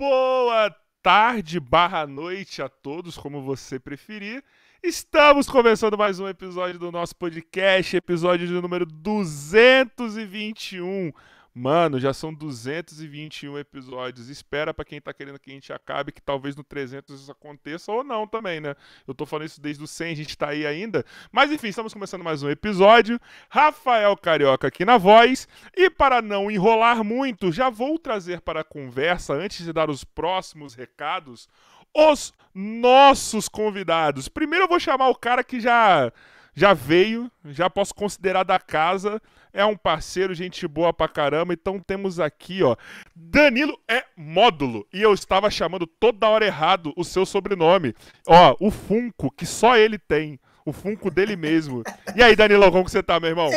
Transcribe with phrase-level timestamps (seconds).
[0.00, 4.42] boa tarde barra noite a todos, como você preferir.
[4.82, 11.12] Estamos começando mais um episódio do nosso podcast, episódio de número 221.
[11.52, 14.28] Mano, já são 221 episódios.
[14.28, 17.90] Espera para quem tá querendo que a gente acabe, que talvez no 300 isso aconteça
[17.90, 18.76] ou não também, né?
[19.06, 21.04] Eu tô falando isso desde o 100, a gente tá aí ainda.
[21.32, 23.20] Mas enfim, estamos começando mais um episódio.
[23.48, 25.48] Rafael Carioca aqui na voz.
[25.76, 30.04] E para não enrolar muito, já vou trazer para a conversa, antes de dar os
[30.04, 31.48] próximos recados,
[31.92, 34.28] os nossos convidados.
[34.28, 36.12] Primeiro eu vou chamar o cara que já
[36.54, 39.20] já veio, já posso considerar da casa,
[39.52, 41.52] é um parceiro, gente boa pra caramba.
[41.52, 42.76] Então temos aqui, ó,
[43.14, 44.86] Danilo é módulo.
[44.92, 47.94] E eu estava chamando toda hora errado o seu sobrenome.
[48.26, 50.38] Ó, o Funko, que só ele tem.
[50.64, 51.82] O Funko dele mesmo.
[52.14, 53.50] E aí, Danilo, como que você tá, meu irmão?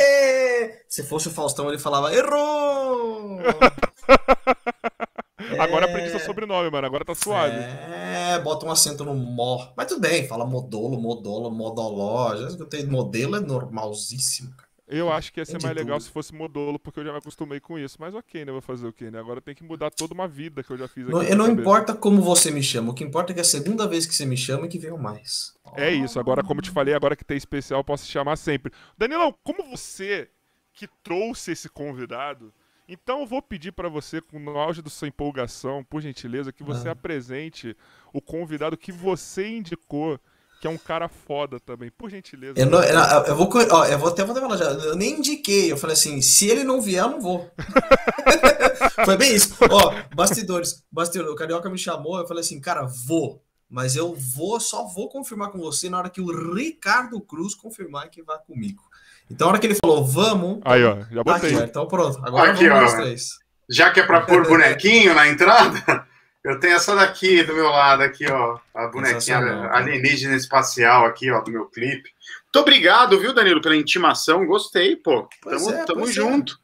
[0.88, 3.40] Se fosse o Faustão, ele falava, errou!
[5.60, 6.86] Agora aprendi seu sobrenome, mano.
[6.86, 7.56] Agora tá suave.
[7.58, 9.72] É, bota um acento no mó.
[9.76, 12.36] Mas tudo bem, fala modolo, modolo, modoló.
[12.36, 14.74] Já escutei modelo, é normalzíssimo, cara.
[14.86, 16.06] Eu acho que ia ser mais legal tudo.
[16.06, 17.98] se fosse modolo, porque eu já me acostumei com isso.
[18.00, 18.52] Mas ok, né?
[18.52, 19.18] Vou fazer o quê, né?
[19.18, 21.36] Agora tem que mudar toda uma vida que eu já fiz aqui.
[21.36, 23.88] Não, não importa como você me chama, o que importa é que é a segunda
[23.88, 25.56] vez que você me chama e que veio mais.
[25.76, 26.20] É isso.
[26.20, 28.72] Agora, como eu te falei, agora que tem especial, eu posso te chamar sempre.
[28.98, 30.30] Danilão, como você
[30.74, 32.54] que trouxe esse convidado,
[32.88, 36.90] então eu vou pedir para você, no auge da sua empolgação, por gentileza, que você
[36.90, 36.92] ah.
[36.92, 37.76] apresente
[38.12, 40.20] o convidado que você indicou,
[40.60, 42.60] que é um cara foda também, por gentileza.
[42.60, 44.66] Eu, não, eu, eu vou, ó, eu vou até falar já.
[44.66, 47.52] Eu nem indiquei, eu falei assim, se ele não vier, eu não vou.
[49.06, 49.56] Foi bem isso.
[49.70, 53.44] Ó, bastidores, bastidores, o Carioca me chamou, eu falei assim, cara, vou.
[53.70, 58.10] Mas eu vou, só vou confirmar com você na hora que o Ricardo Cruz confirmar
[58.10, 58.84] que vai comigo.
[59.34, 60.60] Então, a hora que ele falou, vamos.
[60.64, 61.56] Aí, ó, já botei.
[61.56, 62.24] Aqui, então, pronto.
[62.24, 63.30] Agora aqui, vamos ó, três.
[63.68, 66.06] Já que é para pôr bonequinho na entrada,
[66.46, 68.60] eu tenho essa daqui do meu lado, aqui, ó.
[68.76, 69.40] A bonequinha
[69.72, 72.12] alienígena espacial aqui, ó, do meu clipe.
[72.44, 74.46] Muito obrigado, viu, Danilo, pela intimação.
[74.46, 75.28] Gostei, pô.
[75.42, 76.60] Tamo, é, tamo junto.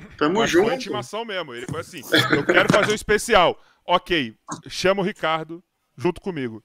[0.00, 0.06] É.
[0.16, 0.68] Tamo Mas junto.
[0.68, 1.54] Foi intimação mesmo.
[1.54, 3.60] Ele foi assim: eu quero fazer o um especial.
[3.86, 4.34] Ok,
[4.66, 5.62] chama o Ricardo
[5.94, 6.64] junto comigo.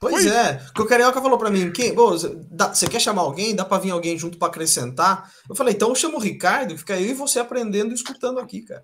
[0.00, 0.32] Pois Foi.
[0.32, 3.54] é, que o Carioca falou para mim, quem, você quer chamar alguém?
[3.54, 5.28] Dá para vir alguém junto para acrescentar?
[5.48, 8.62] Eu falei, então eu chamo o Ricardo, fica eu e você aprendendo e escutando aqui,
[8.62, 8.82] cara.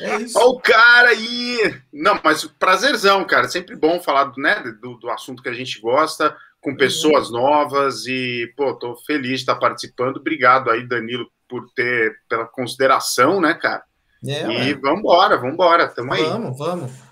[0.00, 0.38] é isso.
[0.38, 1.80] Olha o cara aí!
[1.92, 3.48] Não, mas prazerzão, cara.
[3.48, 7.40] Sempre bom falar né, do, do assunto que a gente gosta, com pessoas uhum.
[7.40, 10.18] novas e, pô, tô feliz de estar participando.
[10.18, 13.82] Obrigado aí, Danilo, por ter, pela consideração, né, cara?
[14.24, 14.74] É, e ué.
[14.74, 16.30] vambora, vambora, tamo vamos, aí.
[16.30, 17.07] Vamos, vamos.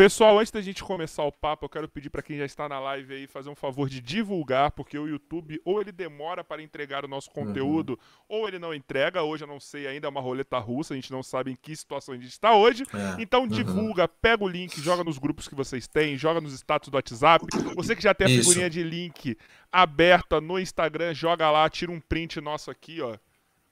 [0.00, 2.80] Pessoal, antes da gente começar o papo, eu quero pedir para quem já está na
[2.80, 7.04] live aí fazer um favor de divulgar, porque o YouTube ou ele demora para entregar
[7.04, 7.44] o nosso uhum.
[7.44, 8.38] conteúdo, uhum.
[8.38, 9.22] ou ele não entrega.
[9.22, 11.76] Hoje eu não sei ainda, é uma roleta russa, a gente não sabe em que
[11.76, 12.84] situação a gente está hoje.
[12.94, 13.20] É.
[13.22, 13.48] Então uhum.
[13.48, 17.44] divulga, pega o link, joga nos grupos que vocês têm, joga nos status do WhatsApp.
[17.76, 18.48] Você que já tem a Isso.
[18.48, 19.36] figurinha de link
[19.70, 23.18] aberta no Instagram, joga lá, tira um print nosso aqui, ó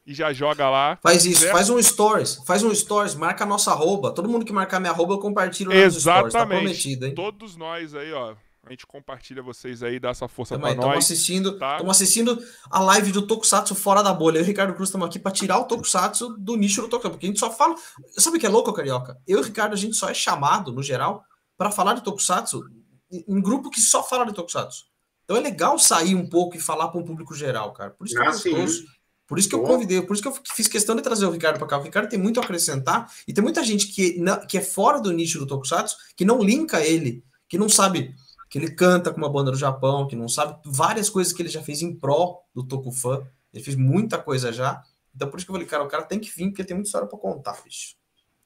[0.08, 0.98] e já joga lá.
[1.02, 1.52] Faz isso, certo?
[1.52, 4.10] faz um stories, faz um stories, marca a nossa arroba.
[4.10, 6.00] Todo mundo que marcar minha arroba, eu compartilho Exatamente.
[6.00, 7.14] Stories, tá prometido, hein?
[7.14, 8.34] Todos nós aí, ó.
[8.64, 10.76] A gente compartilha vocês aí, dá essa força para nós.
[10.76, 11.76] Estamos assistindo, tá?
[11.90, 14.38] assistindo a live do Tokusatsu fora da bolha.
[14.38, 17.10] Eu e o Ricardo Cruz estamos aqui para tirar o Tokusatsu do nicho do Tokusatsu,
[17.10, 17.74] porque a gente só fala.
[18.16, 19.18] Sabe o que é louco, carioca?
[19.26, 21.22] Eu e o Ricardo, a gente só é chamado, no geral,
[21.56, 22.62] para falar de Tokusatsu
[23.10, 24.84] em grupo que só fala de Tokusatsu.
[25.24, 27.90] Então é legal sair um pouco e falar para um público geral, cara.
[27.90, 28.84] Por isso que é ah, gostoso.
[29.28, 31.58] Por isso que eu convidei, por isso que eu fiz questão de trazer o Ricardo
[31.58, 31.78] para cá.
[31.78, 34.18] O Ricardo tem muito a acrescentar e tem muita gente que,
[34.48, 38.14] que é fora do nicho do Tokusatsu que não linka ele, que não sabe
[38.48, 41.50] que ele canta com uma banda do Japão, que não sabe várias coisas que ele
[41.50, 43.22] já fez em pró do Tokufan.
[43.52, 44.82] Ele fez muita coisa já.
[45.14, 46.88] Então por isso que eu falei, cara, o cara tem que vir porque tem muita
[46.88, 47.96] história para contar, bicho.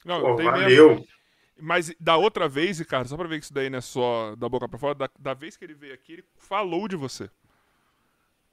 [0.04, 0.88] Não, Pô, valeu.
[0.90, 1.06] Mesmo.
[1.60, 4.48] Mas da outra vez, Ricardo, só para ver que isso daí não é só da
[4.48, 7.30] boca para fora, da, da vez que ele veio aqui, ele falou de você.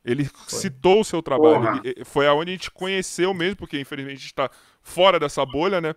[0.03, 0.59] Ele foi.
[0.59, 1.81] citou o seu trabalho.
[1.83, 4.49] Ele, foi aonde a gente conheceu mesmo, porque infelizmente a gente está
[4.81, 5.93] fora dessa bolha, né?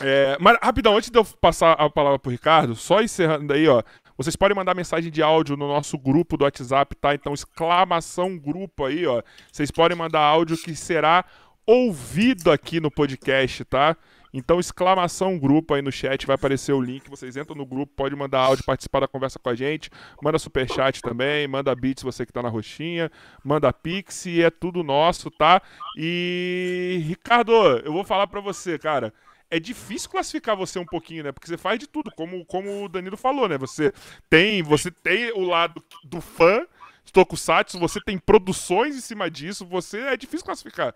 [0.00, 3.82] É, mas rapidão, antes de eu passar a palavra pro Ricardo, só encerrando aí, ó.
[4.16, 7.14] Vocês podem mandar mensagem de áudio no nosso grupo do WhatsApp, tá?
[7.14, 9.22] Então, exclamação grupo aí, ó.
[9.50, 11.24] Vocês podem mandar áudio que será
[11.66, 13.96] ouvido aqui no podcast, tá?
[14.32, 17.08] Então, exclamação grupo aí no chat, vai aparecer o link.
[17.10, 19.90] Vocês entram no grupo, pode mandar áudio, participar da conversa com a gente.
[20.22, 23.10] Manda superchat também, manda bits você que tá na roxinha,
[23.44, 25.60] manda pix é tudo nosso, tá?
[25.96, 27.52] E Ricardo,
[27.84, 29.12] eu vou falar para você, cara
[29.50, 31.30] é difícil classificar você um pouquinho, né?
[31.30, 33.58] Porque você faz de tudo, como, como o Danilo falou, né?
[33.58, 33.92] Você
[34.30, 36.66] tem, você tem o lado do fã,
[37.12, 40.94] Tokusatsu, você tem produções em cima disso, você é difícil classificar.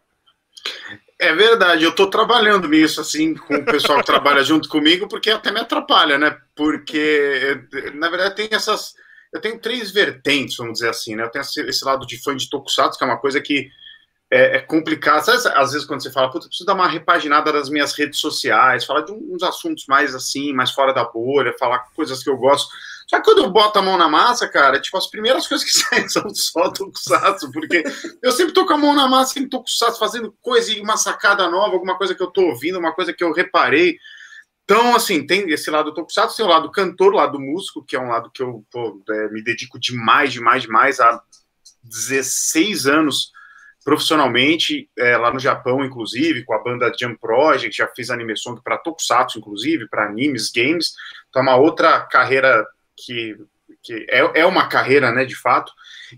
[1.19, 5.31] É verdade, eu estou trabalhando nisso, assim, com o pessoal que trabalha junto comigo, porque
[5.31, 6.37] até me atrapalha, né?
[6.55, 7.59] Porque,
[7.95, 8.95] na verdade, tem essas.
[9.33, 11.23] Eu tenho três vertentes, vamos dizer assim, né?
[11.23, 13.71] Eu tenho esse lado de fã de Tokusatsu, que é uma coisa que
[14.31, 14.67] é, é.
[15.23, 18.85] Sabe, às vezes, quando você fala, puta, preciso dar uma repaginada das minhas redes sociais,
[18.85, 22.69] falar de uns assuntos mais assim, mais fora da bolha, falar coisas que eu gosto.
[23.07, 25.73] Só que quando eu boto a mão na massa, cara, tipo, as primeiras coisas que
[25.79, 27.85] saem são só Tokusatsu, porque
[28.23, 31.49] eu sempre tô com a mão na massa em Tokusatsu, fazendo coisa e uma sacada
[31.49, 33.97] nova, alguma coisa que eu tô ouvindo, uma coisa que eu reparei.
[34.65, 38.01] Então, assim, tem esse lado Tokusatsu, tem o lado cantor, o lado músico, que é
[38.01, 41.23] um lado que eu pô, é, me dedico demais, demais, demais, há
[41.85, 43.31] 16 anos
[43.85, 48.61] profissionalmente, é, lá no Japão, inclusive, com a banda Jump Project, já fiz anime song
[48.61, 50.95] para Tokusatsu, inclusive, para animes, games.
[51.29, 53.37] Então, é uma outra carreira que,
[53.83, 55.73] que é, é uma carreira, né, de fato.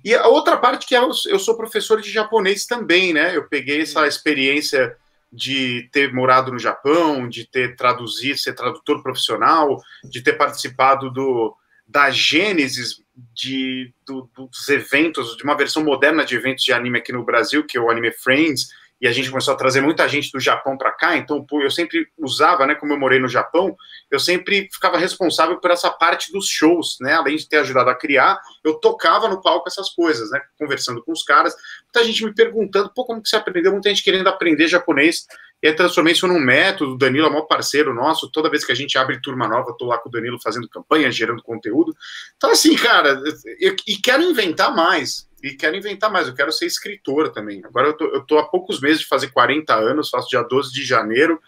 [0.05, 3.37] E a outra parte que é, eu sou professor de japonês também, né?
[3.37, 4.97] Eu peguei essa experiência
[5.33, 11.55] de ter morado no Japão, de ter traduzido, ser tradutor profissional, de ter participado do,
[11.87, 13.03] da gênesis
[13.35, 17.65] de, do, dos eventos, de uma versão moderna de eventos de anime aqui no Brasil,
[17.65, 18.69] que é o Anime Friends,
[19.01, 22.09] e a gente começou a trazer muita gente do Japão para cá, então eu sempre
[22.19, 23.77] usava, né, como eu morei no Japão,
[24.11, 27.95] eu sempre ficava responsável por essa parte dos shows, né, além de ter ajudado a
[27.95, 31.55] criar, eu tocava no palco essas coisas, né, conversando com os caras,
[31.85, 35.27] muita gente me perguntando, pô, como que você aprendeu, muita gente querendo aprender japonês,
[35.63, 38.65] e aí transformei isso num método, o Danilo é o maior parceiro nosso, toda vez
[38.65, 41.95] que a gente abre turma nova, tô lá com o Danilo fazendo campanha, gerando conteúdo,
[42.37, 43.23] então assim, cara,
[43.61, 47.65] eu, e quero inventar mais, e quero inventar mais, eu quero ser escritor também.
[47.65, 50.73] Agora eu tô, eu tô há poucos meses de fazer 40 anos, faço dia 12
[50.73, 51.41] de janeiro,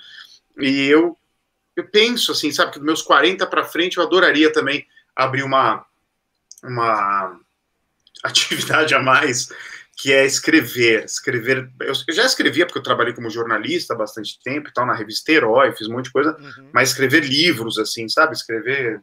[0.59, 1.17] e eu,
[1.77, 5.85] eu penso assim, sabe, que dos meus 40 para frente eu adoraria também abrir uma,
[6.63, 7.39] uma
[8.23, 9.49] atividade a mais,
[9.97, 11.05] que é escrever.
[11.05, 11.71] Escrever.
[11.81, 14.95] Eu, eu já escrevia, porque eu trabalhei como jornalista há bastante tempo e tal, na
[14.95, 16.71] revista Herói, fiz um monte de coisa, uhum.
[16.73, 18.35] mas escrever livros, assim, sabe?
[18.35, 19.03] Escrever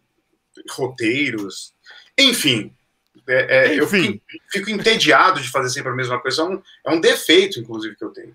[0.69, 1.73] roteiros.
[2.17, 2.73] Enfim,
[3.27, 6.41] é, é, eu fico, fico, entediado de fazer sempre a mesma coisa.
[6.41, 8.33] É um, é um defeito, inclusive, que eu tenho.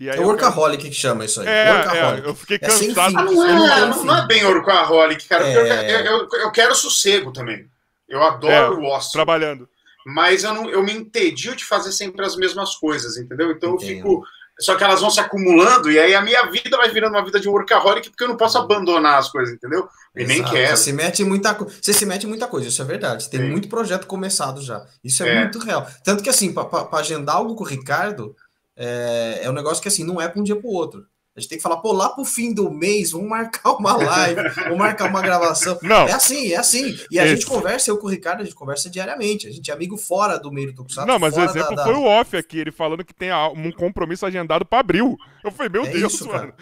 [0.00, 0.94] é o workaholic quero...
[0.94, 1.46] que chama isso aí.
[1.46, 3.18] É, é eu fiquei é cansado.
[3.18, 5.48] Ah, não, é, não, não, é bem workaholic, cara.
[5.48, 7.66] Eu, eu, eu, quero sossego também.
[8.08, 9.12] Eu adoro o ócio.
[9.12, 9.68] Trabalhando.
[10.04, 13.52] Mas eu, não, eu me entedio de fazer sempre as mesmas coisas, entendeu?
[13.52, 13.90] Então Entendo.
[13.90, 14.26] eu fico
[14.60, 17.40] só que elas vão se acumulando e aí a minha vida vai virando uma vida
[17.40, 19.88] de workaholic porque eu não posso abandonar as coisas, entendeu?
[20.14, 20.38] E Exato.
[20.38, 20.76] nem quero.
[20.76, 23.28] Você se mete muita Você se mete muita coisa, isso é verdade.
[23.28, 23.50] Tem Sim.
[23.50, 24.86] muito projeto começado já.
[25.02, 25.40] Isso é, é.
[25.40, 25.86] muito real.
[26.04, 28.36] Tanto que assim, para agendar algo com o Ricardo,
[28.76, 31.04] é, é um negócio que assim, não é para um dia para o outro.
[31.36, 34.50] A gente tem que falar, pô, lá pro fim do mês, vamos marcar uma live,
[34.50, 35.76] vamos marcar uma gravação.
[35.82, 36.06] Não.
[36.06, 36.96] É assim, é assim.
[37.10, 37.34] E a Esse.
[37.34, 39.48] gente conversa, eu com o Ricardo, a gente conversa diariamente.
[39.48, 41.08] A gente é amigo fora do meio do Tokusatsu.
[41.08, 44.24] Não, mas o exemplo da, foi o off aqui, ele falando que tem um compromisso
[44.24, 45.16] agendado para abril.
[45.42, 46.38] Eu falei, meu é Deus, isso, mano.
[46.38, 46.54] falei,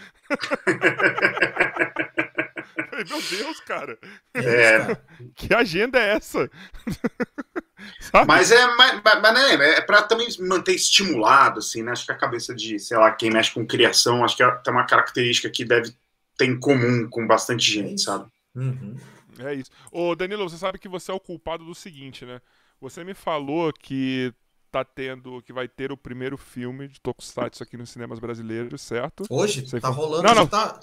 [3.09, 3.99] meu Deus, cara.
[4.35, 4.97] É.
[5.35, 6.51] Que agenda é essa?
[8.27, 11.93] Mas é, mas, mas né, é para também manter estimulado, assim, né?
[11.93, 14.73] Acho que a cabeça de, sei lá, quem mexe com criação, acho que é, tem
[14.73, 15.93] uma característica que deve
[16.37, 18.31] ter em comum com bastante gente, sabe?
[18.55, 18.97] Uhum.
[19.39, 19.71] É isso.
[19.91, 22.41] Ô, Danilo, você sabe que você é o culpado do seguinte, né?
[22.81, 24.33] Você me falou que
[24.73, 29.25] tá tendo, que vai ter o primeiro filme de Tokusatsu aqui nos cinemas brasileiros, certo?
[29.29, 29.67] Hoje?
[29.67, 30.47] Você tá rolando, não, não.
[30.47, 30.81] tá...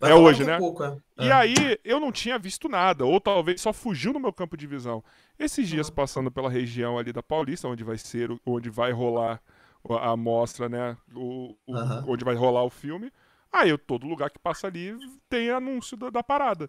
[0.00, 0.58] É hoje, né?
[0.58, 0.96] Pouco, é.
[1.18, 1.32] E é.
[1.32, 5.02] aí eu não tinha visto nada, ou talvez só fugiu no meu campo de visão.
[5.38, 9.40] Esses dias passando pela região ali da Paulista, onde vai ser, onde vai rolar
[10.00, 10.96] a mostra, né?
[11.14, 11.74] O, o
[12.12, 13.12] Onde vai rolar o filme.
[13.52, 14.94] Aí todo lugar que passa ali
[15.30, 16.68] tem anúncio da, da parada.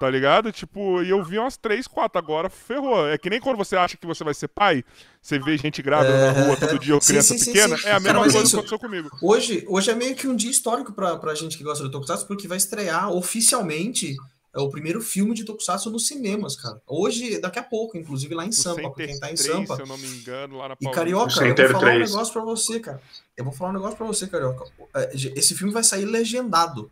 [0.00, 0.50] Tá ligado?
[0.50, 3.08] Tipo, e eu vi umas três, quatro agora, ferrou.
[3.08, 4.84] É que nem quando você acha que você vai ser pai,
[5.20, 6.32] você vê gente grávida é...
[6.32, 7.76] na rua todo dia ou criança sim, pequena.
[7.76, 7.88] Sim, sim.
[7.88, 9.10] É a mesma Cara, coisa isso, que aconteceu comigo.
[9.22, 12.26] Hoje, hoje é meio que um dia histórico pra, pra gente que gosta do Tokusatsu,
[12.26, 14.16] porque vai estrear oficialmente
[14.54, 16.78] é o primeiro filme de Tokusatsu nos cinemas, cara.
[16.86, 19.76] Hoje, daqui a pouco, inclusive lá em Sampa, pra quem tá em Sampa.
[19.76, 22.10] Se eu não me engano, lá na E Carioca, eu vou falar 3.
[22.10, 23.00] um negócio pra você, cara.
[23.34, 24.70] Eu vou falar um negócio pra você, Carioca.
[24.94, 26.90] É, esse filme vai sair legendado.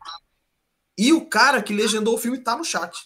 [0.99, 2.97] E o cara que legendou o filme tá no chat.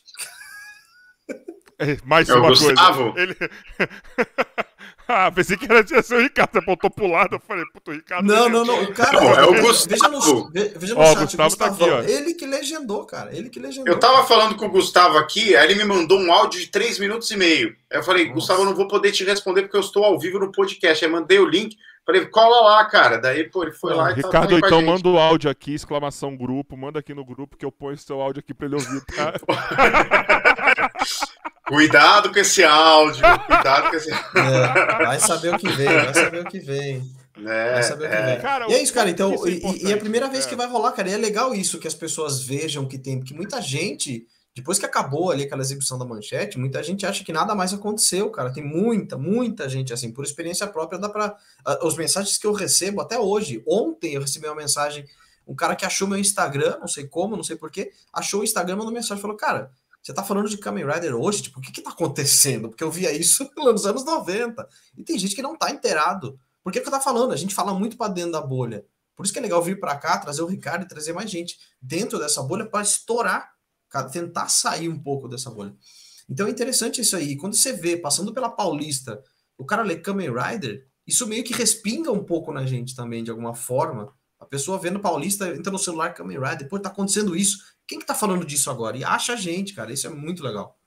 [1.79, 2.73] É, mais é uma coisa.
[3.17, 3.37] Ele...
[5.09, 6.53] ah, pensei que era ser o Ricardo.
[6.53, 8.27] Você apontou pro lado, eu falei, puto, Ricardo.
[8.27, 8.85] Não, não, não.
[8.85, 9.21] O cara.
[9.21, 10.51] Não, é o Gustavo.
[10.53, 12.01] Veja no, veja no ó, chat, Gustavo tá aqui, ó.
[12.03, 13.37] Ele que legendou, cara.
[13.37, 13.93] Ele que legendou.
[13.93, 16.99] Eu tava falando com o Gustavo aqui, aí ele me mandou um áudio de 3
[17.01, 17.77] minutos e meio.
[17.91, 18.35] Aí eu falei, Nossa.
[18.35, 21.05] Gustavo, eu não vou poder te responder porque eu estou ao vivo no podcast.
[21.05, 21.77] Aí mandei o link.
[22.07, 23.17] Falei, cola lá, cara.
[23.17, 26.77] Daí, pô, ele foi lá e Ricardo, tá então manda o áudio aqui, exclamação grupo,
[26.77, 29.33] manda aqui no grupo que eu ponho seu áudio aqui pra ele ouvir, tá?
[31.67, 36.41] cuidado com esse áudio, cuidado com esse é, Vai saber o que vem, vai saber
[36.43, 37.03] o que vem.
[37.37, 38.37] É, é.
[38.37, 39.11] Cara, e é isso, cara.
[39.11, 40.49] Então, é e, e, é a primeira vez é.
[40.49, 41.09] que vai rolar, cara.
[41.09, 44.87] E é legal isso, que as pessoas vejam que tem, porque muita gente, depois que
[44.87, 48.53] acabou ali aquela exibição da manchete, muita gente acha que nada mais aconteceu, cara.
[48.53, 51.37] Tem muita, muita gente assim, por experiência própria, dá pra.
[51.83, 53.65] Os mensagens que eu recebo até hoje.
[53.67, 55.07] Ontem eu recebi uma mensagem,
[55.47, 58.77] um cara que achou meu Instagram, não sei como, não sei porquê, achou o Instagram,
[58.77, 59.73] mandou mensagem falou, cara.
[60.01, 61.45] Você tá falando de Kamen Rider hoje?
[61.45, 62.69] Tipo, o que que tá acontecendo?
[62.69, 64.69] Porque eu via isso nos anos 90.
[64.99, 66.39] E tem gente que não tá inteirado.
[66.63, 67.33] Por que, que eu tá falando?
[67.33, 68.85] A gente fala muito para dentro da bolha.
[69.17, 71.59] Por isso que é legal vir para cá, trazer o Ricardo e trazer mais gente
[71.81, 73.54] dentro dessa bolha para estourar,
[74.03, 75.75] tentar sair um pouco dessa bolha.
[76.29, 77.37] Então é interessante isso aí.
[77.37, 79.23] Quando você vê, passando pela Paulista,
[79.57, 83.31] o cara lê Kamen Rider, isso meio que respinga um pouco na gente também, de
[83.31, 84.13] alguma forma.
[84.41, 87.59] A pessoa vendo Paulista, entra no celular Kamen Rider, pô, tá acontecendo isso.
[87.87, 88.97] Quem que tá falando disso agora?
[88.97, 89.93] E acha a gente, cara.
[89.93, 90.79] Isso é muito legal.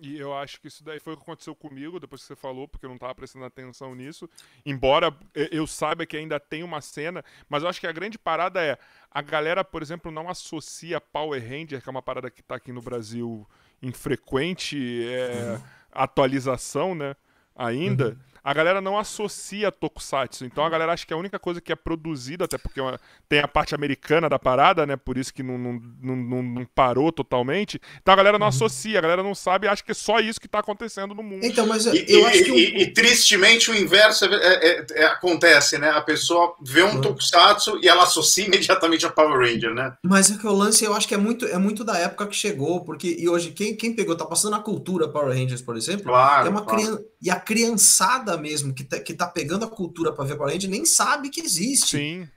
[0.00, 2.66] E eu acho que isso daí foi o que aconteceu comigo, depois que você falou,
[2.66, 4.28] porque eu não estava prestando atenção nisso.
[4.64, 8.62] Embora eu saiba que ainda tem uma cena, mas eu acho que a grande parada
[8.62, 8.78] é
[9.10, 12.72] a galera, por exemplo, não associa Power Ranger, que é uma parada que está aqui
[12.72, 13.46] no Brasil
[13.82, 15.62] infrequente é, uhum.
[15.92, 17.14] atualização, né?
[17.54, 18.08] Ainda.
[18.08, 20.44] Uhum a galera não associa Tokusatsu.
[20.44, 22.80] Então a galera acha que a única coisa que é produzida, até porque
[23.28, 24.96] tem a parte americana da parada, né?
[24.96, 27.80] Por isso que não, não, não, não parou totalmente.
[28.00, 28.48] Então a galera não uhum.
[28.48, 31.44] associa, a galera não sabe, acha que é só isso que está acontecendo no mundo.
[31.44, 32.52] Então, mas eu, e, eu acho que.
[32.52, 35.90] E, e, tristemente o inverso é, é, é, acontece, né?
[35.90, 37.00] A pessoa vê um uhum.
[37.00, 39.94] Tokusatsu e ela associa imediatamente a Power Ranger, né?
[40.02, 42.36] Mas é que o lance eu acho que é muito, é muito da época que
[42.36, 46.04] chegou, porque e hoje quem, quem pegou, tá passando a cultura Power Rangers, por exemplo,
[46.04, 46.82] claro, é uma claro.
[46.82, 47.09] criança.
[47.20, 50.70] E a criançada mesmo que tá, que tá pegando a cultura para ver Power Ranger
[50.70, 52.28] nem sabe que existe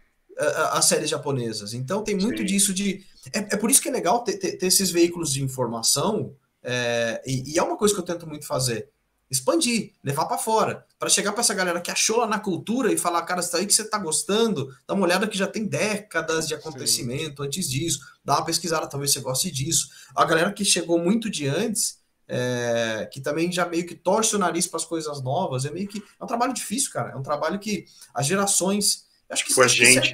[0.71, 1.73] as séries japonesas.
[1.73, 2.45] Então tem muito Sim.
[2.45, 3.05] disso de.
[3.33, 7.21] É, é, por isso que é legal ter, ter, ter esses veículos de informação, é,
[7.25, 8.89] e, e, é uma coisa que eu tento muito fazer.
[9.29, 12.97] Expandir, levar para fora, para chegar para essa galera que achou lá na cultura e
[12.97, 16.47] falar, cara, isso aí que você tá gostando, dá uma olhada que já tem décadas
[16.47, 17.47] de acontecimento Sim.
[17.47, 19.87] antes disso, dá uma pesquisada, talvez você goste disso.
[20.15, 24.39] A galera que chegou muito de antes, é, que também já meio que torce o
[24.39, 25.65] nariz para as coisas novas.
[25.65, 26.03] É meio que.
[26.19, 27.11] É um trabalho difícil, cara.
[27.11, 29.05] É um trabalho que as gerações.
[29.29, 30.13] Acho que, Com a gente.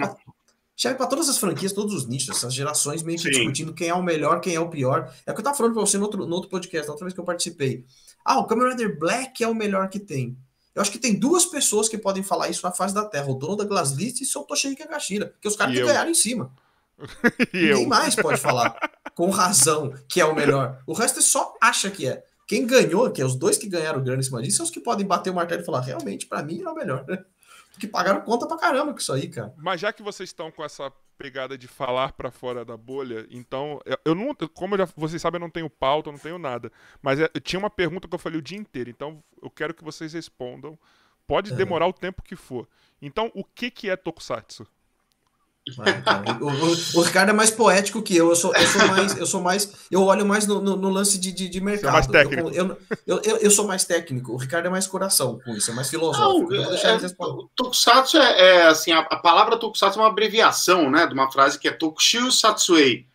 [0.75, 3.31] serve para todas as franquias, todos os nichos, essas gerações meio que Sim.
[3.31, 5.13] discutindo quem é o melhor, quem é o pior.
[5.25, 7.05] É o que eu estava falando para você no outro, no outro podcast, na outra
[7.05, 7.85] vez que eu participei.
[8.23, 10.37] Ah, o Kamen Rider Black é o melhor que tem.
[10.73, 13.33] Eu acho que tem duas pessoas que podem falar isso na face da Terra: o
[13.33, 16.51] dono da Glasslist e o seu Toshihiko Kagashira, que os caras que ganharam em cima.
[17.53, 18.77] Ninguém mais pode falar
[19.15, 20.82] com razão que é o melhor.
[20.86, 22.24] O resto é só acha que é.
[22.48, 24.79] Quem ganhou, que é os dois que ganharam grana em cima disso, são os que
[24.79, 27.06] podem bater o martelo e falar, realmente, para mim é o melhor.
[27.72, 29.53] Porque pagaram conta pra caramba com isso aí, cara.
[29.58, 33.79] Mas já que vocês estão com essa pegada de falar para fora da bolha, então,
[34.03, 36.72] eu não, como já, vocês sabem, eu não tenho pauta, eu não tenho nada.
[37.01, 39.84] Mas é, tinha uma pergunta que eu falei o dia inteiro, então eu quero que
[39.84, 40.77] vocês respondam.
[41.27, 42.68] Pode demorar o tempo que for.
[43.00, 44.65] Então, o que, que é Tokusatsu?
[46.41, 48.29] O, o, o, Ricardo é mais poético que eu.
[48.29, 51.17] Eu sou, eu sou mais, eu sou mais, eu olho mais no, no, no lance
[51.17, 51.93] de, de, de mercado.
[51.93, 52.49] mais técnico.
[52.49, 54.33] Eu, eu, eu, eu, sou mais técnico.
[54.33, 56.51] O Ricardo é mais coração com isso, é mais filosófico.
[56.51, 56.97] Não, é,
[57.55, 61.59] tokusatsu é, é, assim, a, a, palavra tokusatsu é uma abreviação, né, de uma frase
[61.59, 63.05] que é Tokushu Satsuei,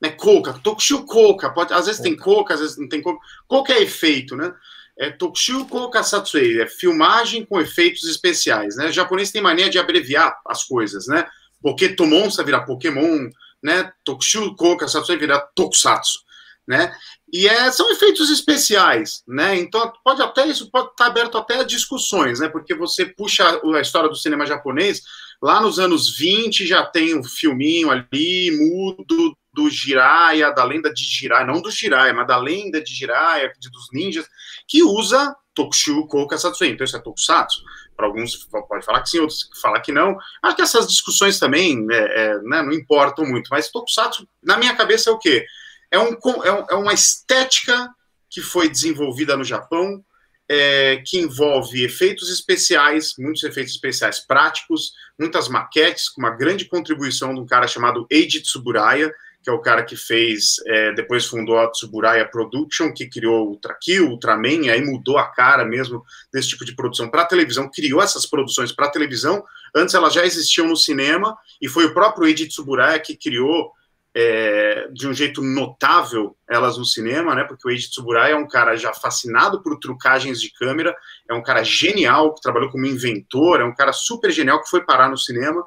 [0.00, 1.50] né, Koka, Tokushu Koka.
[1.50, 3.20] Pode, às vezes tem Koka, às vezes não tem Koka.
[3.46, 4.52] Koka é efeito, né?
[4.96, 8.88] É Tokushu Koka Satsuei, é filmagem com efeitos especiais, né?
[8.88, 11.26] O japonês tem mania de abreviar as coisas, né?
[11.64, 13.30] Pokémon vai virar Pokémon,
[13.62, 13.90] né?
[14.04, 16.20] Tokushu Koka vai virar Tokusatsu,
[16.68, 16.94] né?
[17.32, 19.56] E é, são efeitos especiais, né?
[19.56, 22.48] Então pode até isso pode estar aberto até a discussões, né?
[22.48, 25.00] Porque você puxa a história do cinema japonês,
[25.42, 31.04] lá nos anos 20 já tem um filminho ali, mudo do Jiraiya, da lenda de
[31.04, 34.26] Jiraiya, não do Jiraiya, mas da lenda de Jiraiya, dos ninjas,
[34.68, 36.68] que usa Tokushu Koka Satsui.
[36.68, 37.62] Então isso é Tokusatsu
[37.96, 38.36] para alguns
[38.68, 40.18] pode falar que sim, outros falar que não.
[40.42, 44.74] Acho que essas discussões também é, é, né, não importam muito, mas Tokusatsu, na minha
[44.74, 45.46] cabeça, é o quê?
[45.90, 47.88] É, um, é, é uma estética
[48.28, 50.04] que foi desenvolvida no Japão,
[50.48, 57.32] é, que envolve efeitos especiais, muitos efeitos especiais práticos, muitas maquetes, com uma grande contribuição
[57.32, 59.14] de um cara chamado Eiji Tsuburaya,
[59.44, 63.76] que é o cara que fez, é, depois fundou a Tsuburaya Production, que criou Ultra
[63.78, 68.24] Kill, Ultraman, aí mudou a cara mesmo desse tipo de produção para televisão, criou essas
[68.24, 69.44] produções para televisão.
[69.76, 73.70] Antes elas já existiam no cinema, e foi o próprio Eiji Tsuburaya que criou
[74.16, 77.44] é, de um jeito notável elas no cinema, né?
[77.44, 80.96] Porque o Eiji Tsuburaya é um cara já fascinado por trucagens de câmera,
[81.28, 84.82] é um cara genial que trabalhou como inventor, é um cara super genial que foi
[84.82, 85.62] parar no cinema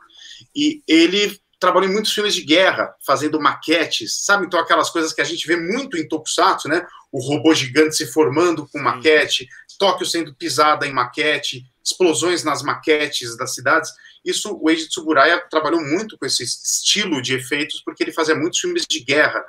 [0.55, 4.45] e ele trabalhou em muitos filmes de guerra, fazendo maquetes, sabe?
[4.45, 6.85] Então, aquelas coisas que a gente vê muito em Tokusatsu, né?
[7.11, 9.47] O robô gigante se formando com maquete,
[9.77, 13.91] Tóquio sendo pisada em maquete, explosões nas maquetes das cidades.
[14.25, 18.59] Isso, o Eiji Tsuburaya trabalhou muito com esse estilo de efeitos, porque ele fazia muitos
[18.59, 19.43] filmes de guerra.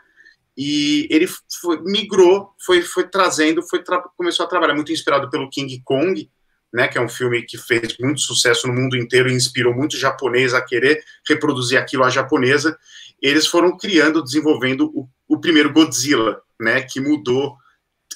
[0.57, 1.27] E ele
[1.61, 3.83] foi, migrou, foi, foi trazendo, foi
[4.17, 6.31] começou a trabalhar muito inspirado pelo King Kong,
[6.73, 9.97] né, que é um filme que fez muito sucesso no mundo inteiro e inspirou muito
[9.97, 12.79] japonês a querer reproduzir aquilo à japonesa.
[13.21, 17.57] Eles foram criando, desenvolvendo o, o primeiro Godzilla, né, que mudou,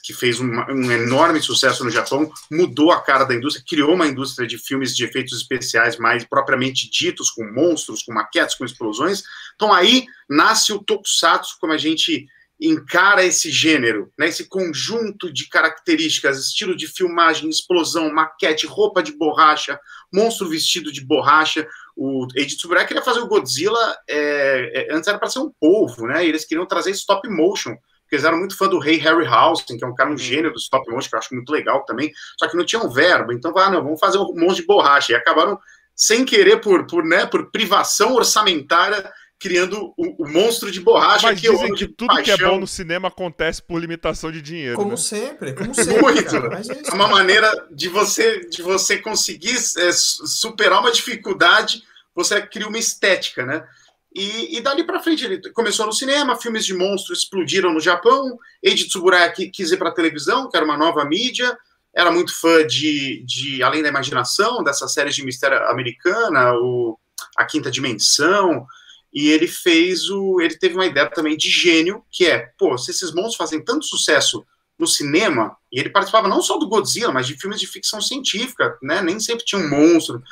[0.03, 4.07] que fez um, um, enorme sucesso no Japão, mudou a cara da indústria, criou uma
[4.07, 9.23] indústria de filmes de efeitos especiais mais propriamente ditos, com monstros, com maquetes, com explosões.
[9.55, 12.27] Então aí nasce o Tokusatsu, como a gente
[12.69, 19.13] encara esse gênero, né, esse conjunto de características, estilo de filmagem, explosão, maquete, roupa de
[19.13, 19.81] borracha,
[20.13, 21.67] monstro vestido de borracha.
[21.97, 26.07] O Eiji Tsuburaya queria fazer o Godzilla, é, é, antes era para ser um polvo,
[26.07, 29.77] né, e eles queriam trazer stop motion, porque eles eram muito fã do rei Harryhausen,
[29.77, 32.13] que é um cara, um gênio do stop motion, que eu acho muito legal também,
[32.39, 35.13] só que não tinha um verbo, então, ah, não, vamos fazer um monstro de borracha,
[35.13, 35.59] e acabaram
[35.95, 41.41] sem querer, por, por, né, por privação orçamentária, criando o, o, monstro de borracha Mas
[41.41, 42.23] que dizem que tudo paixão.
[42.23, 44.77] que é bom no cinema acontece por limitação de dinheiro.
[44.77, 44.97] Como né?
[44.97, 46.01] sempre, como sempre.
[46.01, 46.37] Muito.
[46.37, 51.83] É, é, uma maneira de você de você conseguir é, superar uma dificuldade,
[52.15, 53.67] você cria uma estética, né?
[54.15, 58.39] E, e dali para frente ele começou no cinema, filmes de monstros explodiram no Japão,
[58.63, 61.59] Eiji Tsuburaya quis ir para televisão, que era uma nova mídia,
[61.93, 66.97] era muito fã de, de Além da Imaginação, dessas séries de mistério americana, o
[67.37, 68.67] A Quinta Dimensão,
[69.13, 70.41] e ele fez o.
[70.41, 73.85] Ele teve uma ideia também de gênio, que é, pô, se esses monstros fazem tanto
[73.85, 74.45] sucesso
[74.79, 78.77] no cinema, e ele participava não só do Godzilla, mas de filmes de ficção científica,
[78.83, 79.03] né?
[79.03, 80.23] Nem sempre tinha um monstro.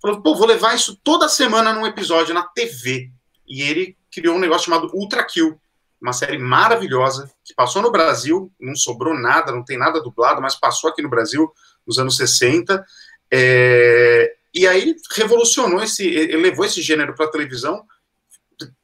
[0.00, 3.10] Falou, pô, vou levar isso toda semana num episódio na TV.
[3.46, 5.60] E ele criou um negócio chamado Ultra Kill,
[6.00, 10.56] uma série maravilhosa, que passou no Brasil, não sobrou nada, não tem nada dublado, mas
[10.56, 11.52] passou aqui no Brasil
[11.86, 12.84] nos anos 60.
[13.30, 17.84] É, e aí revolucionou esse, ele levou esse gênero para a televisão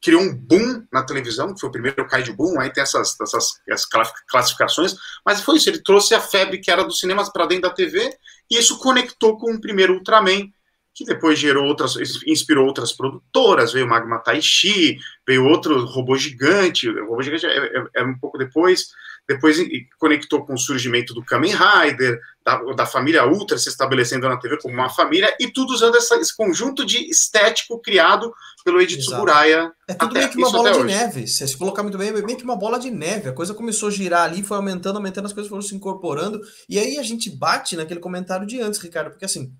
[0.03, 3.61] criou um boom na televisão, que foi o primeiro Kaiju Boom, aí tem essas, essas,
[3.69, 3.89] essas
[4.29, 7.75] classificações, mas foi isso, ele trouxe a febre que era do cinema para dentro da
[7.75, 8.11] TV,
[8.51, 10.51] e isso conectou com o primeiro Ultraman,
[10.99, 11.95] que depois gerou outras,
[12.27, 17.85] inspirou outras produtoras, veio Magma Taishi, veio outro robô gigante, o robô gigante é, é,
[17.99, 18.89] é um pouco depois,
[19.29, 19.59] depois
[19.99, 24.59] conectou com o surgimento do Kamen Rider, da, da, família Ultra se estabelecendo na TV
[24.59, 28.33] como uma família, e tudo usando essa, esse conjunto de estético criado
[28.65, 29.71] pelo Eiji Tsuburaya.
[29.87, 30.95] É tudo até, meio que uma bola de hoje.
[30.95, 33.53] neve, se você colocar muito bem, é meio que uma bola de neve, a coisa
[33.53, 37.03] começou a girar ali, foi aumentando, aumentando, as coisas foram se incorporando, e aí a
[37.03, 39.53] gente bate naquele comentário de antes, Ricardo, porque assim,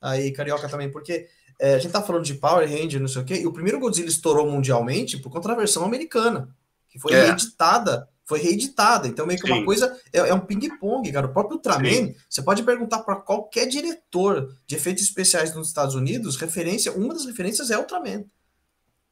[0.00, 1.26] aí Carioca também, porque
[1.60, 3.80] é, a gente tá falando de Power Ranger, não sei o quê, e o primeiro
[3.80, 6.48] Godzilla estourou mundialmente por conta da versão americana,
[6.88, 7.26] que foi é.
[7.26, 9.06] reeditada foi reeditada.
[9.06, 9.54] Então, meio que Sim.
[9.54, 11.26] uma coisa é, é um ping-pong, cara.
[11.26, 12.14] O próprio Ultraman, Sim.
[12.28, 17.24] você pode perguntar para qualquer diretor de efeitos especiais nos Estados Unidos, referência, uma das
[17.24, 18.24] referências é Ultraman.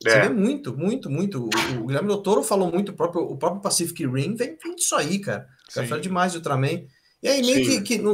[0.04, 0.10] É.
[0.10, 1.44] Você vê muito, muito, muito.
[1.44, 4.96] O, o Guilherme Doutor falou muito, o próprio, o próprio Pacific Rim vem, vem disso
[4.96, 5.46] aí, cara.
[5.72, 6.82] Cara fala demais de Ultraman.
[7.22, 7.82] E aí, meio Sim.
[7.82, 8.04] que, que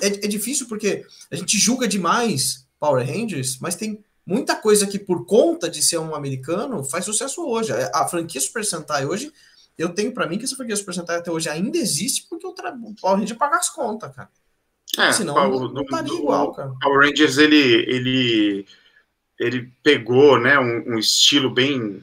[0.00, 4.98] é, é difícil porque a gente julga demais Power Rangers, mas tem muita coisa que,
[4.98, 7.72] por conta de ser um americano, faz sucesso hoje.
[7.94, 9.32] A franquia Super Sentai hoje
[9.78, 12.50] eu tenho para mim que essa franquia Super Sentai até hoje ainda existe porque o,
[12.50, 14.30] o Power Rangers paga as contas, cara.
[14.98, 16.72] É, Senão Power, não, estaria igual, cara.
[16.80, 18.66] Power Rangers, ele, ele,
[19.38, 22.02] ele pegou né, um, um, estilo bem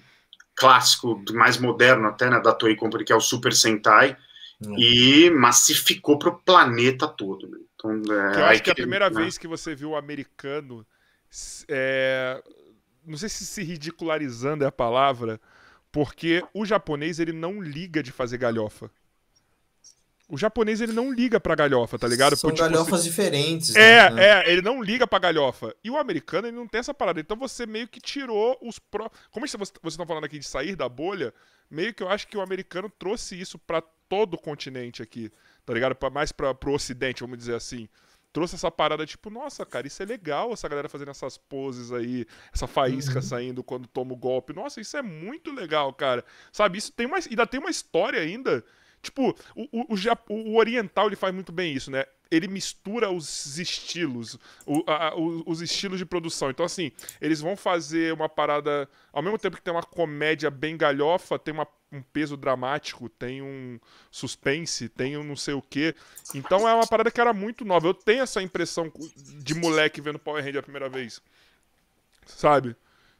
[0.56, 4.16] clássico, mais moderno até, né, da Toei Company, que é o Super Sentai,
[4.62, 4.76] hum.
[4.78, 7.48] e massificou para o planeta todo.
[7.48, 7.58] Né?
[7.76, 9.22] Então, é, eu acho que, que a primeira né?
[9.22, 10.86] vez que você viu o americano,
[11.68, 12.44] é,
[13.06, 15.40] não sei se se ridicularizando é a palavra,
[15.94, 18.90] porque o japonês, ele não liga de fazer galhofa.
[20.28, 22.36] O japonês, ele não liga pra galhofa, tá ligado?
[22.36, 23.76] São tipo, galhofas diferentes.
[23.76, 24.26] É, né?
[24.26, 25.76] é, ele não liga pra galhofa.
[25.84, 27.20] E o americano, ele não tem essa parada.
[27.20, 29.08] Então você meio que tirou os pró...
[29.30, 31.32] Como vocês estão falando aqui de sair da bolha,
[31.70, 33.80] meio que eu acho que o americano trouxe isso para
[34.10, 35.32] todo o continente aqui,
[35.64, 35.94] tá ligado?
[35.94, 37.88] Pra, mais pra, pro ocidente, vamos dizer assim
[38.34, 42.26] trouxe essa parada, tipo, nossa, cara, isso é legal, essa galera fazendo essas poses aí,
[42.52, 43.22] essa faísca uhum.
[43.22, 44.52] saindo quando toma o golpe.
[44.52, 46.26] Nossa, isso é muito legal, cara.
[46.52, 47.17] Sabe, isso tem uma.
[47.17, 48.65] Ainda tem uma história ainda.
[49.02, 52.06] Tipo, o, o, o, o oriental ele faz muito bem isso, né?
[52.36, 56.50] ele mistura os estilos, o, a, os estilos de produção.
[56.50, 56.91] Então, assim,
[57.22, 58.89] eles vão fazer uma parada.
[59.12, 63.42] Ao mesmo tempo que tem uma comédia bem galhofa, tem uma, um peso dramático, tem
[63.42, 63.80] um
[64.12, 65.96] suspense, tem um não sei o quê.
[66.34, 67.88] Então é uma parada que era muito nova.
[67.88, 71.22] Eu tenho essa impressão de moleque vendo Power Ranger a primeira vez.
[72.26, 72.76] Sabe?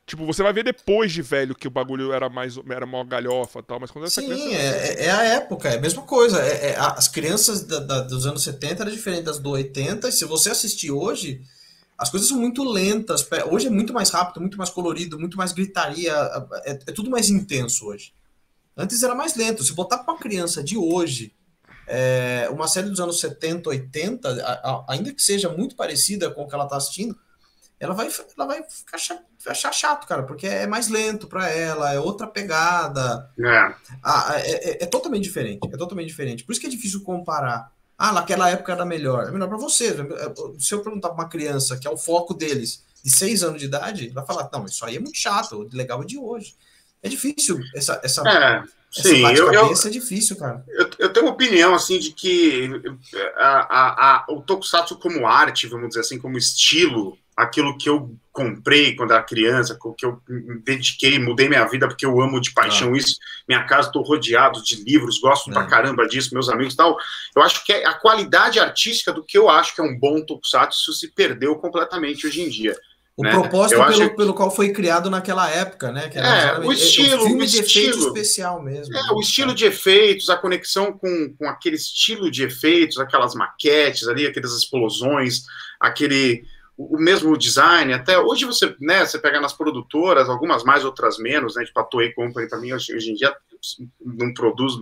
[0.06, 3.60] Tipo, você vai ver depois de velho que o bagulho era mais era mó galhofa
[3.60, 4.54] e tal, mas quando essa Sim, criança.
[4.54, 6.42] é, é a época, é a mesma coisa.
[6.42, 10.12] É, é, as crianças da, da, dos anos 70 eram diferentes das do 80, e
[10.12, 11.42] se você assistir hoje,
[11.98, 13.26] as coisas são muito lentas.
[13.50, 16.14] Hoje é muito mais rápido, muito mais colorido, muito mais gritaria,
[16.66, 18.14] é, é tudo mais intenso hoje.
[18.76, 19.64] Antes era mais lento.
[19.64, 21.34] Se botar para uma criança de hoje
[21.88, 26.44] é, uma série dos anos 70, 80, a, a, ainda que seja muito parecida com
[26.44, 27.18] o que ela está assistindo,
[27.80, 28.08] ela vai,
[28.38, 32.26] ela vai ficar chato, achar chato, cara, porque é mais lento para ela, é outra
[32.26, 33.30] pegada.
[33.38, 33.76] É.
[34.02, 35.60] Ah, é, é, é, totalmente diferente.
[35.72, 36.44] É totalmente diferente.
[36.46, 37.72] Por isso que é difícil comparar.
[37.98, 39.28] Ah, naquela época era melhor.
[39.28, 39.96] É melhor para você.
[40.60, 43.66] Se eu perguntar para uma criança, que é o foco deles, de seis anos de
[43.66, 46.56] idade, vai falar: não, isso aí é muito chato, o legal é de hoje.
[47.04, 48.00] É difícil essa.
[48.04, 48.64] essa é.
[48.90, 50.64] Sim, eu, eu, é difícil, cara.
[50.68, 52.70] Eu, eu, tenho uma opinião assim de que
[53.36, 58.16] a, a, a, o Tokusatsu como arte, vamos dizer assim, como estilo, aquilo que eu
[58.32, 62.52] comprei quando era criança, que eu me dediquei, mudei minha vida porque eu amo de
[62.52, 62.98] paixão ah.
[62.98, 63.18] isso.
[63.48, 65.54] Minha casa estou rodeado de livros, gosto é.
[65.54, 66.96] pra caramba disso, meus amigos e tal.
[67.36, 70.94] Eu acho que a qualidade artística do que eu acho que é um bom Tokusatsu
[70.94, 72.76] se perdeu completamente hoje em dia.
[73.16, 73.32] O né?
[73.32, 74.16] propósito pelo, que...
[74.16, 76.10] pelo qual foi criado naquela época, né?
[76.10, 78.98] Que é, o estilo, filme o de estilo especial mesmo.
[78.98, 84.08] É, o estilo de efeitos, a conexão com, com aquele estilo de efeitos, aquelas maquetes
[84.08, 85.44] ali, aquelas explosões,
[85.80, 86.44] aquele
[86.78, 91.56] o mesmo design, até hoje você, né, você pega nas produtoras, algumas mais, outras menos,
[91.56, 93.36] né, tipo a Toei Company também, hoje, hoje em dia
[94.04, 94.74] não produz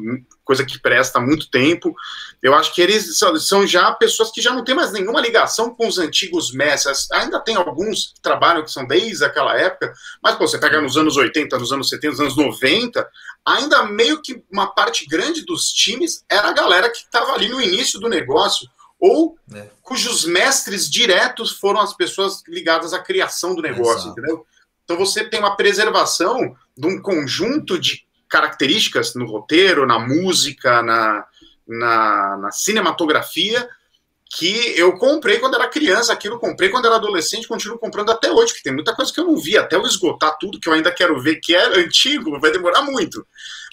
[0.44, 1.94] coisa que presta há muito tempo,
[2.42, 5.76] eu acho que eles são, são, já pessoas que já não têm mais nenhuma ligação
[5.76, 10.36] com os antigos mestres, ainda tem alguns que trabalham que são desde aquela época, mas
[10.36, 13.08] pô, você pega nos anos 80, nos anos 70, nos anos 90,
[13.46, 17.62] ainda meio que uma parte grande dos times era a galera que estava ali no
[17.62, 18.68] início do negócio,
[19.02, 19.66] ou é.
[19.82, 24.12] cujos mestres diretos foram as pessoas ligadas à criação do negócio, Exato.
[24.12, 24.46] entendeu?
[24.86, 31.26] Então você tem uma preservação de um conjunto de características no roteiro, na música, na,
[31.68, 33.68] na, na cinematografia,
[34.34, 38.32] que eu comprei quando era criança, aquilo eu comprei quando era adolescente, continuo comprando até
[38.32, 40.74] hoje, que tem muita coisa que eu não vi, até eu esgotar tudo que eu
[40.74, 43.26] ainda quero ver, que é antigo, vai demorar muito.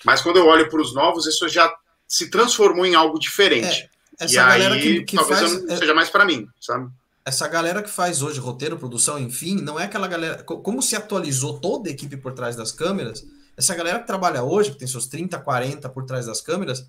[0.04, 1.72] Mas quando eu olho para os novos, isso já
[2.08, 3.82] se transformou em algo diferente.
[3.82, 3.97] É.
[4.18, 6.90] Essa e galera aí, que, que talvez faz, é seja mais para mim, sabe?
[7.24, 10.42] Essa galera que faz hoje roteiro, produção, enfim, não é aquela galera.
[10.42, 13.24] Como se atualizou toda a equipe por trás das câmeras,
[13.56, 16.86] essa galera que trabalha hoje, que tem seus 30, 40 por trás das câmeras,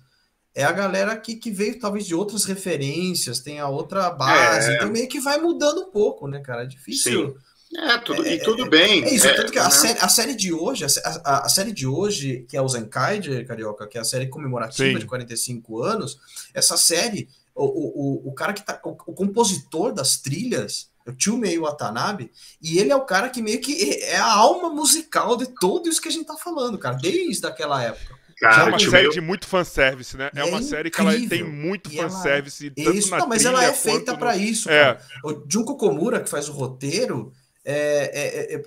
[0.54, 4.76] é a galera que, que veio talvez de outras referências, tem a outra base, é.
[4.76, 6.62] então meio que vai mudando um pouco, né, cara?
[6.62, 7.28] É difícil.
[7.28, 7.34] Sim.
[7.76, 9.04] É, tudo, é, e tudo bem.
[9.04, 9.70] É isso, é, tanto que a, né?
[9.70, 10.88] série, a série de hoje, a,
[11.24, 14.92] a, a, série de hoje, que é o Zenkaiger, Carioca, que é a série comemorativa
[14.92, 14.98] Sim.
[14.98, 16.18] de 45 anos,
[16.52, 18.80] essa série, o, o, o cara que tá.
[18.84, 23.60] O, o compositor das trilhas, o Chumei Watanabe, e ele é o cara que meio
[23.60, 27.46] que é a alma musical de tudo isso que a gente tá falando, cara, desde
[27.46, 28.18] aquela época.
[28.40, 30.30] Cara, é uma série de muito fanservice, né?
[30.34, 32.72] É, é uma série que ela tem muito fanservice.
[32.76, 32.96] Ela...
[32.96, 34.42] Isso, não, mas ela é feita para no...
[34.42, 34.70] isso.
[34.70, 34.98] É.
[35.22, 38.62] O Junko Komura, que faz o roteiro, é, é, é, é,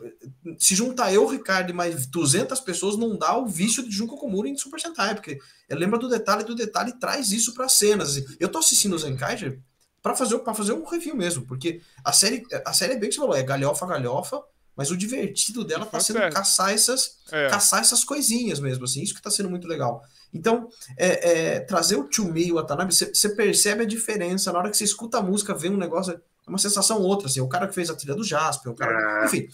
[0.59, 4.47] se juntar eu, Ricardo, e mais 200 pessoas, não dá o vício de Junko Komura
[4.47, 8.21] em Super Sentai, porque ele lembra do detalhe do detalhe e traz isso para cenas.
[8.39, 9.59] Eu tô assistindo o Zenkaiger
[10.01, 13.15] para fazer, pra fazer um review mesmo, porque a série, a série é bem que
[13.15, 14.43] você falou, é galhofa, galhofa,
[14.75, 17.47] mas o divertido dela tá sendo caçar essas, é.
[17.49, 20.03] caçar essas coisinhas mesmo, assim, isso que tá sendo muito legal.
[20.33, 24.69] Então, é, é, trazer o Chumi e o Watanabe, você percebe a diferença na hora
[24.69, 27.67] que você escuta a música, vê um negócio é uma sensação outra, assim, o cara
[27.67, 29.25] que fez a trilha do Jasper, o cara, é...
[29.25, 29.47] enfim.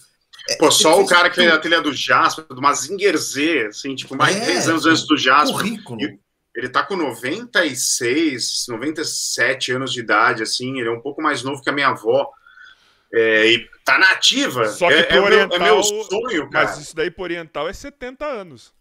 [0.48, 3.94] É, Pô, só o cara que fez a trilha do Jasper, do Mazinger Z, assim,
[3.94, 5.52] tipo, mais de é, 10 anos antes do Jasper.
[5.54, 6.00] Currículo.
[6.54, 11.62] Ele tá com 96, 97 anos de idade, assim, ele é um pouco mais novo
[11.62, 12.28] que a minha avó.
[13.12, 14.68] É, e tá nativa.
[14.68, 16.66] Só que é, é, oriental, meu, é meu sonho, cara.
[16.66, 18.72] Mas isso daí por oriental é 70 anos.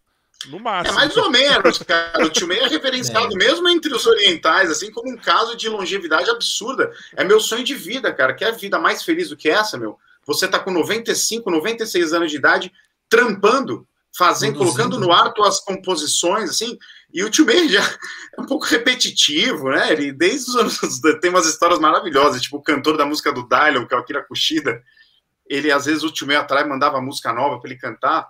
[0.47, 0.97] No máximo.
[0.97, 2.25] É mais ou menos, cara.
[2.25, 3.37] O Tio May é referenciado é.
[3.37, 6.91] mesmo entre os orientais, assim como um caso de longevidade absurda.
[7.15, 8.33] É meu sonho de vida, cara.
[8.33, 9.97] Quer vida mais feliz do que essa, meu?
[10.25, 12.71] Você tá com 95, 96 anos de idade,
[13.09, 16.77] trampando, fazendo, colocando no ar tuas composições, assim.
[17.13, 17.81] E o Tio May já
[18.37, 19.91] é um pouco repetitivo, né?
[19.91, 21.01] Ele, desde os anos.
[21.19, 24.23] Tem umas histórias maravilhosas, tipo o cantor da música do Dylan, que é o Akira
[24.23, 24.81] Kushida.
[25.45, 28.29] Ele, às vezes, o Tio May atrás mandava música nova para ele cantar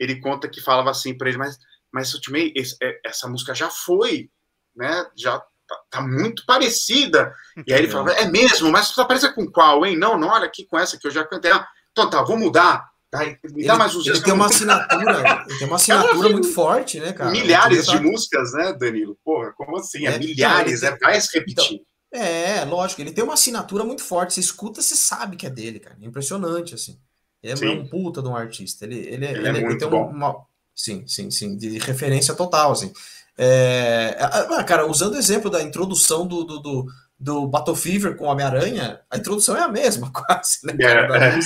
[0.00, 1.58] ele conta que falava assim para ele, mas,
[1.92, 4.30] mas Ultimate, é, essa música já foi,
[4.74, 5.06] né?
[5.14, 7.32] Já tá, tá muito parecida.
[7.66, 9.98] E aí ele falava, é mesmo, mas você parece com qual, hein?
[9.98, 11.52] Não, não, olha aqui com essa que eu já cantei.
[11.52, 12.88] Ah, então tá, vou mudar.
[13.10, 16.52] Tá, me dá ele, mais uns Ele tem uma assinatura, ele tem uma assinatura muito
[16.52, 17.30] forte, né, cara?
[17.30, 19.18] Milhares de músicas, né, Danilo?
[19.24, 20.06] Porra, como assim?
[20.06, 21.80] É, é milhares, é, vai se repetir.
[22.12, 24.34] Então, é, lógico, ele tem uma assinatura muito forte.
[24.34, 25.96] Você escuta, você sabe que é dele, cara.
[26.00, 27.00] É impressionante, assim.
[27.42, 28.84] Ele é um puta de um artista.
[28.84, 30.08] Ele, ele, ele, ele é muito tem bom.
[30.10, 30.36] uma.
[30.74, 31.56] Sim, sim, sim.
[31.56, 32.92] De referência total, assim.
[33.36, 36.86] É, ah, cara, usando o exemplo da introdução do, do, do,
[37.18, 40.74] do Battle Fever com Homem-Aranha, a introdução é a mesma, quase, né?
[40.76, 41.38] Cara, da é.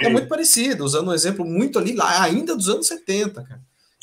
[0.00, 3.60] É muito parecido, usando um exemplo muito ali, lá, ainda dos anos 70, cara.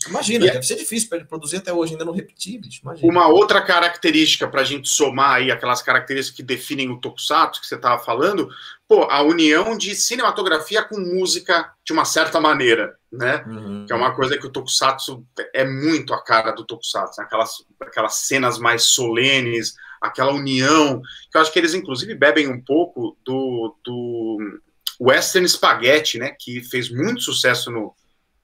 [0.07, 2.81] Imagina, e deve ser difícil para ele produzir até hoje, ainda não repetir, bicho.
[2.83, 3.11] Imagina.
[3.11, 7.67] Uma outra característica para a gente somar aí aquelas características que definem o Tokusatsu que
[7.67, 8.49] você estava falando,
[8.87, 13.43] pô, a união de cinematografia com música de uma certa maneira, né?
[13.47, 13.85] Uhum.
[13.85, 17.25] Que é uma coisa que o Tokusatsu é muito a cara do Tokusatsu, né?
[17.25, 22.61] aquelas, aquelas cenas mais solenes, aquela união, que eu acho que eles inclusive bebem um
[22.61, 24.59] pouco do, do
[24.99, 26.35] Western Spaghetti, né?
[26.39, 27.93] Que fez muito sucesso no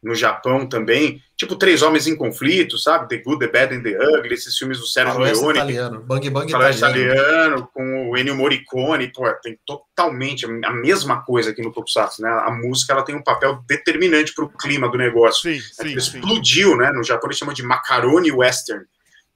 [0.01, 3.07] no Japão também, tipo Três Homens em Conflito, sabe?
[3.07, 5.59] The Good, The Bad and The Ugly, esses filmes do Sérgio Leone.
[5.59, 6.75] italiano, Bang Bang italiano.
[6.75, 7.69] italiano.
[7.71, 12.29] com o Ennio Morricone, pô, tem totalmente a mesma coisa aqui no Tokusatsu, né?
[12.29, 15.53] A música, ela tem um papel determinante para o clima do negócio.
[15.53, 16.77] Sim, sim, explodiu, sim.
[16.77, 16.91] né?
[16.91, 18.83] No Japão eles chamam de macaroni western.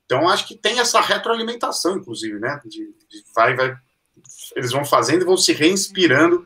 [0.06, 2.60] Então, acho que tem essa retroalimentação, inclusive, né?
[2.66, 3.76] De, de vai, vai
[4.56, 6.46] eles vão fazendo e vão se reinspirando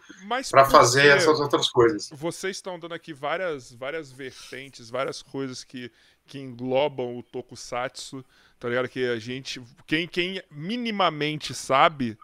[0.52, 2.10] para fazer essas outras coisas.
[2.12, 5.92] Vocês estão dando aqui várias, várias vertentes, várias coisas que,
[6.26, 8.24] que englobam o tokusatsu,
[8.60, 8.88] tá ligado?
[8.88, 12.18] Que a gente, quem, quem minimamente sabe,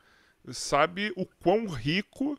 [0.51, 2.37] sabe o quão rico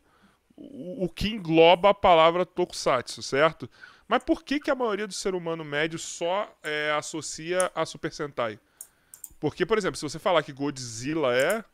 [0.57, 3.69] o, o que engloba a palavra tokusatsu, certo?
[4.09, 8.13] Mas por que, que a maioria do ser humano médio só é, associa a Super
[8.13, 8.59] Sentai?
[9.41, 11.65] Porque, por exemplo, se você falar que Godzilla é,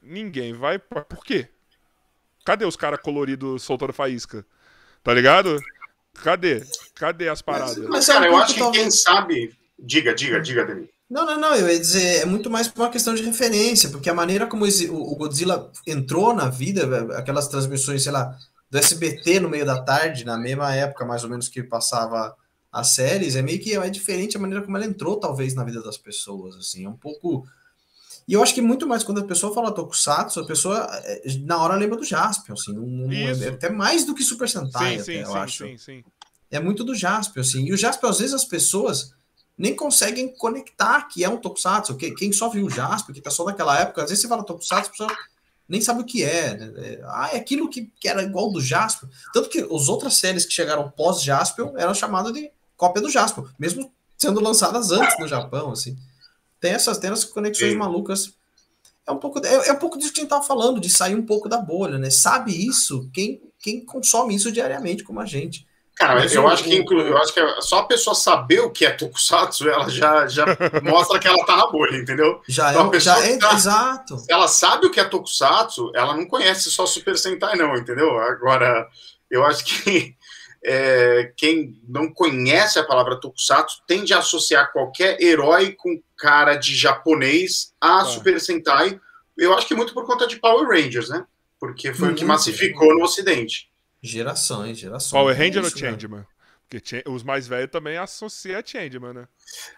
[0.00, 0.78] ninguém vai.
[0.78, 1.48] Por quê?
[2.44, 4.44] Cadê os caras coloridos soltando faísca?
[5.02, 5.60] Tá ligado?
[6.22, 6.62] Cadê?
[6.94, 7.76] Cadê as paradas?
[7.78, 9.56] Mas, mas cara, eu acho que quem sabe.
[9.78, 10.88] Diga, diga, diga, Dani.
[11.10, 14.08] Não, não, não, eu ia dizer, é muito mais por uma questão de referência, porque
[14.08, 18.34] a maneira como o Godzilla entrou na vida, aquelas transmissões, sei lá,
[18.70, 22.34] do SBT no meio da tarde, na mesma época mais ou menos que passava
[22.72, 25.82] as séries, é meio que é diferente a maneira como ela entrou, talvez, na vida
[25.82, 27.46] das pessoas, assim, é um pouco
[28.26, 31.60] e eu acho que muito mais quando a pessoa fala Tokusatsu, a pessoa é, na
[31.60, 35.04] hora lembra do Jaspion, assim, um, é, até mais do que Super Sentai, sim, até,
[35.04, 35.64] sim, eu sim, acho.
[36.50, 37.64] É muito do Jaspion, assim.
[37.64, 39.12] E o Jaspion, às vezes, as pessoas
[39.56, 41.96] nem conseguem conectar que é um Tokusatsu.
[41.96, 44.88] Quem só viu o Jaspion, que tá só naquela época, às vezes você fala Tokusatsu,
[44.88, 45.16] a pessoa
[45.68, 46.56] nem sabe o que é.
[46.56, 46.72] Né?
[46.76, 49.08] É, ah, é aquilo que, que era igual do Jaspion.
[49.32, 53.92] Tanto que as outras séries que chegaram pós-Jaspion eram chamadas de cópia do Jaspion, mesmo
[54.16, 55.96] sendo lançadas antes no Japão, assim
[56.62, 57.76] tem essas, tem essas conexões Sim.
[57.76, 58.32] malucas.
[59.06, 61.16] É um, pouco, é, é, um pouco disso que a gente tava falando, de sair
[61.16, 62.08] um pouco da bolha, né?
[62.08, 65.66] Sabe isso quem, quem consome isso diariamente, como a gente.
[65.96, 68.86] Cara, Mas eu, acho que, eu acho que é só a pessoa saber o que
[68.86, 70.46] é Tokusatsu, ela já, já
[70.82, 72.40] mostra que ela tá na bolha, entendeu?
[72.48, 74.24] Já então, é, já é tá, exato.
[74.28, 78.18] Ela sabe o que é Tokusatsu, ela não conhece só Super Sentai, não, entendeu?
[78.18, 78.88] Agora,
[79.30, 80.14] eu acho que
[80.64, 86.76] é, quem não conhece a palavra Tokusatsu tende a associar qualquer herói com cara de
[86.76, 88.04] japonês a ah.
[88.04, 89.00] Super Sentai.
[89.36, 91.26] Eu acho que muito por conta de Power Rangers, né?
[91.58, 93.68] Porque foi hum, o que massificou no Ocidente.
[94.00, 95.10] Gerações, gerações.
[95.10, 96.26] Power Ranger é ou Changeman?
[96.68, 99.28] Porque os mais velhos também associam a Changeman, né?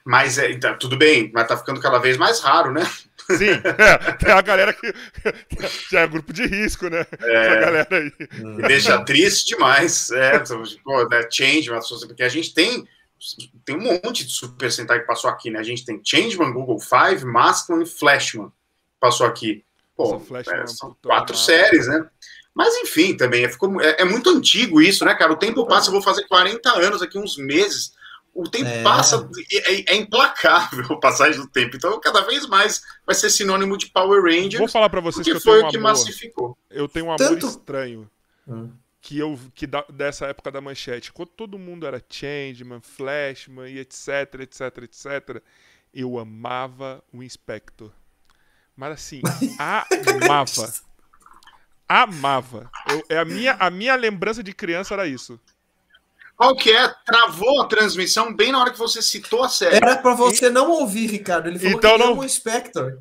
[0.05, 2.83] Mas é, então, tudo bem, mas tá ficando cada vez mais raro, né?
[3.27, 4.93] Sim, é, tem a galera que
[5.91, 7.07] já é grupo de risco, né?
[7.21, 8.13] É, Essa galera aí.
[8.39, 10.11] Me deixa triste demais.
[10.11, 10.39] É,
[10.85, 12.87] pô, né, Changeman, porque a gente tem
[13.65, 15.59] tem um monte de Super Sentai que passou aqui, né?
[15.59, 18.51] A gente tem Changeman, Google Five, Maskman e Flashman
[19.01, 19.65] passou aqui.
[19.97, 22.09] Pô, é, são quatro séries, né?
[22.55, 25.33] Mas enfim, também é, ficou, é, é, muito antigo isso, né, cara?
[25.33, 27.93] O tempo passa, eu vou fazer 40 anos aqui, uns meses.
[28.33, 28.83] O tempo é.
[28.83, 31.77] passa, é, é, implacável a passagem do tempo.
[31.77, 34.59] Então, cada vez mais vai ser sinônimo de Power Rangers.
[34.59, 36.59] Vou falar para vocês que eu foi o que amor, massificou.
[36.71, 37.47] Eu tenho um amor Tanto...
[37.47, 38.11] estranho.
[38.47, 38.71] Hum.
[39.05, 43.79] Que eu que da, dessa época da manchete, quando todo mundo era Changeman, Flashman e
[43.79, 45.43] etc, etc, etc,
[45.93, 47.91] eu amava o Inspector.
[48.75, 49.21] Mas assim,
[49.61, 50.73] amava
[51.89, 52.71] amava.
[52.89, 55.39] Eu, é a, minha, a minha lembrança de criança era isso.
[56.37, 56.89] Qual que é?
[57.05, 59.77] Travou a transmissão bem na hora que você citou a série.
[59.77, 60.51] Era para você e...
[60.51, 61.49] não ouvir, Ricardo.
[61.49, 62.19] Ele falou então, que não...
[62.19, 62.99] o Spectre.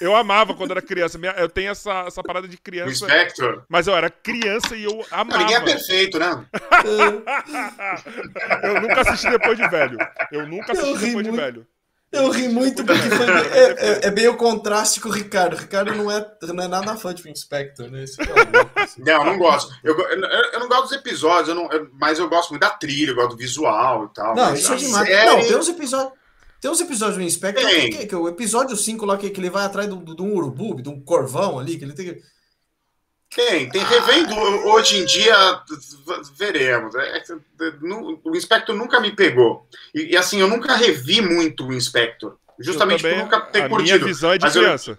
[0.00, 1.18] Eu amava quando era criança.
[1.36, 2.90] Eu tenho essa, essa parada de criança.
[2.90, 3.60] O Spectre.
[3.68, 5.30] Mas eu era criança e eu amava.
[5.30, 6.46] Não, ninguém é perfeito, né?
[8.62, 9.98] eu nunca assisti depois de velho.
[10.32, 11.30] Eu nunca assisti eu depois muito.
[11.30, 11.66] de velho.
[12.12, 15.54] Eu ri muito porque foi, é, é, é, bem o contraste com o Ricardo.
[15.54, 18.04] O Ricardo não é, não é nada fã de Inspector, né?
[18.04, 19.02] Esse é assim.
[19.02, 19.74] Não, eu não gosto.
[19.82, 23.10] Eu, eu, eu, não gosto dos episódios, eu não, mas eu gosto muito da trilha,
[23.10, 24.34] eu gosto do visual e tal.
[24.34, 25.06] Não, isso é demais.
[25.06, 25.26] Série...
[25.26, 26.12] Não, tem uns episódios.
[26.60, 29.50] Tem uns episódios do Inspector, que, que, que, o episódio 5 lá, que, que ele
[29.50, 32.22] vai atrás de um urubu, de um corvão ali, que ele tem que.
[33.34, 34.34] Tem, tem revendo.
[34.68, 35.34] Hoje em dia,
[36.36, 36.94] veremos.
[36.94, 37.22] É, é
[38.24, 39.66] o Inspector nunca me pegou.
[39.94, 42.38] E, e, assim, eu nunca revi muito o Inspector.
[42.58, 43.98] Justamente por nunca ter a curtido.
[43.98, 44.98] Minha visão é de criança.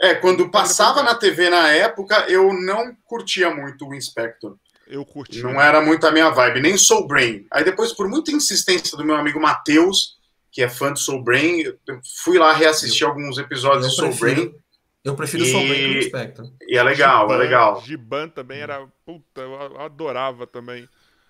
[0.00, 4.56] Eu, é, quando passava na TV na época, eu não curtia muito o Inspector.
[4.86, 5.42] Eu curti.
[5.42, 7.46] Não era muito a minha vibe, nem Soul Brain.
[7.50, 10.17] Aí depois, por muita insistência do meu amigo Matheus,
[10.50, 14.14] que é fã de Soul Brain, eu fui lá reassistir eu, alguns episódios de Soul
[14.14, 14.54] Brain.
[15.04, 15.50] Eu prefiro e...
[15.50, 16.52] Soul Brain que o Spectre.
[16.68, 17.82] E é legal, Giban, é legal.
[17.82, 18.86] Giban também era.
[19.04, 20.88] Puta, eu adorava também.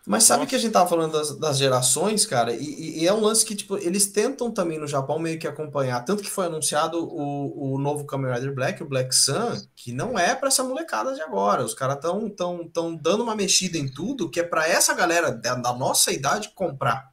[0.09, 0.49] Mas sabe Nossa.
[0.49, 3.55] que a gente tava falando das, das gerações, cara, e, e, é um lance que,
[3.55, 6.03] tipo, eles tentam também no Japão meio que acompanhar.
[6.03, 10.19] Tanto que foi anunciado o, o novo Kamen Rider Black, o Black Sun, que não
[10.19, 11.63] é para essa molecada de agora.
[11.63, 15.31] Os caras tão, tão, tão dando uma mexida em tudo que é para essa galera
[15.31, 17.13] da, da, nossa idade comprar.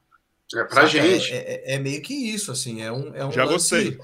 [0.54, 0.88] É pra Sabe?
[0.90, 1.32] gente.
[1.32, 2.82] É, é, é, meio que isso, assim.
[2.82, 3.98] É um, é um Já lance, gostei.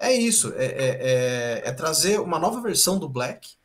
[0.00, 0.52] É isso.
[0.56, 3.58] É, é, é, é trazer uma nova versão do Black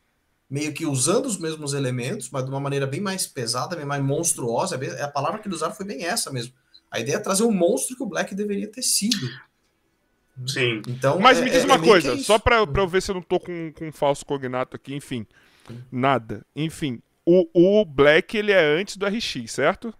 [0.49, 4.03] meio que usando os mesmos elementos, mas de uma maneira bem mais pesada, bem mais
[4.03, 4.79] monstruosa.
[5.01, 6.53] A palavra que eles usaram foi bem essa mesmo.
[6.91, 9.27] A ideia é trazer o monstro que o Black deveria ter sido.
[10.45, 10.81] Sim.
[10.87, 13.15] Então, Mas me é, diz é, uma é coisa, só para eu ver se eu
[13.15, 15.25] não tô com, com um falso cognato aqui, enfim.
[15.91, 16.45] Nada.
[16.55, 19.91] Enfim, o, o Black ele é antes do RX, certo?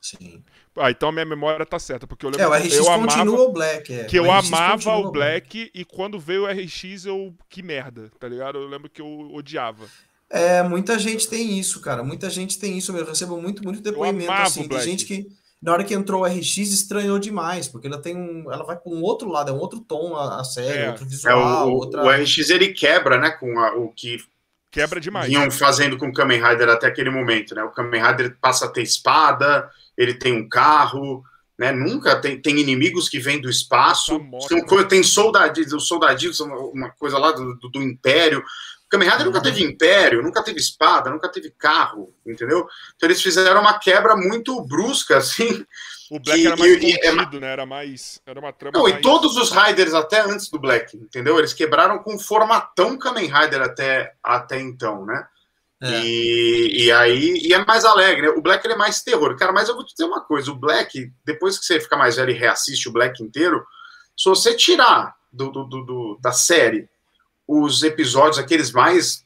[0.00, 0.42] Sim.
[0.76, 3.22] Ah, então a minha memória tá certa, porque eu lembro é, o RX eu continua
[3.22, 3.92] amava, o Black.
[3.92, 4.04] É.
[4.04, 7.32] Que eu amava o Black, e quando veio o RX eu.
[7.48, 8.58] Que merda, tá ligado?
[8.58, 9.86] Eu lembro que eu odiava.
[10.28, 12.02] É, muita gente tem isso, cara.
[12.02, 12.96] Muita gente tem isso.
[12.96, 14.66] Eu recebo muito, muito depoimento assim.
[14.66, 15.28] De gente que,
[15.62, 18.50] na hora que entrou o RX, estranhou demais, porque ela tem um.
[18.52, 20.88] Ela vai para um outro lado, é um outro tom a, a série, é.
[20.88, 21.68] outro visual.
[21.68, 22.02] É, o, outra...
[22.02, 23.30] o RX ele quebra, né?
[23.30, 24.18] Com a, o que
[24.72, 25.28] quebra demais.
[25.28, 27.62] Vinham fazendo com o Kamen Rider até aquele momento, né?
[27.62, 31.22] O Kamen Rider passa a ter espada, ele tem um carro,
[31.58, 31.72] né?
[31.72, 36.90] Nunca tem, tem inimigos que vêm do espaço, tem, tem soldadinhos, os soldadinhos são uma
[36.90, 38.40] coisa lá do, do, do Império.
[38.40, 42.66] O Kamen Rider nunca teve império, nunca teve espada, nunca teve carro, entendeu?
[42.94, 45.64] Então eles fizeram uma quebra muito brusca, assim.
[46.10, 47.52] O Black e, era mais e, é contido, é, né?
[47.52, 48.20] Era mais.
[48.26, 48.76] Era uma trama.
[48.76, 48.96] Não, mais...
[48.96, 51.38] e todos os Riders até antes do Black, entendeu?
[51.38, 55.26] Eles quebraram com formatão Kamen Rider até, até então, né?
[55.84, 56.00] É.
[56.02, 58.22] E, e aí e é mais alegre.
[58.22, 58.28] Né?
[58.30, 59.36] O Black é mais terror.
[59.36, 62.16] Cara, mas eu vou te dizer uma coisa: o Black, depois que você fica mais
[62.16, 63.62] velho e reassiste o Black inteiro,
[64.16, 66.88] se você tirar do, do, do da série
[67.46, 69.24] os episódios, aqueles mais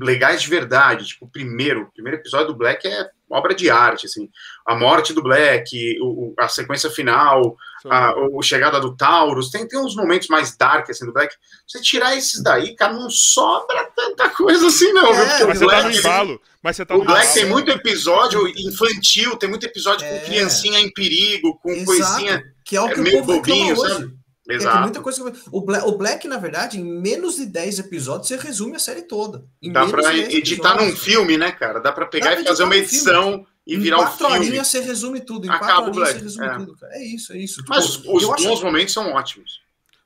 [0.00, 4.06] legais de verdade, tipo, o primeiro, o primeiro episódio do Black é obra de arte,
[4.06, 4.28] assim,
[4.66, 9.80] a morte do Black, o, a sequência final, a, o chegada do Taurus, tem, tem
[9.80, 11.34] uns momentos mais dark, assim, do Black,
[11.66, 15.48] você tirar esses daí, cara, não sobra tanta coisa assim, não, é, viu?
[15.48, 17.34] Mas o Black, tá no embalo, mas você tá O Black embalo.
[17.34, 20.18] tem muito episódio infantil, tem muito episódio é.
[20.18, 21.86] com criancinha em perigo, com Exato.
[21.86, 24.21] coisinha que é o que é, meio bobinho, sabe?
[24.56, 24.80] Exato.
[24.80, 25.38] muita coisa que...
[25.50, 29.02] o, Black, o Black, na verdade, em menos de 10 episódios, você resume a série
[29.02, 29.44] toda.
[29.62, 31.80] Em Dá pra editar num filme, né, cara?
[31.80, 34.14] Dá pra pegar Dá e fazer uma edição e virar um filme.
[34.14, 35.46] Em quatro horinhas você resume tudo.
[35.46, 36.54] Em Acaba quatro horinhas você resume é.
[36.56, 36.76] tudo.
[36.76, 36.94] Cara.
[36.94, 37.64] É isso, é isso.
[37.68, 38.64] Mas tipo, os bons acho...
[38.64, 39.61] momentos são ótimos.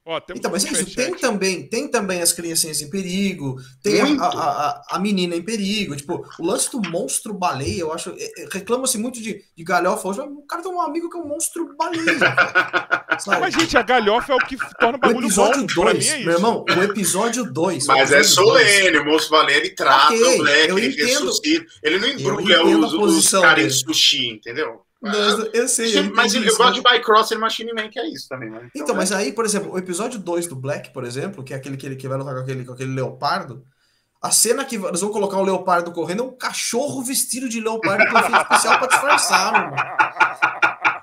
[0.09, 4.25] Oh, então, mas é isso, tem também, tem também as criancinhas em perigo, tem a,
[4.25, 8.49] a, a, menina em perigo, tipo, o lance do monstro baleia, eu acho, é, é,
[8.53, 11.75] reclama-se muito de, de galhofa hoje, o cara tem um amigo que é um monstro
[11.77, 12.05] baleia.
[13.27, 16.35] mas, gente, a galhofa é o que torna o bagulho o episódio 2, é meu
[16.35, 17.87] irmão, o episódio 2.
[17.89, 22.07] Mas é solene, o monstro baleia, ele trata okay, o Black, ele ressuscita, ele não
[22.07, 24.86] embrulha os, os caras em sushi, entendeu?
[25.53, 25.99] Eu sei.
[25.99, 28.51] Eu mas eu, eu gosto de Bycross e Machine Man, que é isso também.
[28.51, 28.59] Né?
[28.75, 31.57] Então, então mas aí, por exemplo, o episódio 2 do Black, por exemplo, que é
[31.57, 33.65] aquele que ele que vai lutar com aquele, com aquele leopardo,
[34.21, 38.11] a cena que eles vão colocar um leopardo correndo é um cachorro vestido de leopardo
[38.11, 39.77] com efeito especial pra disfarçar, mano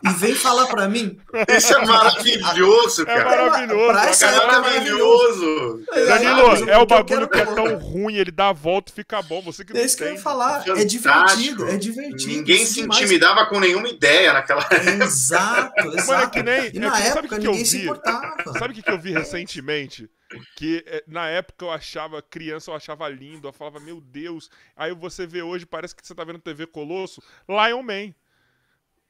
[0.03, 1.17] e vem falar para mim.
[1.47, 3.21] Isso é maravilhoso, é cara.
[3.21, 3.87] É maravilhoso.
[3.87, 5.85] Pra essa é maravilhoso.
[5.91, 9.41] Danilo, é o bagulho que é tão ruim, ele dá a volta e fica bom.
[9.41, 10.63] Você que não É isso que eu ia falar.
[10.67, 12.31] É divertido, é divertido.
[12.31, 15.03] Ninguém se intimidava com nenhuma ideia naquela época.
[15.03, 16.07] Exato, exato.
[16.07, 18.35] Mas é que nem, e na é, época que ninguém se importava.
[18.59, 20.09] Sabe o que eu vi recentemente?
[20.55, 24.49] que na época eu achava criança, eu achava lindo, eu falava, meu Deus.
[24.75, 28.13] Aí você vê hoje, parece que você tá vendo TV Colosso, Lion Man.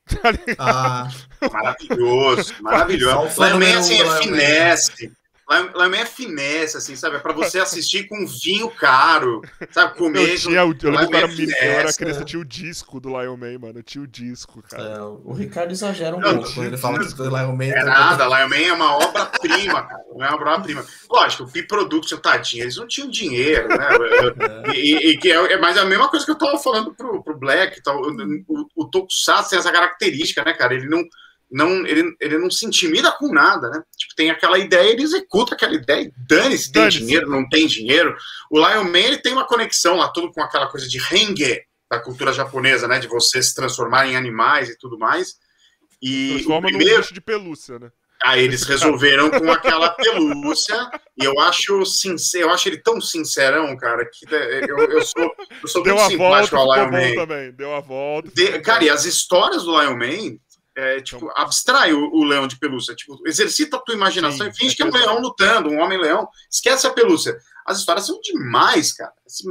[0.05, 1.07] Tá ah,
[1.51, 3.35] maravilhoso, maravilhoso.
[3.37, 5.11] Também assim, é finesse.
[5.49, 7.17] Lamen é finesse, assim, sabe?
[7.17, 9.41] É pra você assistir com vinho caro,
[9.71, 9.97] sabe?
[9.97, 10.29] Comer.
[10.29, 12.25] Eu, tinha, eu, eu lembro que eu era criança, é.
[12.25, 13.79] tinha o disco do Lion Man, mano.
[13.79, 14.83] Eu tinha o disco, cara.
[14.83, 17.65] É, o Ricardo exagera um não, pouco quando ele fala que o Lion Man.
[17.65, 20.03] É tá nada, Lion Man é uma obra-prima, cara.
[20.15, 20.85] Não é uma obra-prima.
[21.09, 23.89] Lógico, o P-Production, tadinho, eles não tinham dinheiro, né?
[24.67, 24.71] É.
[24.71, 27.37] E, e, que é, mas é a mesma coisa que eu tava falando pro, pro
[27.37, 27.81] Black.
[27.83, 27.93] Tá?
[27.93, 28.11] O,
[28.47, 30.73] o, o Tokusatsu tem essa característica, né, cara?
[30.73, 31.03] Ele não
[31.53, 33.83] não, ele, ele não se intimida com nada, né?
[33.95, 38.15] Tipo, tem aquela ideia, ele executa aquela ideia, dane-se, tem dane dinheiro, não tem dinheiro.
[38.49, 41.99] O Lion Man, ele tem uma conexão lá, tudo com aquela coisa de renge, da
[41.99, 42.99] cultura japonesa, né?
[42.99, 45.35] De você se transformar em animais e tudo mais.
[46.01, 47.13] E Transforma o primeiro...
[47.13, 47.91] de pelúcia, né?
[48.23, 50.89] Aí eles resolveram com aquela pelúcia,
[51.21, 55.67] e eu acho sincero, eu acho ele tão sincerão, cara, que eu, eu sou, eu
[55.67, 57.15] sou Deu muito simpático ao Lion Man.
[57.15, 57.51] Também.
[57.51, 58.31] Deu a volta.
[58.33, 60.37] De, cara, e as histórias do Lion Man,
[60.75, 61.33] é, tipo, então...
[61.35, 62.95] abstrai o, o, leão de pelúcia.
[62.95, 65.79] Tipo, exercita a tua imaginação Sim, e finge é que é um leão lutando, um
[65.79, 66.27] homem-leão.
[66.49, 67.37] Esquece a pelúcia.
[67.65, 69.13] As histórias são demais, cara.
[69.27, 69.43] Se,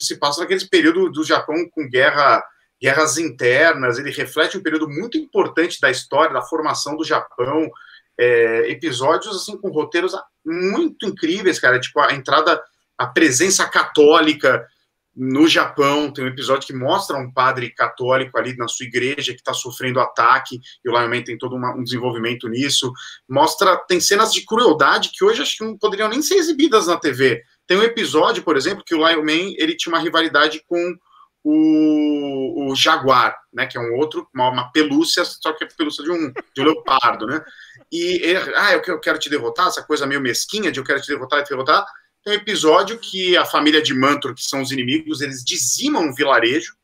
[0.00, 2.42] se passa naquele período do Japão com guerra,
[2.80, 3.98] guerras internas.
[3.98, 7.70] Ele reflete um período muito importante da história, da formação do Japão
[8.18, 10.12] é, episódios assim com roteiros
[10.44, 11.80] muito incríveis, cara.
[11.80, 12.62] Tipo, a entrada,
[12.98, 14.66] a presença católica
[15.16, 16.12] no Japão.
[16.12, 20.00] Tem um episódio que mostra um padre católico ali na sua igreja que está sofrendo
[20.00, 22.92] ataque, e o Lion Man tem todo uma, um desenvolvimento nisso.
[23.28, 26.96] Mostra, tem cenas de crueldade que hoje acho que não poderiam nem ser exibidas na
[26.96, 27.42] TV.
[27.66, 30.96] Tem um episódio, por exemplo, que o Lion Man ele tinha uma rivalidade com
[31.44, 36.02] o, o Jaguar, né, que é um outro, uma, uma pelúcia, só que é pelúcia
[36.02, 37.44] de um, de um leopardo, né?
[37.92, 41.02] E ele, ah, eu, eu quero te derrotar, essa coisa meio mesquinha de eu quero
[41.02, 41.84] te derrotar e te derrotar.
[42.24, 46.14] Tem um episódio que a família de Mantor, que são os inimigos, eles dizimam um
[46.14, 46.74] vilarejo,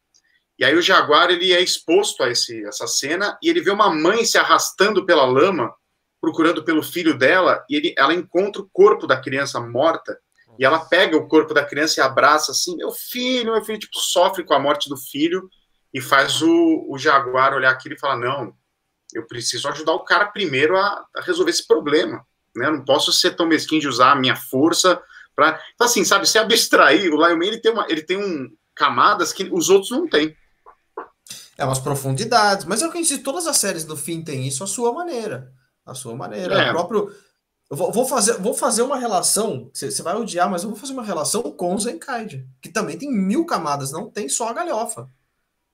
[0.58, 3.88] e aí o Jaguar ele é exposto a esse, essa cena, e ele vê uma
[3.88, 5.74] mãe se arrastando pela lama,
[6.20, 10.18] procurando pelo filho dela, e ele, ela encontra o corpo da criança morta,
[10.58, 13.98] e ela pega o corpo da criança e abraça assim, meu filho, meu filho, tipo,
[13.98, 15.48] sofre com a morte do filho,
[15.92, 18.52] e faz o, o Jaguar olhar aquilo e falar, não,
[19.14, 22.26] eu preciso ajudar o cara primeiro a, a resolver esse problema.
[22.54, 22.66] Né?
[22.66, 25.02] Eu não posso ser tão mesquinho de usar a minha força
[25.48, 29.32] Então, assim, sabe, se abstrair, o Lion Man ele tem, uma, ele tem um, camadas
[29.32, 30.34] que os outros não têm.
[31.58, 34.66] É umas profundidades, mas é eu disse, todas as séries do fim têm isso à
[34.66, 35.52] sua maneira.
[35.84, 36.54] A sua maneira.
[36.54, 36.70] É.
[36.70, 37.10] O próprio.
[37.70, 39.70] Eu vou, fazer, vou fazer uma relação.
[39.72, 43.12] Você vai odiar, mas eu vou fazer uma relação com o Zenkaid, que também tem
[43.12, 45.08] mil camadas, não tem só a galhofa.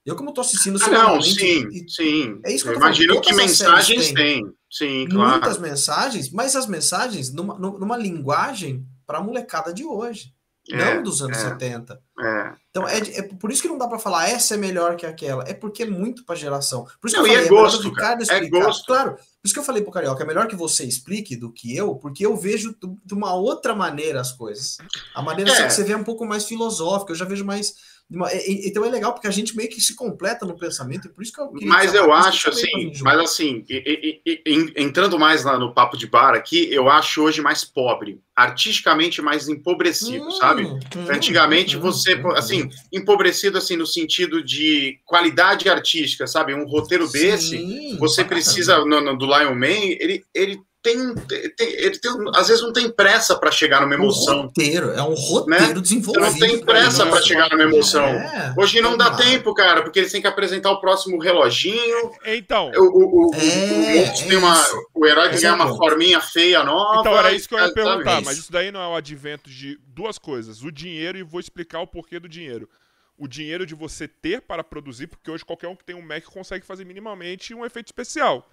[0.04, 2.40] Eu, como estou assistindo ah, não, sim, e, sim.
[2.44, 4.44] É isso que eu, eu imagino que mensagens tem.
[4.70, 5.30] Sim, claro.
[5.30, 10.34] Muitas mensagens, mas as mensagens numa, numa linguagem para a molecada de hoje.
[10.68, 12.00] É, não dos anos é, 70.
[12.18, 15.06] É, então é, é, por isso que não dá para falar essa é melhor que
[15.06, 15.44] aquela.
[15.46, 16.84] É porque é muito para geração.
[17.00, 18.18] Por isso não, que eu falei, é, gosto, cara.
[18.28, 18.86] É gosto.
[18.86, 21.76] Claro, por isso que eu falei pro Carioca, é melhor que você explique do que
[21.76, 24.78] eu, porque eu vejo de uma outra maneira as coisas.
[25.14, 25.66] A maneira é.
[25.66, 27.74] que você vê é um pouco mais filosófica, eu já vejo mais
[28.08, 31.32] então é legal porque a gente meio que se completa no pensamento, e por isso
[31.32, 35.74] que eu Mas eu acho assim, mas assim, e, e, e, entrando mais lá no
[35.74, 40.64] papo de bar aqui, eu acho hoje mais pobre, artisticamente mais empobrecido, hum, sabe?
[40.66, 40.78] Hum,
[41.10, 46.54] Antigamente hum, você, hum, assim, empobrecido assim no sentido de qualidade artística, sabe?
[46.54, 51.14] Um roteiro sim, desse, você precisa no, no, do Lion Man, ele ele tem,
[51.56, 54.38] tem, ele tem, às vezes não tem pressa para chegar numa emoção.
[54.38, 55.80] Um roteiro, é um roteiro né?
[55.80, 56.30] desenvolvido.
[56.30, 58.04] Não tem pressa para chegar numa emoção.
[58.04, 62.12] É, Hoje não dá tempo, cara, porque eles têm que apresentar o próximo reloginho.
[62.24, 62.70] Então.
[62.76, 64.64] O, o, o, é, o, tem uma,
[64.94, 67.00] o herói que ganha uma forminha feia nova.
[67.00, 69.76] Então, era isso que eu ia perguntar, mas isso daí não é o advento de
[69.88, 72.68] duas coisas: o dinheiro, e vou explicar o porquê do dinheiro
[73.18, 76.22] o dinheiro de você ter para produzir, porque hoje qualquer um que tem um Mac
[76.24, 78.46] consegue fazer minimamente um efeito especial.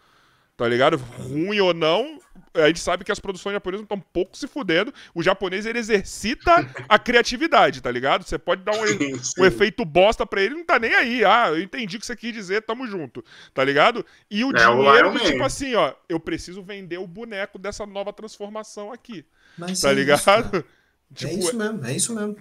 [0.55, 0.97] Tá ligado?
[0.97, 2.19] Ruim ou não,
[2.53, 4.93] a gente sabe que as produções japonesas estão um pouco se fudendo.
[5.13, 8.23] O japonês ele exercita a criatividade, tá ligado?
[8.23, 9.41] Você pode dar um, sim, sim.
[9.41, 11.25] um efeito bosta pra ele, não tá nem aí.
[11.25, 13.23] Ah, eu entendi o que você quis dizer, tamo junto,
[13.53, 14.05] tá ligado?
[14.29, 18.13] E o é, dinheiro, o tipo assim, ó, eu preciso vender o boneco dessa nova
[18.13, 19.25] transformação aqui.
[19.57, 20.19] Mas tá é ligado?
[20.19, 20.65] Isso,
[21.15, 22.37] tipo, é isso mesmo, é isso mesmo.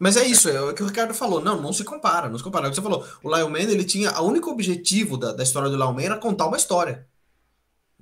[0.00, 1.40] Mas é isso, é o que o Ricardo falou.
[1.40, 2.66] Não, não se compara, não se compara.
[2.66, 3.06] É o que você falou.
[3.22, 4.10] O Lion Man, ele tinha.
[4.20, 7.06] O único objetivo da, da história do Lion Man era contar uma história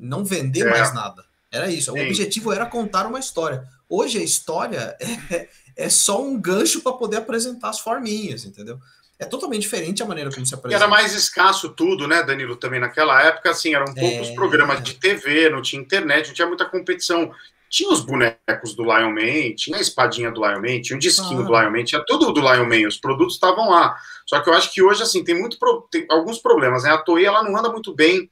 [0.00, 0.70] não vender é.
[0.70, 1.24] mais nada.
[1.52, 1.92] Era isso.
[1.92, 2.00] Sim.
[2.00, 3.64] O objetivo era contar uma história.
[3.88, 4.96] Hoje a história
[5.30, 8.78] é, é só um gancho para poder apresentar as forminhas, entendeu?
[9.18, 10.82] É totalmente diferente a maneira como se apresenta.
[10.82, 12.56] Era mais escasso tudo, né, Danilo?
[12.56, 14.34] Também naquela época, assim, eram poucos é...
[14.34, 17.30] programas de TV, não tinha internet, não tinha muita competição.
[17.68, 21.40] Tinha os bonecos do Lion Man, tinha a espadinha do Lion Man, tinha o disquinho
[21.40, 21.44] ah.
[21.44, 23.94] do Lion Man, tinha tudo do Lion Man, os produtos estavam lá.
[24.26, 25.58] Só que eu acho que hoje, assim, tem muito
[25.90, 26.90] tem alguns problemas, né?
[26.90, 28.28] A Toei, ela não anda muito bem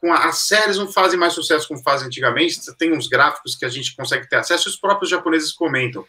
[0.00, 3.64] com a, as séries não fazem mais sucesso como fazem antigamente, tem uns gráficos que
[3.64, 6.06] a gente consegue ter acesso e os próprios japoneses comentam.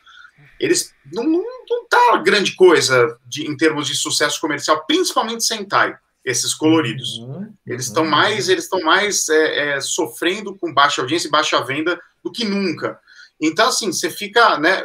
[0.59, 5.95] Eles não, não, não tá grande coisa de, em termos de sucesso comercial, principalmente Sentai,
[6.23, 7.17] esses coloridos.
[7.19, 8.09] Uhum, eles estão uhum.
[8.09, 12.45] mais, eles estão mais é, é, sofrendo com baixa audiência e baixa venda do que
[12.45, 12.99] nunca.
[13.39, 14.83] Então, assim, você fica, né?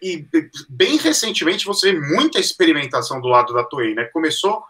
[0.00, 0.24] E
[0.68, 4.04] bem recentemente você vê muita experimentação do lado da Toei, né?
[4.04, 4.62] Começou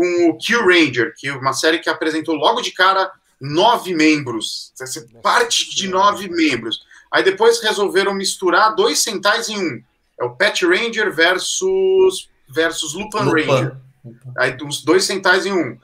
[0.00, 4.72] com o Q Ranger, que é uma série que apresentou logo de cara nove membros.
[4.74, 6.80] Você parte de nove membros.
[7.12, 9.82] Aí depois resolveram misturar dois centais em um.
[10.18, 13.42] É o Pet Ranger versus, versus Lupin, Lupin.
[13.42, 13.76] Ranger.
[14.38, 15.78] Aí os dois centais em um.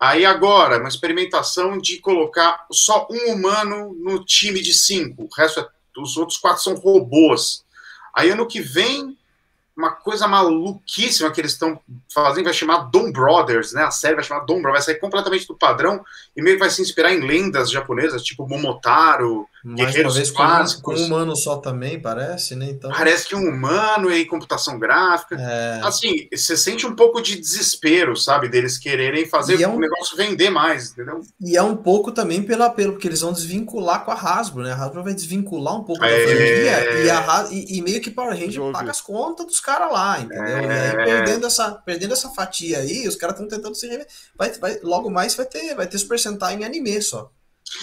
[0.00, 5.26] Aí agora, uma experimentação de colocar só um humano no time de cinco.
[5.26, 7.64] O resto é, os outros quatro são robôs.
[8.16, 9.16] Aí ano que vem
[9.80, 11.80] uma coisa maluquíssima que eles estão
[12.12, 13.82] fazendo, vai chamar Dom Brothers, né?
[13.82, 16.04] A série vai chamar Dom Brothers, vai sair completamente do padrão
[16.36, 20.30] e meio que vai se inspirar em lendas japonesas, tipo Momotaro, Mais Guerreiros uma vez
[20.30, 20.94] Clássicos.
[20.94, 22.70] Com um humano só também, parece, né?
[22.70, 22.90] Então...
[22.90, 25.36] Parece que um humano e computação gráfica.
[25.38, 25.80] É...
[25.82, 28.48] Assim, você sente um pouco de desespero, sabe?
[28.48, 29.76] Deles quererem fazer é um...
[29.76, 31.20] o negócio vender mais, entendeu?
[31.40, 34.72] E é um pouco também pelo apelo, porque eles vão desvincular com a Hasbro, né?
[34.72, 36.10] A Hasbro vai desvincular um pouco é...
[36.10, 39.69] da franquia e, a, e, e, meio que Power Ranger paga as contas dos caras
[39.78, 40.44] lá, entendeu?
[40.44, 40.66] É...
[40.66, 44.78] E aí, perdendo essa, perdendo essa fatia aí, os caras estão tentando se vai, vai
[44.82, 47.30] Logo mais vai ter, vai ter Super Sentai em anime só.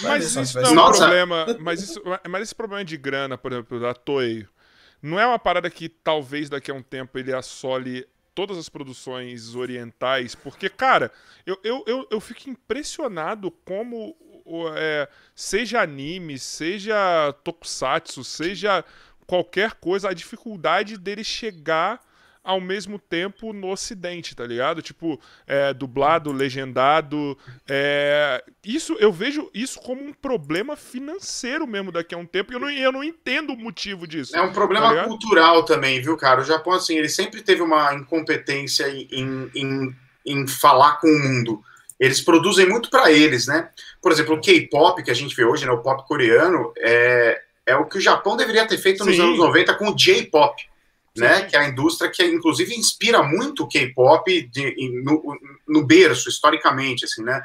[0.02, 1.46] Vai mas isso não é um problema.
[1.60, 4.46] Mas, isso, mas esse problema de grana, por exemplo, da Toei,
[5.00, 9.56] não é uma parada que talvez daqui a um tempo ele assole todas as produções
[9.56, 11.10] orientais, porque, cara,
[11.44, 14.16] eu, eu, eu, eu fico impressionado como
[14.76, 18.84] é, seja anime, seja tokusatsu, seja
[19.28, 22.00] qualquer coisa, a dificuldade dele chegar
[22.42, 24.80] ao mesmo tempo no ocidente, tá ligado?
[24.80, 27.36] Tipo, é, dublado, legendado.
[27.68, 28.42] É...
[28.64, 32.60] Isso eu vejo isso como um problema financeiro mesmo daqui a um tempo, e eu
[32.60, 34.34] não, eu não entendo o motivo disso.
[34.34, 36.40] É um problema tá cultural também, viu, cara?
[36.40, 41.62] O Japão, assim, ele sempre teve uma incompetência em, em, em falar com o mundo.
[42.00, 43.68] Eles produzem muito para eles, né?
[44.00, 47.76] Por exemplo, o K-pop que a gente vê hoje, né, o pop coreano, é, é
[47.76, 49.22] o que o Japão deveria ter feito nos Sim.
[49.22, 50.68] anos 90 com o J-pop
[51.18, 51.42] né?
[51.42, 54.50] Que é a indústria que, inclusive, inspira muito o K-pop
[55.02, 57.42] no, no, berço, historicamente, assim, né?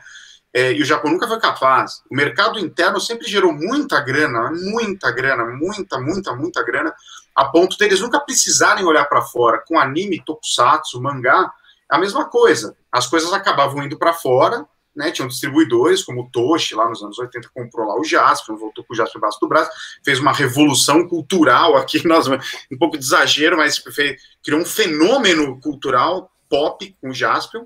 [0.53, 2.03] É, e o Japão nunca foi capaz.
[2.09, 6.93] O mercado interno sempre gerou muita grana, muita grana, muita, muita, muita grana,
[7.36, 9.63] a ponto deles nunca precisarem olhar para fora.
[9.65, 11.51] Com anime, tokusatsu, mangá,
[11.89, 12.78] a mesma coisa.
[12.91, 14.65] As coisas acabavam indo para fora,
[14.95, 18.83] né, tinham distribuidores, como o Toshi, lá nos anos 80, comprou lá o Jasper, voltou
[18.83, 19.71] com o Jasper Baixo do Braço,
[20.03, 25.59] fez uma revolução cultural aqui, nós, um pouco de exagero, mas fez, criou um fenômeno
[25.59, 27.61] cultural pop com o Jasper,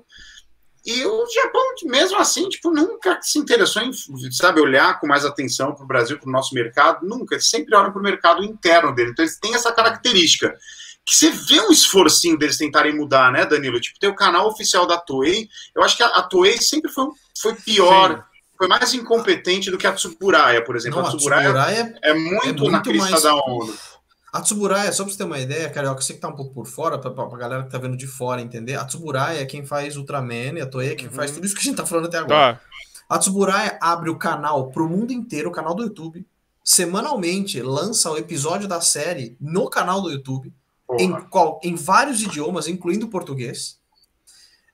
[0.86, 3.92] e o Japão, mesmo assim, tipo, nunca se interessou em,
[4.32, 7.92] sabe, olhar com mais atenção para o Brasil, para o nosso mercado, nunca, sempre olham
[7.92, 10.56] para o mercado interno dele, então eles têm essa característica,
[11.08, 13.80] que você vê um esforcinho deles tentarem mudar, né, Danilo?
[13.80, 15.48] Tipo, tem o canal oficial da Toei.
[15.74, 17.06] Eu acho que a, a Toei sempre foi,
[17.40, 18.22] foi pior, Sim.
[18.58, 21.00] foi mais incompetente do que a Tsuburaya, por exemplo.
[21.00, 23.22] Não, a Tsuburaya, é, é, muito, é muito na crista mais...
[23.22, 23.72] da onda.
[24.30, 26.66] A Tsuburaya, só pra você ter uma ideia, Carioca, você que tá um pouco por
[26.66, 29.64] fora, pra, pra, pra galera que tá vendo de fora entender, a Tsuburaya é quem
[29.64, 31.14] faz Ultraman a Toei é quem uhum.
[31.14, 32.56] faz tudo isso que a gente tá falando até agora.
[32.56, 32.60] Tá.
[33.08, 36.26] A Tsuburaya abre o canal pro mundo inteiro, o canal do YouTube,
[36.62, 40.52] semanalmente lança o episódio da série no canal do YouTube,
[40.98, 43.78] em, qual, em vários idiomas, incluindo português.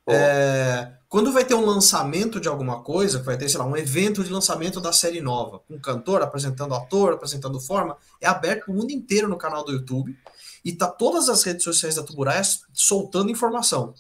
[0.06, 4.22] É, quando vai ter um lançamento de alguma coisa, vai ter, sei lá, um evento
[4.22, 8.74] de lançamento da série nova, com um cantor apresentando ator, apresentando forma, é aberto o
[8.74, 10.16] mundo inteiro no canal do YouTube
[10.64, 12.42] e tá todas as redes sociais da Tuburai
[12.72, 13.94] soltando informação.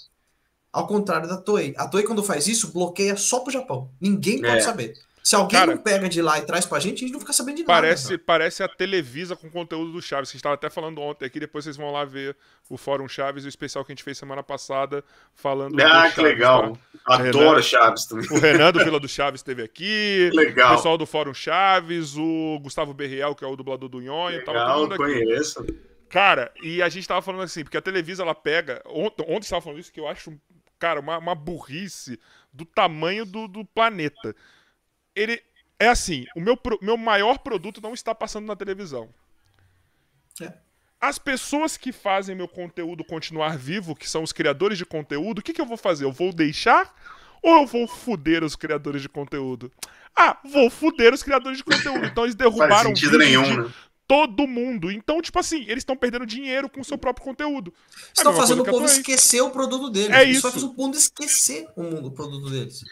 [0.72, 1.72] Ao contrário da Toei.
[1.76, 3.90] A Toei, quando faz isso, bloqueia só pro Japão.
[4.00, 4.60] Ninguém pode é.
[4.60, 4.94] saber.
[5.24, 7.32] Se alguém Cara, não pega de lá e traz pra gente, a gente não fica
[7.32, 8.22] sabendo de parece, nada.
[8.26, 11.40] Parece a Televisa com conteúdo do Chaves, que a gente estava até falando ontem aqui,
[11.40, 12.36] depois vocês vão lá ver
[12.68, 15.02] o Fórum Chaves e o especial que a gente fez semana passada
[15.34, 16.78] falando Ah, que Chaves, legal.
[17.06, 17.14] Tá?
[17.14, 18.26] Adoro Renan, Chaves também.
[18.30, 20.28] O Renan do Vila do Chaves esteve aqui.
[20.36, 20.74] Legal.
[20.74, 24.40] O pessoal do Fórum Chaves, o Gustavo Berriel, que é o dublador do Nhonho.
[24.40, 25.24] Legal, tava todo mundo aqui.
[25.24, 25.66] conheço.
[26.10, 28.82] Cara, e a gente tava falando assim, porque a Televisa, ela pega...
[28.84, 30.38] Ontem, ontem estava falando isso, que eu acho,
[30.78, 32.20] cara, uma, uma burrice
[32.52, 34.36] do tamanho do, do planeta.
[35.14, 35.42] Ele
[35.78, 39.08] é assim, o meu, meu maior produto não está passando na televisão.
[40.40, 40.52] É.
[41.00, 45.42] As pessoas que fazem meu conteúdo continuar vivo, que são os criadores de conteúdo, o
[45.42, 46.04] que, que eu vou fazer?
[46.04, 46.94] Eu vou deixar
[47.42, 49.70] ou eu vou fuder os criadores de conteúdo?
[50.16, 52.06] Ah, vou fuder os criadores de conteúdo.
[52.06, 53.70] Então eles derrubaram Faz sentido nenhum, né?
[54.06, 54.90] todo mundo.
[54.90, 57.74] Então, tipo assim, eles estão perdendo dinheiro com o seu próprio conteúdo.
[58.14, 60.10] Estão fazendo o povo esquecer o produto deles.
[60.10, 60.38] É isso.
[60.38, 62.82] Isso faz o povo esquecer o, mundo, o produto deles.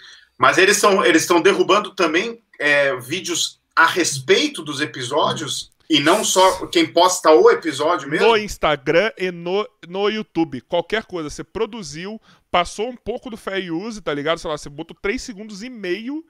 [0.42, 6.66] Mas eles estão eles derrubando também é, vídeos a respeito dos episódios e não só
[6.66, 8.26] quem posta o episódio mesmo?
[8.26, 10.60] No Instagram e no, no YouTube.
[10.62, 11.30] Qualquer coisa.
[11.30, 12.20] Você produziu,
[12.50, 14.38] passou um pouco do fair use, tá ligado?
[14.38, 16.24] Sei lá, você botou 3 segundos e meio.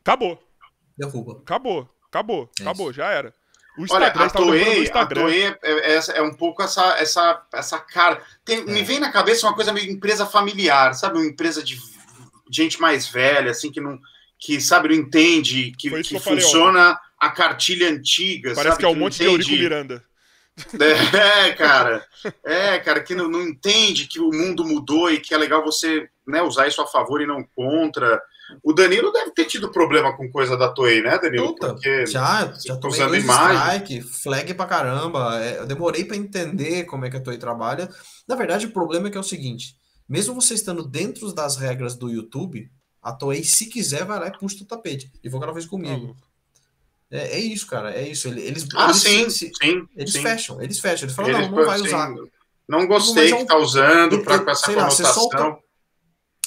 [0.00, 0.42] Acabou.
[0.98, 1.38] Derruba.
[1.38, 1.88] Acabou.
[2.08, 2.50] Acabou.
[2.58, 2.92] É acabou.
[2.92, 3.32] Já era.
[3.78, 7.78] O Instagram Olha, a Toei, a Toei é, é, é, um pouco essa, essa, essa
[7.78, 8.20] cara.
[8.44, 8.82] Tem, Me é.
[8.82, 11.18] vem na cabeça uma coisa meio empresa familiar, sabe?
[11.18, 11.76] Uma empresa de
[12.50, 13.98] gente mais velha, assim, que não
[14.38, 18.54] que sabe, não entende, que, que, que funciona a cartilha antiga.
[18.54, 19.44] Parece sabe, que é um monte entende.
[19.44, 20.04] de Eurico Miranda.
[21.12, 22.04] É, cara.
[22.44, 26.08] É, cara, que não, não, entende que o mundo mudou e que é legal você
[26.26, 28.20] né, usar isso a favor e não contra.
[28.62, 31.48] O Danilo deve ter tido problema com coisa da Toei, né, Danilo?
[31.48, 33.56] Puta, Porque já, já tô usando imagem.
[33.56, 35.38] strike, flag pra caramba.
[35.42, 37.88] É, eu demorei para entender como é que a Toei trabalha.
[38.26, 39.74] Na verdade, o problema é que é o seguinte:
[40.08, 42.70] mesmo você estando dentro das regras do YouTube,
[43.02, 45.10] a Toei, se quiser, vai lá e puxa o tapete.
[45.22, 46.16] E vou vez comigo.
[47.10, 47.92] É, é, isso, cara.
[47.94, 48.28] É isso.
[48.28, 49.86] Eles, ah, eles, sim, se, sim.
[49.96, 50.22] Eles sim.
[50.22, 51.06] fecham, eles fecham.
[51.06, 51.86] Eles falam, eles, não, não vai sim.
[51.86, 52.14] usar.
[52.68, 55.12] Não gostei que tá usando para com essa conotação.
[55.12, 55.58] solta,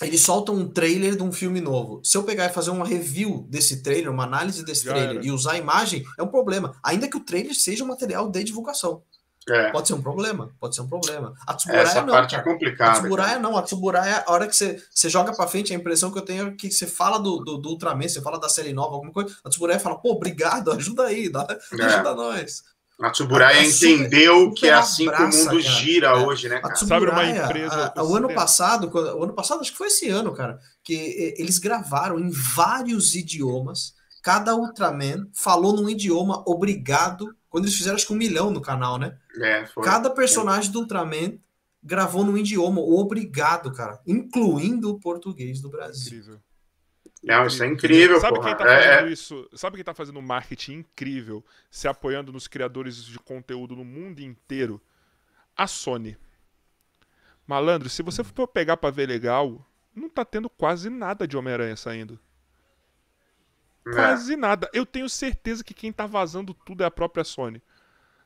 [0.02, 2.02] eles soltam um trailer de um filme novo.
[2.04, 5.26] Se eu pegar e fazer uma review desse trailer, uma análise desse Já trailer era.
[5.26, 6.78] e usar a imagem, é um problema.
[6.84, 9.02] Ainda que o trailer seja um material de divulgação.
[9.48, 9.72] É.
[9.72, 11.34] Pode ser um problema, pode ser um problema.
[11.48, 12.48] A Tsuburaya Essa não, parte cara.
[12.48, 12.92] é complicada.
[12.92, 16.12] A Tsuburaya não, a Tsuburaya, a hora que você, você joga pra frente, a impressão
[16.12, 18.74] que eu tenho é que você fala do, do, do Ultraman, você fala da série
[18.74, 21.84] nova, alguma coisa, a Tsuburaya fala, pô, obrigado, ajuda aí, dá, é.
[21.84, 22.64] ajuda nós.
[23.02, 25.76] A Tsuburaya entendeu super que é assim abraça, que o mundo cara.
[25.76, 26.14] gira é.
[26.16, 26.74] hoje, né, cara?
[26.74, 27.94] A Tsuburaya, Sabe uma empresa...
[27.96, 31.34] A, a, o ano passado, o ano passado, acho que foi esse ano, cara, que
[31.38, 38.06] eles gravaram em vários idiomas, cada Ultraman falou num idioma obrigado quando eles fizeram, acho
[38.06, 39.18] que um milhão no canal, né?
[39.42, 39.84] É, foi.
[39.84, 41.40] Cada personagem do Ultraman
[41.82, 46.20] gravou num idioma obrigado, cara, incluindo o português do Brasil.
[46.20, 46.42] Incrível.
[47.22, 48.56] Não, isso é incrível, Sabe porra.
[48.56, 49.12] quem tá é, fazendo é...
[49.12, 49.50] isso?
[49.54, 54.22] Sabe quem tá fazendo um marketing incrível, se apoiando nos criadores de conteúdo no mundo
[54.22, 54.82] inteiro?
[55.56, 56.18] A Sony.
[57.46, 61.76] Malandro, se você for pegar pra ver legal, não tá tendo quase nada de Homem-Aranha
[61.76, 62.18] saindo.
[63.88, 63.92] É.
[63.92, 64.70] Quase nada.
[64.74, 67.62] Eu tenho certeza que quem tá vazando tudo é a própria Sony.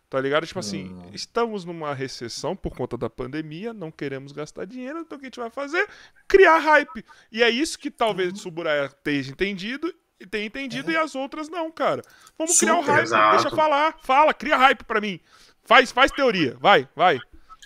[0.10, 0.46] Tá ligado?
[0.46, 1.10] Tipo assim, hum.
[1.12, 5.28] estamos numa recessão por conta da pandemia, não queremos gastar dinheiro, então o que a
[5.28, 5.88] gente vai fazer?
[6.28, 7.04] Criar hype.
[7.32, 8.36] E é isso que talvez uhum.
[8.36, 10.94] Suburaya esteja entendido e tenha entendido é.
[10.94, 12.04] e as outras não, cara.
[12.38, 13.04] Vamos Super, criar um hype.
[13.04, 13.42] Exato.
[13.42, 13.98] Deixa falar.
[14.04, 15.20] Fala, cria hype pra mim.
[15.64, 16.58] Faz, faz teoria.
[16.60, 17.20] Vai, vai.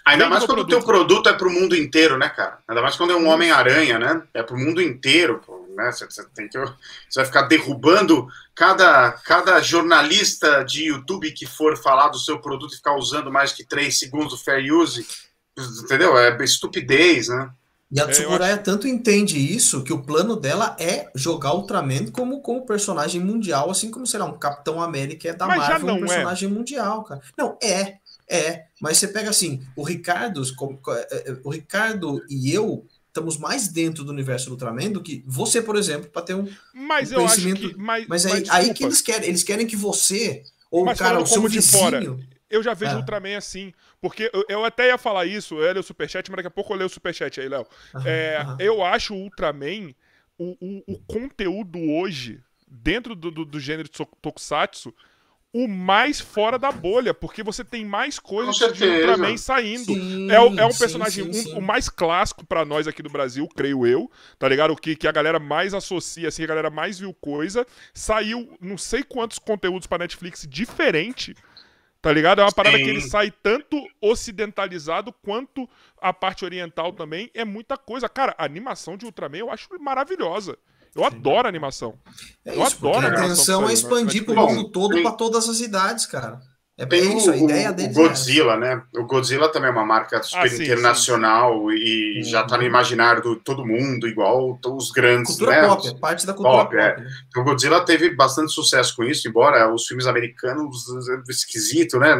[0.08, 2.60] Ainda mais quando o teu produto é pro mundo inteiro, né, cara?
[2.68, 4.24] Ainda mais quando é um Homem-Aranha, né?
[4.34, 5.92] É pro mundo inteiro, pô né?
[5.92, 11.78] Você, você, tem que, você vai ficar derrubando cada, cada jornalista de YouTube que for
[11.78, 15.06] falar do seu produto e ficar usando mais que três segundos do fair use,
[15.84, 16.18] entendeu?
[16.18, 17.52] É estupidez, né?
[17.90, 18.64] E a é, Tsuburaya acho...
[18.64, 23.90] tanto entende isso que o plano dela é jogar Ultraman como, como personagem mundial, assim
[23.90, 26.00] como, sei lá, um Capitão América é da mas Marvel, um é.
[26.00, 26.52] personagem é.
[26.52, 27.22] mundial, cara.
[27.38, 27.98] Não, é,
[28.30, 28.66] é.
[28.82, 30.42] Mas você pega assim, o Ricardo,
[31.12, 35.62] é, o Ricardo e eu estamos mais dentro do universo do Ultraman do que você,
[35.62, 37.66] por exemplo, para ter um, mas um eu conhecimento.
[37.66, 41.00] Acho que, mas, mas, aí, aí que eles querem, eles querem que você ou mas
[41.00, 42.28] cara, o seu vizinho, de fora.
[42.50, 42.96] Eu já vejo é.
[42.98, 43.74] Ultraman assim.
[44.00, 46.52] Porque eu, eu, até ia falar isso, eu ia ler o Superchat, mas daqui a
[46.52, 47.66] pouco eu leio o Superchat aí, Léo.
[48.06, 49.94] É, eu acho o Ultraman,
[50.38, 54.94] o, o, o conteúdo hoje, dentro do, do, do gênero de Tokusatsu,
[55.54, 59.94] o mais fora da bolha, porque você tem mais coisas de Ultraman saindo.
[59.94, 63.02] Sim, é, o, é um personagem sim, sim, um, o mais clássico para nós aqui
[63.02, 64.72] do Brasil, creio eu, tá ligado?
[64.72, 67.66] O que, que a galera mais associa, assim, a galera mais viu coisa.
[67.94, 71.34] Saiu não sei quantos conteúdos para Netflix diferente,
[72.02, 72.42] tá ligado?
[72.42, 75.68] É uma parada que ele sai tanto ocidentalizado quanto
[76.02, 77.32] a parte oriental também.
[77.34, 78.10] É muita coisa.
[78.10, 80.58] Cara, a animação de Ultraman eu acho maravilhosa.
[80.98, 81.94] Eu adoro a animação.
[82.44, 85.48] É eu isso, adoro a, a intenção é expandir para o mundo todo, para todas
[85.48, 86.40] as idades, cara.
[86.80, 88.82] É tem isso, a ideia O Godzilla, é né?
[88.96, 91.76] O Godzilla também é uma marca super ah, sim, internacional sim.
[91.76, 92.70] e já está no uhum.
[92.70, 95.38] imaginário de todo mundo, igual os grandes.
[95.38, 95.68] Cultura né?
[95.68, 96.76] pop, é parte da cultura pop.
[96.76, 96.98] pop é.
[96.98, 97.10] Né?
[97.36, 100.86] O Godzilla teve bastante sucesso com isso, embora os filmes americanos
[101.28, 102.14] esquisito, né?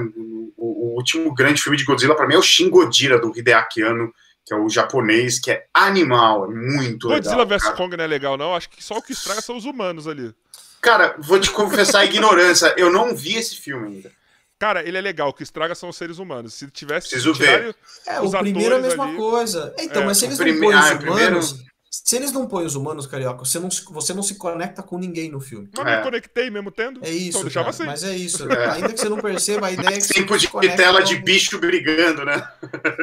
[0.58, 3.84] O, o último grande filme de Godzilla para mim é o Shin Godzilla do Hideaki
[3.84, 4.12] Anno
[4.48, 7.46] que é o japonês, que é animal, é muito Godzilla legal.
[7.46, 8.56] Godzilla vs Kong não é legal, não.
[8.56, 10.34] Acho que só o que estraga são os humanos ali.
[10.80, 12.74] Cara, vou te confessar a ignorância.
[12.78, 14.12] Eu não vi esse filme ainda.
[14.58, 16.54] Cara, ele é legal, o que estraga são os seres humanos.
[16.54, 17.10] Se tivesse.
[17.10, 17.76] Preciso ver.
[18.06, 19.18] É, o primeiro é a mesma ali...
[19.18, 19.76] coisa.
[19.80, 20.06] Então, é.
[20.06, 20.60] mas se eles prime...
[20.60, 21.52] não põem os ah, humanos.
[21.52, 21.68] Primeiro...
[22.04, 25.32] Se eles não põem os humanos, carioca, você não, você não se conecta com ninguém
[25.32, 25.70] no filme.
[25.76, 25.98] Mas é.
[25.98, 27.04] me conectei mesmo tendo.
[27.04, 27.40] É isso.
[27.40, 27.86] Então cara, assim.
[27.86, 28.52] Mas é isso.
[28.52, 28.70] É.
[28.72, 30.14] Ainda que você não perceba, a ideia é que.
[30.14, 32.48] Tempo de tela de bicho brigando, né?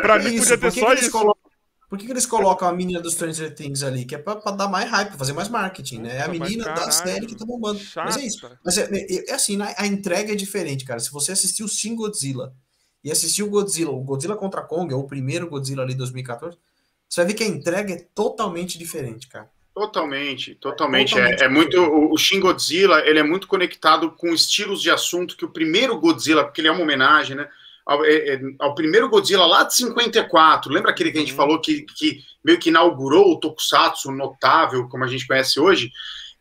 [0.02, 1.10] pra mim, isso, podia ter só isso.
[1.10, 1.44] Colocam
[1.94, 4.04] por que, que eles colocam a menina do Stranger Things ali?
[4.04, 6.16] Que é pra, pra dar mais hype, fazer mais marketing, né?
[6.16, 7.78] É a menina caralho, da série que tá bombando.
[7.78, 8.06] Chato.
[8.06, 8.50] Mas é isso.
[8.64, 9.72] Mas é, é, é assim, né?
[9.78, 10.98] a entrega é diferente, cara.
[10.98, 12.52] Se você assistiu Shin Godzilla
[13.04, 16.58] e assistiu o Godzilla, o Godzilla contra Kong, é o primeiro Godzilla ali de 2014,
[17.14, 19.48] você vai ver que a entrega é totalmente diferente, cara.
[19.72, 21.16] Totalmente, totalmente.
[21.16, 25.36] É, é, é muito o, Shin Godzilla, ele é muito conectado com estilos de assunto
[25.36, 27.48] que o primeiro Godzilla, porque ele é uma homenagem, né?
[27.86, 30.72] ao, é, é, ao, primeiro Godzilla lá de 54.
[30.72, 31.36] Lembra aquele que a gente uhum.
[31.36, 35.92] falou que, que meio que inaugurou o Tokusatsu notável, como a gente conhece hoje?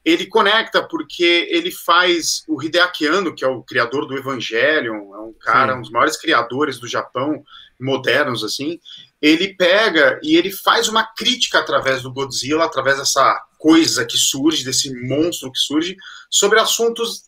[0.05, 5.19] ele conecta porque ele faz o Hideaki Anno, que é o criador do Evangelion, é
[5.19, 5.79] um cara, Sim.
[5.79, 7.41] um dos maiores criadores do Japão,
[7.79, 8.79] modernos assim.
[9.23, 14.65] Ele pega e ele faz uma crítica através do Godzilla, através dessa coisa que surge,
[14.65, 15.95] desse monstro que surge,
[16.29, 17.23] sobre assuntos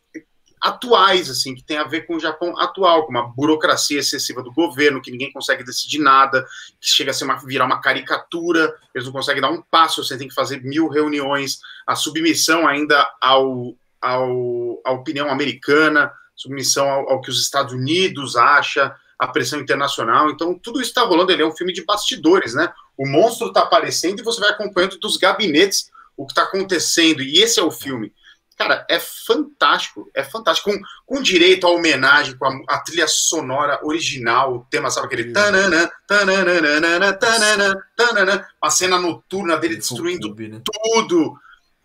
[0.62, 4.52] atuais, assim, que tem a ver com o Japão atual, com uma burocracia excessiva do
[4.52, 6.46] governo, que ninguém consegue decidir nada,
[6.82, 10.18] que chega a ser uma, virar uma caricatura, eles não conseguem dar um passo, você
[10.18, 17.10] tem que fazer mil reuniões, a submissão ainda ao, ao, à opinião americana, submissão ao,
[17.12, 20.30] ao que os Estados Unidos acha, a pressão internacional.
[20.30, 21.32] Então, tudo isso está rolando.
[21.32, 22.72] Ele é um filme de bastidores, né?
[22.98, 27.22] O monstro está aparecendo e você vai acompanhando dos gabinetes o que está acontecendo.
[27.22, 28.14] E esse é o filme.
[28.58, 30.72] Cara, é fantástico, é fantástico.
[30.72, 35.34] Com, com direito à homenagem, com a, a trilha sonora original, o tema, sabe aquele.
[35.34, 40.62] Tanana, tanana, tanana, tanana, a cena noturna dele destruindo né?
[40.64, 41.38] tudo.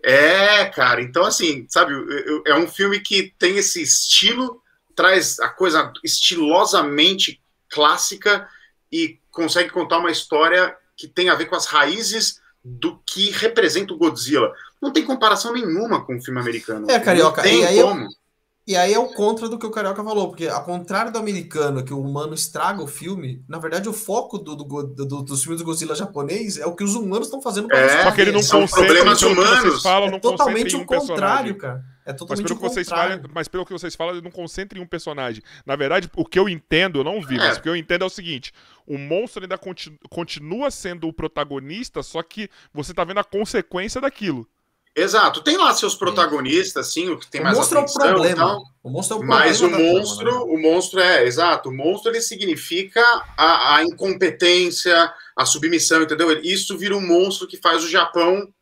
[0.02, 1.92] É, cara, então assim, sabe,
[2.46, 4.62] é um filme que tem esse estilo,
[5.00, 7.40] traz a coisa estilosamente
[7.70, 8.46] clássica
[8.92, 13.94] e consegue contar uma história que tem a ver com as raízes do que representa
[13.94, 16.90] o Godzilla não tem comparação nenhuma com o filme americano.
[16.90, 18.02] É, Carioca, e aí, como.
[18.02, 18.08] Eu,
[18.66, 21.82] e aí é o contra do que o Carioca falou, porque ao contrário do americano,
[21.82, 25.62] que o humano estraga o filme, na verdade o foco do, do, do, dos filmes
[25.62, 28.32] do Godzilla japonês é o que os humanos estão fazendo para é, Só que ele
[28.32, 29.82] não concentra problemas humanos.
[29.82, 31.82] Falam, é não totalmente o contrário, cara.
[32.04, 34.78] É totalmente mas pelo, que vocês falam, mas pelo que vocês falam, ele não concentra
[34.78, 35.42] em um personagem.
[35.66, 37.38] Na verdade, o que eu entendo, eu não vi, é.
[37.38, 38.52] mas o que eu entendo é o seguinte:
[38.86, 39.58] o monstro ainda
[40.08, 44.48] continua sendo o protagonista, só que você tá vendo a consequência daquilo.
[44.94, 48.14] Exato, tem lá seus protagonistas, sim, o que tem o mais monstro atenção, é o
[48.14, 48.62] problema.
[48.82, 50.52] O monstro é o problema mas o monstro, trama, né?
[50.52, 53.00] o monstro é, exato, o monstro ele significa
[53.36, 56.32] a, a, incompetência, a submissão, entendeu?
[56.42, 58.52] Isso vira um monstro que faz o Japão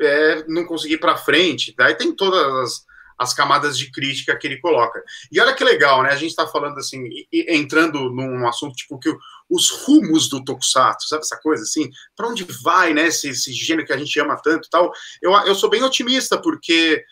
[0.00, 1.74] é, não conseguir para frente.
[1.76, 2.84] Daí tem todas as,
[3.18, 5.02] as, camadas de crítica que ele coloca.
[5.30, 6.10] E olha que legal, né?
[6.10, 9.12] A gente está falando assim, entrando num assunto tipo que
[9.48, 11.90] os rumos do Tokusatsu, sabe essa coisa assim?
[12.16, 14.92] Para onde vai, né, esse, esse gênero que a gente ama tanto tal?
[15.20, 17.04] Eu, eu sou bem otimista, porque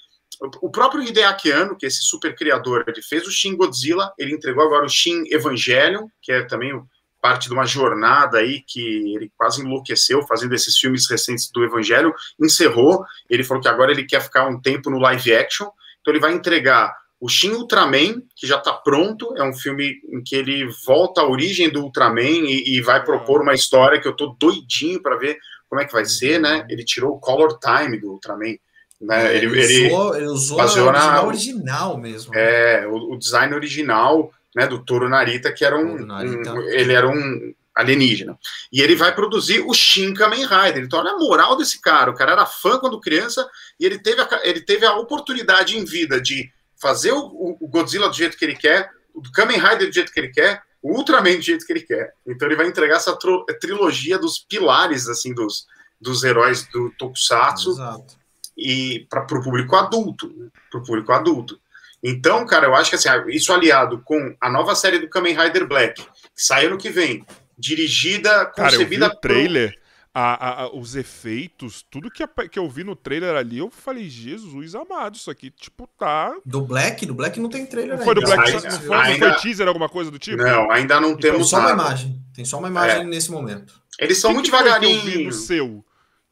[0.63, 4.33] o próprio Hideaki Anno, que é esse super criador, ele fez o Shin Godzilla, ele
[4.33, 6.73] entregou agora o Shin Evangelion, que é também
[7.21, 12.15] parte de uma jornada aí que ele quase enlouqueceu fazendo esses filmes recentes do Evangelho,
[12.41, 15.69] encerrou, ele falou que agora ele quer ficar um tempo no live action,
[16.01, 20.23] então ele vai entregar o Shin Ultraman, que já está pronto, é um filme em
[20.23, 24.13] que ele volta à origem do Ultraman e, e vai propor uma história que eu
[24.13, 26.67] estou doidinho para ver como é que vai ser, né?
[26.71, 28.57] Ele tirou o Color Time do Ultraman.
[29.01, 29.33] Né?
[29.33, 32.35] É, ele, ele, usou, ele usou original, na, original mesmo.
[32.35, 37.09] É, o, o, design original né, do Toro Narita, que era um, um, Ele era
[37.09, 38.39] um alienígena.
[38.73, 40.85] E ele vai produzir o Shin Kamen Rider.
[40.85, 42.11] Então, olha a moral desse cara.
[42.11, 43.49] O cara era fã quando criança
[43.79, 48.09] e ele teve a, ele teve a oportunidade em vida de fazer o, o, Godzilla
[48.09, 51.37] do jeito que ele quer, o Kamen Rider do jeito que ele quer, o Ultraman
[51.37, 52.15] do jeito que ele quer.
[52.27, 53.17] Então ele vai entregar essa
[53.61, 55.67] trilogia dos pilares assim dos,
[56.01, 58.17] dos heróis do Tokusatsu Exato.
[58.57, 60.49] e para o público adulto, né?
[60.71, 61.61] para o público adulto.
[62.03, 65.67] Então, cara, eu acho que assim, isso aliado com a nova série do Kamen Rider
[65.67, 67.25] Black, que sai ano que vem,
[67.59, 69.81] dirigida, concebida cara, eu vi o trailer
[70.13, 74.75] a, a, os efeitos, tudo que, que eu vi no trailer ali, eu falei, Jesus
[74.75, 76.35] amado, isso aqui, tipo, tá.
[76.45, 77.07] Do Black?
[77.07, 79.27] Do Black não tem trailer não Foi do Black, não, foi, ainda...
[79.27, 80.43] não foi teaser, alguma coisa do tipo?
[80.43, 81.39] Não, ainda não temos.
[81.39, 82.21] Tem só uma imagem.
[82.35, 83.05] Tem só uma imagem é.
[83.05, 83.81] nesse momento.
[83.99, 85.01] Eles são que muito devagarinho.
[85.01, 85.85] Que eu vi no seu?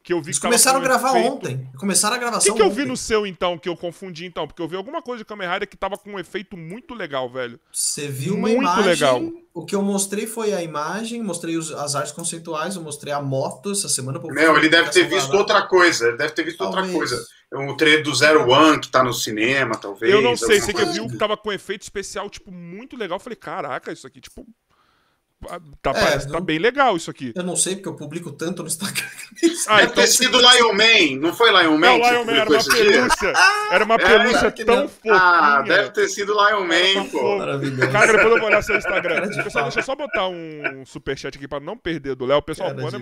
[0.03, 1.33] Que eu vi Eles começaram a gravar efeito...
[1.33, 1.69] ontem.
[1.77, 2.53] Começaram a gravação.
[2.53, 4.47] O que, que eu vi no seu, então, que eu confundi, então?
[4.47, 7.29] Porque eu vi alguma coisa de Kamen Rider que tava com um efeito muito legal,
[7.29, 7.59] velho.
[7.71, 8.85] Você viu uma muito imagem.
[8.85, 9.21] legal.
[9.53, 13.21] O que eu mostrei foi a imagem, mostrei os, as artes conceituais, eu mostrei a
[13.21, 14.19] moto essa semana.
[14.19, 16.07] Não, ele deve ter visto outra coisa.
[16.07, 16.85] Ele deve ter visto talvez.
[16.85, 17.25] outra coisa.
[17.51, 20.13] O trailer do Zero One que tá no cinema, talvez.
[20.13, 22.95] Eu não sei, sei que eu vi que tava com um efeito especial, tipo, muito
[22.95, 23.17] legal.
[23.17, 24.45] Eu falei, caraca, isso aqui, tipo,
[25.81, 27.31] Tá, é, parece, tá bem legal isso aqui.
[27.33, 29.07] Eu não sei, porque eu publico tanto no Instagram.
[29.67, 31.97] Ah, deve então ter sido Lion Man, não foi Lion Man?
[31.97, 33.33] Não, Lion Man era uma pelúcia.
[33.71, 35.13] Era uma pelúcia é, tão fofinha.
[35.15, 37.37] Ah, deve ter sido Lion Man, pô.
[37.37, 37.89] Maravilhoso.
[37.89, 39.29] Cara, depois eu vou olhar seu Instagram.
[39.43, 42.41] Pessoal, deixa eu só botar um superchat aqui pra não perder do Léo.
[42.41, 42.97] Pessoal, pode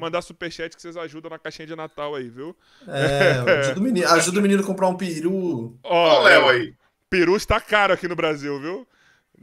[0.00, 2.56] mandar superchat que vocês ajudam na caixinha de Natal aí, viu?
[2.88, 5.76] É, ajuda o menino, ajuda o menino a comprar um peru.
[5.82, 6.74] Ó, o Léo aí.
[7.10, 8.88] Peru está caro aqui no Brasil, viu?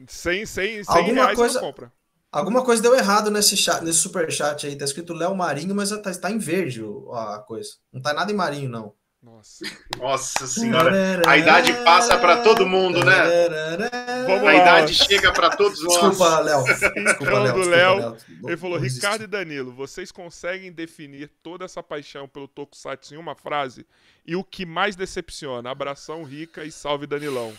[0.08, 1.60] 100, 100, 100 Alguma reais coisa...
[1.60, 1.92] compra.
[2.32, 4.76] Alguma coisa deu errado nesse, chat, nesse superchat aí.
[4.76, 7.72] Tá escrito Léo Marinho, mas tá, tá em verde a coisa.
[7.92, 8.94] Não tá nada em marinho, não.
[9.22, 9.66] Nossa.
[9.98, 11.22] Nossa senhora.
[11.28, 13.14] A idade passa para todo mundo, né?
[14.26, 15.94] Vamos a idade chega para todos nós.
[15.94, 16.64] Desculpa, Léo.
[16.64, 17.54] Desculpa, Léo.
[17.54, 18.18] do Léo.
[18.46, 23.36] Ele falou: Ricardo e Danilo, vocês conseguem definir toda essa paixão pelo Tokusatsu em uma
[23.36, 23.86] frase?
[24.30, 25.72] e o que mais decepciona?
[25.72, 27.52] Abração, Rica e salve Danilão.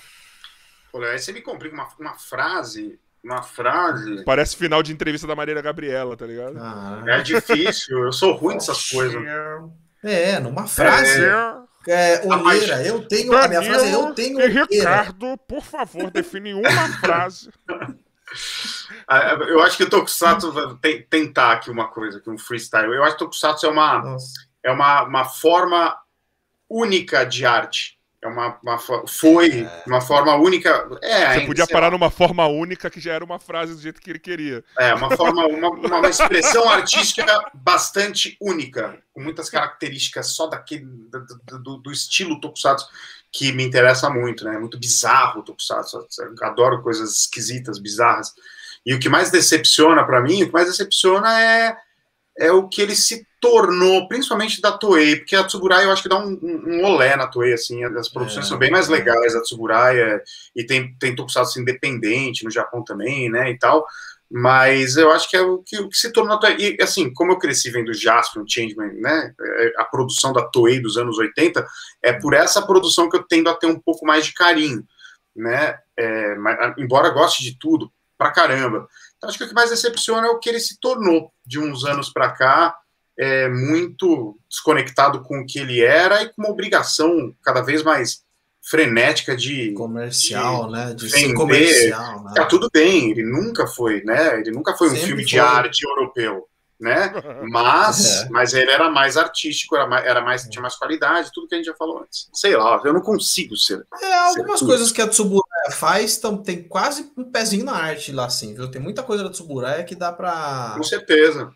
[0.93, 4.25] Olha, aí você me complica uma, uma frase uma frase.
[4.25, 6.57] Parece final de entrevista da Marília Gabriela, tá ligado?
[6.59, 7.03] Ah.
[7.07, 9.23] É difícil, eu sou ruim dessas coisas.
[10.03, 11.23] É, numa frase.
[11.87, 13.31] É, é olheira, eu tenho.
[13.31, 14.41] Danilo a minha frase é eu tenho.
[14.41, 17.51] E Ricardo, por favor, define uma frase.
[19.07, 22.95] Ah, eu acho que o Tokusatsu vai tentar aqui uma coisa, aqui um freestyle.
[22.95, 24.17] Eu acho que o Tokusatsu é uma,
[24.63, 25.97] é uma, uma forma
[26.69, 27.99] única de arte.
[28.23, 29.83] É uma, uma foi é.
[29.87, 30.87] uma forma única.
[31.03, 31.93] É, Você podia parar lá.
[31.93, 34.63] numa forma única que já era uma frase do jeito que ele queria.
[34.79, 41.59] É, uma forma, uma, uma expressão artística bastante única, com muitas características só daquele do,
[41.59, 42.87] do, do estilo Tokusatsu
[43.33, 44.59] que me interessa muito, né?
[44.59, 46.07] Muito bizarro o Tokusatsu.
[46.19, 48.35] Eu adoro coisas esquisitas, bizarras.
[48.85, 51.77] E o que mais decepciona para mim, o que mais decepciona é
[52.39, 56.09] é o que ele se tornou, principalmente da Toei, porque a Tsuburai eu acho que
[56.09, 59.35] dá um, um, um olé na Toei, assim, as produções é, são bem mais legais,
[59.35, 60.23] a Tsuburai, é,
[60.55, 63.87] e tem, tem Tokusatsu independente no Japão também, né, e tal,
[64.31, 67.39] mas eu acho que é o que, o que se tornou, e assim, como eu
[67.39, 71.67] cresci vendo Jaspion, Changeman, né, é, a produção da Toei dos anos 80,
[72.03, 74.85] é por essa produção que eu tendo a ter um pouco mais de carinho,
[75.35, 78.87] né, é, mas, embora goste de tudo, pra caramba,
[79.25, 82.11] acho que o que mais decepciona é o que ele se tornou de uns anos
[82.11, 82.77] para cá,
[83.19, 88.23] é, muito desconectado com o que ele era e com uma obrigação cada vez mais
[88.63, 90.95] frenética de comercial, de né?
[90.95, 91.29] De vender.
[91.29, 92.25] ser comercial.
[92.25, 92.33] Né?
[92.35, 94.39] Tá tudo bem, ele nunca foi, né?
[94.41, 95.31] Ele nunca foi Sempre um filme foi.
[95.31, 96.50] de arte europeu
[96.81, 97.13] né?
[97.51, 98.29] Mas, é.
[98.31, 101.59] mas ele era mais artístico, era mais, era mais, tinha mais qualidade, tudo que a
[101.59, 102.29] gente já falou antes.
[102.33, 103.87] Sei lá, eu não consigo ser.
[104.01, 108.13] É, algumas ser coisas que a Tsuburaya faz tão, tem quase um pezinho na arte
[108.13, 108.71] lá, assim, viu?
[108.71, 110.75] Tem muita coisa da Tsuburaya que dá pra.
[110.77, 111.51] Com certeza.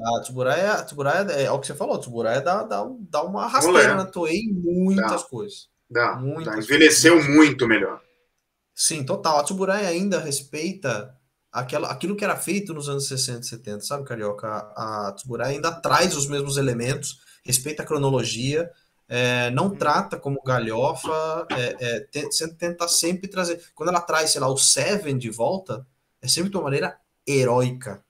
[0.00, 3.22] A Tsuburaya, a Tsuburaya é, é o que você falou, a Tsuburaya dá, dá, dá
[3.22, 5.28] uma rasteira na Toei em muitas dá.
[5.28, 5.68] coisas.
[5.90, 6.60] Dá, muitas dá.
[6.60, 7.34] Envelheceu coisas.
[7.34, 8.00] muito melhor.
[8.74, 9.38] Sim, total.
[9.38, 11.17] A Tsuburaya ainda respeita
[11.52, 14.46] aquela, aquilo que era feito nos anos 60 e 70, sabe, Carioca?
[14.48, 18.70] A, a Tsuburai ainda traz os mesmos elementos, respeita a cronologia,
[19.08, 22.00] é, não trata como galhofa, é, é,
[22.58, 23.62] tenta sempre trazer.
[23.74, 25.86] Quando ela traz, sei lá, o Seven de volta,
[26.20, 28.02] é sempre de uma maneira heróica.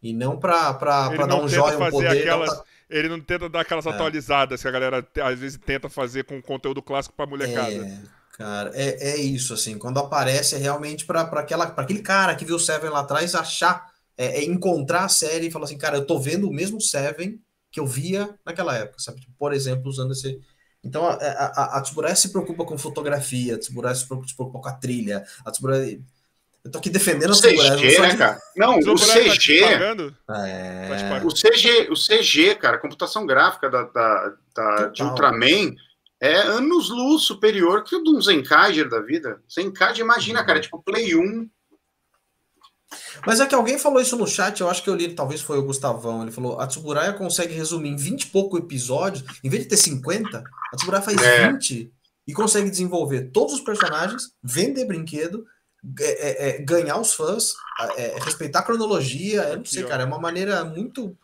[0.00, 2.08] E não para dar um joia, um poder.
[2.08, 2.64] Aquelas, tá...
[2.88, 3.90] Ele não tenta dar aquelas é.
[3.90, 7.72] atualizadas que a galera às vezes tenta fazer com conteúdo clássico para molecada.
[7.72, 7.98] É.
[8.36, 12.60] Cara, é, é isso, assim, quando aparece é realmente para aquele cara que viu o
[12.60, 16.18] Seven lá atrás achar, é, é, encontrar a série e falar assim, cara, eu tô
[16.18, 19.20] vendo o mesmo Seven que eu via naquela época, sabe?
[19.20, 20.40] Tipo, por exemplo, usando esse.
[20.82, 24.60] Então, a, a, a Tsuburaya se preocupa com fotografia, a Tsuburaya se preocupa, se preocupa
[24.60, 26.00] com a trilha, a Tsuburaya...
[26.64, 27.76] Eu tô aqui defendendo a Tsuburaya.
[27.76, 28.40] CG, né, cara?
[28.56, 29.60] Não, o, CG...
[30.26, 31.22] Tá é...
[31.24, 31.88] o CG...
[31.88, 35.74] O CG, cara, a computação gráfica da, da, da de Ultraman
[36.24, 39.42] é anos luz superior que o de um Zenkaiger da vida.
[39.52, 41.50] Zenkaiger, imagina, cara, é tipo Play 1.
[43.26, 45.58] Mas é que alguém falou isso no chat, eu acho que eu li, talvez foi
[45.58, 46.22] o Gustavão.
[46.22, 49.76] Ele falou: a Tsuburaya consegue resumir em 20 e pouco episódios, em vez de ter
[49.76, 51.52] 50, a Tsuburaya faz é.
[51.52, 51.92] 20
[52.26, 55.44] e consegue desenvolver todos os personagens, vender brinquedo,
[56.00, 57.52] é, é, é ganhar os fãs,
[57.98, 59.42] é, respeitar a cronologia.
[59.42, 61.14] Eu não sei, cara, é uma maneira muito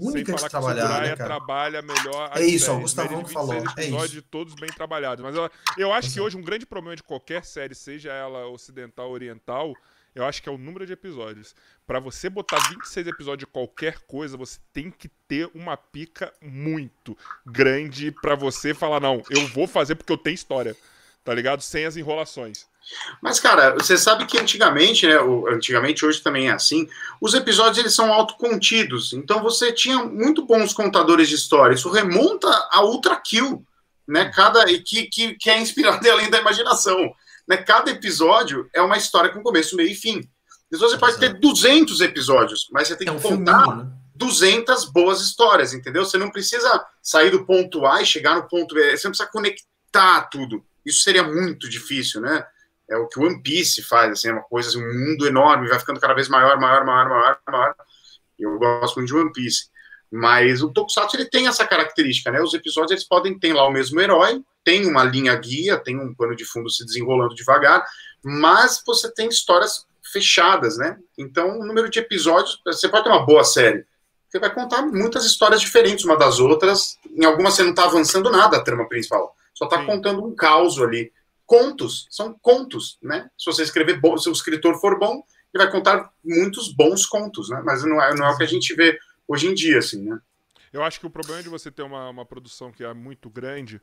[0.00, 2.30] única de trabalhar, né, trabalha melhor.
[2.34, 3.54] É isso, o Gustavão que falou.
[3.76, 4.22] É isso.
[4.22, 5.24] todos bem trabalhados.
[5.24, 9.08] Mas eu, eu acho que hoje um grande problema de qualquer série, seja ela ocidental
[9.08, 9.74] ou oriental,
[10.14, 11.54] eu acho que é o número de episódios.
[11.86, 17.16] Para você botar 26 episódios de qualquer coisa, você tem que ter uma pica muito
[17.46, 20.76] grande para você falar não, eu vou fazer porque eu tenho história.
[21.22, 21.60] Tá ligado?
[21.60, 22.69] Sem as enrolações.
[23.22, 25.16] Mas, cara, você sabe que antigamente, né?
[25.52, 26.88] Antigamente, hoje também é assim,
[27.20, 29.12] os episódios eles são autocontidos.
[29.12, 31.74] Então você tinha muito bons contadores de história.
[31.74, 33.64] Isso remonta a Ultra Kill,
[34.06, 34.30] né?
[34.34, 37.12] Cada, que, que, que é inspirado além da imaginação.
[37.46, 37.56] Né?
[37.56, 40.28] Cada episódio é uma história com começo, meio e fim.
[40.72, 43.92] Então você pode ter 200 episódios, mas você tem é que um contar filminho, né?
[44.14, 46.04] 200 boas histórias, entendeu?
[46.04, 48.96] Você não precisa sair do ponto A e chegar no ponto B.
[48.96, 50.62] Você não precisa conectar tudo.
[50.84, 52.44] Isso seria muito difícil, né?
[52.90, 55.68] É o que o One Piece faz, assim, é uma coisa, assim, um mundo enorme,
[55.68, 57.74] vai ficando cada vez maior, maior, maior, maior, maior.
[58.38, 59.70] Eu gosto muito de One Piece.
[60.10, 62.42] Mas o Tokusatsu ele tem essa característica, né?
[62.42, 66.12] Os episódios eles podem ter lá o mesmo herói, tem uma linha guia, tem um
[66.12, 67.86] pano de fundo se desenrolando devagar,
[68.20, 70.98] mas você tem histórias fechadas, né?
[71.16, 73.86] Então, o número de episódios, você pode ter uma boa série.
[74.28, 76.98] Você vai contar muitas histórias diferentes uma das outras.
[77.16, 80.80] Em algumas você não está avançando nada a trama principal, só está contando um caos
[80.80, 81.12] ali
[81.50, 83.28] contos, são contos, né?
[83.36, 85.20] Se você escrever bom, se o escritor for bom,
[85.52, 87.60] ele vai contar muitos bons contos, né?
[87.64, 88.96] Mas não é, não é o que a gente vê
[89.26, 90.20] hoje em dia, assim, né?
[90.72, 93.80] Eu acho que o problema de você ter uma, uma produção que é muito grande.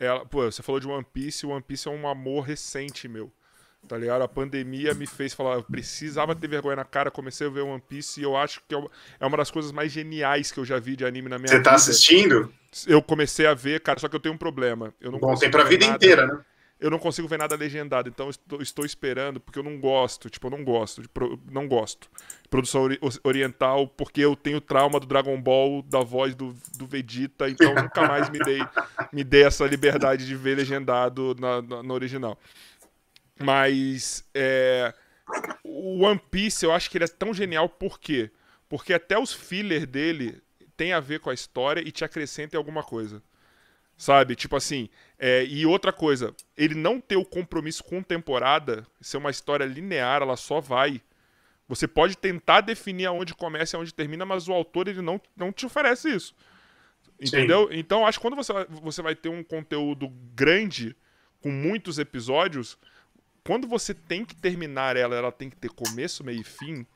[0.00, 3.32] É, pô, você falou de One Piece, One Piece é um amor recente meu.
[3.86, 4.22] Tá ligado?
[4.22, 7.80] A pandemia me fez falar, eu precisava ter vergonha na cara, comecei a ver One
[7.80, 8.84] Piece e eu acho que é,
[9.20, 11.58] é uma das coisas mais geniais que eu já vi de anime na minha Você
[11.58, 11.70] vida.
[11.70, 12.52] Você tá assistindo?
[12.88, 14.92] Eu comecei a ver, cara, só que eu tenho um problema.
[15.00, 15.96] Eu não Bom, tem pra vida nada.
[15.96, 16.44] inteira, né?
[16.78, 20.46] Eu não consigo ver nada legendado, então estou, estou, esperando, porque eu não gosto, tipo,
[20.46, 22.10] eu não gosto, de pro, não gosto.
[22.50, 27.48] Produção ori oriental, porque eu tenho trauma do Dragon Ball, da voz do, do Vegeta,
[27.48, 28.60] então nunca mais me dei,
[29.12, 32.38] me dei essa liberdade de ver legendado na, na, no original.
[33.42, 34.94] Mas é,
[35.64, 38.30] o One Piece, eu acho que ele é tão genial, por quê?
[38.68, 40.42] Porque até os filler dele
[40.76, 43.22] tem a ver com a história e te acrescenta em alguma coisa.
[43.96, 44.36] Sabe?
[44.36, 44.88] Tipo assim.
[45.18, 50.22] É, e outra coisa, ele não ter o compromisso com temporada, ser uma história linear,
[50.22, 51.00] ela só vai.
[51.68, 55.50] Você pode tentar definir aonde começa e aonde termina, mas o autor ele não, não
[55.50, 56.34] te oferece isso.
[57.18, 57.68] Entendeu?
[57.68, 57.78] Sim.
[57.78, 58.52] Então, acho que quando você,
[58.82, 60.94] você vai ter um conteúdo grande,
[61.40, 62.78] com muitos episódios,
[63.42, 66.86] quando você tem que terminar ela, ela tem que ter começo, meio e fim,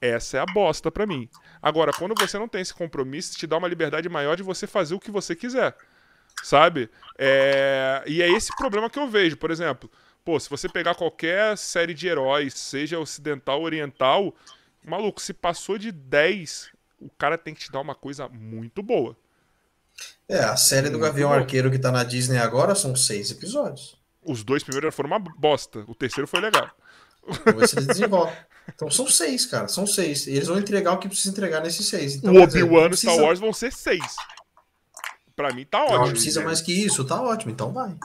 [0.00, 1.28] essa é a bosta para mim.
[1.62, 4.94] Agora, quando você não tem esse compromisso, te dá uma liberdade maior de você fazer
[4.94, 5.76] o que você quiser
[6.42, 6.90] sabe?
[7.18, 8.02] É...
[8.06, 9.90] E é esse problema que eu vejo, por exemplo.
[10.24, 14.34] Pô, se você pegar qualquer série de heróis, seja ocidental ou oriental,
[14.84, 16.70] maluco, se passou de 10,
[17.00, 19.16] o cara tem que te dar uma coisa muito boa.
[20.28, 21.40] É, a série muito do Gavião boa.
[21.40, 23.98] Arqueiro que tá na Disney agora são seis episódios.
[24.22, 26.70] Os dois primeiros foram uma bosta, o terceiro foi legal.
[27.46, 28.34] Eles desenvolvem.
[28.74, 30.26] Então são seis, cara, são seis.
[30.26, 32.16] Eles vão entregar o que precisa entregar nesses seis.
[32.16, 33.12] Então, o Obi-Wan e precisa...
[33.12, 34.16] Star Wars vão ser seis.
[35.40, 35.98] Pra mim tá ótimo.
[36.00, 37.96] Não precisa mais que isso, tá ótimo, então vai.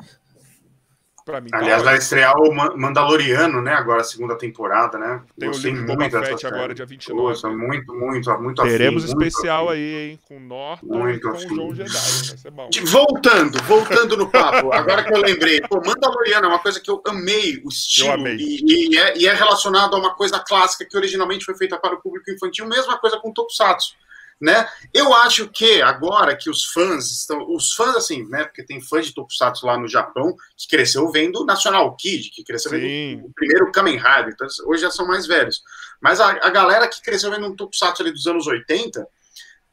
[1.25, 3.73] Pra mim, tá Aliás, tá vai estrear o Mandaloriano, né?
[3.73, 5.21] Agora, a segunda temporada, né?
[5.37, 7.21] Tem Gostei o Boba Fett agora, dia 29.
[7.21, 10.19] Nossa, muito, muito, muito Teremos afim, especial muito aí, hein?
[10.29, 11.45] Com Norton muito e com afim.
[11.45, 11.91] o João Jedi.
[11.91, 12.69] Vai ser bom.
[12.85, 14.71] Voltando, voltando no papo.
[14.71, 15.59] Agora que eu lembrei.
[15.61, 18.09] Pô, Mandaloriano é uma coisa que eu amei o estilo.
[18.09, 18.37] Eu amei.
[18.37, 21.95] E, e, é, e é relacionado a uma coisa clássica que originalmente foi feita para
[21.95, 22.65] o público infantil.
[22.65, 23.95] Mesma coisa com Tokusatsu
[24.39, 24.67] né?
[24.93, 28.43] Eu acho que agora que os fãs estão, os fãs assim, né?
[28.43, 32.71] Porque tem fãs de Tokusatsu lá no Japão que cresceu vendo National Kid, que cresceu
[32.71, 32.77] Sim.
[32.79, 35.61] vendo o primeiro Kamen Rider, então hoje já são mais velhos.
[36.01, 39.07] Mas a, a galera que cresceu vendo um Tokusatsu ali dos anos 80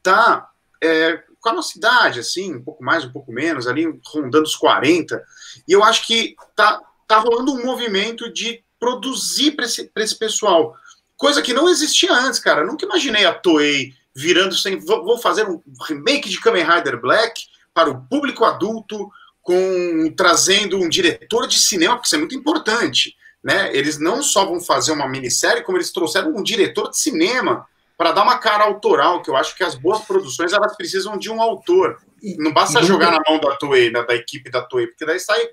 [0.01, 0.49] tá
[0.81, 4.55] é, com a nossa idade, assim, um pouco mais, um pouco menos, ali rondando os
[4.55, 5.21] 40.
[5.67, 10.75] E eu acho que tá, tá rolando um movimento de produzir para esse, esse pessoal.
[11.17, 12.61] Coisa que não existia antes, cara.
[12.61, 14.79] Eu nunca imaginei a Toei virando sem.
[14.79, 17.41] Vou fazer um remake de Kamen Rider Black
[17.73, 19.09] para o público adulto,
[19.41, 23.15] com trazendo um diretor de cinema, porque isso é muito importante.
[23.43, 23.75] Né?
[23.75, 28.11] Eles não só vão fazer uma minissérie, como eles trouxeram um diretor de cinema para
[28.11, 31.41] dar uma cara autoral, que eu acho que as boas produções elas precisam de um
[31.41, 31.97] autor.
[32.37, 35.19] Não basta e jogar na mão da Toei, né, da equipe da Toei, porque daí
[35.19, 35.49] sai,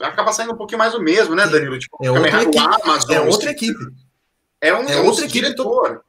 [0.00, 1.78] acaba saindo um pouquinho mais o mesmo, né, Danilo?
[1.78, 3.84] Tipo, é, outra equipe, Amazon, é outra equipe.
[4.60, 6.04] É um, é, é outra equipe diretor.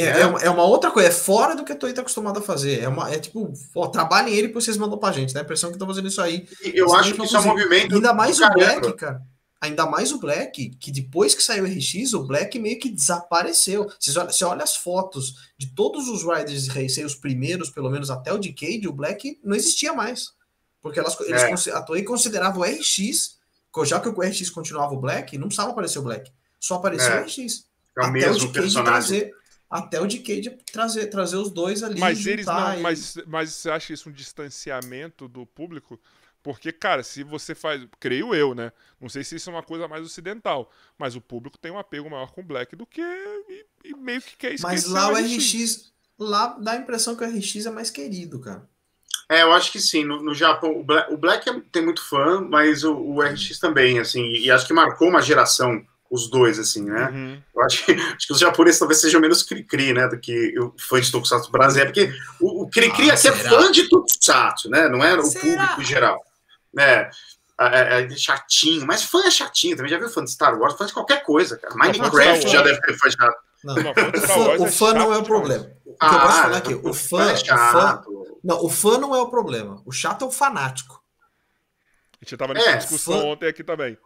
[0.00, 0.46] É, é.
[0.46, 2.80] é, uma outra coisa, é fora do que a Toei tá acostumado a fazer.
[2.80, 5.40] É, uma, é tipo, ó, trabalhem ele que vocês mandam pra gente, né?
[5.40, 6.48] A impressão que estão fazendo isso aí.
[6.62, 7.94] Eu acho que isso é um movimento.
[7.94, 9.22] Ainda mais o Black, cara.
[9.60, 13.90] Ainda mais o Black, que depois que saiu o RX, o Black meio que desapareceu.
[13.98, 17.90] Você olha, você olha as fotos de todos os Riders de Racing, os primeiros, pelo
[17.90, 20.32] menos até o Decade, o Black não existia mais.
[20.80, 21.72] Porque elas, eles, é.
[21.72, 23.38] a Toei considerava o RX,
[23.84, 26.32] já que o RX continuava o Black, não precisava aparecer o Black.
[26.58, 27.20] Só apareceu é.
[27.20, 27.66] o RX.
[27.98, 28.92] É o até mesmo o Decade personagem.
[28.92, 29.32] trazer
[29.70, 32.00] até o Decade trazer, trazer os dois ali.
[32.00, 32.78] Mas eles não.
[32.78, 32.80] E...
[32.80, 35.98] Mas, mas você acha isso um distanciamento do público?
[36.42, 37.86] Porque, cara, se você faz.
[38.00, 38.72] Creio eu, né?
[39.00, 40.70] Não sei se isso é uma coisa mais ocidental.
[40.98, 43.00] Mas o público tem um apego maior com o Black do que.
[43.00, 45.36] E, e meio que quer Mas lá o RX.
[45.36, 45.92] RX.
[46.18, 48.68] Lá dá a impressão que o RX é mais querido, cara.
[49.28, 50.04] É, eu acho que sim.
[50.04, 53.58] No, no Japão, o Black, o Black, é, tem muito fã, mas o, o RX
[53.60, 54.32] também, assim.
[54.32, 57.08] E acho que marcou uma geração os dois, assim, né?
[57.08, 57.42] Uhum.
[57.54, 60.74] Eu acho que, acho que os japoneses talvez sejam menos cri-cri, né, do que o
[60.76, 64.88] fã de Tokusatsu brasileiro, porque o, o cri-cri ah, aqui é fã de Tokusatsu, né,
[64.88, 65.42] não é o será?
[65.42, 66.20] público em geral,
[66.74, 67.08] né?
[67.60, 70.76] É, é, é, chatinho, mas fã é chatinho também, já viu fã de Star Wars,
[70.76, 71.74] fã de qualquer coisa, cara.
[71.74, 73.36] Minecraft já deve ter fã chato.
[73.62, 75.70] Não, não, o fã, o fã não é o problema.
[75.84, 78.08] O que ah, eu posso falar aqui, o fã, é chato.
[78.08, 79.82] o fã, não, o fã não é o problema.
[79.84, 81.04] O chato é o fanático.
[82.14, 83.98] A gente tava nessa é, discussão fã, ontem aqui também.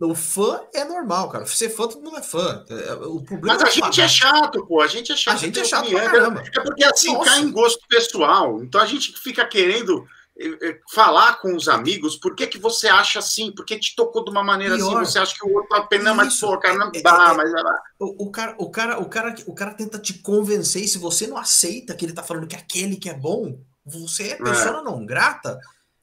[0.00, 1.44] O fã é normal, cara.
[1.46, 2.64] Ser fã, todo mundo é fã.
[2.70, 4.80] É, o problema Mas a é gente é chato, pô.
[4.80, 5.34] A gente é chato.
[5.34, 6.42] A gente é chato pra caramba.
[6.54, 7.30] É porque assim Nossa.
[7.30, 8.62] cai em gosto pessoal.
[8.62, 10.06] Então a gente fica querendo
[10.38, 13.96] eh, eh, falar com os amigos por que, que você acha assim, por que te
[13.96, 15.02] tocou de uma maneira assim, Pior.
[15.02, 17.52] assim, você acha que o outro apenas, mas pô, cara, não dá, é, mas
[17.98, 21.26] o, o, cara, o, cara, o, cara, o cara tenta te convencer, e se você
[21.26, 24.82] não aceita que ele tá falando que aquele que é bom, Você é pessoa é.
[24.84, 25.58] não grata.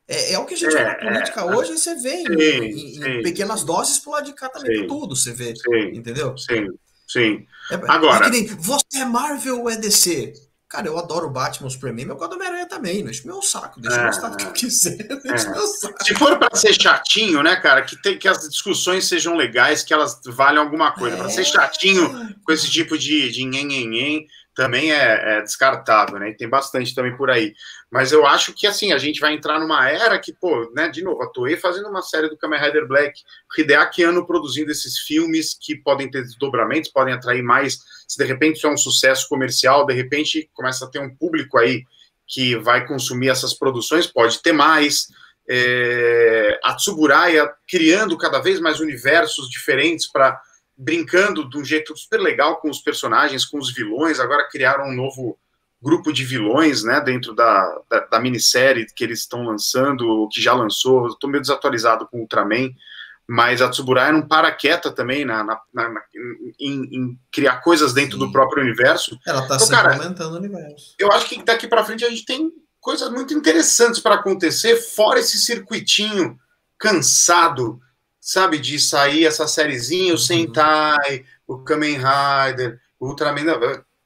[0.07, 2.33] É, é, o que a gente é, vê na política é, hoje, você vê sim,
[2.33, 5.55] em, em, pequenas doses pro lado de cá também, sim, tudo, você vê.
[5.55, 6.37] Sim, entendeu?
[6.37, 6.67] Sim,
[7.07, 7.45] sim.
[7.71, 8.29] É, Agora.
[8.29, 10.33] Nem, você é Marvel ou é DC?
[10.67, 13.03] Cara, eu adoro o Batman, Superman, eu gosto do Homem-Aranha também.
[13.03, 14.97] Não enche meu saco, deixa é, eu gostar do que eu quiser.
[15.25, 16.03] É.
[16.03, 19.93] Se for para ser chatinho, né, cara, que, tem, que as discussões sejam legais, que
[19.93, 21.15] elas valham alguma coisa.
[21.15, 21.19] É.
[21.19, 26.29] Para ser chatinho com esse tipo de, de nhen, também é, é, descartável, né?
[26.29, 27.53] E tem bastante também por aí.
[27.91, 31.03] Mas eu acho que, assim, a gente vai entrar numa era que, pô, né, de
[31.03, 33.21] novo, a Toei fazendo uma série do Kamen Rider Black,
[33.57, 38.67] Hideaki produzindo esses filmes que podem ter desdobramentos, podem atrair mais, se de repente isso
[38.67, 41.83] é um sucesso comercial, de repente começa a ter um público aí
[42.25, 45.07] que vai consumir essas produções, pode ter mais,
[45.49, 50.41] é, a Tsuburaya criando cada vez mais universos diferentes para
[50.77, 54.19] brincando de um jeito super legal com os personagens, com os vilões.
[54.19, 55.37] Agora criaram um novo
[55.81, 60.53] grupo de vilões, né, dentro da, da, da minissérie que eles estão lançando, que já
[60.53, 61.07] lançou.
[61.07, 62.73] Estou meio desatualizado com Ultraman,
[63.27, 66.01] mas a Tsuburaya não para quieta também na, na, na
[66.59, 68.25] em, em, criar coisas dentro Sim.
[68.25, 69.17] do próprio universo.
[69.25, 70.95] Ela está então, sempre aumentando o universo.
[70.97, 75.19] Eu acho que daqui para frente a gente tem coisas muito interessantes para acontecer, fora
[75.19, 76.39] esse circuitinho
[76.77, 77.79] cansado
[78.25, 80.17] sabe, de sair essa sériezinha, o uhum.
[80.17, 83.45] Sentai, o Kamen Rider, o Ultraman.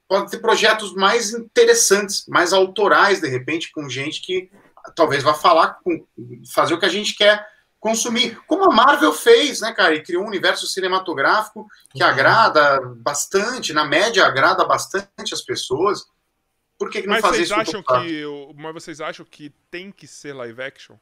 [0.09, 4.51] Pode ter projetos mais interessantes, mais autorais, de repente, com gente que
[4.93, 6.05] talvez vá falar, com,
[6.53, 7.47] fazer o que a gente quer
[7.79, 8.37] consumir.
[8.45, 9.95] Como a Marvel fez, né, cara?
[9.95, 12.09] E criou um universo cinematográfico que uhum.
[12.09, 16.05] agrada bastante, na média agrada bastante as pessoas.
[16.77, 17.55] Por que, que não mas fazer vocês isso?
[17.55, 18.25] Acham que,
[18.57, 20.97] mas vocês acham que tem que ser live action?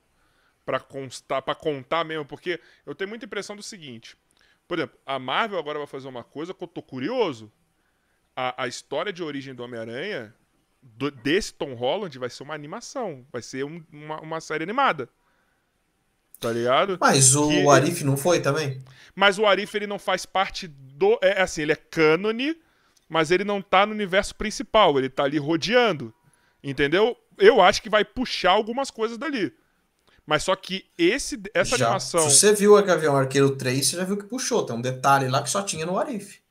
[0.68, 4.18] Para constar, para contar mesmo, porque eu tenho muita impressão do seguinte.
[4.68, 7.50] Por exemplo, a Marvel agora vai fazer uma coisa que eu tô curioso.
[8.36, 10.36] A, a história de origem do Homem-Aranha,
[11.24, 13.26] desse Tom Holland, vai ser uma animação.
[13.32, 15.08] Vai ser um, uma, uma série animada.
[16.38, 16.98] Tá ligado?
[17.00, 17.66] Mas o que...
[17.70, 18.84] Arif não foi também?
[19.16, 21.18] Mas o Arif, ele não faz parte do.
[21.22, 22.62] É assim, ele é cânone,
[23.08, 24.98] mas ele não tá no universo principal.
[25.00, 26.14] Ele tá ali rodeando.
[26.62, 27.18] Entendeu?
[27.38, 29.56] Eu acho que vai puxar algumas coisas dali.
[30.28, 32.30] Mas só que esse, essa já, animação.
[32.30, 34.66] Se você viu o Gavião Arqueiro 3, você já viu que puxou.
[34.66, 36.42] Tem um detalhe lá que só tinha no Arif.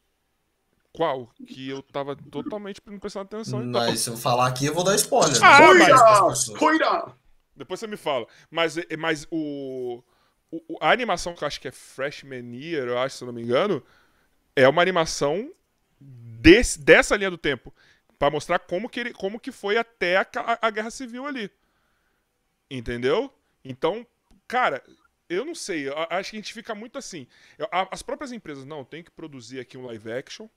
[0.94, 1.30] Qual?
[1.46, 3.62] Que eu tava totalmente não prestando atenção.
[3.62, 3.82] Então.
[3.82, 5.38] Mas se eu falar aqui, eu vou dar spoiler.
[5.44, 6.48] Ah, mas...
[6.58, 7.14] Cuida!
[7.54, 8.26] Depois você me fala.
[8.50, 10.02] Mas, mas o,
[10.50, 13.34] o, A animação que eu acho que é Freshman Year, eu acho, se eu não
[13.34, 13.82] me engano,
[14.54, 15.52] é uma animação
[16.00, 17.74] desse, dessa linha do tempo.
[18.18, 21.50] para mostrar como que, ele, como que foi até a, a, a Guerra Civil ali.
[22.70, 23.30] Entendeu?
[23.68, 24.06] Então,
[24.46, 24.82] cara,
[25.28, 27.26] eu não sei, eu acho que a gente fica muito assim.
[27.90, 30.48] As próprias empresas, não, tem que produzir aqui um live action,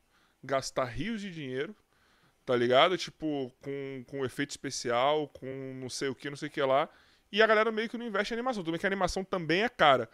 [0.43, 1.75] gastar rios de dinheiro,
[2.45, 2.97] tá ligado?
[2.97, 6.87] Tipo, com, com efeito especial, com não sei o que, não sei o que lá.
[7.31, 8.63] E a galera meio que não investe em animação.
[8.63, 10.09] Tudo bem que a animação também é cara.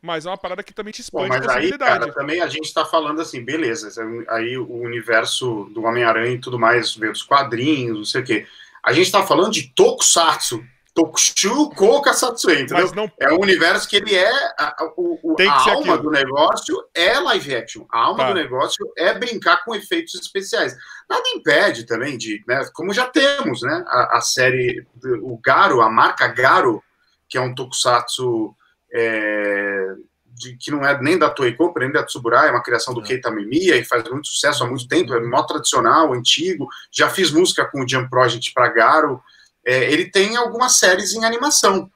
[0.00, 2.72] Mas é uma parada que também te expõe Bom, mas aí, cara, também a gente
[2.72, 3.90] tá falando assim, beleza,
[4.28, 8.46] aí o universo do Homem-Aranha e tudo mais, veio dos quadrinhos, não sei o quê.
[8.82, 10.64] A gente tá falando de Tokusatsu,
[10.96, 12.90] Tokushu Koka Satsui, entendeu?
[12.94, 13.12] Não...
[13.20, 14.32] É um universo que ele é.
[14.58, 16.02] A, o, a alma aquilo.
[16.04, 17.84] do negócio é live action.
[17.92, 18.28] A alma tá.
[18.30, 20.74] do negócio é brincar com efeitos especiais.
[21.08, 22.66] Nada impede também de, né?
[22.72, 23.84] Como já temos, né?
[23.86, 24.86] A, a série,
[25.20, 26.82] o Garo, a marca Garo,
[27.28, 28.56] que é um tokusatsu
[28.90, 29.94] é,
[30.32, 33.02] de, que não é nem da Toei Company, nem da Tsuburai, é uma criação do
[33.02, 33.04] é.
[33.04, 36.66] Keita Memiya e faz muito sucesso há muito tempo, é mó tradicional, antigo.
[36.90, 39.22] Já fiz música com o Jump Project para Garo
[39.66, 41.90] é, ele tem algumas séries em animação,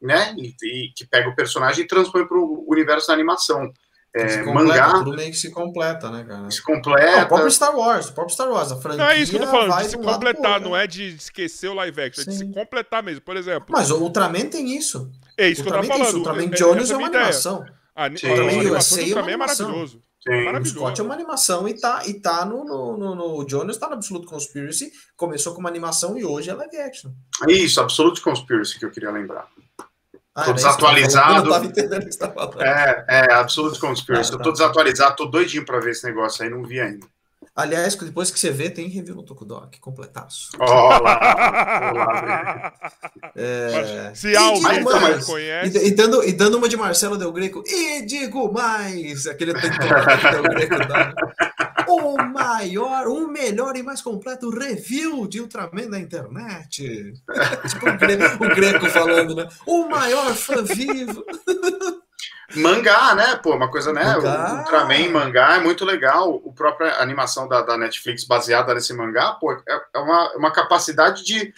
[0.00, 0.32] né?
[0.38, 3.72] E, e que pega o personagem e transpõe para o universo da animação.
[4.14, 4.92] É, completa, mangá.
[4.94, 6.50] Tudo meio que se completa, né, cara?
[6.50, 7.16] Se completa.
[7.16, 9.04] Não, o próprio Star Wars, o próprio Star Wars, a franquia.
[9.04, 11.74] Não é isso que eu tô falando, de se completar, não é de esquecer o
[11.74, 12.30] live action, Sim.
[12.30, 13.66] é de se completar mesmo, por exemplo.
[13.68, 15.10] Mas o Ultraman tem isso.
[15.36, 16.14] É isso Ultraman que eu tô falando.
[16.14, 17.66] O Ultraman Jones é uma animação.
[17.94, 18.28] A, Sim.
[18.28, 20.00] Ultraman USA é uma é maravilhoso.
[20.26, 20.48] Sim.
[20.48, 23.86] O Scott é uma animação e tá, e tá no, no, no, no Jonas, tá
[23.86, 24.90] no Absolute Conspiracy.
[25.16, 27.12] Começou como animação e hoje é live action.
[27.48, 29.46] Isso, Absolute Conspiracy que eu queria lembrar.
[30.34, 31.48] Ah, tô desatualizado.
[31.48, 32.60] Eu não entendendo o que você tá falando.
[32.60, 34.30] É, é, Absolute Conspiracy.
[34.30, 34.38] Ah, tá.
[34.38, 37.06] Eu tô desatualizado, tô doidinho pra ver esse negócio aí, não vi ainda.
[37.56, 40.50] Aliás, depois que você vê, tem review no Tokudok, completaço.
[40.60, 41.90] Olá!
[41.90, 42.72] Olá
[43.34, 44.12] é...
[44.14, 45.78] Se alguém mais, conhece...
[45.78, 49.26] E, e, dando, e dando uma de Marcelo Del Greco, e digo mais!
[49.26, 51.14] Aquele Del Greco dá.
[51.88, 57.14] O maior, o melhor e mais completo review de Ultraman da internet.
[57.70, 59.48] tipo o Greco, o Greco falando, né?
[59.66, 61.24] O maior fã vivo.
[62.54, 63.36] Mangá, né?
[63.36, 64.04] Pô, uma coisa, né?
[64.04, 64.52] Mangá.
[64.52, 66.40] O Ultraman mangá é muito legal.
[66.44, 69.60] O própria animação da, da Netflix baseada nesse mangá, pô, é,
[69.94, 71.52] é uma, uma capacidade de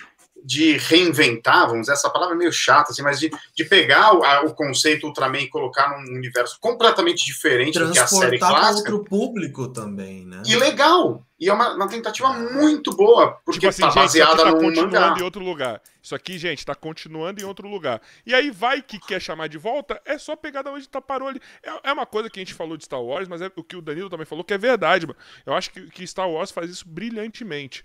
[0.44, 4.24] de reinventar, vamos dizer, essa palavra é meio chata, assim, mas de, de pegar o,
[4.24, 8.90] a, o conceito Ultraman e colocar num universo completamente diferente do que a série clássica.
[8.92, 10.42] outro público também, né?
[10.46, 11.24] E legal.
[11.40, 14.92] E é uma, uma tentativa muito boa, porque tipo assim, tá baseada tá no continuando
[14.92, 15.20] mangá.
[15.20, 15.80] em outro lugar.
[16.02, 18.00] Isso aqui, gente, tá continuando em outro lugar.
[18.26, 21.28] E aí vai que quer chamar de volta, é só pegar da onde tá parou
[21.28, 21.40] ali.
[21.62, 23.76] É, é uma coisa que a gente falou de Star Wars, mas é o que
[23.76, 25.18] o Danilo também falou, que é verdade, mano.
[25.46, 27.84] Eu acho que, que Star Wars faz isso brilhantemente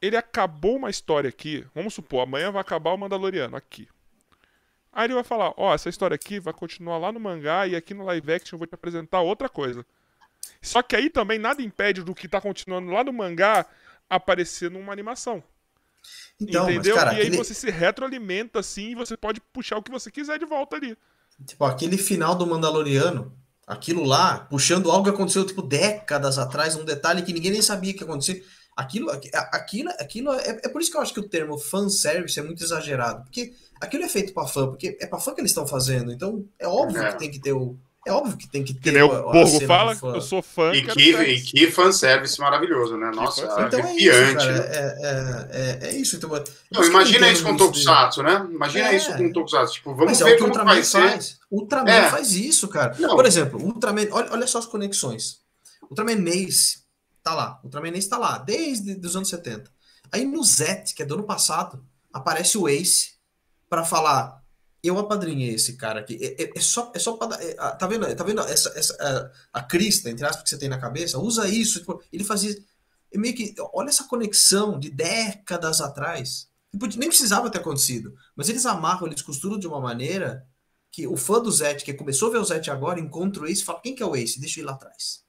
[0.00, 1.64] ele acabou uma história aqui.
[1.74, 3.88] Vamos supor, amanhã vai acabar o Mandaloriano aqui.
[4.92, 7.76] Aí ele vai falar: Ó, oh, essa história aqui vai continuar lá no mangá e
[7.76, 9.84] aqui no live action eu vou te apresentar outra coisa.
[10.62, 13.66] Só que aí também nada impede do que tá continuando lá no mangá
[14.08, 15.42] aparecer numa animação.
[16.40, 16.96] Então, Entendeu?
[16.96, 20.10] Mas, cara, e aí você se retroalimenta assim e você pode puxar o que você
[20.10, 20.96] quiser de volta ali.
[21.46, 23.34] Tipo, aquele final do Mandaloriano,
[23.66, 27.94] aquilo lá, puxando algo que aconteceu tipo décadas atrás, um detalhe que ninguém nem sabia
[27.94, 28.42] que acontecia
[28.80, 32.42] Aquilo, aquilo, aquilo é, é por isso que eu acho que o termo fanservice é
[32.42, 35.66] muito exagerado, porque aquilo é feito para fã, porque é para fã que eles estão
[35.66, 37.12] fazendo, então é óbvio é.
[37.12, 37.76] que tem que ter o.
[38.06, 38.80] É óbvio que tem que ter.
[38.80, 40.72] Que nem o Borgo fala, eu sou fã.
[40.72, 43.10] E que, e que fanservice maravilhoso, né?
[43.14, 44.68] Nossa, então é isso, cara, né?
[44.72, 46.16] é, é, é, isso.
[46.16, 46.30] Então,
[46.72, 48.48] Não, imagina isso com o Tokusatsu, né?
[48.50, 48.96] Imagina é.
[48.96, 49.74] isso com o Tokusatsu.
[49.74, 51.24] Tipo, vamos Mas ver é o que como Ultraman vai faz.
[51.26, 51.36] ser.
[51.50, 52.08] Ultraman é.
[52.08, 52.96] faz isso, cara.
[52.98, 53.14] Não.
[53.14, 55.40] Por exemplo, Ultraman, olha, olha só as conexões.
[55.90, 56.79] Ultraman Ace
[57.22, 57.60] Tá lá.
[57.62, 59.70] Ultraman está lá, desde os anos 70.
[60.12, 63.12] Aí no Zet, que é do ano passado, aparece o Ace
[63.68, 64.42] para falar:
[64.82, 66.18] eu apadrinhei esse cara aqui.
[66.20, 68.14] É, é, é só, é só pra, é, tá vendo?
[68.14, 71.18] Tá vendo essa, essa a, a crista, entre aspas, que você tem na cabeça?
[71.18, 71.80] Usa isso.
[71.80, 72.56] Tipo, ele fazia.
[73.12, 73.54] É meio que.
[73.74, 76.48] Olha essa conexão de décadas atrás.
[76.72, 78.14] Nem precisava ter acontecido.
[78.34, 80.46] Mas eles amarram, eles costuram de uma maneira
[80.90, 83.62] que o fã do Zet, que começou a ver o Zet agora, encontra o Ace
[83.62, 84.40] e fala: quem que é o Ace?
[84.40, 85.22] Deixa eu ir lá atrás.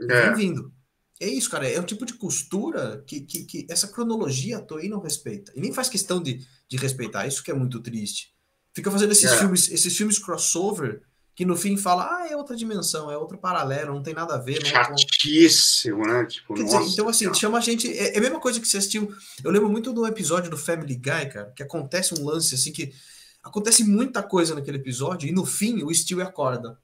[0.00, 0.26] É.
[0.26, 0.72] Bem-vindo.
[1.20, 1.68] É isso, cara.
[1.68, 5.52] É um tipo de costura que, que, que, essa cronologia a Toei não respeita.
[5.54, 7.26] E nem faz questão de, de respeitar.
[7.26, 8.34] Isso que é muito triste.
[8.74, 9.38] Fica fazendo esses é.
[9.38, 11.02] filmes, esses filmes crossover
[11.36, 14.38] que no fim fala, ah, é outra dimensão, é outro paralelo, não tem nada a
[14.38, 14.62] ver.
[14.62, 16.24] É Chatíssimo, né?
[16.24, 17.86] Tipo, dizer, então, assim, chama a gente.
[17.92, 19.14] É, é, a mesma coisa que você assistiu.
[19.44, 22.90] Eu lembro muito do episódio do Family Guy, cara, que acontece um lance assim que
[23.44, 26.78] acontece muita coisa naquele episódio, e no fim o Steve acorda.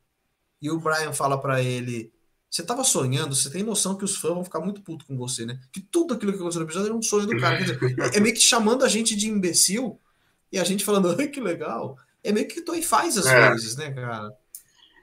[0.61, 2.13] E o Brian fala para ele
[2.53, 5.47] você tava sonhando, você tem noção que os fãs vão ficar muito putos com você,
[5.47, 5.59] né?
[5.73, 7.57] Que tudo aquilo que aconteceu no episódio era um sonho do cara.
[7.57, 9.99] Quer dizer, é meio que chamando a gente de imbecil
[10.53, 11.97] e a gente falando, ai, que legal.
[12.23, 13.51] É meio que Toei faz às é.
[13.51, 14.31] vezes, né, cara?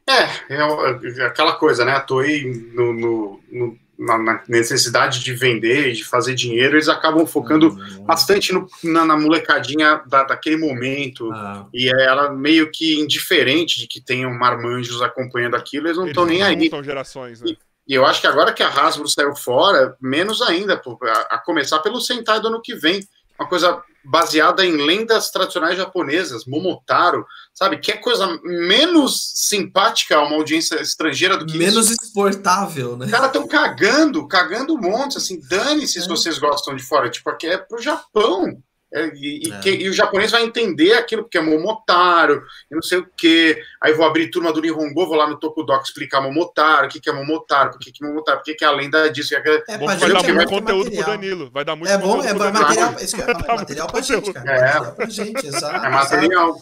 [0.07, 1.93] É, é, é, aquela coisa, né?
[1.93, 6.87] A Toei no, no, no na, na, necessidade de vender e de fazer dinheiro, eles
[6.87, 8.03] acabam focando uhum.
[8.05, 11.29] bastante no, na, na, molecadinha da, daquele momento.
[11.33, 11.67] Ah.
[11.73, 16.25] E é ela meio que indiferente de que tenham marmanjos acompanhando aquilo, eles não estão
[16.25, 16.69] nem aí.
[16.81, 17.51] gerações, né?
[17.51, 17.57] E,
[17.89, 21.79] e eu acho que agora que a Hasbro saiu fora, menos ainda, a, a começar
[21.79, 23.01] pelo Sentai do ano que vem.
[23.37, 27.77] Uma coisa baseada em lendas tradicionais japonesas, Momotaro, sabe?
[27.77, 32.03] Que é coisa menos simpática a uma audiência estrangeira do que menos isso.
[32.03, 33.05] exportável, né?
[33.05, 36.01] Os caras estão cagando, cagando um monte, assim, dane-se é.
[36.01, 38.57] se vocês gostam de fora, tipo, aqui é pro Japão.
[38.91, 39.59] É, e, e, é.
[39.59, 43.61] que, e, o japonês vai entender aquilo, porque é Momotaro, e não sei o quê.
[43.79, 47.09] Aí vou abrir turma do Nihongo, vou lá no Tokudok explicar Momotaro, o que, que
[47.09, 49.29] é Momotaro, por que, que é Momotaro, por que, que é a lenda disso.
[49.29, 51.03] Que é, é, vai dar muito conteúdo material.
[51.03, 51.51] pro Danilo.
[51.51, 54.49] Vai dar muito é bom, é material, esse, é, material pra gente, cara.
[54.49, 55.85] É, material pra gente, exato.
[55.85, 56.59] É material.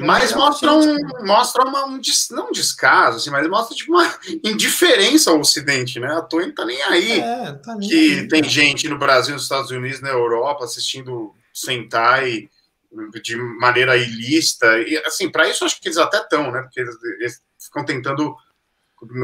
[0.00, 0.96] Mas mostra um,
[1.26, 2.00] mostra uma, um,
[2.30, 4.10] não um descaso, assim, mas mostra tipo, uma
[4.42, 6.08] indiferença ao Ocidente, né?
[6.14, 7.20] A Toei não tá nem aí.
[7.20, 11.34] É, tá nem que aí, tem gente no Brasil, nos Estados Unidos, na Europa, assistindo
[11.52, 12.48] Sentai
[13.22, 14.78] de maneira ilícita.
[14.80, 16.62] E, assim, para isso acho que eles até estão, né?
[16.62, 18.36] Porque eles, eles, ficam tentando.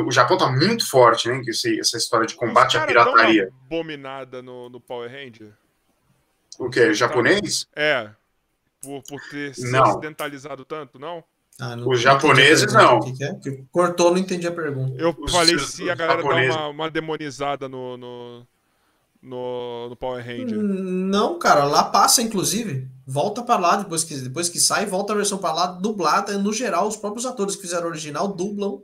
[0.06, 1.40] O Japão tá muito forte, né?
[1.46, 3.48] Esse, essa história de combate à pirataria.
[3.66, 5.52] abominada no, no Power Ranger.
[6.58, 6.92] O que?
[6.94, 7.68] Japonês?
[7.76, 8.10] É.
[8.80, 11.22] Por, por ter se ocidentalizado tanto, não?
[11.60, 13.00] Ah, não Os japoneses não.
[13.00, 13.36] Que que é?
[13.70, 15.00] Cortou, não entendi a pergunta.
[15.00, 18.46] Eu Os, falei se a galera dá uma, uma demonizada no, no
[19.22, 20.58] no, no Power Ranger.
[20.58, 22.88] Não, cara, lá passa, inclusive.
[23.06, 26.36] Volta para lá, depois que, depois que sai, volta a versão para lá, dublada.
[26.38, 28.82] No geral, os próprios atores que fizeram o original dublam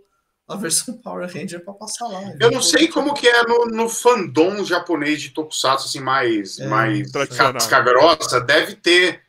[0.49, 2.23] a versão Power Ranger para passar lá.
[2.41, 6.67] Eu não sei como que é no, no fandom japonês de Tokusatsu, assim, mais, é,
[6.67, 9.23] mais casca deve ter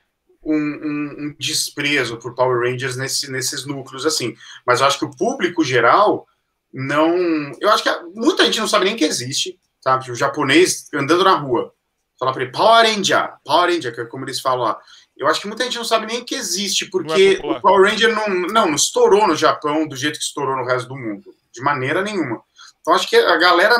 [0.44, 4.36] um, um, um, desprezo por Power Rangers nesse, nesses núcleos, assim.
[4.66, 6.26] Mas eu acho que o público geral
[6.74, 7.52] não...
[7.60, 10.12] Eu acho que muita gente não sabe nem que existe sabe?
[10.12, 11.72] O japonês andando na rua,
[12.20, 14.80] falar para ele Power Ranger, Power Ranger, que é como eles falam lá.
[15.16, 18.14] Eu acho que muita gente não sabe nem que existe, porque é o Power Ranger
[18.14, 21.62] não, não, não estourou no Japão do jeito que estourou no resto do mundo, de
[21.62, 22.42] maneira nenhuma.
[22.82, 23.76] Então acho que a galera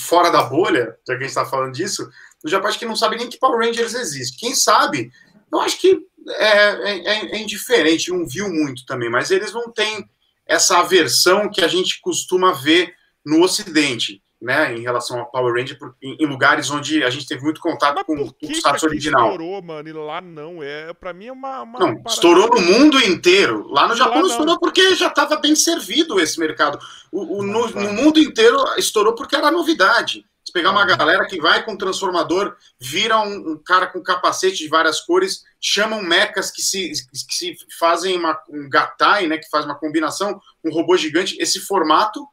[0.00, 2.08] fora da bolha, já que a gente está falando disso,
[2.42, 4.38] no Japão acho que não sabe nem que Power Rangers existe.
[4.38, 5.12] Quem sabe,
[5.52, 9.70] eu acho que é, é, é, é indiferente, não viu muito também, mas eles não
[9.70, 10.08] têm
[10.46, 12.94] essa aversão que a gente costuma ver
[13.24, 17.42] no Ocidente né, em relação ao Power Ranger, em, em, lugares onde a gente teve
[17.42, 19.30] muito contato Mas com o status original.
[19.30, 21.62] estourou, mano, e lá não, é, para mim é uma...
[21.62, 25.56] uma não, estourou no mundo inteiro, lá no Japão lá estourou porque já estava bem
[25.56, 26.78] servido esse mercado,
[27.10, 30.26] o, o no, no, mundo inteiro estourou porque era novidade.
[30.44, 34.68] Se pegar uma galera que vai com transformador, vira um, um cara com capacete de
[34.68, 39.64] várias cores, chamam mechas que se, que se fazem uma, um gatai, né, que faz
[39.64, 42.28] uma combinação, um robô gigante, esse formato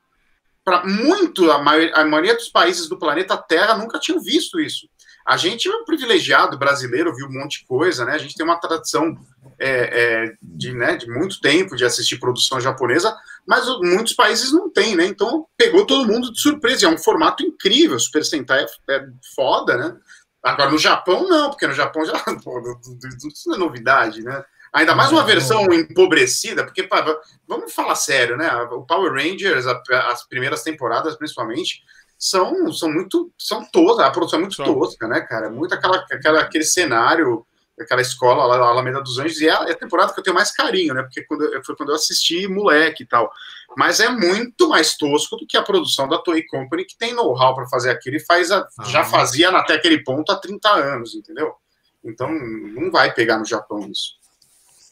[0.63, 4.87] para muito, a maioria, a maioria dos países do planeta Terra nunca tinham visto isso.
[5.25, 8.13] A gente é um privilegiado brasileiro, viu um monte de coisa, né?
[8.13, 9.15] A gente tem uma tradição
[9.59, 13.15] é, é, de, né, de muito tempo de assistir produção japonesa,
[13.47, 15.05] mas muitos países não têm, né?
[15.05, 16.87] Então pegou todo mundo de surpresa.
[16.87, 19.95] É um formato incrível, Super Sentai é, é foda, né?
[20.43, 22.59] Agora no Japão não, porque no Japão já pô,
[23.45, 24.43] não é novidade, né?
[24.73, 27.03] Ainda mais uma versão empobrecida, porque pá,
[27.45, 28.49] vamos falar sério, né?
[28.71, 31.83] O Power Rangers, as primeiras temporadas, principalmente,
[32.17, 33.33] são, são muito.
[33.37, 35.49] são toscas, a produção é muito tosca, né, cara?
[35.49, 37.45] Muito aquela, aquela, aquele cenário,
[37.77, 40.51] aquela escola lá, Alameda dos Anjos, e é, é a temporada que eu tenho mais
[40.51, 41.01] carinho, né?
[41.01, 43.29] Porque quando, foi quando eu assisti moleque e tal.
[43.75, 47.53] Mas é muito mais tosco do que a produção da Toei Company, que tem know-how
[47.55, 51.13] para fazer aquilo e faz a, ah, já fazia até aquele ponto há 30 anos,
[51.13, 51.53] entendeu?
[52.01, 54.20] Então não vai pegar no Japão isso.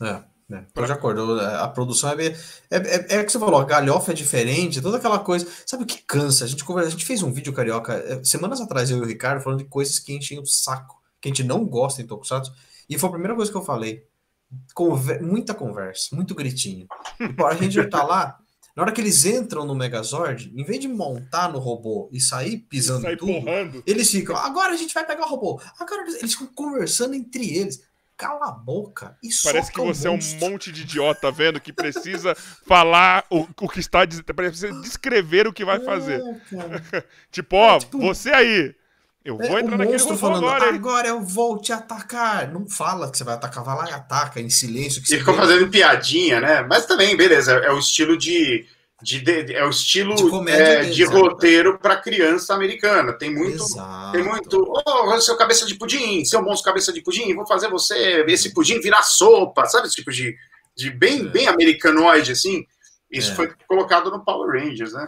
[0.02, 0.30] É.
[0.52, 1.40] É, tô de acordo.
[1.40, 2.34] A produção é, é,
[2.72, 5.48] é, é, que você falou, a galhofa é diferente, toda aquela coisa.
[5.64, 6.46] Sabe o que cansa?
[6.46, 9.06] A gente, conversa, a gente fez um vídeo carioca é, semanas atrás, eu e o
[9.06, 12.52] Ricardo, falando de coisas que enchem o saco, que a gente não gosta em Tokusatsu.
[12.90, 14.04] E foi a primeira coisa que eu falei.
[14.74, 16.88] Conver muita conversa, muito gritinho.
[17.40, 18.40] O a Ranger tá lá,
[18.76, 22.58] na hora que eles entram no Megazord, em vez de montar no robô e sair
[22.58, 23.84] pisando sair tudo, porrando.
[23.86, 25.62] eles ficam, agora a gente vai pegar o robô.
[25.78, 27.88] Agora eles ficam conversando entre eles
[28.20, 32.36] cala a boca e Parece que você é um monte de idiota vendo que precisa
[32.36, 34.00] falar o, o que está
[34.36, 36.22] precisa descrever o que vai fazer.
[37.32, 38.76] tipo, ó, é, tipo, você aí.
[39.24, 40.76] Eu é, vou entrar naquele robô falando, agora.
[40.76, 42.52] Agora eu vou te atacar.
[42.52, 45.02] Não fala que você vai atacar, vai lá e ataca em silêncio.
[45.02, 46.62] Que e ficou fazendo piadinha, né?
[46.64, 48.66] Mas também, beleza, é o estilo de
[49.02, 53.14] de, de, é o estilo de, é, de roteiro para criança americana.
[53.14, 54.12] Tem muito, Exato.
[54.12, 54.84] tem muito.
[54.86, 58.80] Oh, seu cabeça de pudim, seu monstro cabeça de pudim, vou fazer você esse pudim
[58.80, 60.36] virar sopa, sabe esse tipo de,
[60.76, 61.24] de bem, é.
[61.24, 62.66] bem americanoide assim.
[63.10, 63.36] Isso é.
[63.36, 65.08] foi colocado no Power Rangers, né?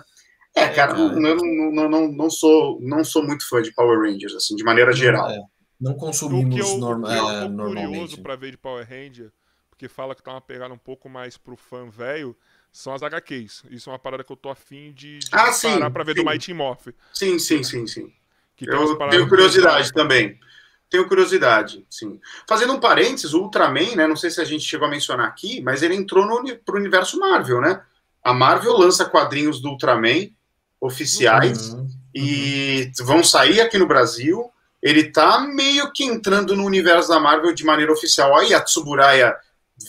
[0.55, 4.35] É, cara, eu não, não, não, não, sou, não sou muito fã de Power Rangers,
[4.35, 5.29] assim, de maneira geral.
[5.29, 5.39] É.
[5.79, 7.87] Não consumimos eu, norma, o que eu é, normalmente.
[7.87, 9.31] curioso para ver de Power Ranger,
[9.69, 12.35] porque fala que tá uma pegada um pouco mais pro fã velho
[12.71, 13.63] são as HQs.
[13.69, 16.15] Isso é uma parada que eu tô afim de, de ah, sim, parar pra ver
[16.15, 16.23] sim.
[16.23, 16.87] do Mighty Morph.
[17.13, 18.13] Sim, sim, sim, sim.
[18.61, 20.39] eu tenho curiosidade também.
[20.89, 22.19] Tenho curiosidade, sim.
[22.47, 24.07] Fazendo um parênteses, o Ultraman, né?
[24.07, 27.17] Não sei se a gente chegou a mencionar aqui, mas ele entrou no pro universo
[27.17, 27.81] Marvel, né?
[28.21, 30.29] A Marvel lança quadrinhos do Ultraman
[30.81, 33.05] oficiais uhum, e uhum.
[33.05, 34.51] vão sair aqui no Brasil.
[34.81, 38.35] Ele tá meio que entrando no universo da Marvel de maneira oficial.
[38.37, 39.33] Aí a Tsuburaya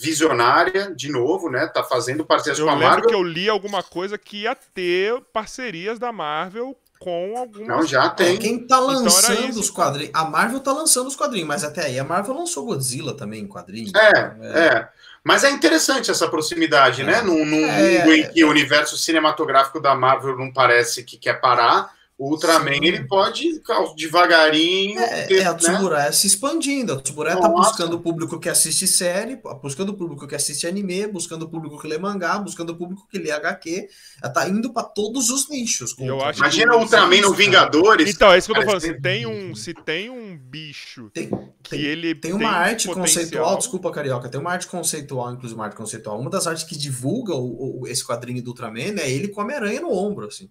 [0.00, 1.66] visionária, de novo, né?
[1.66, 2.90] Tá fazendo parcerias eu com a Marvel.
[2.90, 7.66] Eu lembro que eu li alguma coisa que ia ter parcerias da Marvel com algumas...
[7.66, 8.36] Não, já tem.
[8.36, 10.14] Quem tá então lançando então os quadrinhos...
[10.14, 13.48] A Marvel tá lançando os quadrinhos, mas até aí a Marvel lançou Godzilla também em
[13.48, 13.92] quadrinhos.
[13.94, 14.88] É, é, é.
[15.24, 17.14] Mas é interessante essa proximidade, né?
[17.14, 17.16] é.
[17.16, 17.22] né?
[17.22, 21.40] Num, num é, mundo em que o universo cinematográfico da Marvel não parece que quer
[21.40, 22.84] parar o Ultraman, Sim.
[22.84, 23.60] ele pode
[23.96, 25.00] devagarinho.
[25.00, 26.12] É, ter, é a Tsuburaya né?
[26.12, 26.92] se expandindo.
[26.92, 31.06] A Tsuburaya tá buscando o público que assiste série, buscando o público que assiste anime,
[31.06, 33.88] buscando o público que lê mangá, buscando o público que lê HQ.
[34.22, 35.96] Ela tá indo para todos os nichos.
[35.98, 38.14] Imagina o Ultraman no Vingadores.
[38.14, 38.82] Então, é isso que eu tô falando.
[38.82, 41.28] Se tem um, se tem um bicho tem,
[41.62, 42.14] que tem, ele.
[42.14, 43.22] Tem uma tem arte potencial.
[43.22, 46.20] conceitual, desculpa, Carioca, tem uma arte conceitual, inclusive uma arte conceitual.
[46.20, 49.44] Uma das artes que divulga o, o esse quadrinho do Ultraman é ele com a
[49.44, 50.50] Homem-Aranha no ombro, assim.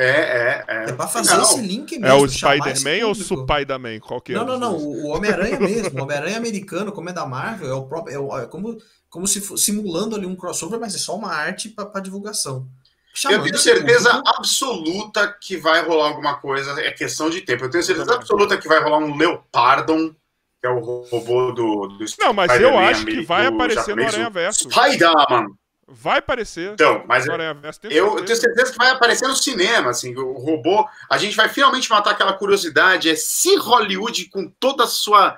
[0.00, 0.84] É, é, é.
[0.88, 1.42] É pra fazer não.
[1.42, 2.06] esse link mesmo.
[2.06, 4.00] É o Spider-Man ou o Spider-Man?
[4.00, 4.34] Qual que é?
[4.34, 4.76] Não, não, não.
[4.76, 6.00] O Homem-Aranha mesmo.
[6.00, 8.14] O Homem-Aranha americano, como é da Marvel, é o próprio.
[8.14, 8.78] É, o, é como,
[9.10, 12.66] como se fosse simulando ali um crossover, mas é só uma arte para divulgação.
[13.28, 14.36] eu tenho certeza público.
[14.38, 16.80] absoluta que vai rolar alguma coisa.
[16.80, 17.66] É questão de tempo.
[17.66, 20.14] Eu tenho certeza absoluta que vai rolar um Leopardon,
[20.60, 21.88] que é o robô do.
[21.88, 24.70] do não, mas eu acho que vai aparecer no Aranha Verso.
[24.70, 25.48] Spider-Man.
[25.92, 26.74] Vai aparecer.
[26.74, 27.34] Então, mas eu,
[27.90, 30.88] eu, tenho certeza que vai aparecer no cinema, assim, o robô.
[31.10, 33.10] A gente vai finalmente matar aquela curiosidade.
[33.10, 35.36] É se Hollywood, com toda a sua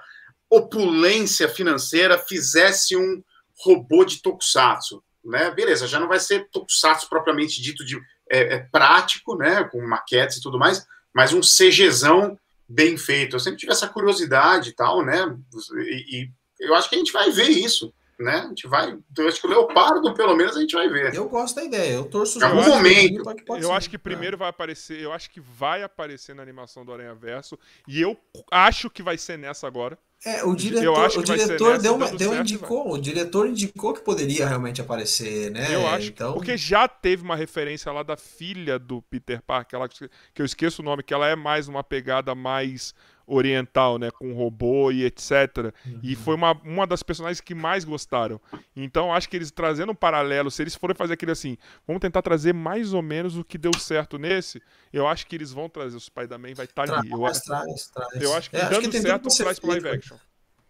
[0.51, 3.23] opulência financeira, fizesse um
[3.65, 5.51] robô de tokusatsu, né?
[5.51, 7.99] Beleza, já não vai ser tokusatsu propriamente dito de
[8.31, 9.65] é, é prático, né?
[9.65, 12.39] Com maquetes e tudo mais, mas um CGzão
[12.69, 13.37] bem feito.
[13.37, 15.35] Eu sempre tive essa curiosidade e tal, né?
[15.79, 16.31] E, e
[16.61, 18.37] eu acho que a gente vai ver isso né?
[18.37, 18.99] A gente vai.
[19.17, 21.15] Eu acho que o Leopardo, pelo menos, a gente vai ver.
[21.15, 21.95] Eu gosto da ideia.
[21.95, 23.23] Eu torço os algum momento.
[23.49, 23.73] Eu ser.
[23.73, 24.39] acho que primeiro é.
[24.39, 25.01] vai aparecer.
[25.01, 27.59] Eu acho que vai aparecer na animação do Aranha Verso.
[27.87, 28.17] E eu
[28.51, 29.99] acho que vai ser nessa agora.
[30.25, 34.81] É, o diretor, o diretor deu, uma, deu indicou, o diretor indicou que poderia realmente
[34.81, 35.75] aparecer, né?
[35.75, 36.35] Eu acho, então...
[36.35, 40.81] porque já teve uma referência lá da filha do Peter Parker, ela, que eu esqueço
[40.81, 42.95] o nome, que ela é mais uma pegada mais
[43.27, 45.73] oriental, né, com robô e etc.
[45.87, 46.01] Uhum.
[46.03, 48.41] E foi uma, uma das personagens que mais gostaram.
[48.75, 52.23] Então acho que eles trazendo um paralelo, se eles forem fazer aquele assim, vamos tentar
[52.23, 54.63] trazer mais ou menos o que deu certo nesse,
[54.93, 55.97] eu acho que eles vão trazer.
[55.97, 57.11] O Spider-Man vai estar tá ali.
[57.11, 58.23] Eu, traz, traz.
[58.23, 60.17] eu acho que é, dando acho que certo, traz pro live action.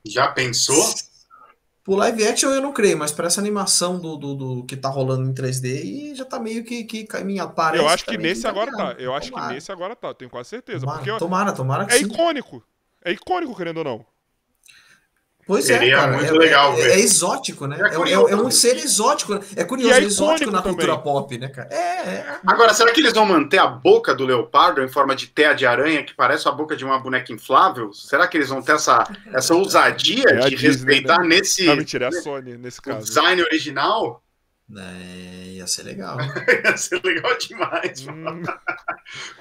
[0.05, 0.95] Já pensou?
[1.85, 4.89] Pro live action eu não creio, mas para essa animação do, do, do, que tá
[4.89, 7.83] rolando em 3D e já tá meio que, que caminha parece.
[7.83, 8.95] Eu acho que nesse agora tá.
[8.99, 9.49] Eu acho tomara.
[9.49, 10.81] que nesse agora tá, tenho quase certeza.
[10.81, 12.05] Tomara, porque tomara, tomara que É sim.
[12.05, 12.63] icônico.
[13.05, 14.07] É icônico, querendo ou não.
[15.45, 16.13] Pois é, Seria é, cara.
[16.13, 16.75] muito é, legal.
[16.75, 17.77] É, é, exótico, né?
[17.81, 19.35] É, curioso, é, um ser exótico.
[19.35, 19.41] Né?
[19.57, 20.77] É curioso, é exótico na também.
[20.77, 21.69] cultura pop, né, cara?
[21.69, 25.53] É, Agora, será que eles vão manter a boca do leopardo em forma de teia
[25.53, 27.93] de aranha, que parece a boca de uma boneca inflável?
[27.93, 31.27] Será que eles vão ter essa, essa ousadia de Disney, respeitar né?
[31.27, 31.65] nesse.
[31.65, 33.05] Não, mentira, é a Sony nesse caso.
[33.05, 34.22] design original?
[34.77, 36.19] É, ia ser legal.
[36.65, 38.07] ia ser legal demais.
[38.07, 38.43] Hum.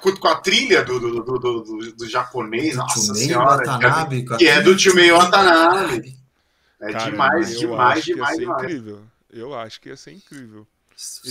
[0.01, 3.57] com, a trilha do, do, do, do, do japonês, do nossa senhora.
[3.57, 6.17] Watanabe, que, é, que é do Tio Meio Watanabe.
[6.81, 8.63] É Cara, demais, demais, demais, demais.
[8.63, 9.01] Incrível.
[9.29, 10.67] Eu acho que ia ser incrível.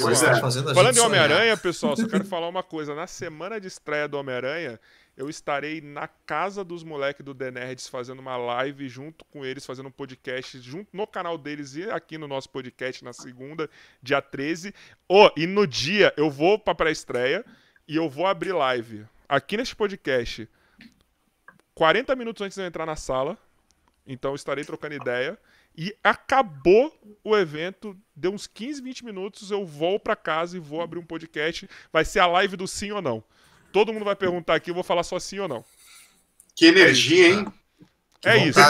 [0.01, 0.35] Pois é.
[0.75, 2.95] Falando em Homem-Aranha, pessoal, só quero falar uma coisa.
[2.95, 4.81] Na semana de estreia do Homem-Aranha,
[5.21, 9.67] eu estarei na casa dos moleques do The Nerds fazendo uma live junto com eles,
[9.67, 13.69] fazendo um podcast junto no canal deles e aqui no nosso podcast na segunda,
[14.03, 14.75] dia 13.
[15.07, 17.45] Oh, e no dia eu vou pra pré-estreia
[17.87, 20.49] e eu vou abrir live aqui neste podcast
[21.75, 23.37] 40 minutos antes de eu entrar na sala.
[24.07, 25.39] Então estarei trocando ideia.
[25.77, 30.81] E acabou o evento, deu uns 15, 20 minutos, eu vou para casa e vou
[30.81, 31.69] abrir um podcast.
[31.93, 33.23] Vai ser a live do sim ou não.
[33.73, 35.65] Todo mundo vai perguntar aqui, eu vou falar só sim ou não.
[36.55, 37.47] Que energia, é hein?
[38.25, 38.61] É isso.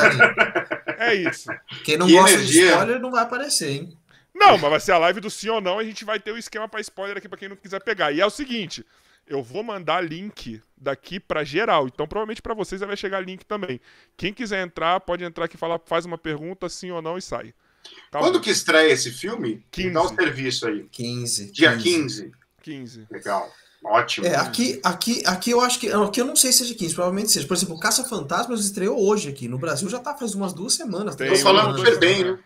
[0.99, 1.51] É isso.
[1.85, 2.63] Quem não que gosta energia.
[2.63, 3.99] de spoiler não vai aparecer, hein?
[4.35, 5.79] Não, mas vai ser a live do sim ou não.
[5.79, 8.13] A gente vai ter o um esquema para spoiler aqui para quem não quiser pegar.
[8.13, 8.85] E é o seguinte:
[9.27, 11.87] eu vou mandar link daqui para geral.
[11.87, 13.81] Então, provavelmente para vocês vai chegar link também.
[14.17, 17.55] Quem quiser entrar, pode entrar aqui, falar, faz uma pergunta, sim ou não, e sai.
[18.11, 18.29] Calma.
[18.29, 19.65] Quando que estreia esse filme?
[19.71, 19.91] 15.
[19.91, 20.89] Dá o um serviço aí.
[20.91, 21.53] 15.
[21.53, 22.33] Dia 15.
[22.63, 23.07] 15.
[23.11, 23.53] Legal.
[23.85, 24.27] Ótimo.
[24.27, 25.91] É, aqui, aqui, aqui eu acho que.
[25.91, 27.47] Aqui eu não sei se seja 15, provavelmente seja.
[27.47, 29.49] Por exemplo, Caça Fantasmas estreou hoje aqui.
[29.49, 31.17] No Brasil já tá faz umas duas semanas.
[31.17, 32.39] Tô falando super bem, né?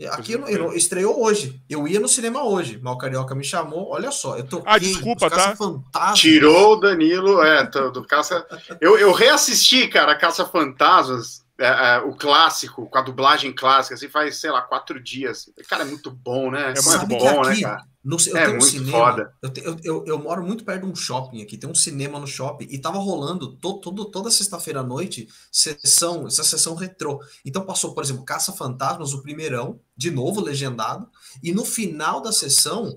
[0.00, 1.62] É, aqui eu, eu, estreou hoje.
[1.68, 2.78] Eu ia no cinema hoje.
[2.78, 3.90] Mal Carioca me chamou.
[3.90, 4.62] Olha só, eu tô.
[4.64, 5.54] Ah, desculpa, tá?
[5.54, 6.18] Fantasmas.
[6.18, 8.46] Tirou o Danilo, é, do Caça.
[8.80, 14.08] Eu, eu reassisti, cara, Caça Fantasmas é, é, o clássico, com a dublagem clássica, assim,
[14.08, 15.50] faz, sei lá, quatro dias.
[15.68, 16.72] Cara, é muito bom, né?
[16.76, 17.91] É muito bom, né, cara?
[18.04, 19.34] No, eu é tenho um cinema, foda.
[19.40, 22.18] Eu, te, eu, eu, eu, moro muito perto de um shopping aqui, tem um cinema
[22.18, 27.20] no shopping, e tava rolando to, todo, toda sexta-feira à noite sessão, essa sessão retrô.
[27.44, 31.08] Então passou, por exemplo, Caça Fantasmas, o primeirão, de novo legendado,
[31.42, 32.96] e no final da sessão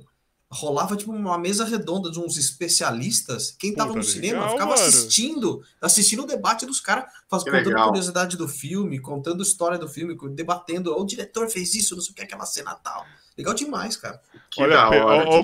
[0.55, 3.55] rolava tipo uma mesa redonda de uns especialistas.
[3.59, 4.87] Quem tava Puta no cinema legal, ficava mano.
[4.87, 7.87] assistindo, assistindo o debate dos caras, contando legal.
[7.87, 12.15] curiosidade do filme, contando história do filme, debatendo, o diretor fez isso, não sei o
[12.15, 13.05] que, aquela cena tal.
[13.37, 14.21] Legal demais, cara.
[14.49, 15.43] Que Olha, ó,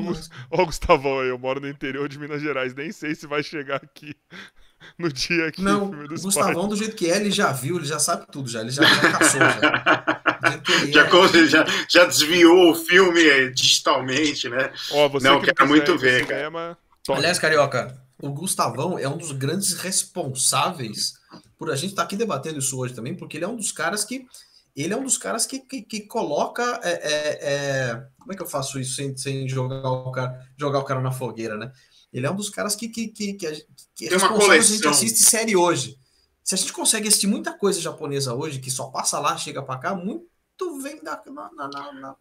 [0.50, 4.16] ó, Gustavão, eu moro no interior de Minas Gerais, nem sei se vai chegar aqui
[4.98, 8.00] no dia que Não, o Gustavão, do jeito que é, ele já viu, ele já
[8.00, 9.42] sabe tudo, já, ele já, já caçou.
[9.42, 10.31] Já.
[10.91, 11.48] Já, é.
[11.48, 14.72] já, já, desviou o filme digitalmente, né?
[15.11, 17.19] Você Não, que quero muito ver, cinema, cara.
[17.19, 21.14] Aliás, Carioca, o Gustavão é um dos grandes responsáveis
[21.57, 23.72] por a gente estar tá aqui debatendo isso hoje também, porque ele é um dos
[23.72, 24.26] caras que
[24.76, 26.80] ele é um dos caras que, que, que coloca.
[26.84, 30.80] É, é, é, como é que eu faço isso sem, sem jogar, o cara, jogar
[30.80, 31.72] o cara na fogueira, né?
[32.14, 33.65] Ele é um dos caras que, que, que, que,
[33.95, 35.98] que é responsável a gente assiste série hoje.
[36.44, 39.80] Se a gente consegue assistir muita coisa japonesa hoje, que só passa lá, chega para
[39.80, 40.26] cá, muito
[40.80, 41.22] vem da.
[41.28, 42.16] Na, na, na,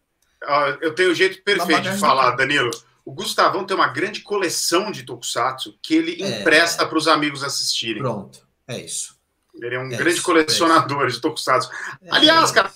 [0.81, 2.71] eu tenho o um jeito perfeito de falar, Danilo.
[3.03, 6.41] O Gustavão tem uma grande coleção de tokusatsu que ele é...
[6.41, 8.01] empresta para os amigos assistirem.
[8.01, 9.19] Pronto, é isso.
[9.55, 11.69] Ele é um é grande isso, colecionador é de tokusatsu.
[12.01, 12.71] É Aliás, cara,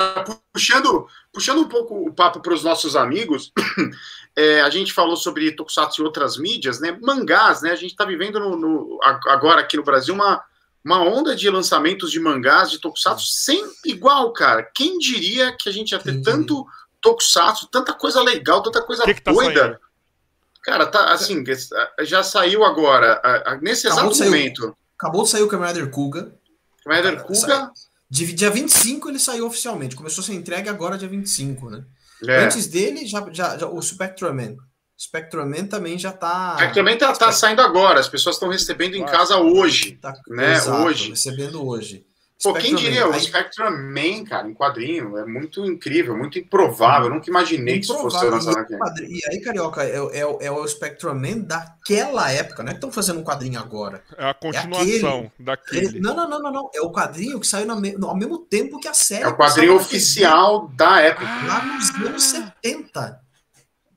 [0.51, 3.53] puxando, puxando um pouco o papo para os nossos amigos,
[4.35, 6.97] é, a gente falou sobre tokusatsu e outras mídias, né?
[7.01, 7.71] Mangás, né?
[7.71, 10.43] A gente está vivendo no, no, agora aqui no Brasil uma,
[10.85, 14.61] uma onda de lançamentos de mangás, de tokusatsu, sem igual, cara.
[14.61, 16.63] Quem diria que a gente ia ter tanto
[17.01, 19.61] tokusatsu, tanta coisa legal, tanta coisa que que tá doida.
[19.61, 19.79] Saindo?
[20.61, 21.43] Cara, tá assim,
[22.01, 23.21] já saiu agora,
[23.61, 24.61] nesse exato acabou momento.
[24.61, 26.35] Sair, acabou de sair o Kamen Rider Kuga.
[26.83, 27.71] Kamen Rider Kuga?
[28.07, 29.95] De, dia 25 ele saiu oficialmente.
[29.95, 31.83] Começou a ser entregue agora dia 25, né?
[32.27, 32.45] É.
[32.45, 34.27] Antes dele, já, já, já o Spectrum
[34.97, 36.55] Spectrum também já tá.
[36.57, 39.97] Spectrum tá, tá saindo agora, as pessoas estão recebendo em casa hoje.
[40.01, 40.53] Tá, né?
[40.53, 41.09] Exato, hoje.
[41.09, 42.05] Recebendo hoje.
[42.43, 43.07] Pô, quem diria?
[43.07, 47.07] O Spectrum Man, cara, em quadrinho, é muito incrível, muito improvável.
[47.07, 48.09] Eu nunca imaginei improvável.
[48.09, 49.03] que isso fosse lançado aqui.
[49.07, 52.91] E aí, Carioca, é, é, é o Spectrum Man daquela época, não é que estão
[52.91, 54.03] fazendo um quadrinho agora.
[54.17, 55.99] É a continuação é daquele.
[55.99, 56.69] Não, não, não, não, não.
[56.75, 59.23] É o quadrinho que saiu no, ao mesmo tempo que a série.
[59.23, 61.25] É o quadrinho oficial da época.
[61.47, 63.24] Lá nos anos 70.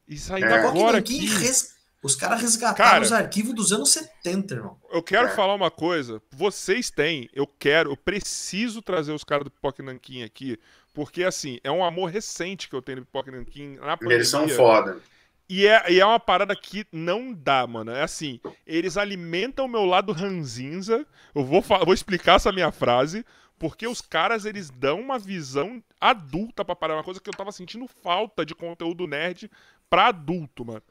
[0.08, 0.66] Isso ainda é.
[0.66, 1.26] agora aqui.
[1.26, 1.76] Res...
[2.02, 4.78] Os caras resgataram cara, os arquivos dos anos 70, irmão.
[4.90, 5.30] Eu quero é.
[5.30, 6.22] falar uma coisa.
[6.30, 10.58] Vocês têm, eu quero, eu preciso trazer os caras do Pipoca Nanquim aqui,
[10.94, 14.16] porque assim, é um amor recente que eu tenho do Pipoca Nanquim na pandemia.
[14.16, 15.00] Eles são foda.
[15.48, 17.90] E é, e é uma parada que não dá, mano.
[17.90, 21.06] É assim, eles alimentam o meu lado ranzinza.
[21.34, 23.24] Eu vou, vou explicar essa minha frase,
[23.58, 26.94] porque os caras, eles dão uma visão adulta pra parar.
[26.94, 29.50] Uma coisa que eu tava sentindo falta de conteúdo nerd
[29.88, 30.82] pra adulto, mano.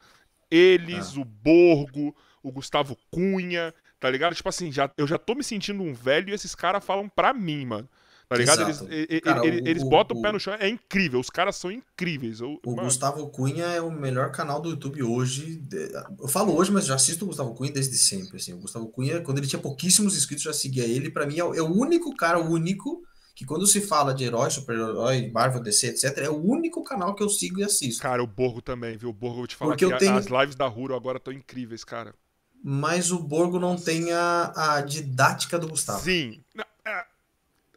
[0.50, 1.22] Eles, ah.
[1.22, 4.36] o Borgo, o Gustavo Cunha, tá ligado?
[4.36, 7.34] Tipo assim, já, eu já tô me sentindo um velho e esses caras falam pra
[7.34, 7.90] mim, mano.
[8.30, 8.62] Tá ligado?
[8.62, 11.56] Eles, Cara, eles, o, eles botam o, o pé no chão, é incrível, os caras
[11.56, 12.42] são incríveis.
[12.42, 12.84] Eu, o mano...
[12.84, 15.64] Gustavo Cunha é o melhor canal do YouTube hoje.
[16.20, 18.36] Eu falo hoje, mas já assisto o Gustavo Cunha desde sempre.
[18.36, 18.54] Assim.
[18.54, 21.10] O Gustavo Cunha, quando ele tinha pouquíssimos inscritos, já seguia ele.
[21.10, 23.02] Para mim, é, é o único cara, o único
[23.38, 27.22] que quando se fala de herói, super-herói, Marvel, DC, etc., é o único canal que
[27.22, 28.02] eu sigo e assisto.
[28.02, 29.10] Cara, o Borgo também, viu?
[29.10, 30.18] O Borgo, eu vou te falar Porque que tenho...
[30.18, 32.16] as lives da Ruro agora estão incríveis, cara.
[32.64, 36.04] Mas o Borgo não tem a, a didática do Gustavo.
[36.04, 36.44] Sim.
[36.84, 37.06] É,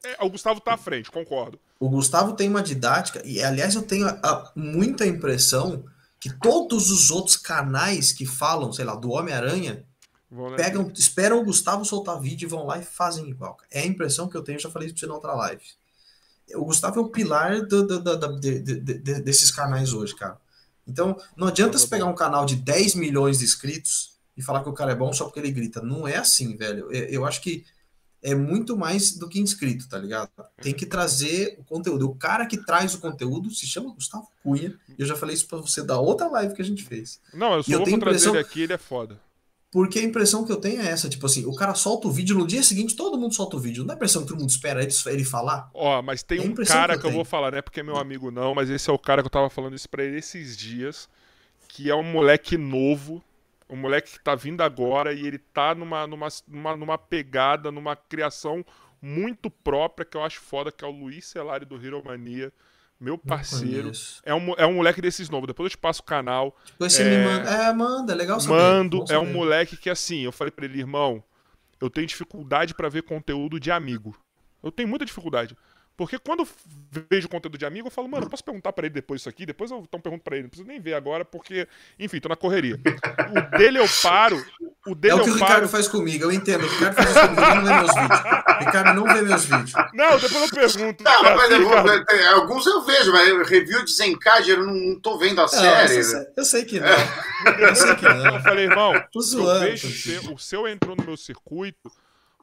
[0.02, 1.60] é, o Gustavo tá à frente, concordo.
[1.78, 5.84] O Gustavo tem uma didática, e aliás, eu tenho a, a, muita impressão
[6.18, 9.84] que todos os outros canais que falam, sei lá, do Homem-Aranha,
[10.56, 13.58] Pegam, esperam o Gustavo soltar vídeo e vão lá e fazem igual.
[13.70, 15.62] É a impressão que eu tenho, já falei isso pra você na outra live.
[16.54, 20.38] O Gustavo é o pilar do, do, do, de, de, de, desses canais hoje, cara.
[20.86, 24.68] Então, não adianta você pegar um canal de 10 milhões de inscritos e falar que
[24.68, 25.82] o cara é bom só porque ele grita.
[25.82, 26.92] Não é assim, velho.
[26.92, 27.64] Eu, eu acho que
[28.22, 30.30] é muito mais do que inscrito, tá ligado?
[30.60, 32.08] Tem que trazer o conteúdo.
[32.08, 34.74] O cara que traz o conteúdo se chama Gustavo Cunha.
[34.98, 37.20] Eu já falei isso pra você da outra live que a gente fez.
[37.32, 38.34] Não, eu só e vou trazer impressão...
[38.34, 39.18] ele aqui, ele é foda.
[39.70, 42.36] Porque a impressão que eu tenho é essa, tipo assim, o cara solta o vídeo,
[42.36, 43.84] no dia seguinte todo mundo solta o vídeo.
[43.84, 45.70] Não é a impressão que todo mundo espera ele, ele falar?
[45.72, 47.78] Ó, mas tem é um cara que eu, que eu vou falar, não é porque
[47.78, 50.02] é meu amigo não, mas esse é o cara que eu tava falando isso pra
[50.02, 51.08] ele esses dias,
[51.68, 53.22] que é um moleque novo,
[53.68, 57.94] um moleque que tá vindo agora e ele tá numa, numa, numa, numa pegada, numa
[57.94, 58.64] criação
[59.00, 62.52] muito própria que eu acho foda, que é o Luiz Celari do Hero Mania.
[63.00, 63.90] Meu parceiro.
[64.22, 65.46] É um, é um moleque desses novos.
[65.46, 66.54] Depois eu te passo o canal.
[66.72, 67.18] Depois você é...
[67.18, 67.50] me manda.
[67.50, 68.54] É, manda, é legal saber.
[68.54, 69.04] Mando.
[69.08, 71.24] É um moleque que, assim, eu falei pra ele, irmão,
[71.80, 74.14] eu tenho dificuldade para ver conteúdo de amigo.
[74.62, 75.56] Eu tenho muita dificuldade.
[76.00, 76.48] Porque quando
[77.10, 79.44] vejo conteúdo de amigo, eu falo, mano, eu posso perguntar para ele depois isso aqui?
[79.44, 81.68] Depois eu então pergunto para ele, não preciso nem ver agora, porque,
[81.98, 82.80] enfim, tô na correria.
[83.30, 84.42] O dele eu paro.
[84.86, 85.44] O dele é o que o paro...
[85.44, 86.64] Ricardo faz comigo, eu entendo.
[86.64, 88.20] O Ricardo faz isso comigo, ele não vê meus vídeos.
[88.48, 89.72] O Ricardo não vê meus vídeos.
[89.92, 91.04] Não, depois eu pergunto.
[91.04, 95.18] Não, mas eu vou, alguns eu vejo, mas review de Zencad, eu não, não tô
[95.18, 95.96] vendo a série.
[95.98, 96.88] Eu sei, eu sei que não.
[96.88, 98.36] Eu sei que não.
[98.36, 101.92] Eu falei, irmão, tô zoando, eu vejo o seu, o seu entrou no meu circuito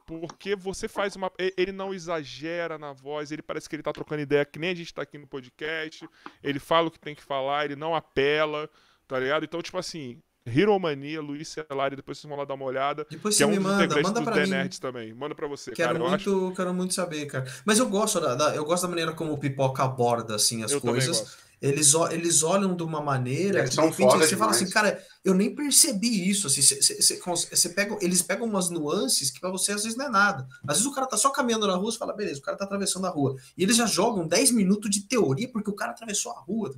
[0.08, 1.30] porque você faz uma.
[1.54, 4.74] Ele não exagera na voz, ele parece que ele tá trocando ideia, que nem a
[4.74, 6.08] gente tá aqui no podcast.
[6.42, 8.70] Ele fala o que tem que falar, ele não apela,
[9.06, 9.44] tá ligado?
[9.44, 13.06] Então, tipo assim, Hero Mania, Luiz Celari, depois vocês vão lá dar uma olhada.
[13.10, 14.48] Depois você é um me manda, manda pra mim.
[14.48, 15.12] Nerds também.
[15.12, 16.08] Manda pra você, quero cara.
[16.08, 16.52] Muito, acho...
[16.56, 17.44] Quero muito saber, cara.
[17.66, 20.72] Mas eu gosto da, da, eu gosto da maneira como o Pipoca aborda, assim, as
[20.72, 24.70] eu coisas eles, eles olham de uma maneira eles que de repente você fala assim,
[24.70, 26.46] cara, eu nem percebi isso.
[26.46, 30.46] Assim, você, pega, eles pegam umas nuances que para você às vezes não é nada.
[30.66, 32.64] Às vezes o cara tá só caminhando na rua, você fala, beleza, o cara tá
[32.64, 33.36] atravessando a rua.
[33.56, 36.74] E eles já jogam 10 minutos de teoria porque o cara atravessou a rua.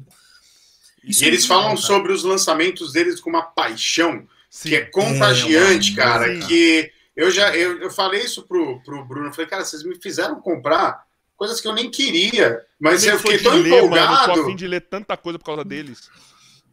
[1.05, 4.71] Isso e é eles falam sobre os lançamentos deles com uma paixão Sim.
[4.71, 6.39] que é contagiante, é, cara.
[6.39, 10.01] Que eu já eu, eu falei isso pro, pro Bruno, eu falei, cara, vocês me
[10.01, 11.05] fizeram comprar
[11.41, 14.13] coisas que eu nem queria, mas eu, eu fiquei tão ler, empolgado.
[14.13, 16.11] Mano, eu tô a fim de ler tanta coisa por causa deles.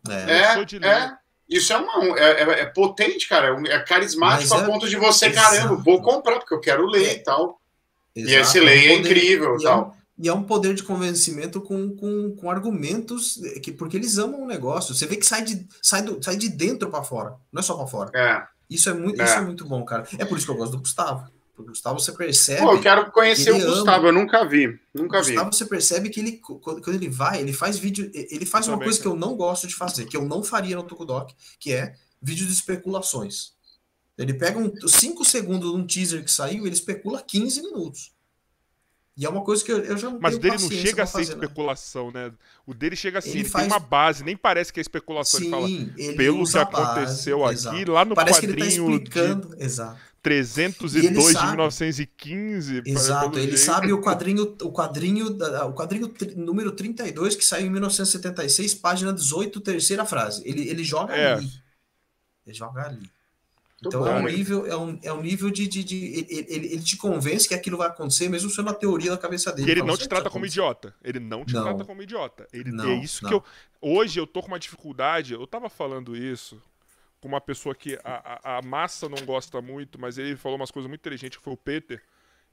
[0.10, 1.18] É, é, é.
[1.48, 3.58] Isso é, uma, é, é, é potente, cara.
[3.70, 7.14] É carismático mas a é ponto de você, caramba, vou comprar, porque eu quero ler
[7.14, 7.62] e tal.
[8.14, 8.34] Exato.
[8.34, 9.96] E esse lei é, incrível e tal.
[10.20, 14.48] E é um poder de convencimento com, com, com argumentos, que, porque eles amam o
[14.48, 14.94] negócio.
[14.94, 17.74] Você vê que sai de, sai do, sai de dentro para fora, não é só
[17.78, 18.12] para fora.
[18.14, 18.46] É.
[18.70, 20.06] Isso é, muito, isso é muito bom, cara.
[20.18, 21.32] É por isso que eu gosto do Gustavo.
[21.58, 22.62] O Gustavo você percebe.
[22.62, 24.10] Pô, eu quero conhecer o Gustavo, ama.
[24.10, 24.80] eu nunca vi.
[24.94, 25.32] Nunca o vi.
[25.32, 28.12] Gustavo você percebe que ele, quando ele vai, ele faz vídeo.
[28.14, 30.84] Ele faz uma coisa que eu não gosto de fazer, que eu não faria no
[30.84, 33.54] Tokudok, que é vídeo de especulações.
[34.18, 38.12] Ele pega 5 um, segundos de um teaser que saiu ele especula 15 minutos.
[39.16, 41.06] E é uma coisa que eu, eu já não Mas o dele não chega a
[41.08, 42.32] ser fazer, especulação, né?
[42.68, 43.68] O dele chega assim, ele, ele faz...
[43.68, 45.40] tem uma base, nem parece que é especulação.
[45.40, 47.92] Sim, ele fala, pelo que aconteceu base, aqui, exato.
[47.92, 48.56] lá no parece quadrinho.
[48.56, 49.64] Que ele tá explicando, de...
[49.64, 50.00] exato.
[50.28, 50.92] 302
[51.38, 52.82] de 1915.
[52.86, 53.58] Exato, ele jeito.
[53.58, 59.62] sabe o quadrinho, o quadrinho, o quadrinho número 32 que saiu em 1976, página 18,
[59.62, 60.42] terceira frase.
[60.46, 61.34] Ele, ele joga é.
[61.34, 61.50] ali.
[62.46, 63.10] Ele joga ali.
[63.80, 65.66] Então bom, é um nível, é um, é um nível de.
[65.66, 69.12] de, de ele, ele, ele, te convence que aquilo vai acontecer, mesmo sendo a teoria
[69.12, 69.70] da cabeça dele.
[69.70, 70.94] E ele não te trata como idiota.
[71.02, 71.64] Ele não te não.
[71.64, 72.48] trata como idiota.
[72.52, 73.30] Ele, não, é isso não.
[73.30, 73.44] que eu.
[73.80, 75.34] Hoje eu tô com uma dificuldade.
[75.34, 76.62] Eu tava falando isso
[77.20, 80.72] com uma pessoa que a, a, a, massa não gosta muito, mas ele falou umas
[80.72, 82.04] coisas muito inteligentes, que foi o Peter.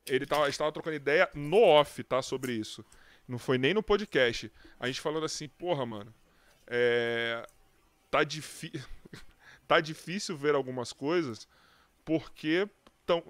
[0.07, 2.21] Ele tava, estava trocando ideia no off, tá?
[2.23, 2.85] Sobre isso.
[3.27, 4.51] Não foi nem no podcast.
[4.79, 6.15] A gente falando assim, porra, mano.
[6.67, 7.47] É.
[8.11, 8.81] Tá difícil
[9.67, 11.49] tá difícil ver algumas coisas
[12.05, 12.69] porque
[13.07, 13.23] tão,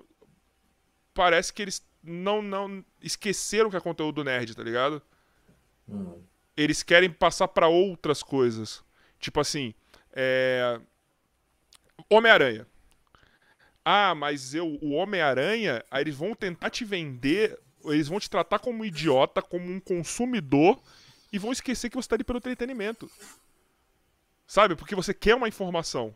[1.12, 5.01] parece que eles não, não esqueceram que é conteúdo nerd, tá ligado?
[5.89, 6.20] Hum.
[6.56, 8.85] Eles querem passar para outras coisas.
[9.19, 9.74] Tipo assim,
[10.12, 10.81] é...
[12.11, 12.66] Homem-Aranha.
[13.85, 18.59] Ah, mas eu, o Homem-Aranha, aí eles vão tentar te vender, eles vão te tratar
[18.59, 20.81] como um idiota, como um consumidor,
[21.33, 23.11] e vão esquecer que você tá ali pelo entretenimento.
[24.47, 24.75] Sabe?
[24.75, 26.15] Porque você quer uma informação.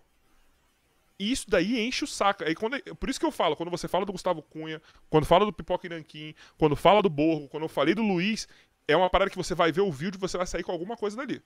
[1.19, 2.45] E isso daí enche o saco.
[2.45, 4.81] Aí quando, por isso que eu falo, quando você fala do Gustavo Cunha,
[5.11, 8.47] quando fala do Pipoca e Nanquim, quando fala do Borro, quando eu falei do Luiz,
[8.87, 10.97] é uma parada que você vai ver o vídeo e você vai sair com alguma
[10.97, 11.43] coisa dali.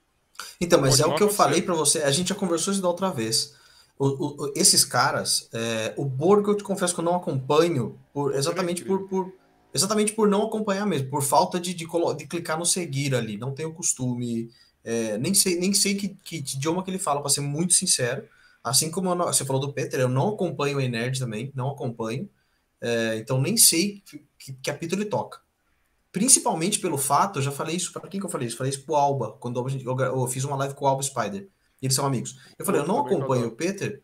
[0.61, 2.03] Então, mas é o que eu falei para você.
[2.03, 3.55] A gente já conversou isso da outra vez.
[3.97, 8.33] O, o, esses caras, é, o Borgo eu te confesso que eu não acompanho por,
[8.35, 9.33] exatamente por, por,
[9.73, 11.85] exatamente por não acompanhar mesmo, por falta de, de,
[12.17, 13.37] de clicar no seguir ali.
[13.37, 14.49] Não tenho costume.
[14.83, 18.27] É, nem sei, nem sei que, que idioma que ele fala, para ser muito sincero.
[18.63, 22.29] Assim como não, você falou do Peter, eu não acompanho o Nerd também, não acompanho.
[22.81, 25.39] É, então nem sei que, que, que apito ele toca.
[26.11, 28.57] Principalmente pelo fato, eu já falei isso, para quem que eu falei isso?
[28.57, 31.49] Falei isso pro Alba, quando eu, eu, fiz uma live com o Alba Spider.
[31.85, 32.37] Eles são amigos.
[32.57, 34.01] Eu falei, eu não acompanho o Peter,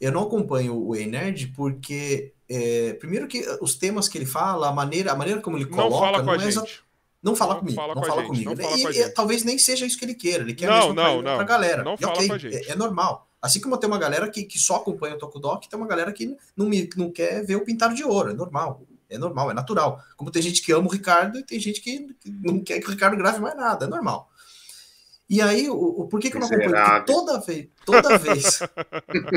[0.00, 4.72] eu não acompanho o E-Nerd porque, é, primeiro que os temas que ele fala, a
[4.72, 6.82] maneira, a maneira como ele coloca, não fala com não a é gente.
[7.20, 8.54] Não fala não comigo, fala não fala comigo.
[8.54, 10.94] Não fala e, e, talvez nem seja isso que ele queira, ele quer não, mesmo
[10.94, 11.36] não, pra, não.
[11.36, 11.82] pra galera.
[11.82, 12.56] Não e, fala okay, com a gente.
[12.56, 13.28] É, é normal.
[13.42, 16.36] Assim como tem uma galera que, que só acompanha o Tokudok, tem uma galera que
[16.56, 18.30] não, me, não quer ver o pintado de ouro.
[18.30, 18.82] É normal.
[19.10, 20.00] É normal, é natural.
[20.16, 22.86] Como tem gente que ama o Ricardo e tem gente que, que não quer que
[22.86, 23.86] o Ricardo grave mais nada.
[23.86, 24.30] É normal.
[25.28, 26.70] E aí, o, o por que, que eu não acompanho?
[26.70, 28.60] Porque toda vez, toda vez,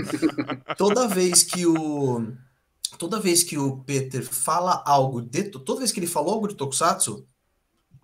[0.78, 2.34] toda vez que o
[2.98, 6.56] toda vez que o Peter fala algo de toda vez que ele falou algo de
[6.56, 7.26] Tokusatsu,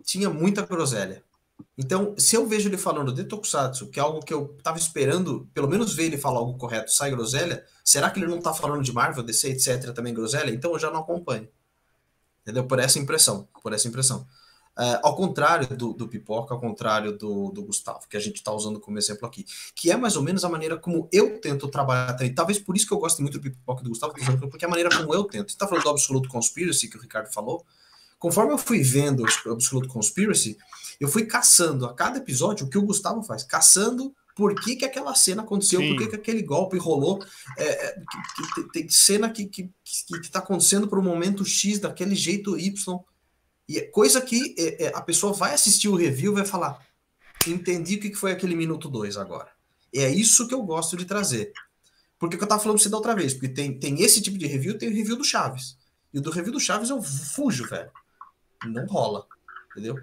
[0.04, 1.24] tinha muita groselha.
[1.78, 5.48] Então, se eu vejo ele falando de Tokusatsu, que é algo que eu tava esperando,
[5.54, 8.84] pelo menos ver ele falar algo correto, sai groselha, será que ele não tá falando
[8.84, 10.52] de Marvel, DC, etc, também groselha?
[10.52, 11.48] Então eu já não acompanho.
[12.42, 12.66] Entendeu?
[12.66, 14.26] Por essa impressão, por essa impressão.
[14.78, 18.52] Uh, ao contrário do, do Pipoca, ao contrário do, do Gustavo, que a gente está
[18.52, 19.44] usando como exemplo aqui,
[19.76, 22.34] que é mais ou menos a maneira como eu tento trabalhar também.
[22.34, 24.14] Talvez por isso que eu gosto muito do Pipoca e do Gustavo,
[24.50, 25.50] porque é a maneira como eu tento.
[25.50, 27.66] Você está falando do Absolute Conspiracy, que o Ricardo falou.
[28.20, 30.58] Conforme eu fui vendo o Absolute Conspiracy,
[31.00, 34.86] eu fui caçando a cada episódio o que o Gustavo faz, caçando por que, que
[34.86, 35.90] aquela cena aconteceu, Sim.
[35.90, 37.20] por que, que aquele golpe rolou.
[37.58, 41.80] É, é que, que, tem cena que, que, que tá acontecendo por um momento X,
[41.80, 43.00] daquele jeito Y.
[43.68, 46.86] E é coisa que é, é, a pessoa vai assistir o review e vai falar:
[47.46, 49.52] entendi o que foi aquele minuto 2 agora.
[49.94, 51.52] É isso que eu gosto de trazer.
[52.20, 54.48] Porque eu tava falando pra você da outra vez, porque tem, tem esse tipo de
[54.48, 55.78] review, tem o review do Chaves.
[56.14, 57.92] E o do review do Chaves eu fujo, velho.
[58.66, 59.28] Não rola.
[59.72, 60.02] Entendeu?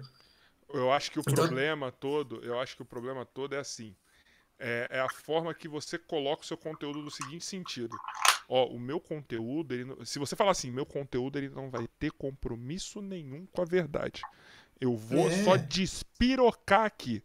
[0.73, 1.33] Eu acho que o então...
[1.33, 3.95] problema todo, eu acho que o problema todo é assim.
[4.57, 7.95] É, é, a forma que você coloca o seu conteúdo no seguinte sentido.
[8.47, 12.11] Ó, o meu conteúdo, ele, se você falar assim, meu conteúdo ele não vai ter
[12.11, 14.21] compromisso nenhum com a verdade.
[14.79, 15.43] Eu vou é.
[15.43, 17.23] só despirocar aqui.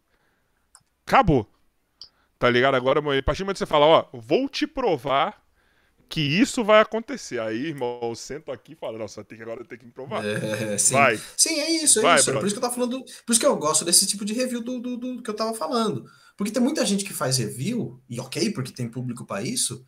[1.05, 1.47] Acabou.
[2.39, 2.75] Tá ligado?
[2.75, 5.41] Agora, a partir do momento que você fala, ó, vou te provar
[6.11, 7.39] que isso vai acontecer.
[7.39, 10.25] Aí, irmão, eu sento aqui e falo, nossa, tem que agora ter que me provar.
[10.25, 10.93] É, sim.
[10.93, 11.17] Vai.
[11.37, 12.29] Sim, é isso, é vai, isso.
[12.29, 13.01] É por isso que eu tava falando.
[13.25, 15.53] Por isso que eu gosto desse tipo de review do, do, do, que eu tava
[15.53, 16.03] falando.
[16.35, 19.85] Porque tem muita gente que faz review, e ok, porque tem público para isso,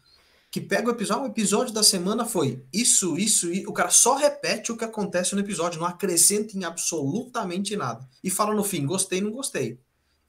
[0.53, 4.15] que pega o episódio, o episódio da semana foi isso, isso, e o cara só
[4.15, 8.07] repete o que acontece no episódio, não acrescenta em absolutamente nada.
[8.23, 9.79] E fala no fim, gostei, não gostei.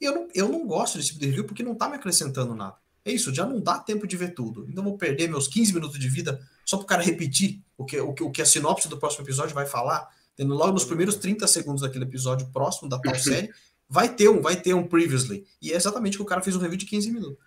[0.00, 2.54] E eu não, eu não gosto desse tipo de review porque não tá me acrescentando
[2.54, 2.74] nada.
[3.04, 4.66] É isso, já não dá tempo de ver tudo.
[4.66, 8.14] Então vou perder meus 15 minutos de vida só pro cara repetir o que, o
[8.14, 11.46] que, o que a sinopse do próximo episódio vai falar, tendo logo nos primeiros 30
[11.46, 13.52] segundos daquele episódio próximo da tal série,
[13.86, 15.44] vai ter um, vai ter um previously.
[15.60, 17.38] E é exatamente o que o cara fez um review de 15 minutos.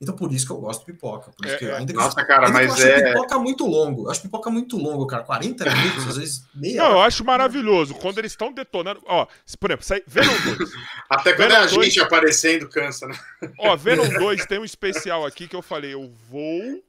[0.00, 1.30] Então por isso que eu gosto de pipoca.
[1.30, 3.12] Por isso é, que, ainda nossa, que, cara, mas eu é...
[3.12, 4.06] pipoca muito longo.
[4.06, 5.22] Eu acho pipoca muito longo, cara.
[5.22, 6.82] 40 minutos, às vezes meia.
[6.82, 7.94] Não, eu acho maravilhoso.
[7.94, 9.00] Quando eles estão detonando.
[9.06, 9.26] Ó,
[9.58, 10.02] por exemplo, sai...
[10.06, 10.70] Venom 2.
[11.08, 11.86] Até quando Venom é a 2...
[11.86, 13.18] gente aparecendo cansa, né?
[13.58, 16.82] Ó, Venom 2 tem um especial aqui que eu falei, eu vou.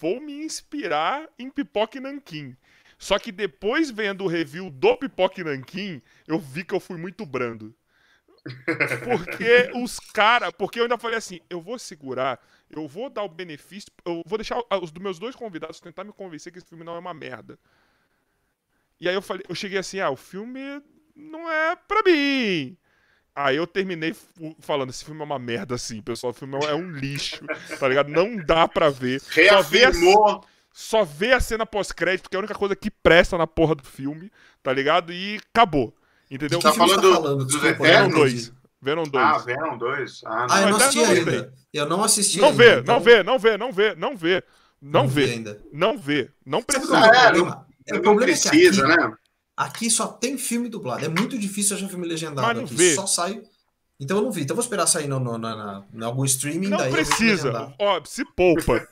[0.00, 2.56] Vou me inspirar em Pipoca e Nanquim.
[2.96, 6.96] Só que depois, vendo o review do Pipoca e Nanquim, eu vi que eu fui
[6.96, 7.74] muito brando.
[9.04, 10.52] Porque os caras.
[10.56, 12.38] Porque eu ainda falei assim: eu vou segurar,
[12.70, 16.12] eu vou dar o benefício, eu vou deixar os dos meus dois convidados tentar me
[16.12, 17.58] convencer que esse filme não é uma merda.
[19.00, 20.60] E aí eu falei, eu cheguei assim: ah, o filme
[21.14, 22.76] não é pra mim.
[23.36, 24.14] Aí eu terminei
[24.60, 26.30] falando, esse filme é uma merda, assim, pessoal.
[26.30, 27.44] O filme é um lixo,
[27.80, 28.08] tá ligado?
[28.08, 29.20] Não dá pra ver.
[29.30, 30.14] Reafirmou.
[30.14, 30.40] Só vê a,
[30.72, 33.82] só vê a cena pós-crédito, que é a única coisa que presta na porra do
[33.82, 34.30] filme,
[34.62, 35.12] tá ligado?
[35.12, 35.92] E acabou.
[36.34, 36.60] Entendeu?
[36.60, 38.52] Você tá falando, tá falando dos Venom 2.
[38.82, 39.24] Venom 2.
[39.24, 40.20] Ah, Venom 2.
[40.26, 41.54] Ah, ah, eu não assisti ainda.
[41.72, 42.64] Eu não assisti não ainda.
[42.64, 42.94] Vê, então...
[42.94, 44.44] Não vê, não vê, não vê, não vê.
[44.82, 45.24] Não, não vê.
[45.24, 45.60] Ainda.
[45.72, 46.30] Não vê.
[46.44, 46.98] Não precisa.
[46.98, 49.12] É, não, é, o problema precisa, é aqui, né?
[49.56, 51.04] Aqui só tem filme dublado.
[51.04, 52.48] É muito difícil achar filme legendado.
[52.48, 52.94] Mas não aqui vê.
[52.96, 53.40] só sai.
[54.00, 54.42] Então eu não vi.
[54.42, 56.68] Então eu vou esperar sair no, no, no, no algum streaming.
[56.68, 57.72] Não precisa.
[57.78, 58.86] Ó, se poupa.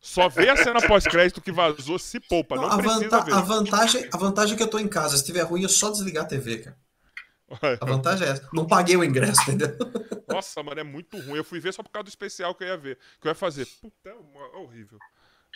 [0.00, 2.56] Só vê a cena pós-crédito que vazou, se poupa.
[2.56, 3.32] Não, não a, vanta ver.
[3.32, 5.16] a vantagem, a vantagem é que eu tô em casa.
[5.16, 6.76] Se tiver ruim, é só desligar a TV, cara.
[7.80, 8.48] A vantagem é essa.
[8.52, 9.76] Não paguei o ingresso, entendeu?
[10.28, 11.36] Nossa, mano, é muito ruim.
[11.36, 12.98] Eu fui ver só por causa do especial que eu ia ver.
[13.20, 13.66] Que eu ia fazer.
[13.80, 14.98] Puta, é, é horrível.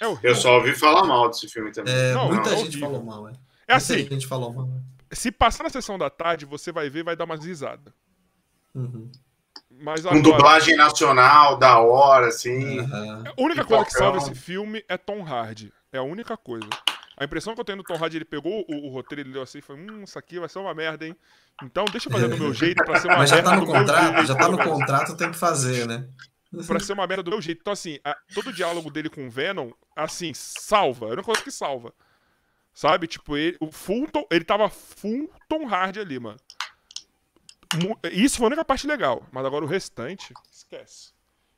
[0.01, 0.31] É horrível.
[0.31, 1.95] Eu só ouvi falar mal desse filme também.
[1.95, 2.89] É, não, muita não, é gente horrível.
[2.89, 3.33] falou mal, é.
[3.69, 3.97] É assim.
[3.97, 4.69] Muita gente falou mal.
[5.11, 5.15] É.
[5.15, 7.93] Se passar na sessão da tarde, você vai ver vai dar umas risadas.
[8.75, 9.11] Uhum.
[9.71, 10.17] Mas agora...
[10.17, 12.81] Com dublagem nacional, da hora, assim.
[12.81, 13.25] Uhum.
[13.27, 15.73] A única coisa que salva esse filme é Tom Hardy.
[15.93, 16.69] É a única coisa.
[17.23, 19.43] A impressão que eu tenho do Tom Hardy, ele pegou o, o roteiro, ele leu
[19.43, 21.17] assim e foi: Hum, isso aqui vai ser uma merda, hein?
[21.63, 23.51] Então deixa eu fazer do meu jeito pra ser uma Mas merda.
[23.51, 26.09] Mas já tá no contrato, jeito, já tá no contrato, tem que fazer, né?
[26.67, 27.61] pra ser uma merda do meu jeito.
[27.61, 31.11] Então, assim, a, todo o diálogo dele com o Venom, assim, salva.
[31.11, 31.95] É uma coisa que salva.
[32.75, 33.07] Sabe?
[33.07, 36.39] Tipo, ele, o Fulton, ele tava full Tom Hardy ali, mano.
[38.11, 39.25] Isso foi a única parte legal.
[39.31, 41.13] Mas agora o restante, esquece.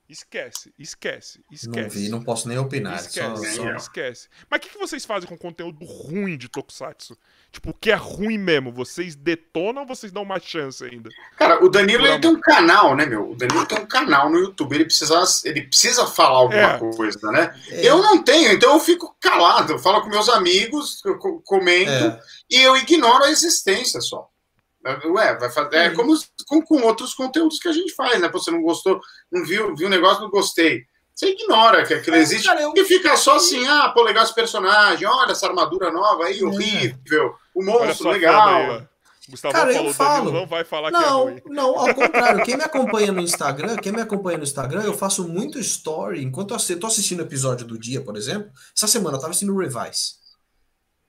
[0.06, 1.80] Esquece, esquece, esquece.
[1.80, 2.96] Não vi, não posso nem opinar.
[2.96, 3.74] Esquece, só, só...
[3.74, 4.28] esquece.
[4.50, 7.16] Mas o que, que vocês fazem com conteúdo ruim de Tokusatsu?
[7.50, 8.70] Tipo, o que é ruim mesmo?
[8.70, 11.08] Vocês detonam ou vocês dão uma chance ainda?
[11.38, 13.30] Cara, o Danilo ele tem um canal, né, meu?
[13.30, 14.74] O Danilo tem um canal no YouTube.
[14.74, 16.78] Ele precisa, ele precisa falar alguma é.
[16.78, 17.58] coisa, né?
[17.70, 17.88] É.
[17.88, 19.72] Eu não tenho, então eu fico calado.
[19.72, 22.20] Eu falo com meus amigos, eu comento é.
[22.50, 24.28] e eu ignoro a existência só.
[24.84, 25.76] Ué, vai fazer.
[25.76, 26.14] É como
[26.46, 28.28] com, com, outros conteúdos que a gente faz, né?
[28.28, 29.00] Você não gostou,
[29.32, 30.82] não viu, viu o negócio, não gostei.
[31.14, 32.72] Você ignora que aquilo é, existe cara, eu...
[32.76, 36.44] e fica só assim, ah, pô, legal esse personagem, olha essa armadura nova aí, é.
[36.44, 38.82] horrível, o monstro, legal.
[39.28, 40.32] Gustavo cara, falou, eu falo.
[40.32, 41.42] não vai falar não, que é ruim.
[41.46, 42.44] Não, ao contrário.
[42.44, 46.22] Quem me acompanha no Instagram, quem me acompanha no Instagram, eu faço muito story.
[46.22, 49.54] Enquanto eu tô assistindo o episódio do dia, por exemplo, essa semana eu tava assistindo
[49.54, 50.16] o Revise.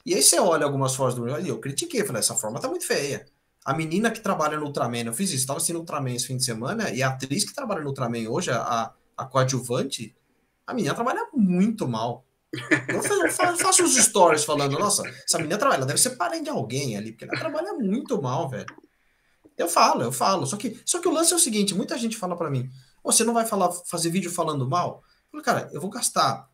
[0.06, 2.70] E aí você olha algumas fotos do Revise e eu critiquei, falei, essa forma tá
[2.70, 3.26] muito feia.
[3.66, 6.46] A menina que trabalha no Ultraman, eu fiz isso, estava assistindo Ultraman esse fim de
[6.46, 10.16] semana, e a atriz que trabalha no Ultraman hoje, a, a coadjuvante,
[10.68, 12.24] a menina trabalha muito mal.
[12.88, 13.02] Eu
[13.58, 17.12] faço uns stories falando, nossa, essa menina trabalha, ela deve ser parente de alguém ali,
[17.12, 18.68] porque ela trabalha muito mal, velho.
[19.58, 20.46] Eu falo, eu falo.
[20.46, 22.70] Só que, só que o lance é o seguinte: muita gente fala para mim,
[23.04, 25.02] você não vai falar, fazer vídeo falando mal?
[25.26, 26.50] Eu falo, cara, eu vou gastar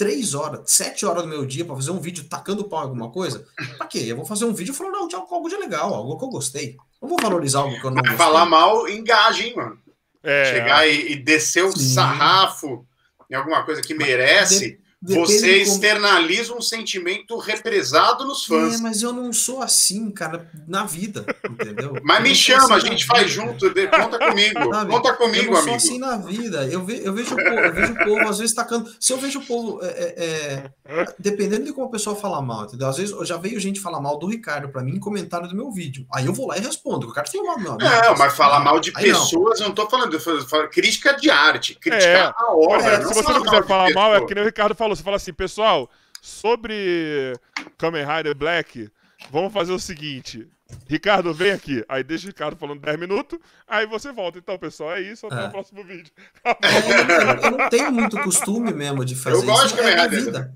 [0.00, 3.10] três horas, sete horas do meu dia para fazer um vídeo tacando pau em alguma
[3.10, 3.46] coisa,
[3.76, 3.98] pra quê?
[4.06, 6.78] Eu vou fazer um vídeo falando de algo de legal, algo que eu gostei.
[7.02, 8.16] Não vou valorizar algo que eu não gostei.
[8.16, 9.78] Falar mal engaja, hein, mano?
[10.22, 10.54] É.
[10.54, 11.92] Chegar e, e descer o Sim.
[11.92, 12.86] sarrafo
[13.30, 14.70] em alguma coisa que merece.
[14.70, 18.78] De você externaliza um sentimento represado nos fãs.
[18.78, 21.94] É, mas eu não sou assim, cara, na vida, entendeu?
[22.02, 24.90] mas me chama, assim a gente faz junto, conta comigo, Sabe?
[24.90, 25.68] conta comigo, eu não amigo.
[25.68, 26.66] sou assim na vida.
[26.66, 28.90] Eu, ve, eu, vejo, o povo, eu vejo o povo, às vezes, tacando.
[29.00, 32.64] Se eu vejo o povo, é, é, é, dependendo de como a pessoa fala mal,
[32.64, 32.88] entendeu?
[32.88, 35.56] Às vezes eu já veio gente falar mal do Ricardo para mim em comentário do
[35.56, 36.06] meu vídeo.
[36.12, 37.08] Aí eu vou lá e respondo.
[37.08, 39.66] O cara tem mal meu Não, mas falar mal de pessoas, não.
[39.66, 43.06] eu não tô falando, eu falo, crítica de arte, criticar é, a obra.
[43.06, 45.32] se você não quiser falar mal, é que nem o Ricardo falou, você fala assim,
[45.32, 45.90] pessoal,
[46.20, 47.32] sobre
[47.78, 48.90] Kamen Rider Black,
[49.30, 50.46] vamos fazer o seguinte.
[50.86, 51.84] Ricardo, vem aqui.
[51.88, 54.38] Aí deixa o Ricardo falando 10 minutos, aí você volta.
[54.38, 55.26] Então, pessoal, é isso.
[55.26, 55.48] Até é.
[55.48, 56.12] o próximo vídeo.
[56.44, 59.76] É, eu não tenho muito costume mesmo de fazer eu gosto isso.
[59.76, 60.54] De é na vida.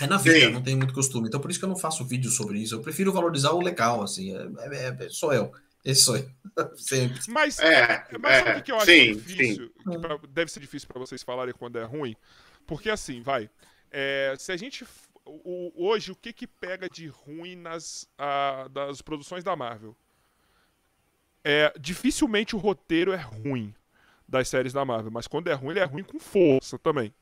[0.00, 0.52] É na vida, Sim.
[0.52, 1.28] não tenho muito costume.
[1.28, 2.74] Então, por isso que eu não faço vídeo sobre isso.
[2.74, 4.34] Eu prefiro valorizar o legal, assim.
[4.36, 5.52] É, é, é sou eu.
[5.84, 6.28] Esse sou eu.
[6.76, 7.18] Sempre.
[7.28, 9.72] Mas, é, mas sabe o que eu acho sim, difícil?
[9.90, 10.00] Sim.
[10.00, 12.14] Pra, deve ser difícil para vocês falarem quando é ruim.
[12.68, 13.50] Porque assim, vai.
[13.90, 14.84] É, se a gente
[15.24, 19.96] o, hoje, o que que pega de ruim nas a, das produções da Marvel?
[21.42, 23.74] É, dificilmente o roteiro é ruim
[24.28, 27.12] das séries da Marvel, mas quando é ruim, ele é ruim com força também.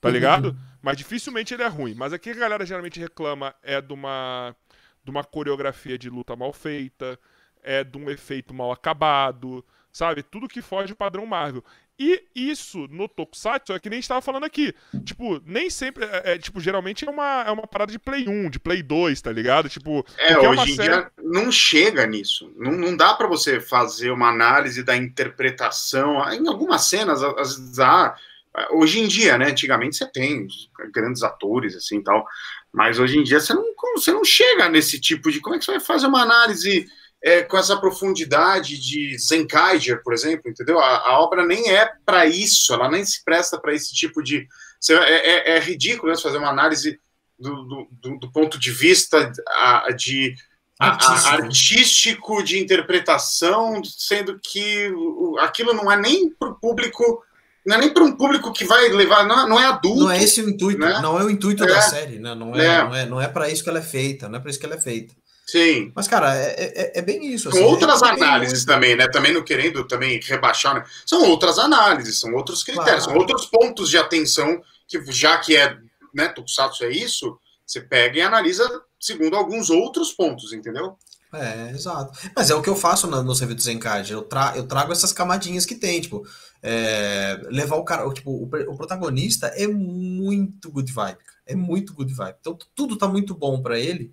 [0.00, 0.14] Tá uhum.
[0.14, 0.56] ligado?
[0.80, 1.94] Mas dificilmente ele é ruim.
[1.94, 4.56] Mas aqui a galera geralmente reclama é de uma,
[5.04, 7.20] de uma coreografia de luta mal feita,
[7.62, 9.62] é de um efeito mal acabado,
[9.92, 10.22] sabe?
[10.22, 11.62] Tudo que foge do padrão Marvel.
[12.02, 14.74] E isso no Tokusatsu é que nem estava falando aqui.
[15.04, 16.06] Tipo, nem sempre.
[16.06, 19.20] É, é, tipo, geralmente é uma, é uma parada de Play 1, de Play 2,
[19.20, 19.68] tá ligado?
[19.68, 20.02] Tipo.
[20.16, 20.88] É, hoje é em série...
[20.88, 22.50] dia não chega nisso.
[22.56, 26.26] Não, não dá para você fazer uma análise da interpretação.
[26.32, 28.16] Em algumas cenas, às vezes há.
[28.70, 29.50] Hoje em dia, né?
[29.50, 30.48] Antigamente você tem
[30.94, 32.26] grandes atores, assim e tal.
[32.72, 33.62] Mas hoje em dia você não,
[33.94, 35.38] você não chega nesse tipo de.
[35.38, 36.88] Como é que você vai fazer uma análise
[37.22, 40.80] é, com essa profundidade de Zenkaiger, por exemplo, entendeu?
[40.80, 44.46] A, a obra nem é para isso, ela nem se presta para esse tipo de.
[44.88, 46.98] É, é, é ridículo né, fazer uma análise
[47.38, 49.32] do, do, do ponto de vista
[49.94, 50.34] de
[50.78, 51.28] artístico.
[51.28, 54.90] A, artístico de interpretação, sendo que
[55.40, 57.22] aquilo não é nem para o público
[57.66, 60.00] não é nem para um público que vai levar, não, não, é adulto.
[60.00, 60.98] Não é esse o intuito, né?
[61.02, 61.66] não é o intuito é.
[61.66, 62.34] da série, né?
[62.34, 62.82] não, é, é.
[62.82, 64.64] não é, não é para isso que ela é feita, não é para isso que
[64.64, 65.14] ela é feita.
[65.50, 65.90] Sim.
[65.96, 67.48] Mas, cara, é, é, é bem isso.
[67.48, 69.08] Assim, Com outras análises também, né?
[69.08, 70.84] Também não querendo também rebaixar, né?
[71.04, 73.10] São outras análises, são outros critérios, claro.
[73.10, 75.76] são outros pontos de atenção que, já que é,
[76.14, 77.36] né, Tokusatsu é isso,
[77.66, 78.64] você pega e analisa
[79.00, 80.96] segundo alguns outros pontos, entendeu?
[81.34, 82.16] É, exato.
[82.34, 84.12] Mas é o que eu faço no, no serviço Zencard.
[84.12, 86.24] Eu, tra eu trago essas camadinhas que tem, tipo,
[86.62, 92.14] é, levar o cara, tipo, o, o, protagonista é muito good vibe, é muito good
[92.14, 92.36] vibe.
[92.38, 94.12] Então tudo tá muito bom para ele.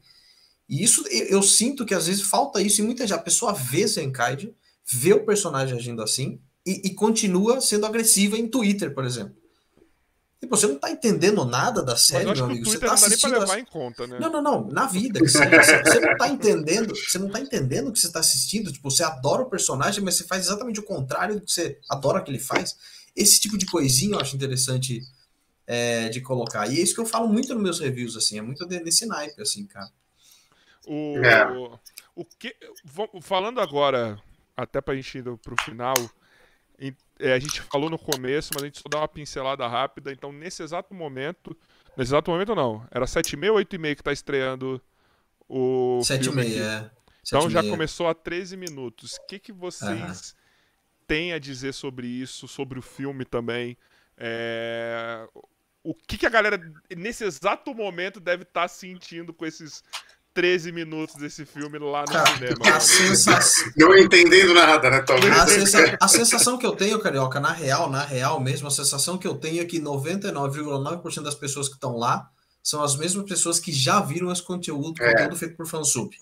[0.67, 3.87] E isso eu sinto que às vezes falta isso, e muita gente, a pessoa vê
[3.87, 4.53] Zenkaid,
[4.85, 9.33] vê o personagem agindo assim, e, e, continua sendo agressiva em Twitter, por exemplo.
[10.39, 12.65] Tipo, você não tá entendendo nada da série, meu amigo.
[12.65, 13.39] Você tá assistindo.
[13.39, 14.19] Não, conta, né?
[14.19, 14.67] não, não, não.
[14.67, 15.19] Na vida.
[15.19, 16.93] Você, você, não tá entendendo.
[16.93, 18.71] Você não tá entendendo o que você tá assistindo.
[18.71, 22.21] Tipo, você adora o personagem, mas você faz exatamente o contrário do que você adora
[22.21, 22.75] que ele faz.
[23.15, 25.01] Esse tipo de coisinha eu acho interessante
[25.65, 26.67] é, de colocar.
[26.67, 28.37] E é isso que eu falo muito nos meus reviews, assim.
[28.37, 29.89] É muito desse naipe, assim, cara.
[30.87, 31.79] O, é.
[32.15, 32.55] o que,
[33.21, 34.17] falando agora,
[34.55, 35.93] até para a gente ir para o final,
[37.19, 40.11] é, a gente falou no começo, mas a gente só dá uma pincelada rápida.
[40.11, 41.55] Então, nesse exato momento,
[41.97, 44.81] nesse exato momento não, era 7h30 ou 8h30 que está estreando
[45.49, 46.91] o 7h30, é.
[47.25, 49.15] Então já começou há 13 minutos.
[49.15, 51.03] O que, que vocês uhum.
[51.05, 53.77] têm a dizer sobre isso, sobre o filme também?
[54.17, 55.27] É...
[55.83, 56.59] O que, que a galera,
[56.95, 59.83] nesse exato momento, deve estar tá sentindo com esses
[60.37, 62.75] 13 minutos desse filme lá no Cara, cinema.
[62.75, 63.71] A sensação...
[63.75, 65.35] Não entendendo nada, né, talvez.
[65.35, 65.97] A, sensa...
[65.99, 69.33] a, sensação que eu tenho, Carioca, na real, na real mesmo, a sensação que eu
[69.33, 72.29] tenho é que 99,9% das pessoas que estão lá
[72.61, 75.11] são as mesmas pessoas que já viram esse conteúdo, é.
[75.11, 76.15] conteúdo feito por fansub.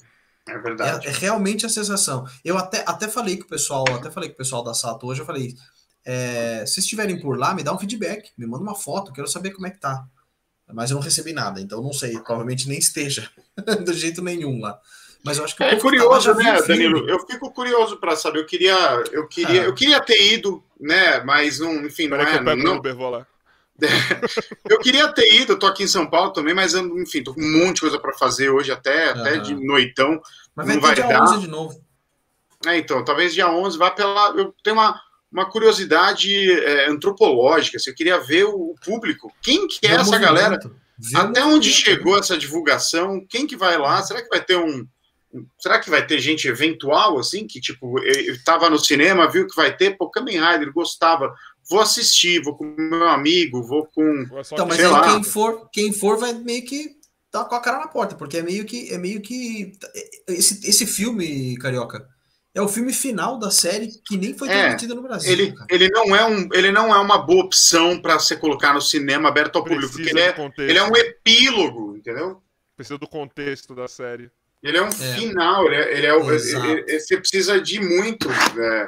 [0.48, 1.08] É verdade.
[1.08, 2.26] É, é, realmente a sensação.
[2.46, 5.20] Eu até, até falei com o pessoal, até falei com o pessoal da Sato hoje,
[5.20, 5.54] eu falei,
[6.06, 9.52] é, se estiverem por lá, me dá um feedback, me manda uma foto, quero saber
[9.52, 10.08] como é que tá
[10.74, 13.30] mas eu não recebi nada, então não sei, provavelmente nem esteja
[13.86, 14.80] do jeito nenhum lá.
[15.24, 17.10] Mas eu acho que é curioso, né, Danilo?
[17.10, 18.40] Eu fico curioso para saber.
[18.40, 18.76] Eu queria,
[19.12, 19.66] eu queria, ah.
[19.66, 21.20] eu queria ter ido, né?
[21.22, 22.38] Mas não, enfim, não é.
[22.38, 22.78] Eu, não...
[22.78, 23.28] Uber, vou lá.
[24.70, 27.42] eu queria ter ido, eu tô aqui em São Paulo também, mas enfim, tô com
[27.42, 30.22] um monte de coisa para fazer hoje, até, até de noitão.
[30.56, 31.24] Mas não vai, vai dia dar.
[31.24, 31.84] 11 de novo.
[32.68, 34.30] É, então, talvez dia 11 vá pela.
[34.30, 35.02] Eu tenho uma,
[35.36, 37.76] uma curiosidade é, antropológica.
[37.76, 39.30] Assim, eu queria ver o público.
[39.42, 40.22] Quem que é essa movimento.
[40.22, 40.60] galera?
[41.14, 43.24] Até onde chegou essa divulgação?
[43.30, 44.02] Quem que vai lá?
[44.02, 44.88] Será que vai ter um.
[45.60, 49.76] Será que vai ter gente eventual, assim, que, tipo, estava no cinema, viu que vai
[49.76, 51.36] ter, pô, Kamen Rider, gostava,
[51.70, 54.26] vou assistir, vou com meu amigo, vou com.
[54.54, 56.92] Então, mas aí quem for, quem for vai meio que
[57.30, 58.94] tá com a cara na porta, porque é meio que.
[58.94, 59.74] É meio que.
[60.30, 62.08] Esse, esse filme, Carioca,
[62.56, 65.30] é o filme final da série que nem foi transmitido é, no Brasil.
[65.30, 68.82] Ele, ele, não é um, ele não é uma boa opção para você colocar no
[68.82, 72.42] cinema aberto ao público, porque ele é, ele é um epílogo, entendeu?
[72.74, 74.32] Precisa do contexto da série.
[74.64, 74.92] Ele é um é.
[74.92, 78.30] final, ele é, ele é ele, você precisa de muito.
[78.30, 78.88] Né?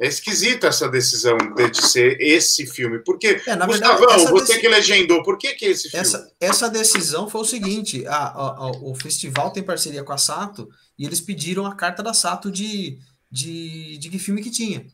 [0.00, 3.00] É esquisita essa decisão de, de, ser esse filme.
[3.00, 6.00] Porque, é, Gustavão, verdade, você que legendou, por que, que é esse filme?
[6.00, 10.16] Essa, essa decisão foi o seguinte: a, a, a, o festival tem parceria com a
[10.16, 10.70] Sato
[11.00, 12.98] e eles pediram a carta da Sato de,
[13.32, 14.86] de, de que filme que tinha.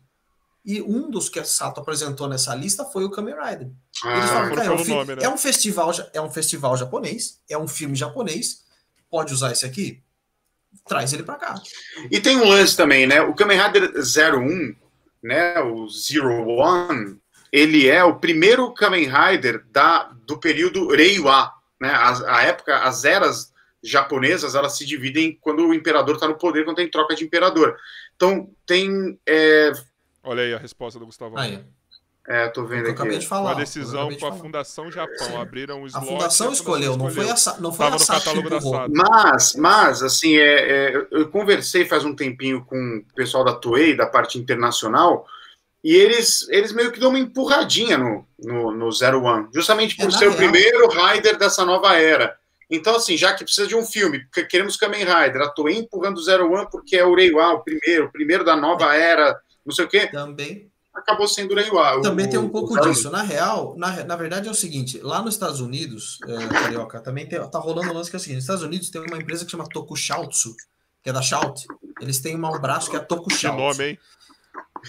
[0.64, 3.70] E um dos que a Sato apresentou nessa lista foi o Kamen Rider.
[4.04, 5.24] Ah, eles falaram, é, um nome, né?
[5.24, 8.62] é, um festival, é um festival japonês, é um filme japonês,
[9.10, 10.00] pode usar esse aqui?
[10.86, 11.60] Traz ele para cá.
[12.08, 13.20] E tem um lance também, né?
[13.22, 14.76] O Kamen Rider 01
[15.20, 17.18] né, o Zero One,
[17.50, 21.90] ele é o primeiro Kamen Rider da, do período Reiwa, né?
[21.90, 26.64] A, a época, as eras japonesas, elas se dividem quando o imperador está no poder,
[26.64, 27.76] quando tem troca de imperador.
[28.14, 29.18] Então, tem.
[29.26, 29.72] É...
[30.22, 31.38] Olha aí a resposta do Gustavo.
[31.38, 31.64] Aí.
[32.28, 33.18] É, tô vendo aqui.
[33.18, 35.28] De falar, Uma decisão com a Fundação Japão.
[35.28, 35.36] Sim.
[35.36, 36.04] Abriram o slot.
[36.04, 38.90] A Fundação escolheu, a Fundação não foi a, não foi Tava a catálogo da SAT.
[38.92, 43.96] Mas, mas, assim, é, é, eu conversei faz um tempinho com o pessoal da Toei,
[43.96, 45.24] da parte internacional,
[45.84, 50.08] e eles, eles meio que dão uma empurradinha no, no, no Zero One, justamente por
[50.08, 50.32] é, ser real.
[50.32, 52.36] o primeiro Rider dessa nova era.
[52.70, 56.22] Então, assim, já que precisa de um filme, queremos Kamen Rider, a Toei empurrando o
[56.22, 59.84] Zero One porque é o Reiwa, o primeiro, o primeiro da nova era, não sei
[59.84, 60.08] o quê.
[60.08, 60.70] Também.
[60.92, 62.02] Acabou sendo o Reiwa.
[62.02, 63.10] Também o, tem um pouco disso.
[63.10, 67.28] Na real, na, na verdade é o seguinte, lá nos Estados Unidos, é, Carioca, também
[67.28, 69.44] tem, tá rolando um lance que é o seguinte, nos Estados Unidos tem uma empresa
[69.44, 70.54] que chama Tokushoutsu,
[71.02, 71.66] que é da Shout,
[72.00, 73.56] eles têm um braço que é Tokushoutsu.
[73.56, 73.98] Que nome, hein?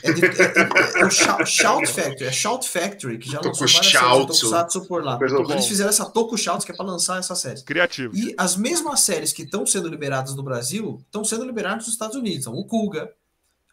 [0.04, 3.92] É, de, é, é, é, o Shout, Factory, é Shout Factory, que já lançou várias
[3.92, 5.20] séries de Tokusatsu por lá.
[5.50, 7.62] Eles fizeram essa Tokushoutsu, que é para lançar essa série.
[7.64, 8.16] Criativo.
[8.16, 12.16] E as mesmas séries que estão sendo liberadas no Brasil, estão sendo liberadas nos Estados
[12.16, 12.42] Unidos.
[12.42, 13.12] Então, o Kuga,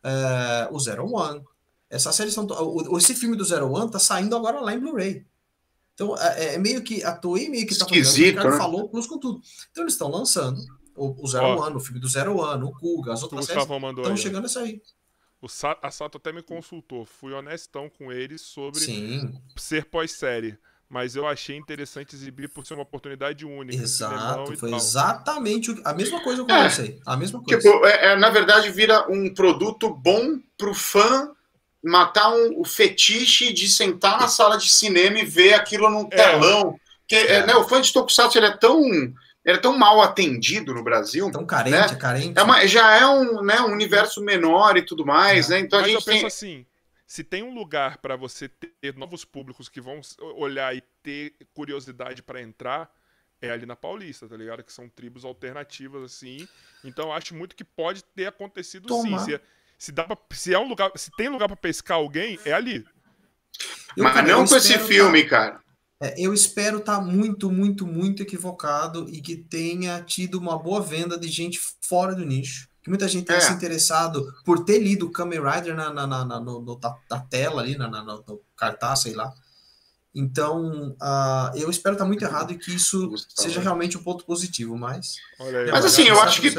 [0.02, 1.42] é, o Zero One.
[1.90, 2.46] Essas séries são.
[2.96, 5.24] Esse filme do Zero One tá saindo agora lá em Blu-ray.
[5.94, 7.04] Então, é, é, meio que.
[7.04, 8.48] A Toei meio que tá Esquisito, fazendo.
[8.48, 8.58] O né?
[8.58, 9.40] falou plus com tudo.
[9.70, 10.60] Então, eles estão lançando
[10.96, 13.64] o, o Zero Ó, One, o filme do Zero One, o Kuga, as outras séries
[13.64, 14.82] estão chegando a sair.
[15.44, 19.38] O Sa a Sato até me consultou, fui honestão com eles sobre Sim.
[19.54, 20.56] ser pós-série.
[20.88, 23.82] Mas eu achei interessante exibir por ser uma oportunidade única.
[23.82, 27.60] Exato, foi exatamente a mesma coisa que eu é, A mesma coisa.
[27.60, 31.30] Tipo, é, é, na verdade, vira um produto bom pro fã
[31.84, 36.16] matar um, o fetiche de sentar na sala de cinema e ver aquilo num é.
[36.16, 36.80] telão.
[37.06, 37.44] Que, é.
[37.44, 38.80] né, o fã de Tokusatsu ele é tão
[39.44, 41.30] ele é tão mal atendido no Brasil.
[41.30, 41.86] Tão carente, né?
[41.86, 42.38] É carente.
[42.38, 45.54] É uma, já é um, né, um universo menor e tudo mais, é.
[45.54, 45.60] né?
[45.60, 46.26] Então Mas a gente eu penso tem...
[46.26, 46.66] assim,
[47.06, 50.00] se tem um lugar para você ter novos públicos que vão
[50.36, 52.90] olhar e ter curiosidade para entrar,
[53.40, 54.64] é ali na Paulista, tá ligado?
[54.64, 56.48] Que são tribos alternativas assim.
[56.82, 59.18] Então eu acho muito que pode ter acontecido Toma.
[59.18, 59.24] sim.
[59.32, 59.40] Se,
[59.78, 62.84] se, dá pra, se é um lugar, se tem lugar para pescar alguém, é ali.
[63.96, 65.60] Eu, Mas cara, não com esse filme, cara.
[66.04, 70.82] É, eu espero estar tá muito, muito, muito equivocado e que tenha tido uma boa
[70.82, 72.68] venda de gente fora do nicho.
[72.82, 73.40] Que muita gente tenha é.
[73.40, 76.78] se interessado por ter lido Kamen Rider na, na, na, na no, no,
[77.10, 79.32] na tela ali, na, na, no cartaz, sei lá.
[80.14, 83.48] Então, uh, eu espero estar tá muito errado e que isso Gustavo.
[83.48, 85.16] seja realmente um ponto positivo, mas...
[85.72, 86.52] Mas assim, eu acho que...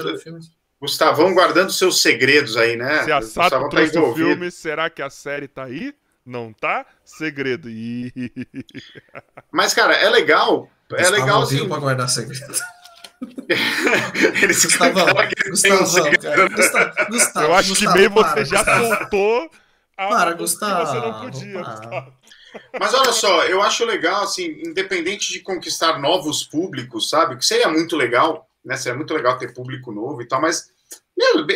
[0.82, 3.04] Gustavão guardando seus segredos aí, né?
[3.04, 5.94] Se a Sato tá trouxe tá o filme, será que a série tá aí?
[6.26, 6.86] Não tá?
[7.04, 7.70] Segredo.
[9.52, 10.70] Mas, cara, é legal.
[10.92, 11.68] É legal assim.
[11.68, 12.54] pra guardar segredo.
[14.42, 15.06] Eles Gustavão,
[15.50, 19.50] Gustavão, cara, Gustavo, Gustavo, Eu acho Gustavo, que meio você para, já soltou
[19.98, 22.14] a para, Gustavo, você não podia, Gustavo.
[22.80, 27.38] Mas olha só, eu acho legal, assim, independente de conquistar novos públicos, sabe?
[27.38, 28.76] Que seria muito legal, né?
[28.78, 30.72] Seria muito legal ter público novo e tal, mas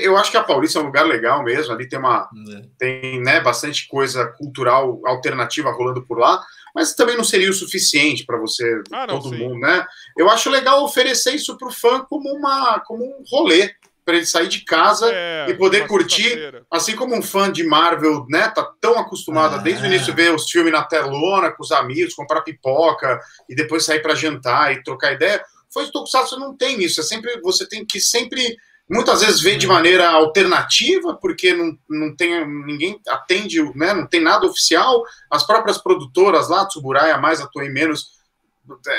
[0.01, 1.73] eu acho que a Paulista é um lugar legal mesmo.
[1.73, 2.61] Ali tem uma é.
[2.77, 6.41] tem né, bastante coisa cultural alternativa rolando por lá,
[6.73, 9.37] mas também não seria o suficiente para você ah, não, todo sim.
[9.37, 9.85] mundo, né?
[10.17, 13.73] Eu acho legal oferecer isso para o fã como uma como um rolê
[14.05, 18.25] para ele sair de casa é, e poder curtir, assim como um fã de Marvel,
[18.27, 19.61] né, tá tão acostumado é.
[19.61, 23.85] desde o início ver os filmes na telona com os amigos, comprar pipoca e depois
[23.85, 25.43] sair para jantar e trocar ideia.
[25.71, 28.57] Foi Tokusatsu não tem isso, é sempre você tem que sempre
[28.89, 29.73] muitas vezes vê de uhum.
[29.73, 35.77] maneira alternativa, porque não, não tem ninguém atende, né, não tem nada oficial, as próprias
[35.77, 38.17] produtoras lá, Tsuburaya mais, Atuei menos,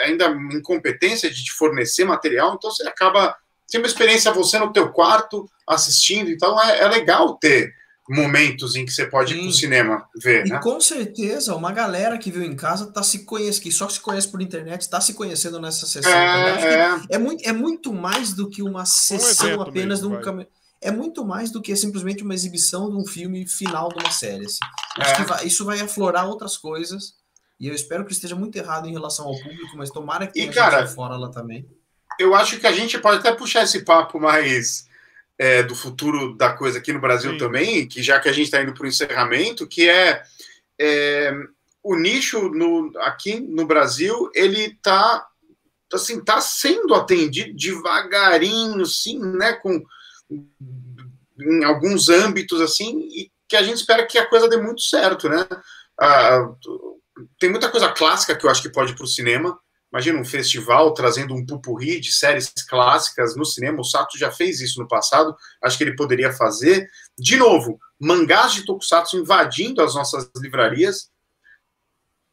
[0.04, 3.36] ainda incompetência de te fornecer material, então você acaba
[3.68, 7.72] tendo uma experiência você no teu quarto assistindo, então é, é legal ter
[8.10, 9.40] momentos em que você pode Sim.
[9.40, 10.58] ir pro cinema ver, e né?
[10.60, 14.26] com certeza, uma galera que viu em casa tá se conhece, que só se conhece
[14.26, 16.12] por internet, está se conhecendo nessa sessão.
[16.12, 17.00] É, é.
[17.10, 20.46] é, muito, é muito mais do que uma sessão um apenas mesmo, de um
[20.80, 24.44] É muito mais do que simplesmente uma exibição de um filme final de uma série.
[24.44, 24.58] Assim.
[24.98, 25.24] Acho que é.
[25.24, 27.14] vai, isso vai aflorar outras coisas.
[27.60, 30.50] E eu espero que esteja muito errado em relação ao público, mas tomara que tenha
[30.50, 31.68] e, cara, fora lá também.
[32.18, 34.89] Eu acho que a gente pode até puxar esse papo mais
[35.40, 37.38] é, do futuro da coisa aqui no Brasil Sim.
[37.38, 40.22] também, que já que a gente está indo para o encerramento, que é,
[40.78, 41.32] é,
[41.82, 45.26] o nicho no, aqui no Brasil, ele está
[45.94, 49.82] assim, tá sendo atendido devagarinho, sim, né, com
[51.40, 55.26] em alguns âmbitos assim, e que a gente espera que a coisa dê muito certo,
[55.26, 55.48] né?
[55.98, 56.50] Ah,
[57.38, 59.58] tem muita coisa clássica que eu acho que pode ir para o cinema,
[59.92, 63.80] Imagina um festival trazendo um pupurri de séries clássicas no cinema.
[63.80, 66.88] O Sato já fez isso no passado, acho que ele poderia fazer.
[67.18, 71.10] De novo, mangás de tokusatsu invadindo as nossas livrarias.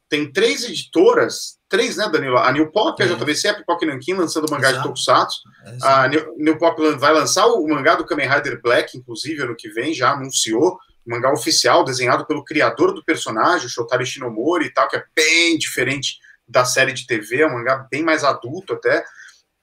[0.07, 2.37] tem três editoras, três, né, Danilo?
[2.37, 4.83] A New Pop, a JVC, a Pipoca Nankin lançando o mangá Exato.
[4.83, 5.39] de Tokusatsu.
[5.65, 5.85] Exato.
[5.85, 9.67] A New, New, Pop vai lançar o mangá do Kamen Rider Black, inclusive, ano que
[9.69, 10.77] vem, já anunciou.
[11.05, 15.03] O mangá oficial, desenhado pelo criador do personagem, o Shotari Shinomori e tal, que é
[15.13, 19.03] bem diferente da série de TV, é um mangá bem mais adulto até.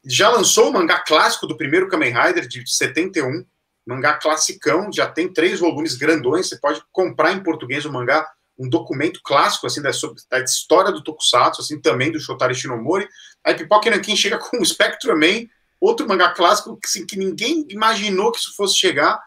[0.04, 3.44] Já lançou o mangá clássico do primeiro Kamen Rider, de 71,
[3.86, 8.26] mangá classicão, já tem três volumes grandões, você pode comprar em português o mangá
[8.58, 9.90] um documento clássico, assim, da,
[10.30, 13.08] da história do Tokusatsu, assim, também do Shotari Shinomori.
[13.42, 15.48] Aí Pipoca Nankin chega com o Spectrum Man,
[15.80, 19.20] outro mangá clássico que, assim, que ninguém imaginou que isso fosse chegar.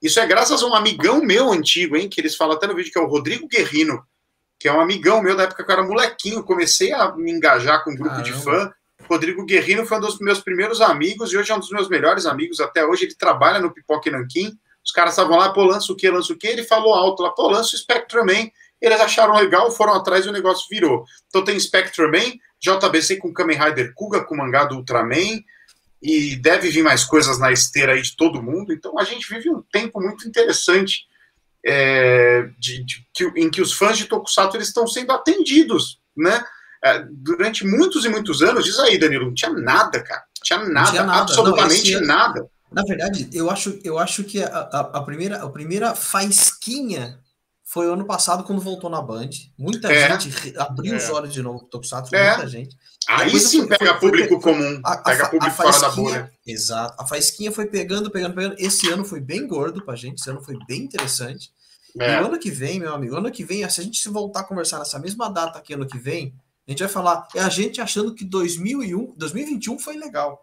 [0.00, 2.92] Isso é graças a um amigão meu antigo, hein, que eles falam até no vídeo,
[2.92, 4.04] que é o Rodrigo Guerrino,
[4.62, 7.82] que é um amigão meu da época que eu era molequinho, comecei a me engajar
[7.82, 8.30] com um grupo Caramba.
[8.30, 8.72] de fã.
[9.10, 12.26] Rodrigo Guerrino foi um dos meus primeiros amigos e hoje é um dos meus melhores
[12.26, 13.06] amigos até hoje.
[13.06, 14.56] Ele trabalha no Pipoca Nankin.
[14.84, 16.46] Os caras estavam lá, pô, lança o quê, lança o quê?
[16.46, 18.48] Ele falou alto lá, pô, lança o Spectrum Man.
[18.80, 21.04] Eles acharam legal, foram atrás e o negócio virou.
[21.26, 25.42] Então tem Spectrum Man, JBC com Kamen Rider Kuga, com mangá do Ultraman,
[26.00, 28.72] e deve vir mais coisas na esteira aí de todo mundo.
[28.72, 31.10] Então a gente vive um tempo muito interessante
[31.64, 36.44] é, de, de, de, em que os fãs de Tokusatsu eles estão sendo atendidos, né?
[36.84, 40.24] É, durante muitos e muitos anos, diz aí, Danilo, não tinha nada, cara.
[40.42, 41.22] Tinha nada, tinha nada.
[41.22, 42.46] absolutamente não, nada.
[42.72, 47.20] Na verdade, eu acho, eu acho que a, a, a, primeira, a primeira faísquinha
[47.72, 49.30] foi o ano passado, quando voltou na Band.
[49.56, 50.20] Muita é.
[50.20, 50.96] gente abriu é.
[50.98, 52.28] os olhos de novo Tokusatsu, é.
[52.28, 52.76] muita gente.
[53.08, 56.32] Aí sim foi, pega foi, público foi, comum, a, pega a, público fora da bolha.
[56.46, 57.02] Exato.
[57.02, 58.56] A faísquinha foi pegando, pegando, pegando.
[58.58, 61.50] Esse ano foi bem gordo pra gente, esse ano foi bem interessante.
[61.98, 62.12] É.
[62.12, 64.40] E o ano que vem, meu amigo, ano que vem, se a gente se voltar
[64.40, 66.34] a conversar nessa mesma data aqui ano que vem,
[66.68, 70.42] a gente vai falar, é a gente achando que 2001, 2021 foi legal.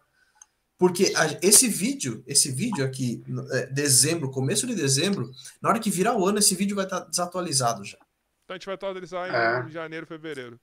[0.79, 5.29] Porque a, esse vídeo, esse vídeo aqui, é, dezembro, começo de dezembro,
[5.61, 7.97] na hora que virar o ano, esse vídeo vai estar tá desatualizado já.
[8.45, 9.69] Então a gente vai atualizar em é.
[9.69, 10.57] janeiro, fevereiro.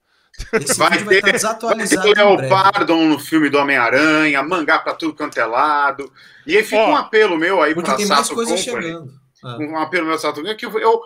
[0.53, 2.07] Esse vai vídeo ter, vai estar desatualizado.
[2.17, 6.11] Leopardo no filme do Homem-Aranha, mangá pra tudo quanto é lado.
[6.47, 9.13] E aí fica oh, um apelo meu aí tem mais coisa chegando.
[9.43, 9.57] Ah.
[9.59, 10.99] Um apelo meu Sato que eu, eu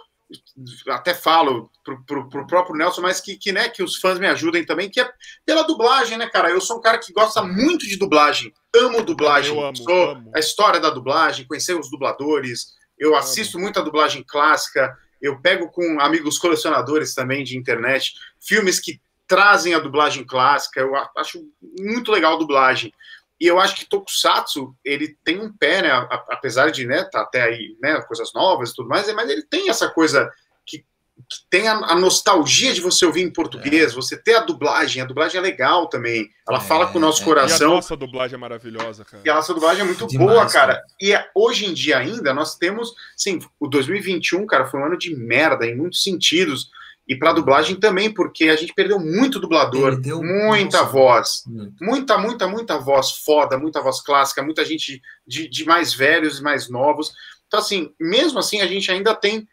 [0.90, 4.28] até falo pro, pro, pro, próprio Nelson, mas que, que, né, que os fãs me
[4.28, 5.10] ajudem também, que é
[5.46, 6.50] pela dublagem, né, cara?
[6.50, 10.32] Eu sou um cara que gosta muito de dublagem, amo dublagem, eu amo, sou amo.
[10.36, 15.70] a história da dublagem, conhecer os dubladores, eu assisto muito a dublagem clássica, eu pego
[15.70, 21.42] com amigos colecionadores também de internet, filmes que trazem a dublagem clássica, eu acho
[21.80, 22.94] muito legal a dublagem.
[23.42, 25.90] E eu acho que Tokusatsu, ele tem um pé, né,
[26.30, 29.68] apesar de, né, tá até aí, né, coisas novas e tudo mais, mas ele tem
[29.68, 30.30] essa coisa
[30.64, 33.96] que, que tem a, a, nostalgia de você ouvir em português, é.
[33.96, 37.24] você ter a dublagem, a dublagem é legal também, ela é, fala com o nosso
[37.24, 37.26] é.
[37.26, 37.70] coração.
[37.70, 39.24] E a nossa dublagem é maravilhosa, cara.
[39.26, 40.76] E a nossa dublagem é muito Demais, boa, cara.
[40.76, 40.84] cara.
[41.02, 45.00] E é, hoje em dia ainda, nós temos, sim, o 2021, cara, foi um ano
[45.00, 46.70] de merda em muitos sentidos,
[47.08, 51.84] e para dublagem também, porque a gente perdeu muito dublador, perdeu, muita nossa, voz, muito.
[51.84, 56.44] muita, muita, muita voz foda, muita voz clássica, muita gente de, de mais velhos e
[56.44, 57.12] mais novos.
[57.48, 59.48] Então, assim, mesmo assim, a gente ainda tem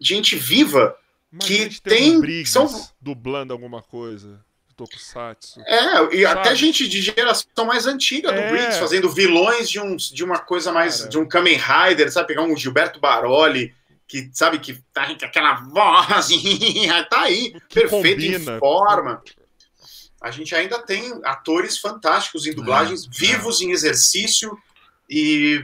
[0.00, 0.96] gente viva
[1.30, 2.20] Mas que tem.
[2.20, 2.68] tem são
[3.00, 4.40] dublando alguma coisa.
[4.76, 5.60] Tokusatsu.
[5.60, 6.26] É, e sabe?
[6.26, 8.50] até gente de geração mais antiga do é.
[8.50, 10.98] Briggs, fazendo vilões de, um, de uma coisa mais.
[10.98, 11.10] Cara.
[11.10, 12.28] de um Kamen Rider, sabe?
[12.28, 13.72] Pegar um Gilberto Baroli
[14.06, 18.56] que sabe que tá com aquela vozinha, tá aí, que perfeito combina.
[18.56, 19.22] em forma.
[20.22, 23.64] A gente ainda tem atores fantásticos em dublagens, é, vivos é.
[23.64, 24.56] em exercício
[25.08, 25.62] e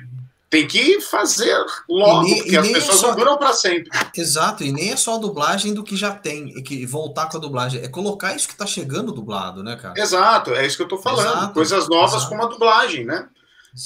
[0.50, 1.56] tem que fazer
[1.88, 3.08] logo, nem, porque as é pessoas é só...
[3.08, 3.88] não duram para sempre.
[4.14, 7.36] Exato, e nem é só a dublagem do que já tem, e que voltar com
[7.36, 9.98] a dublagem, é colocar isso que tá chegando dublado, né, cara?
[9.98, 11.28] Exato, é isso que eu tô falando.
[11.28, 12.28] Exato, Coisas novas exato.
[12.28, 13.28] como a dublagem, né?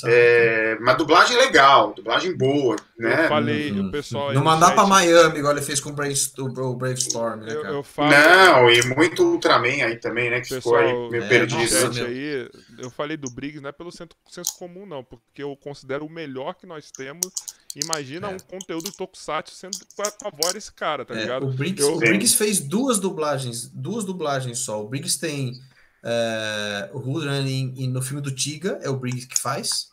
[0.07, 3.25] É, uma dublagem legal, dublagem boa, né?
[3.25, 4.33] Eu falei, o pessoal.
[4.33, 7.69] Não mandar para Miami, igual ele fez com o Brave, o Brave Storm, né, cara?
[7.69, 10.41] Eu, eu falo, não, e muito Ultraman aí também, né?
[10.41, 12.05] Que pessoal, ficou aí meio é, perdido.
[12.07, 16.11] Aí, eu falei do Briggs, não é pelo senso comum, não, porque eu considero o
[16.11, 17.31] melhor que nós temos.
[17.77, 18.35] Imagina é.
[18.35, 21.47] um conteúdo de Tokusatsu sendo com a, com a voz desse cara, tá é, ligado?
[21.47, 21.97] O Briggs, eu...
[21.97, 24.81] o Briggs fez duas dublagens, duas dublagens só.
[24.81, 25.61] O Briggs tem
[26.05, 27.43] é, o Rudran
[27.89, 29.89] no filme do Tiga é o Briggs que faz.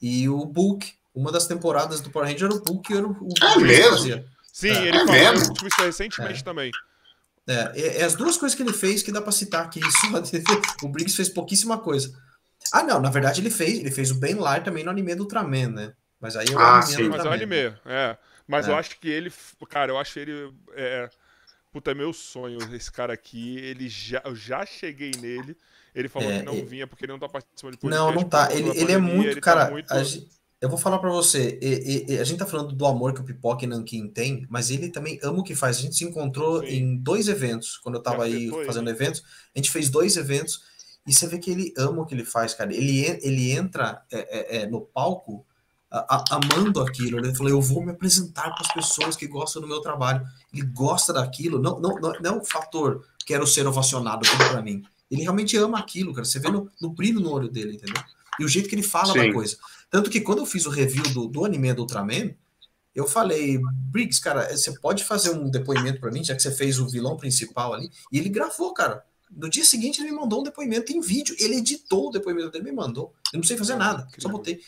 [0.00, 3.58] E o Book, uma das temporadas do Power Ranger, o Book era o, o é
[3.58, 4.24] mesmo?
[4.52, 4.88] Sim, é.
[4.88, 5.54] ele é falou mesmo?
[5.66, 6.44] isso recentemente é.
[6.44, 6.70] também.
[7.46, 9.80] É, é, é, as duas coisas que ele fez que dá para citar aqui.
[10.82, 12.16] o Briggs fez pouquíssima coisa.
[12.72, 15.24] Ah, não, na verdade ele fez, ele fez o Ben Lar também no anime do
[15.24, 15.92] Ultraman, né?
[16.20, 17.08] Mas aí é o ah, anime sim.
[17.08, 18.16] Mas é o anime, é.
[18.46, 19.32] Mas eu acho que ele,
[19.68, 21.08] cara, eu acho ele é,
[21.74, 23.58] Puta, é meu sonho esse cara aqui.
[23.58, 25.56] Ele já, eu já cheguei nele.
[25.92, 28.06] Ele falou é, que não vinha porque ele não tá participando de podcast.
[28.06, 28.48] Não, não tá.
[28.52, 29.64] Ele, ele é muito, ele tá cara.
[29.66, 30.28] Tá muito...
[30.60, 33.24] Eu vou falar para você, e, e, a gente tá falando do amor que o
[33.24, 35.78] Pipoca e Nankin tem, mas ele também ama o que faz.
[35.78, 36.68] A gente se encontrou Sim.
[36.68, 39.24] em dois eventos, quando eu tava aí fazendo eventos.
[39.52, 40.62] A gente fez dois eventos
[41.04, 42.72] e você vê que ele ama o que ele faz, cara.
[42.72, 45.44] Ele, ele entra é, é, é, no palco
[45.98, 47.18] a, a, amando aquilo.
[47.18, 50.26] Ele falou: Eu vou me apresentar para as pessoas que gostam do meu trabalho.
[50.52, 51.60] Ele gosta daquilo.
[51.60, 54.82] Não, não, não, não é um fator quero ser ovacionado para mim.
[55.10, 56.24] Ele realmente ama aquilo, cara.
[56.24, 58.02] Você vê no, no brilho no olho dele, entendeu?
[58.38, 59.26] E o jeito que ele fala Sim.
[59.26, 59.56] da coisa.
[59.90, 62.34] Tanto que quando eu fiz o review do, do anime do Ultraman,
[62.94, 63.60] eu falei,
[63.90, 67.16] Briggs, cara, você pode fazer um depoimento para mim, já que você fez o vilão
[67.16, 67.90] principal ali?
[68.10, 69.04] E ele gravou, cara.
[69.30, 71.34] No dia seguinte ele me mandou um depoimento em vídeo.
[71.38, 73.12] Ele editou o depoimento dele, me mandou.
[73.32, 74.60] Eu não sei fazer nada, só botei.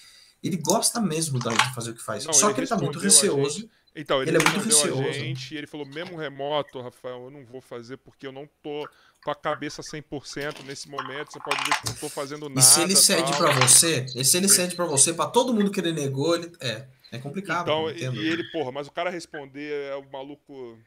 [0.43, 2.25] Ele gosta mesmo de fazer o que faz.
[2.25, 3.69] Não, Só que ele tá muito receoso.
[3.95, 5.03] Então, ele, ele é muito receoso.
[5.03, 8.87] A gente, ele falou, mesmo remoto, Rafael, eu não vou fazer porque eu não tô
[9.25, 12.61] com a cabeça 100% nesse momento, você pode ver que não tô fazendo nada.
[12.61, 15.71] E se ele cede para você, e se ele cede para você, para todo mundo
[15.71, 17.63] que ele negou, ele é, é complicado.
[17.63, 20.79] Então, e ele, porra, mas o cara responder é o maluco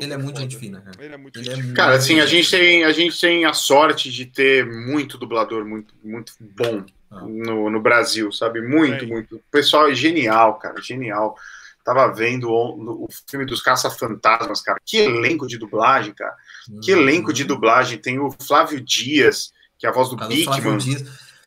[0.00, 0.96] ele é muito gente fina, cara.
[0.98, 4.10] Ele é muito ele é Cara, assim, a gente, tem, a gente tem a sorte
[4.10, 7.20] de ter muito dublador muito, muito bom ah.
[7.20, 8.60] no, no Brasil, sabe?
[8.60, 9.36] Muito, muito.
[9.36, 11.36] O pessoal é genial, cara, genial.
[11.84, 14.80] Tava vendo o, o filme dos Caça-Fantasmas, cara.
[14.84, 16.34] Que elenco de dublagem, cara.
[16.82, 17.00] Que uhum.
[17.00, 17.98] elenco de dublagem.
[17.98, 20.78] Tem o Flávio Dias, que é a voz do Big Man.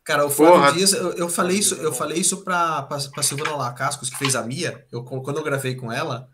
[0.03, 0.71] Cara, o Flávio Porra.
[0.73, 4.35] Dias, eu, eu, falei isso, eu falei isso pra, pra, pra Silvana Lacascos, que fez
[4.35, 4.85] a Mia.
[4.91, 6.29] Eu, quando eu gravei com ela,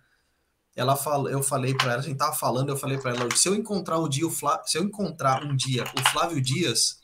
[0.76, 3.48] ela fala, eu falei para ela, a gente tava falando, eu falei para ela, se
[3.48, 7.03] eu encontrar um dia o Flávio, se eu encontrar um dia o Flávio Dias,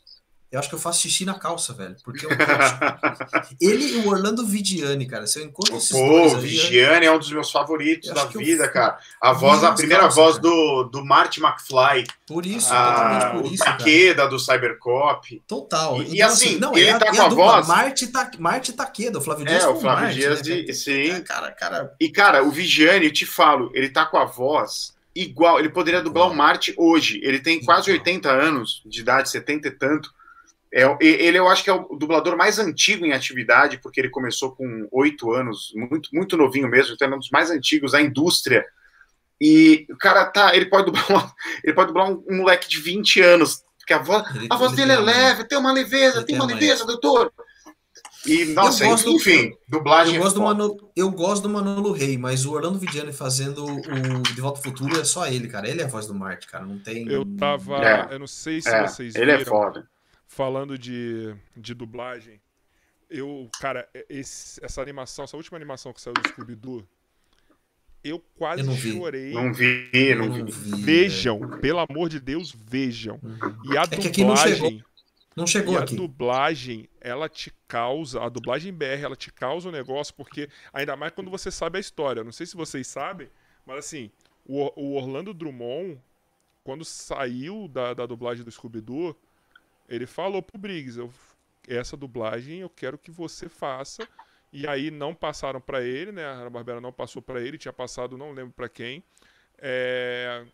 [0.51, 1.95] eu acho que eu faço xixi na calça, velho.
[2.03, 2.29] Porque eu
[3.61, 5.27] Ele e o Orlando Vigiani, cara.
[5.27, 8.71] Se eu encontro esses Pô, o Vigiani é um dos meus favoritos da vida, eu...
[8.71, 8.97] cara.
[9.21, 12.07] A voz, a primeira calça, voz do, do Marty McFly.
[12.25, 13.63] Por isso, a, totalmente por isso.
[13.63, 15.43] A Taqueda do Cybercop.
[15.47, 16.01] Total.
[16.01, 17.67] E, então, assim, assim, não, ele é, tá com a, a voz.
[17.67, 19.63] Marty, ta, Marty Taqueda, o Flávio Dias.
[19.63, 20.61] É, o Flávio Dias, né?
[20.61, 21.11] de, sim.
[21.11, 21.95] É, cara, cara.
[21.99, 25.59] E, cara, o Vigiani, eu te falo, ele tá com a voz igual.
[25.59, 27.19] Ele poderia dublar o Marty hoje.
[27.23, 30.11] Ele tem quase 80 anos de idade, 70 e tanto
[30.71, 34.51] é, ele eu acho que é o dublador mais antigo em atividade, porque ele começou
[34.51, 38.63] com oito anos, muito, muito novinho mesmo, então é um dos mais antigos da indústria.
[39.41, 41.33] E o cara tá, ele pode dublar, uma,
[41.63, 44.73] ele pode dublar um, um, moleque de 20 anos, porque a voz, ele, a voz
[44.73, 47.31] dele é leve, tem uma leveza, tem uma leveza, doutor.
[48.25, 50.15] E, nossa, enfim, do, dublagem.
[50.15, 53.65] Eu gosto, é do Manolo, eu gosto do Manolo Rei, mas o Orlando Vidiani fazendo
[53.65, 55.69] o De Volta ao Futuro é só ele, cara.
[55.69, 56.65] Ele é a voz do Marte, cara.
[56.65, 57.09] Não tem.
[57.09, 57.77] Eu tava.
[57.77, 59.15] É, eu não sei se é, vocês.
[59.15, 59.41] Ele é viram.
[59.41, 59.89] é foda
[60.39, 62.39] falando de, de dublagem,
[63.09, 66.87] eu, cara, esse, essa animação, essa última animação que saiu do Scooby-Doo,
[68.01, 69.33] eu quase eu não chorei.
[69.33, 70.81] Não vi, não vi.
[70.81, 73.19] Vejam, pelo amor de Deus, vejam.
[73.21, 73.73] Uhum.
[73.73, 74.15] E a é dublagem.
[74.15, 74.83] não chegou,
[75.35, 75.93] não chegou e aqui.
[75.93, 80.47] a dublagem, ela te causa, a dublagem BR, ela te causa o um negócio, porque
[80.71, 82.23] ainda mais quando você sabe a história.
[82.23, 83.27] Não sei se vocês sabem,
[83.65, 84.09] mas assim,
[84.45, 85.99] o, o Orlando Drummond,
[86.63, 89.13] quando saiu da, da dublagem do Scooby-Doo,
[89.89, 91.11] ele falou pro Briggs, eu,
[91.67, 94.07] essa dublagem eu quero que você faça.
[94.51, 96.25] E aí não passaram para ele, né?
[96.25, 99.03] A Barbera não passou para ele, tinha passado, não lembro para quem.
[99.57, 100.45] É...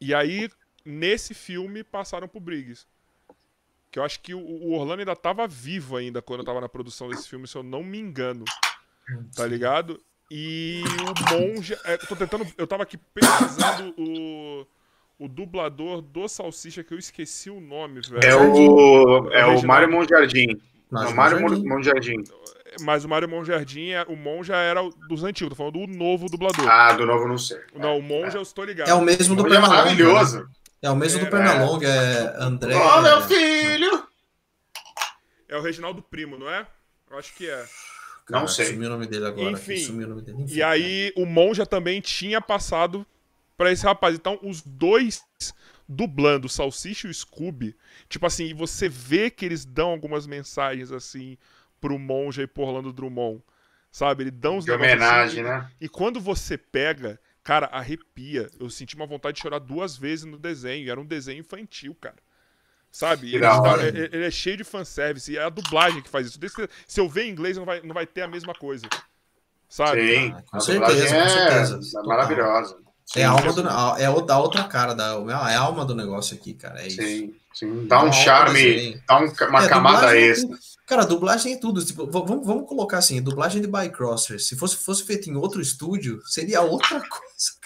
[0.00, 0.48] E aí,
[0.84, 2.86] nesse filme, passaram pro Briggs.
[3.90, 7.08] Que eu acho que o Orlando ainda tava vivo ainda quando eu tava na produção
[7.08, 8.44] desse filme, se eu não me engano.
[9.34, 10.00] Tá ligado?
[10.30, 11.74] E o Monge.
[11.84, 12.46] É, eu tô tentando.
[12.56, 14.66] Eu tava aqui pesquisando o
[15.24, 18.20] o dublador do Salsicha, que eu esqueci o nome, velho.
[18.22, 20.60] É o, é o Mário Monjardim.
[20.90, 22.22] Não, Mário Monjardim.
[22.80, 26.26] Mas o Mário Monjardim, é, o Mon já era dos antigos, tô falando do novo
[26.28, 26.68] dublador.
[26.68, 27.58] Ah, do novo não sei.
[27.74, 28.30] Não, o Mon é.
[28.32, 28.88] já eu estou ligado.
[28.88, 29.74] É o mesmo do é Pernalonga.
[29.74, 30.38] É maravilhoso.
[30.40, 30.46] Né?
[30.82, 32.74] É o mesmo é, do Pernalonga, é André.
[32.74, 34.06] Ó, oh, meu filho!
[35.48, 36.66] É o Reginaldo Primo, não é?
[37.10, 37.64] Eu acho que é.
[38.26, 38.66] Cara, não sei.
[38.66, 39.50] Sumiu o nome dele agora.
[39.50, 40.42] Enfim, o nome dele.
[40.42, 43.06] Enfim e aí, o Mon já também tinha passado
[43.56, 44.14] para esse rapaz.
[44.14, 45.22] Então, os dois
[45.88, 47.76] dublando o Salsicha e o Scooby,
[48.08, 51.36] tipo assim, e você vê que eles dão algumas mensagens assim
[51.80, 53.42] pro Monja e pro Orlando Drummond,
[53.90, 54.24] sabe?
[54.24, 55.70] Eles dão os de homenagem, assim, né?
[55.80, 58.50] E quando você pega, cara, arrepia.
[58.58, 61.94] Eu senti uma vontade de chorar duas vezes no desenho, e era um desenho infantil,
[62.00, 62.16] cara.
[62.90, 63.34] Sabe?
[63.34, 66.38] Ele, ele, ele, é cheio de fanservice, e é a dublagem que faz isso.
[66.86, 68.86] Se eu ver em inglês, não vai, não vai ter a mesma coisa.
[69.68, 70.16] Sabe?
[70.16, 72.00] Sim, com certeza, com certeza.
[72.00, 72.83] É maravilhosa.
[73.06, 73.60] Sim, é a alma do,
[73.98, 75.12] é da outra cara, da,
[75.50, 76.82] é a alma do negócio aqui, cara.
[76.82, 77.02] É isso.
[77.02, 77.86] Sim, sim.
[77.86, 80.56] Dá um charme, dá um, uma é, camada é extra.
[80.86, 81.84] Cara, dublagem é tudo.
[81.84, 84.40] Tipo, vamos, vamos colocar assim, dublagem de Bycrosser.
[84.40, 87.63] Se fosse, fosse feito em outro estúdio, seria outra coisa.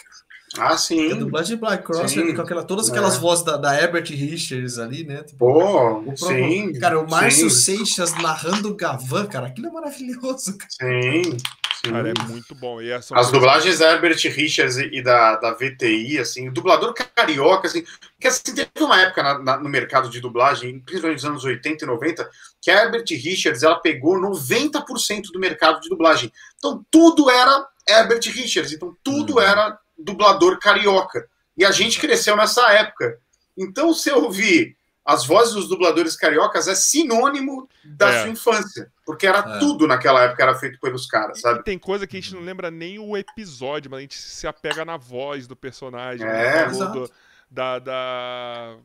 [0.56, 1.12] Ah, sim.
[1.12, 3.18] A dublagem de Black Cross, né, com aquela, todas aquelas é.
[3.18, 5.22] vozes da, da Herbert Richards ali, né?
[5.22, 6.72] Tipo, Pô, próprio, sim.
[6.80, 10.56] Cara, o Márcio Seixas narrando Gavan, cara, aquilo é maravilhoso.
[10.56, 10.70] Cara.
[10.70, 11.36] Sim.
[11.84, 11.92] Sim.
[11.92, 12.82] Cara, é muito bom.
[12.82, 17.84] E As dublagens da Herbert Richards e da, da VTI, assim, o dublador carioca, assim,
[18.12, 21.84] porque assim, teve uma época na, na, no mercado de dublagem, principalmente nos anos 80
[21.84, 22.30] e 90,
[22.60, 26.32] que a Herbert Richards ela pegou 90% do mercado de dublagem.
[26.56, 29.40] Então tudo era Herbert Richards, então tudo uhum.
[29.40, 31.28] era dublador carioca.
[31.56, 33.18] E a gente cresceu nessa época.
[33.56, 38.20] Então, se eu ouvir as vozes dos dubladores cariocas, é sinônimo da é.
[38.20, 38.92] sua infância.
[39.06, 39.58] Porque era é.
[39.58, 41.60] tudo naquela época era feito pelos caras, sabe?
[41.60, 44.46] E tem coisa que a gente não lembra nem o episódio, mas a gente se
[44.46, 46.26] apega na voz do personagem.
[46.26, 46.66] É, né?
[46.68, 47.10] do,
[47.50, 48.76] da, da.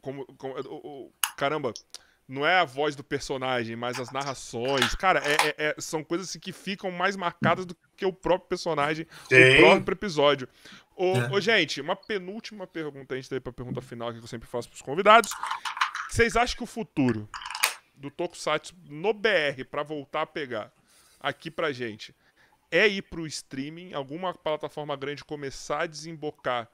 [0.00, 1.74] Como, como, o, o, caramba,
[2.28, 4.94] não é a voz do personagem, mas as narrações.
[4.96, 8.48] Cara, é, é, é, são coisas assim, que ficam mais marcadas do que o próprio
[8.48, 9.36] personagem, Sim.
[9.36, 10.48] o próprio episódio.
[10.96, 11.30] Ô, é.
[11.30, 14.68] ô, gente, uma penúltima pergunta a gente tem pra pergunta final que eu sempre faço
[14.68, 15.30] pros convidados.
[16.10, 17.28] Vocês acham que o futuro
[17.94, 20.72] do Tokusatsu no BR para voltar a pegar
[21.20, 22.14] aqui pra gente
[22.70, 26.68] é ir pro streaming, alguma plataforma grande começar a desembocar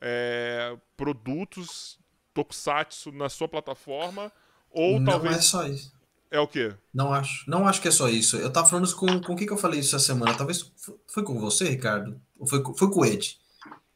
[0.00, 1.98] é, produtos
[2.34, 4.30] Tokusatsu na sua plataforma
[4.70, 5.92] ou não talvez não é só isso.
[6.30, 6.72] É o quê?
[6.94, 7.48] Não acho.
[7.50, 8.36] Não acho que é só isso.
[8.36, 10.36] Eu tava falando com com quem que eu falei isso essa semana?
[10.36, 10.70] Talvez
[11.08, 12.20] foi com você, Ricardo?
[12.38, 13.36] Ou foi, foi com o Ed?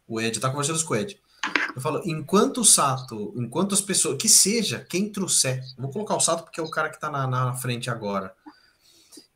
[0.06, 1.20] O Ed tá conversando com o Ed.
[1.74, 6.20] Eu falo, enquanto o Sato, enquanto as pessoas, que seja quem trouxer, vou colocar o
[6.20, 8.34] Sato porque é o cara que está na, na frente agora.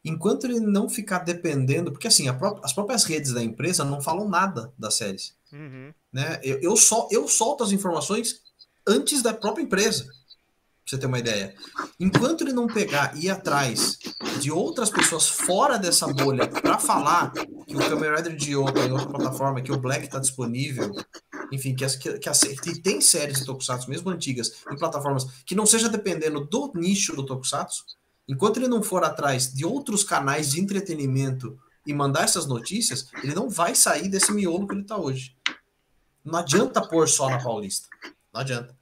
[0.05, 4.29] Enquanto ele não ficar dependendo, porque assim, pró as próprias redes da empresa não falam
[4.29, 5.35] nada das séries.
[5.53, 5.93] Uhum.
[6.13, 6.41] Né?
[6.43, 8.41] Eu, eu, sol, eu solto as informações
[8.87, 10.09] antes da própria empresa
[10.89, 11.55] você ter uma ideia.
[12.01, 13.99] Enquanto ele não pegar e ir atrás
[14.41, 18.93] de outras pessoas fora dessa bolha para falar que o Kamen Rider de outra em
[18.93, 20.95] outra plataforma, que o Black está disponível,
[21.53, 25.67] enfim, que, que, que, que tem séries de Tokusatsu, mesmo antigas, em plataformas que não
[25.67, 27.85] seja dependendo do nicho do Tokusatsu,
[28.27, 33.35] enquanto ele não for atrás de outros canais de entretenimento e mandar essas notícias, ele
[33.35, 35.35] não vai sair desse miolo que ele está hoje.
[36.25, 37.89] Não adianta pôr só na Paulista.
[38.33, 38.78] Não adianta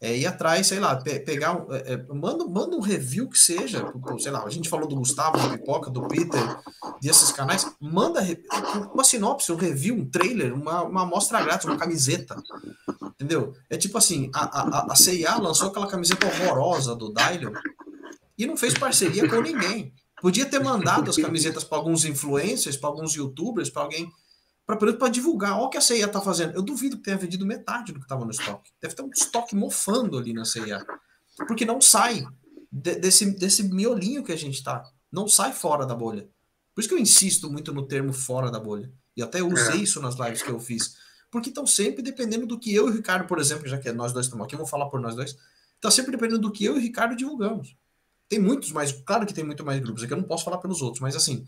[0.00, 3.92] é, ir atrás, sei lá, pe pegar é, é, manda, manda um review que seja,
[4.18, 6.40] sei lá, a gente falou do Gustavo, do Pipoca, do Peter,
[7.02, 8.20] desses canais, manda
[8.94, 12.36] uma sinopse, um review, um trailer, uma, uma amostra grátis, uma camiseta,
[13.02, 13.54] entendeu?
[13.68, 17.52] É tipo assim, a, a, a CIA lançou aquela camiseta horrorosa do Dylion
[18.38, 19.92] e não fez parceria com ninguém.
[20.20, 24.08] Podia ter mandado as camisetas para alguns influencers, para alguns youtubers, para alguém
[24.76, 25.56] para divulgar.
[25.56, 26.54] Olha o que a CIA está fazendo.
[26.54, 28.70] Eu duvido que tenha vendido metade do que estava no estoque.
[28.80, 30.84] Deve ter um estoque mofando ali na CIA.
[31.46, 32.26] Porque não sai
[32.70, 34.84] de, desse, desse miolinho que a gente está.
[35.10, 36.28] Não sai fora da bolha.
[36.74, 38.92] Por isso que eu insisto muito no termo fora da bolha.
[39.16, 39.82] E até usei é.
[39.82, 40.96] isso nas lives que eu fiz.
[41.30, 44.12] Porque estão sempre dependendo do que eu e o Ricardo, por exemplo, já que nós
[44.12, 45.34] dois estamos aqui, eu vou falar por nós dois.
[45.76, 47.74] Está sempre dependendo do que eu e o Ricardo divulgamos.
[48.28, 50.82] Tem muitos mais, claro que tem muito mais grupos, aqui eu não posso falar pelos
[50.82, 51.46] outros, mas assim,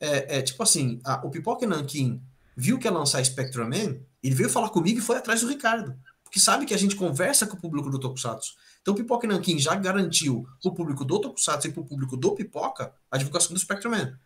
[0.00, 2.20] é, é tipo assim, a, o Pipoca e Nankin
[2.56, 5.94] viu que ia lançar Spectrum Man, ele veio falar comigo e foi atrás do Ricardo.
[6.24, 8.54] Porque sabe que a gente conversa com o público do Tokusatsu.
[8.80, 12.16] Então o Pipoca Nankin já garantiu para o público do Tokusatsu e para o público
[12.16, 14.18] do Pipoca a divulgação do Spectrum Man.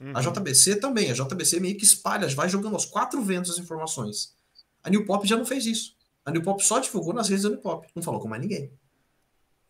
[0.00, 0.12] Uhum.
[0.14, 1.10] A JBC também.
[1.10, 4.36] A JBC meio que espalha, vai jogando aos quatro ventos as informações.
[4.82, 5.96] A New Pop já não fez isso.
[6.24, 7.88] A New Pop só divulgou nas redes da New Pop.
[7.94, 8.70] Não falou com mais ninguém.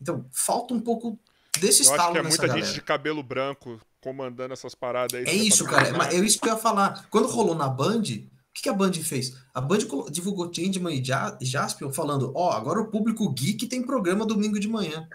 [0.01, 1.19] Então, falta um pouco
[1.59, 2.67] desse eu estalo acho que é muita galera.
[2.67, 5.27] gente de cabelo branco comandando essas paradas aí.
[5.27, 6.11] É isso, cara.
[6.11, 7.07] É, é isso que eu ia falar.
[7.11, 9.37] Quando rolou na Band, o que, que a Band fez?
[9.55, 9.79] A Band
[10.11, 14.69] divulgou Changeman e Jaspion falando: ó, oh, agora o público geek tem programa domingo de
[14.69, 15.09] manhã.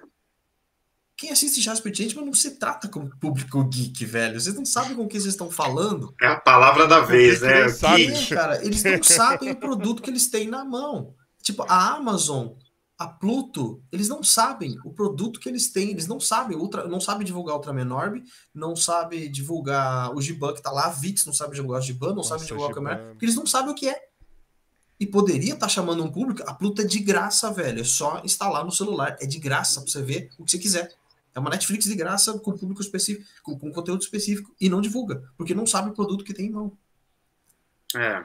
[1.15, 4.39] Quem assiste Jasper Changeman não se trata como público geek, velho.
[4.39, 6.13] Vocês não sabem com o que vocês estão falando.
[6.19, 7.69] É a palavra da vez, né?
[7.69, 11.13] Sabe, cara, eles não sabem o produto que eles têm na mão.
[11.41, 12.49] Tipo, a Amazon
[12.97, 17.01] a Pluto, eles não sabem o produto que eles têm, eles não sabem, ultra, não
[17.01, 21.33] sabem divulgar Ultraman Orb, não sabem divulgar o Giban que tá lá, a Vix não
[21.33, 23.75] sabe divulgar o Giban, não Nossa, sabe divulgar o Câmera, porque eles não sabem o
[23.75, 24.09] que é.
[24.99, 28.21] E poderia estar tá chamando um público, a Pluto é de graça, velho, é só
[28.23, 30.93] instalar no celular, é de graça para você ver o que você quiser.
[31.35, 35.23] É uma Netflix de graça com público específico, com, com conteúdo específico, e não divulga,
[35.35, 36.77] porque não sabe o produto que tem em mão.
[37.95, 38.23] É,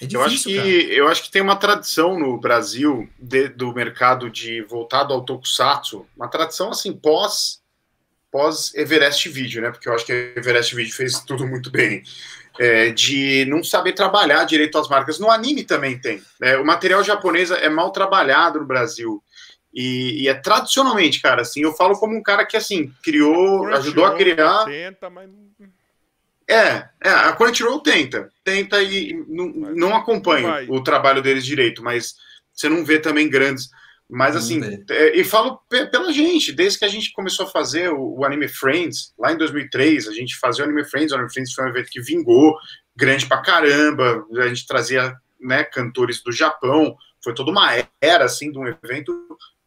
[0.00, 3.72] é difícil, eu, acho que, eu acho que tem uma tradição no Brasil de, do
[3.72, 7.60] mercado de voltado ao tokusatsu, uma tradição assim pós
[8.30, 9.70] pós Everest Video, né?
[9.70, 12.02] Porque eu acho que a Everest Video fez tudo muito bem.
[12.58, 15.18] É, de não saber trabalhar direito as marcas.
[15.18, 16.22] No anime também tem.
[16.38, 16.56] Né?
[16.58, 19.22] O material japonês é mal trabalhado no Brasil.
[19.72, 24.04] E, e, é tradicionalmente, cara, assim, eu falo como um cara que, assim, criou, ajudou
[24.04, 24.64] a criar...
[24.64, 25.30] Tenta, mas...
[26.50, 32.16] É, é, a Crunchyroll tenta, tenta e não, não acompanha o trabalho deles direito, mas
[32.52, 33.68] você não vê também grandes.
[34.12, 34.60] Mas assim,
[34.90, 38.48] é, e falo pela gente, desde que a gente começou a fazer o, o, Anime
[38.48, 41.68] Friends, lá em 2003, a gente fazia o Anime Friends, o Anime Friends foi um
[41.68, 42.56] evento que vingou,
[42.96, 47.70] grande pra caramba, a gente trazia né, cantores do Japão, foi toda uma
[48.00, 49.14] era, assim, de um evento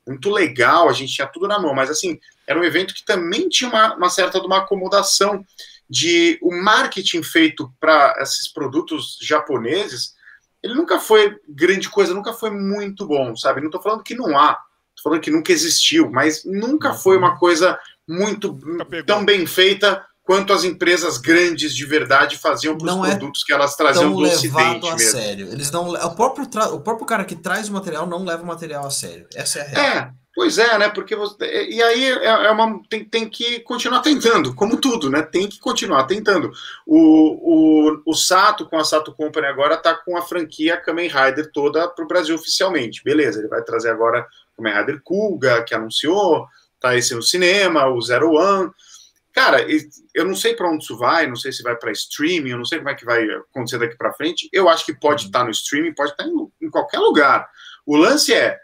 [0.06, 3.48] muito legal, a gente tinha tudo na mão, mas assim, era um evento que também
[3.48, 5.46] tinha uma, uma certa de uma acomodação
[5.90, 10.14] de o marketing feito para esses produtos japoneses,
[10.62, 13.60] ele nunca foi grande coisa, nunca foi muito bom, sabe?
[13.60, 14.58] Não estou falando que não há,
[14.96, 17.78] estou falando que nunca existiu, mas nunca foi uma coisa
[18.08, 18.58] muito
[19.06, 23.46] tão bem feita quanto as empresas grandes de verdade faziam para os é produtos é
[23.46, 25.12] que elas traziam do Ocidente a mesmo.
[25.12, 25.48] Sério.
[25.52, 28.84] Eles não, o, próprio o próprio cara que traz o material não leva o material
[28.84, 29.28] a sério.
[29.36, 29.86] Essa é a real.
[29.86, 30.90] É, pois é, né?
[30.90, 35.22] Porque você, e aí é, é uma, tem, tem que continuar tentando, como tudo, né?
[35.22, 36.52] Tem que continuar tentando.
[36.88, 41.52] O, o, o Sato, com a Sato Company agora, está com a franquia Kamen Rider
[41.52, 43.04] toda para o Brasil oficialmente.
[43.04, 46.48] Beleza, ele vai trazer agora o Kamen Rider Kuga, que anunciou,
[46.82, 48.72] tá esse no cinema, o Zero One.
[49.34, 49.66] Cara,
[50.14, 52.66] eu não sei para onde isso vai, não sei se vai para streaming, eu não
[52.66, 54.48] sei como é que vai acontecer daqui para frente.
[54.54, 55.46] Eu acho que pode estar uhum.
[55.46, 57.50] tá no streaming, pode estar tá em, em, qualquer lugar.
[57.86, 58.58] O lance é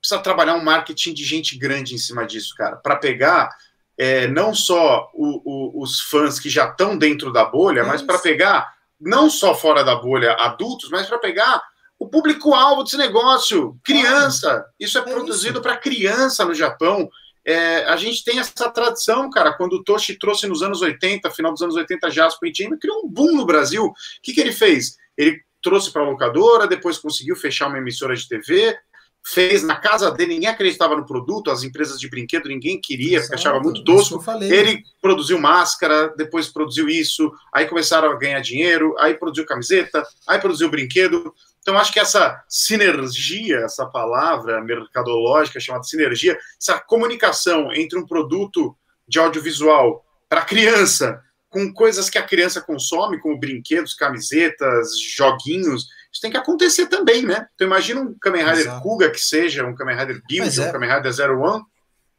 [0.00, 3.48] precisa trabalhar um marketing de gente grande em cima disso, cara, para pegar
[3.96, 8.18] é, não só o, o, os fãs que já estão dentro da bolha, mas para
[8.18, 8.68] pegar
[9.00, 11.62] não só fora da bolha adultos, mas para pegar
[11.98, 14.64] o público-alvo desse negócio, criança.
[14.78, 17.08] Isso é, é produzido para criança no Japão.
[17.44, 21.52] É, a gente tem essa tradição, cara, quando o Toshi trouxe nos anos 80, final
[21.52, 23.84] dos anos 80, Jasper e Time, criou um boom no Brasil.
[23.84, 24.96] O que, que ele fez?
[25.16, 28.76] Ele trouxe para a locadora, depois conseguiu fechar uma emissora de TV,
[29.24, 33.34] fez na casa dele, ninguém acreditava no produto, as empresas de brinquedo ninguém queria, Exato,
[33.34, 34.22] achava muito tosco.
[34.42, 40.40] Ele produziu máscara, depois produziu isso, aí começaram a ganhar dinheiro, aí produziu camiseta, aí
[40.40, 41.32] produziu brinquedo.
[41.62, 48.76] Então, acho que essa sinergia, essa palavra mercadológica chamada sinergia, essa comunicação entre um produto
[49.06, 56.20] de audiovisual para criança, com coisas que a criança consome, como brinquedos, camisetas, joguinhos, isso
[56.20, 57.46] tem que acontecer também, né?
[57.54, 58.82] Então, imagina um Kamen Rider Exato.
[58.82, 60.68] Kuga que seja, um Kamen Rider Build, é.
[60.68, 61.62] um Kamen Rider Zero One,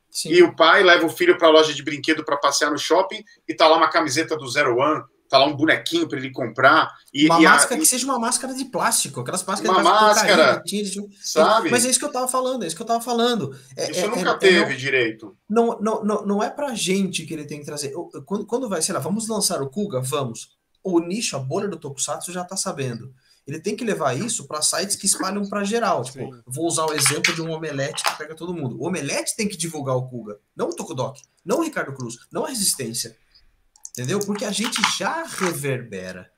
[0.10, 0.30] Sim.
[0.30, 3.24] e o pai leva o filho para a loja de brinquedo para passear no shopping
[3.48, 6.92] e tá lá uma camiseta do Zero One tá lá um bonequinho para ele comprar.
[7.14, 9.90] E, uma e máscara a, que seja uma máscara de plástico, aquelas máscaras uma de
[9.90, 10.90] máscara, tira,
[11.22, 11.70] sabe?
[11.70, 13.56] Mas é isso que eu tava falando, é isso que eu tava falando.
[13.76, 15.38] É, isso é, nunca é, teve não, direito.
[15.50, 17.94] Não, não, não, não é pra gente que ele tem que trazer.
[18.26, 20.02] Quando, quando vai, sei lá, vamos lançar o Kuga?
[20.02, 20.58] Vamos.
[20.84, 23.14] O nicho, a bolha do Tokusatsu já tá sabendo.
[23.46, 26.04] Ele tem que levar isso para sites que espalham para geral.
[26.04, 26.42] Tipo, Sim.
[26.48, 28.78] vou usar o exemplo de um omelete que pega todo mundo.
[28.80, 32.46] O omelete tem que divulgar o Kuga, não o Tokudok, não o Ricardo Cruz, não
[32.46, 33.18] a Resistência.
[33.96, 34.20] Entendeu?
[34.20, 36.30] Porque a gente já reverbera.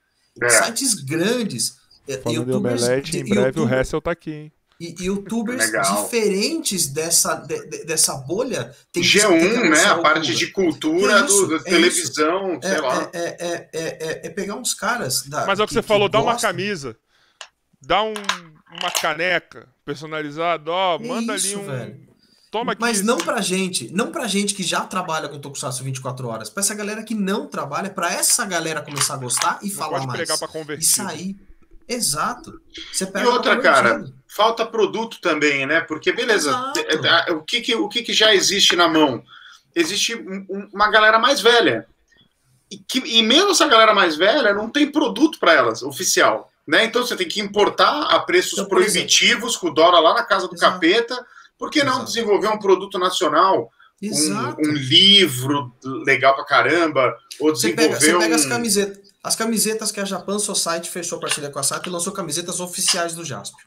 [0.42, 0.50] É.
[0.50, 1.78] Sites grandes.
[2.08, 4.52] É, Falando youtubers, de omelete, em breve YouTube, o Hessel tá aqui, hein?
[4.80, 6.04] E youtubers Legal.
[6.04, 8.76] diferentes dessa, de, dessa bolha.
[8.92, 9.86] Tem G1, né?
[9.86, 13.10] A parte de cultura é isso, do, da é televisão, sei é, lá.
[13.14, 15.24] É, é, pegar uns caras.
[15.24, 16.98] Da, Mas é o que, que você falou, dá uma camisa,
[17.82, 18.14] dá um,
[18.82, 21.66] uma caneca personalizada, ó, manda isso, ali um.
[21.66, 22.15] Velho
[22.56, 22.80] Toma aqui.
[22.80, 26.62] Mas não pra gente, não pra gente que já trabalha com Tokusatsu 24 horas, pra
[26.64, 30.08] essa galera que não trabalha, pra essa galera começar a gostar e não falar pode
[30.08, 30.20] mais.
[30.20, 30.86] Pregar pra convertir.
[30.86, 31.36] E sair.
[31.86, 32.62] Exato.
[32.94, 35.82] Você pega e outra, cara, falta produto também, né?
[35.82, 39.22] Porque, beleza, é, é, o, que, que, o que, que já existe na mão?
[39.76, 40.16] Existe
[40.74, 41.86] uma galera mais velha.
[42.72, 46.50] E, que, e mesmo essa galera mais velha não tem produto para elas, oficial.
[46.66, 46.86] Né?
[46.86, 50.48] Então você tem que importar a preços então, proibitivos, com o Dora lá na casa
[50.48, 50.76] do Exato.
[50.76, 53.70] capeta por que não desenvolver um produto nacional?
[54.04, 55.74] Um, um, livro
[56.06, 58.36] legal pra caramba, ou desenvolver você pega, você pega um...
[58.36, 59.06] as camisetas.
[59.24, 63.16] As camisetas que a Japan Society fechou parceria com a SAP e lançou camisetas oficiais
[63.16, 63.66] do Jaspio.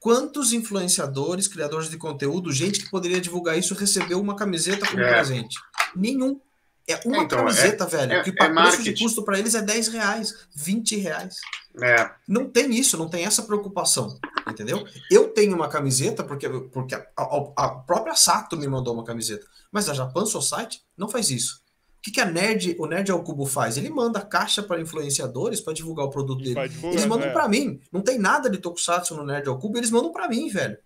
[0.00, 5.08] Quantos influenciadores, criadores de conteúdo, gente que poderia divulgar isso, recebeu uma camiseta como é.
[5.12, 5.58] presente?
[5.94, 6.40] Nenhum.
[6.86, 9.38] É uma então, camiseta, é, é velho, é, que o é preço de custo para
[9.38, 11.36] eles é 10 reais, 20 reais.
[11.82, 12.10] É.
[12.28, 14.18] Não tem isso, não tem essa preocupação,
[14.48, 14.86] entendeu?
[15.10, 19.46] Eu tenho uma camiseta porque, porque a, a, a própria Sato me mandou uma camiseta,
[19.72, 21.62] mas a Japan Society não faz isso.
[21.98, 23.76] O que, que a Nerd, o Nerd ao Cubo faz?
[23.76, 26.68] Ele manda caixa para influenciadores para divulgar o produto dele.
[26.68, 27.32] Divulgar, eles mandam é.
[27.32, 27.80] para mim.
[27.90, 30.76] Não tem nada de Tokusatsu no Nerd ao Cubo, eles mandam para mim, velho.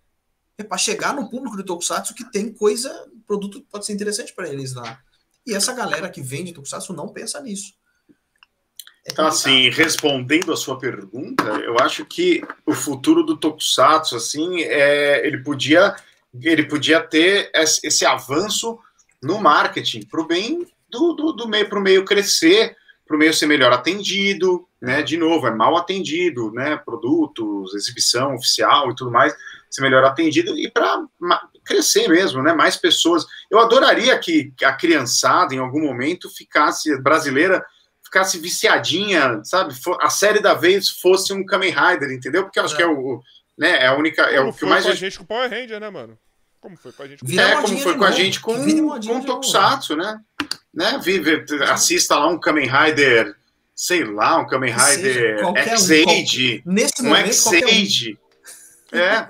[0.56, 4.32] É para chegar no público de Tokusatsu que tem coisa, produto que pode ser interessante
[4.32, 5.00] para eles lá.
[5.44, 7.74] E essa galera que vende Tokusatsu não pensa nisso.
[9.10, 15.26] Então, assim, respondendo a sua pergunta, eu acho que o futuro do Tokusatsu, assim, é,
[15.26, 15.94] ele podia
[16.42, 18.78] ele podia ter esse, esse avanço
[19.20, 22.76] no marketing para o bem do, do, do meio, para o meio crescer
[23.08, 25.02] para o meio ser melhor atendido, né?
[25.02, 26.76] De novo, é mal atendido, né?
[26.76, 29.34] Produtos, exibição oficial e tudo mais,
[29.70, 31.02] ser melhor atendido e para
[31.64, 32.52] crescer mesmo, né?
[32.52, 33.24] Mais pessoas.
[33.50, 37.64] Eu adoraria que a criançada, em algum momento, ficasse brasileira,
[38.08, 39.74] ficasse viciadinha, sabe?
[40.00, 42.44] A série da vez fosse um Kamen Rider, entendeu?
[42.44, 42.76] Porque eu acho é.
[42.78, 43.22] que é o,
[43.56, 43.84] né?
[43.84, 45.90] É a única, é Como o que mais a gente com o Power Ranger, né,
[45.90, 46.18] mano?
[46.60, 47.24] Como foi com a gente?
[47.24, 47.40] Com...
[47.40, 48.54] É, como foi com a gente com,
[49.00, 50.18] com Tokusatsu, né?
[50.74, 50.98] né?
[51.02, 53.36] Vive, assista lá um Kamen Rider,
[53.74, 58.18] sei lá, um Kamen Rider X-Age, um, um X-Age.
[58.90, 59.20] É,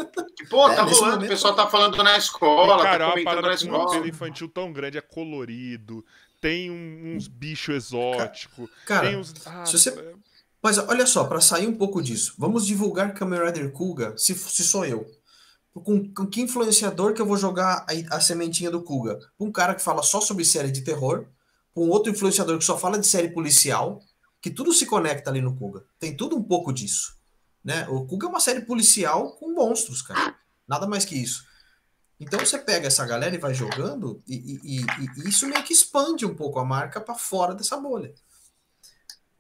[0.49, 3.55] pô, é, tá rolando, momento, o pessoal tá falando na escola, cara, tá comentando na
[3.55, 4.01] escola.
[4.01, 6.05] Um infantil tão grande, é colorido,
[6.41, 9.35] tem uns bichos exóticos, cara, uns...
[9.47, 9.91] ah, se você...
[9.91, 10.15] É.
[10.63, 14.65] Mas olha só, para sair um pouco disso, vamos divulgar Kamen Rider Kuga, se, se
[14.65, 15.07] sou eu.
[15.73, 19.19] Com, com que influenciador que eu vou jogar a, a sementinha do Kuga?
[19.39, 21.29] Um cara que fala só sobre série de terror,
[21.73, 24.01] com outro influenciador que só fala de série policial,
[24.41, 25.85] que tudo se conecta ali no Kuga.
[26.01, 27.17] Tem tudo um pouco disso.
[27.63, 27.87] Né?
[27.89, 30.35] O Kuga é uma série policial com monstros, cara.
[30.67, 31.45] Nada mais que isso.
[32.21, 36.27] Então você pega essa galera e vai jogando, e, e, e, isso meio que expande
[36.27, 38.13] um pouco a marca para fora dessa bolha.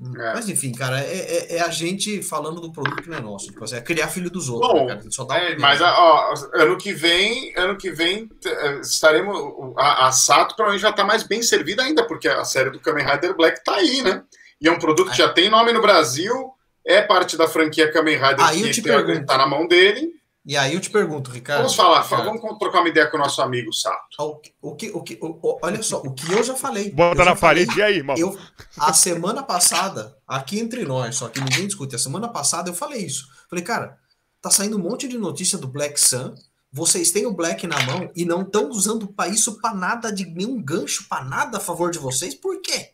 [0.00, 0.32] É.
[0.32, 3.46] Mas enfim, cara, é, é, é, a gente falando do produto que não é nosso.
[3.46, 4.72] Tipo, assim, é criar filho dos outros.
[4.72, 9.74] Bom, né, só dá é, mas ó, ano que vem, ano que vem é, estaremos.
[9.76, 13.04] A, a Sato provavelmente já está mais bem servida ainda, porque a série do Kamen
[13.04, 14.22] Rider Black está aí, né?
[14.60, 16.52] E é um produto que já tem nome no Brasil,
[16.86, 20.12] é parte da franquia Kamen Rider aí que está na mão dele.
[20.48, 21.60] E aí eu te pergunto, Ricardo.
[21.60, 22.24] Vamos falar, Ricardo.
[22.24, 24.16] vamos trocar uma ideia com o nosso amigo Sato.
[24.18, 26.90] O, o que, o que, o, olha só, o que eu já falei.
[26.90, 28.18] Bota na parede aí, mano.
[28.18, 28.38] Eu,
[28.78, 33.04] a semana passada, aqui entre nós, só que ninguém discute, a semana passada eu falei
[33.04, 33.28] isso.
[33.50, 33.98] Falei, cara,
[34.40, 36.34] tá saindo um monte de notícia do Black Sun.
[36.72, 40.24] Vocês têm o Black na mão e não estão usando para isso para nada, de
[40.24, 42.34] nenhum gancho para nada a favor de vocês.
[42.34, 42.92] Por quê?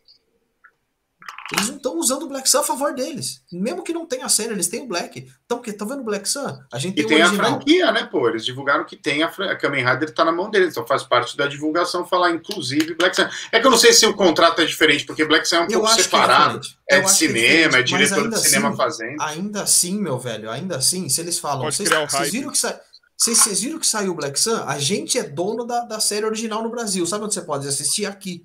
[1.53, 3.43] Eles não estão usando o Black Sun a favor deles.
[3.51, 5.31] Mesmo que não tenha a série, eles têm o Black.
[5.45, 6.57] Então, que tá vendo o Black Sun?
[6.73, 8.27] A gente tem e tem a franquia, né, pô?
[8.27, 11.37] Eles divulgaram que tem a, a Kamen Rider tá na mão deles, então faz parte
[11.37, 13.27] da divulgação falar inclusive Black Sun.
[13.51, 15.63] É que eu não sei se o contrato é diferente, porque Black Sun é um
[15.65, 16.61] eu pouco é separado.
[16.89, 19.21] É, é de cinema, é, é diretor de cinema assim, fazendo.
[19.21, 22.81] Ainda assim, meu velho, ainda assim, se eles falam, vocês, vocês viram que sa...
[23.15, 24.63] vocês, vocês viram que saiu o Black Sun?
[24.65, 27.05] A gente é dono da, da série original no Brasil.
[27.05, 28.07] Sabe onde você pode assistir?
[28.07, 28.43] Aqui.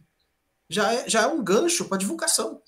[0.68, 2.60] Já é, já é um gancho para divulgação.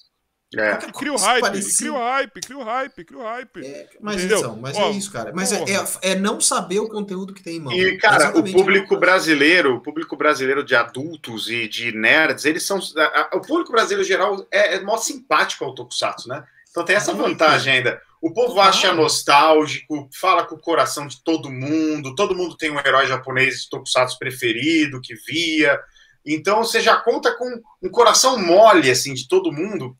[0.54, 0.76] É.
[0.92, 3.64] Cria o hype, cria o hype, cria o hype, cria o hype.
[3.64, 5.32] É, mas então, mas Ó, é isso, cara.
[5.34, 7.72] Mas é, é, é, não saber o conteúdo que tem em mão.
[7.72, 12.78] E, cara, o público brasileiro, o público brasileiro de adultos e de nerds, eles são.
[12.96, 16.44] A, a, o público brasileiro geral é, é mó simpático ao Tokusatsu, né?
[16.70, 18.00] Então tem essa vantagem ainda.
[18.20, 22.78] O povo acha nostálgico, fala com o coração de todo mundo, todo mundo tem um
[22.78, 25.78] herói japonês de Tokusatsu preferido, que via.
[26.24, 29.96] Então você já conta com um coração mole, assim, de todo mundo,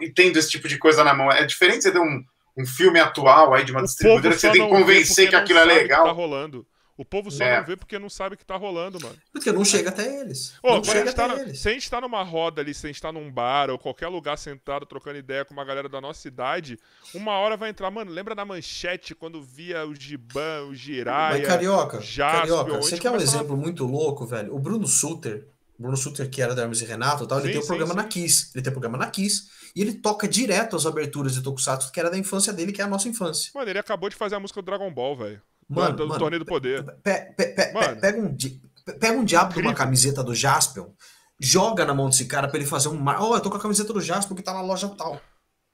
[0.00, 1.30] e tendo esse tipo de coisa na mão.
[1.30, 2.24] É diferente você ter um,
[2.56, 5.58] um filme atual aí de uma o distribuidora que você tem que convencer que aquilo
[5.58, 6.02] é legal.
[6.02, 6.66] Que tá rolando.
[6.98, 7.58] O povo só é.
[7.58, 9.16] não vê porque não sabe o que tá rolando, mano.
[9.30, 10.54] Porque não chega até eles.
[10.62, 11.60] Oh, não chega até tá eles.
[11.60, 14.08] Se a gente tá numa roda ali, se a gente tá num bar ou qualquer
[14.08, 16.78] lugar sentado trocando ideia com uma galera da nossa cidade,
[17.12, 17.90] uma hora vai entrar.
[17.90, 21.38] Mano, lembra da manchete quando via o Giban, o Jiraya?
[21.38, 24.54] Mas carioca, carioca, você quer um exemplo muito louco, velho?
[24.54, 25.46] O Bruno Suter,
[25.78, 27.96] Bruno Suter, que era da Hermes e Renato tal, ele sim, tem um programa sim.
[27.96, 28.50] na Kiss.
[28.54, 29.48] Ele tem um programa na Kiss.
[29.76, 32.84] E ele toca direto as aberturas de Tokusatsu, que era da infância dele, que é
[32.84, 33.50] a nossa infância.
[33.54, 35.42] Mano, ele acabou de fazer a música do Dragon Ball, velho.
[35.68, 36.82] Mano, do, mano, Torneio do Poder.
[37.02, 38.00] Pe, pe, pe, mano.
[38.00, 38.34] Pega, um,
[38.98, 39.62] pega um diabo Incrível.
[39.62, 40.86] de uma camiseta do Jaspion,
[41.38, 43.06] joga na mão desse cara pra ele fazer um.
[43.06, 45.20] Ó, oh, eu tô com a camiseta do Jaspion que tá na loja tal.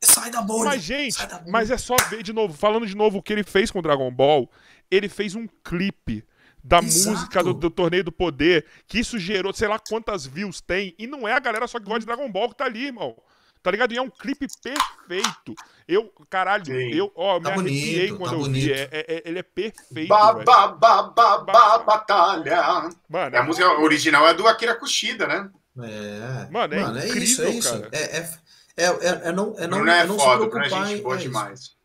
[0.02, 0.70] Sai da bolha.
[0.70, 1.16] Mas, gente,
[1.46, 2.54] mas é só ver de novo.
[2.54, 4.50] Falando de novo o que ele fez com o Dragon Ball,
[4.90, 6.24] ele fez um clipe
[6.64, 7.16] da Exato.
[7.16, 11.06] música do, do, Torneio do Poder, que isso gerou, sei lá quantas views tem, e
[11.06, 13.16] não é a galera só que gosta de Dragon Ball que tá ali, irmão.
[13.62, 13.92] Tá ligado?
[13.92, 15.54] E é um clipe perfeito.
[15.86, 16.92] Eu, caralho, Sim.
[16.92, 18.64] eu, ó, tá me arrepiei bonito, quando tá eu bonito.
[18.64, 18.72] vi.
[18.72, 20.08] É, é, ele é perfeito.
[20.08, 22.90] Ba, ba, ba, ba, ba, batalha.
[23.08, 25.48] Mano, a música original é do Akira Kushida, né?
[25.78, 26.50] É.
[26.50, 27.80] Mano, é, Mano, é incrível, isso, é isso.
[27.80, 27.88] Cara.
[27.92, 28.30] É, é,
[28.76, 30.82] é, é, é não, é não, é, é não foda, se preocupar.
[30.82, 31.76] É gente boa demais.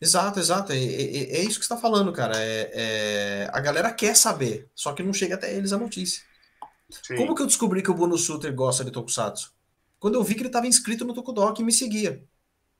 [0.00, 0.72] Exato, exato.
[0.72, 2.34] É, é, é, isso que você está falando, cara.
[2.36, 6.22] É, é, a galera quer saber, só que não chega até eles a notícia.
[6.90, 7.16] Sim.
[7.16, 9.52] Como que eu descobri que o Bruno Suter gosta de Tokusatsu?
[9.98, 12.22] Quando eu vi que ele estava inscrito no Tokudok e me seguia.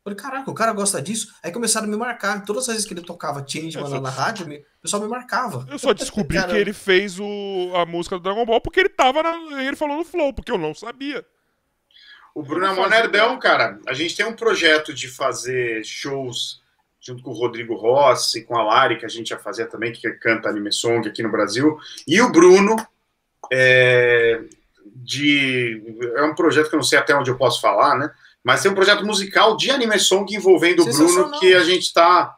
[0.05, 1.35] Falei, caraca, o cara gosta disso.
[1.43, 2.45] Aí começaram a me marcar.
[2.45, 5.67] Todas as vezes que ele tocava Changeman lá na rádio, o pessoal me marcava.
[5.71, 9.23] Eu só descobri que ele fez o, a música do Dragon Ball porque ele tava
[9.23, 11.25] na, ele falou no Flow, porque eu não sabia.
[12.35, 13.81] O Bruno é mó nerdão, cara.
[13.87, 16.63] A gente tem um projeto de fazer shows
[17.01, 20.11] junto com o Rodrigo Rossi, com a Lari, que a gente já fazia também, que
[20.13, 21.79] canta anime song aqui no Brasil.
[22.07, 22.77] E o Bruno,
[23.53, 24.41] é,
[24.95, 25.99] de.
[26.17, 28.11] É um projeto que eu não sei até onde eu posso falar, né?
[28.43, 32.37] Mas tem um projeto musical de anime song envolvendo o Bruno que a gente tá.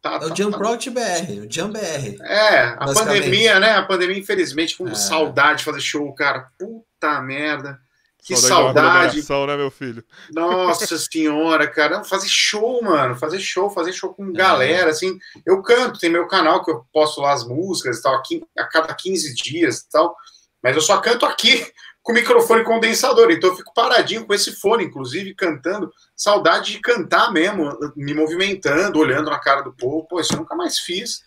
[0.00, 2.22] tá é o tá, Jam tá, Project BR, o Jam BR.
[2.22, 3.72] É, a pandemia, né?
[3.72, 4.94] A pandemia, infelizmente, com é.
[4.94, 6.48] saudade de fazer show, cara.
[6.58, 7.78] Puta merda.
[8.22, 9.22] Que saudade.
[9.22, 9.52] saudade.
[9.52, 10.04] né, meu filho?
[10.32, 12.04] Nossa senhora, cara.
[12.04, 13.16] Fazer show, mano.
[13.16, 15.18] Fazer show, fazer show com galera, assim.
[15.44, 18.64] Eu canto, tem meu canal que eu posto lá as músicas e tal, aqui, a
[18.64, 20.14] cada 15 dias e tal.
[20.62, 21.66] Mas eu só canto aqui
[22.02, 23.30] com microfone condensador.
[23.30, 25.92] Então eu fico paradinho com esse fone, inclusive, cantando.
[26.16, 30.06] Saudade de cantar mesmo, me movimentando, olhando na cara do povo.
[30.06, 31.24] Pô, isso eu nunca mais fiz.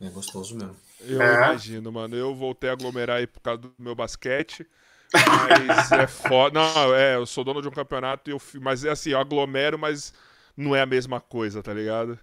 [0.00, 0.76] É gostoso mesmo.
[1.00, 1.34] Eu é.
[1.36, 2.16] imagino, mano.
[2.16, 4.66] Eu voltei a aglomerar aí por causa do meu basquete.
[5.12, 6.58] Mas é foda.
[6.58, 9.78] Não, é, eu sou dono de um campeonato, e eu, mas é assim, eu aglomero,
[9.78, 10.12] mas
[10.56, 12.18] não é a mesma coisa, tá ligado?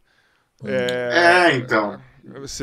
[0.63, 1.99] É, é então.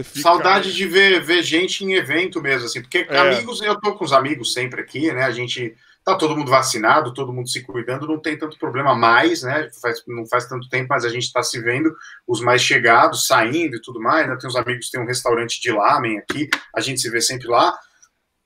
[0.05, 0.21] Fica...
[0.21, 3.19] Saudade de ver, ver gente em evento mesmo, assim, porque é.
[3.19, 5.25] amigos, eu tô com os amigos sempre aqui, né?
[5.25, 5.75] A gente
[6.05, 9.69] tá todo mundo vacinado, todo mundo se cuidando, não tem tanto problema mais, né?
[9.83, 11.95] Faz, não faz tanto tempo, mas a gente tá se vendo,
[12.27, 14.37] os mais chegados, saindo e tudo mais, né?
[14.37, 17.49] Tem uns amigos que tem um restaurante de lamen aqui, a gente se vê sempre
[17.49, 17.77] lá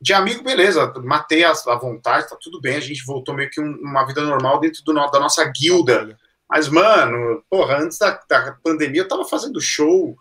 [0.03, 3.61] de amigo, beleza, matei a, a, vontade, tá tudo bem, a gente voltou meio que
[3.61, 6.19] um, uma vida normal dentro do, da nossa guilda.
[6.51, 10.17] Mas, mano, porra, antes da, da pandemia eu tava fazendo show,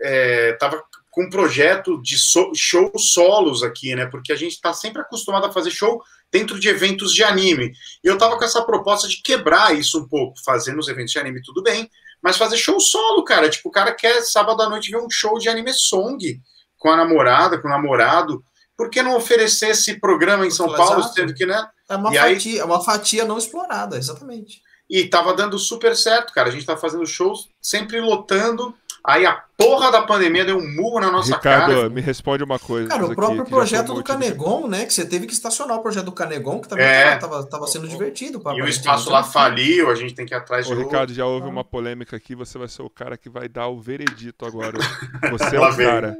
[0.00, 4.06] é, tava com um projeto de so, show solos aqui, né?
[4.06, 6.00] Porque a gente tá sempre acostumado a fazer show
[6.30, 7.72] dentro de eventos de anime.
[8.04, 11.18] E eu tava com essa proposta de quebrar isso um pouco, fazendo os eventos de
[11.18, 11.90] anime, tudo bem,
[12.22, 13.48] mas fazer show solo, cara.
[13.48, 16.40] Tipo, o cara quer sábado à noite ver um show de anime song
[16.76, 18.42] com a namorada, com o namorado
[18.78, 21.68] por que não oferecer esse programa em São Paulo, sendo que, né?
[21.90, 22.58] É uma, fatia, aí...
[22.58, 24.62] é uma fatia não explorada, exatamente.
[24.88, 26.48] E tava dando super certo, cara.
[26.48, 28.72] A gente tá fazendo shows sempre lotando.
[29.04, 31.88] Aí a porra da pandemia deu um murro na nossa Ricardo, cara.
[31.88, 32.88] me responde uma coisa.
[32.88, 34.84] Cara, o próprio projeto do Canegon, né?
[34.84, 37.16] Que você teve que estacionar o projeto do Canegon, que também é.
[37.16, 38.42] tava, tava sendo divertido.
[38.56, 41.24] e o espaço lá faliu, a gente tem que ir atrás de Ô, Ricardo, já
[41.24, 41.50] houve ah.
[41.50, 44.78] uma polêmica aqui, você vai ser o cara que vai dar o veredito agora.
[45.30, 46.16] Você é o cara.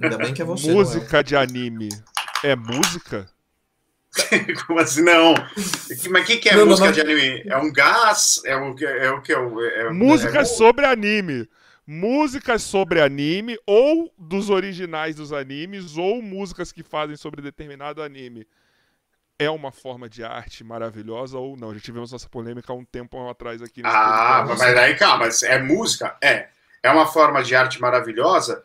[0.00, 0.72] Ainda bem que é você.
[0.72, 1.88] Música de anime
[2.42, 3.28] é música?
[4.66, 5.02] Como assim?
[5.02, 5.34] Não.
[6.10, 7.04] Mas o que, que é não, música não, não.
[7.04, 7.42] de anime?
[7.46, 8.42] É um gás?
[8.44, 10.44] É o que é, o que é, é, Música é...
[10.44, 11.48] sobre anime.
[11.86, 18.46] Músicas sobre anime, ou dos originais dos animes, ou músicas que fazem sobre determinado anime.
[19.38, 21.74] É uma forma de arte maravilhosa ou não?
[21.74, 23.82] Já tivemos essa polêmica há um tempo atrás aqui.
[23.84, 26.16] Ah, mas aí calma, é música?
[26.22, 26.48] É.
[26.82, 28.62] É uma forma de arte maravilhosa?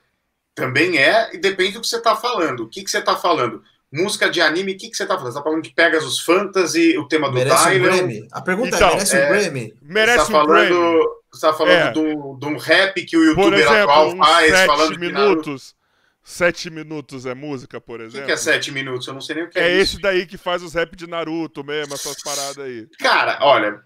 [0.53, 2.61] Também é, e depende do que você está falando.
[2.61, 3.63] O que, que você está falando?
[3.91, 5.31] Música de anime, o que, que você está falando?
[5.31, 8.27] Você está falando de Pegasus Fantasy, o tema do merece Um Grammy.
[8.31, 9.77] A pergunta é, então, é: merece é, um Grammy?
[9.81, 11.05] Merece você tá um falando, Grammy.
[11.37, 12.39] Você está falando é.
[12.39, 15.76] de um rap que o youtuber exemplo, atual faz, falando minutos.
[16.29, 18.23] Sete minutos é música, por exemplo?
[18.23, 19.07] O que, é sete minutos?
[19.07, 19.61] Eu não sei nem o que é.
[19.61, 19.93] É isso.
[19.93, 22.85] esse daí que faz os rap de Naruto mesmo, essas paradas aí.
[22.99, 23.81] Cara, olha.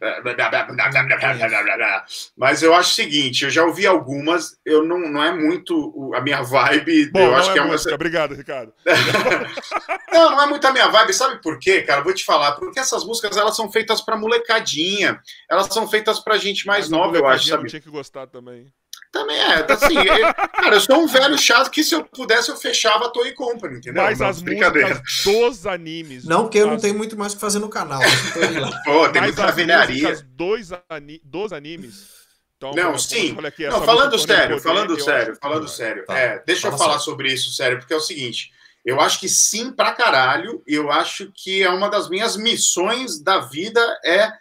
[2.35, 6.21] Mas eu acho o seguinte: eu já ouvi algumas, eu não, não é muito a
[6.21, 7.11] minha vibe.
[7.11, 7.75] Bom, eu acho é que é uma.
[7.93, 8.73] Obrigado, Ricardo.
[10.11, 11.13] não, não é muito a minha vibe.
[11.13, 12.01] Sabe por quê, cara?
[12.01, 12.53] Vou te falar.
[12.53, 15.21] Porque essas músicas elas são feitas pra molecadinha.
[15.47, 17.49] Elas são feitas pra gente mais Mas nova, eu acho.
[17.49, 17.69] Sabe?
[17.69, 18.73] tinha que gostar também.
[19.11, 22.49] Também é, tá assim, eu, cara, eu sou um velho chato que se eu pudesse
[22.49, 24.03] eu fechava a Toy Company, entendeu?
[24.03, 26.23] Mas não, as músicas dos animes.
[26.23, 28.01] Não, porque eu não tenho muito mais o que fazer no canal.
[28.85, 30.15] Pô, tem Mas muita velharia.
[30.30, 32.22] Dos, ani dos animes.
[32.56, 33.35] Então, não, sim.
[33.43, 36.06] Aqui, não, falando sério, falando sério, falando sério.
[36.06, 36.17] Tá.
[36.17, 37.06] É, deixa Fala eu falar sério.
[37.06, 38.51] sobre isso sério, porque é o seguinte.
[38.85, 40.64] Eu acho que sim pra caralho.
[40.65, 44.31] Eu acho que é uma das minhas missões da vida é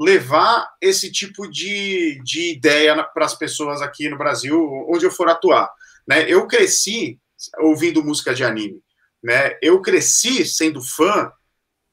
[0.00, 5.28] levar esse tipo de, de ideia para as pessoas aqui no Brasil, onde eu for
[5.28, 5.70] atuar.
[6.08, 6.24] Né?
[6.26, 7.20] Eu cresci
[7.58, 8.82] ouvindo música de anime.
[9.22, 9.58] Né?
[9.60, 11.30] Eu cresci sendo fã,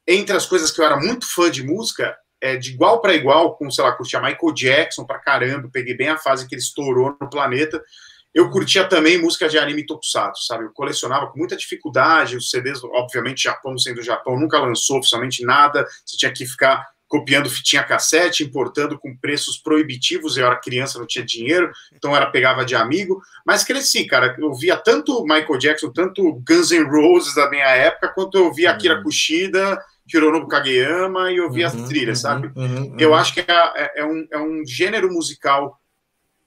[0.06, 3.54] entre as coisas que eu era muito fã de música, é, de igual para igual,
[3.58, 7.14] com, sei lá, curtia Michael Jackson pra caramba, peguei bem a fase que ele estourou
[7.20, 7.82] no planeta.
[8.32, 10.64] Eu curtia também música de anime tokusatsu, sabe?
[10.64, 15.86] Eu colecionava com muita dificuldade os CDs, obviamente, Japão sendo Japão, nunca lançou oficialmente nada,
[16.06, 20.36] você tinha que ficar copiando fitinha cassete, importando com preços proibitivos.
[20.36, 23.20] Eu era criança, não tinha dinheiro, então era pegava de amigo.
[23.44, 24.36] Mas cresci, cara.
[24.38, 28.70] Eu via tanto Michael Jackson, tanto Guns N' Roses da minha época, quanto eu via
[28.70, 29.04] Akira uhum.
[29.04, 32.52] Kushida, Hironobu Kageyama e eu via uhum, as trilhas, uhum, sabe?
[32.54, 32.96] Uhum, uhum.
[32.98, 35.80] eu acho que é, é, é, um, é um gênero musical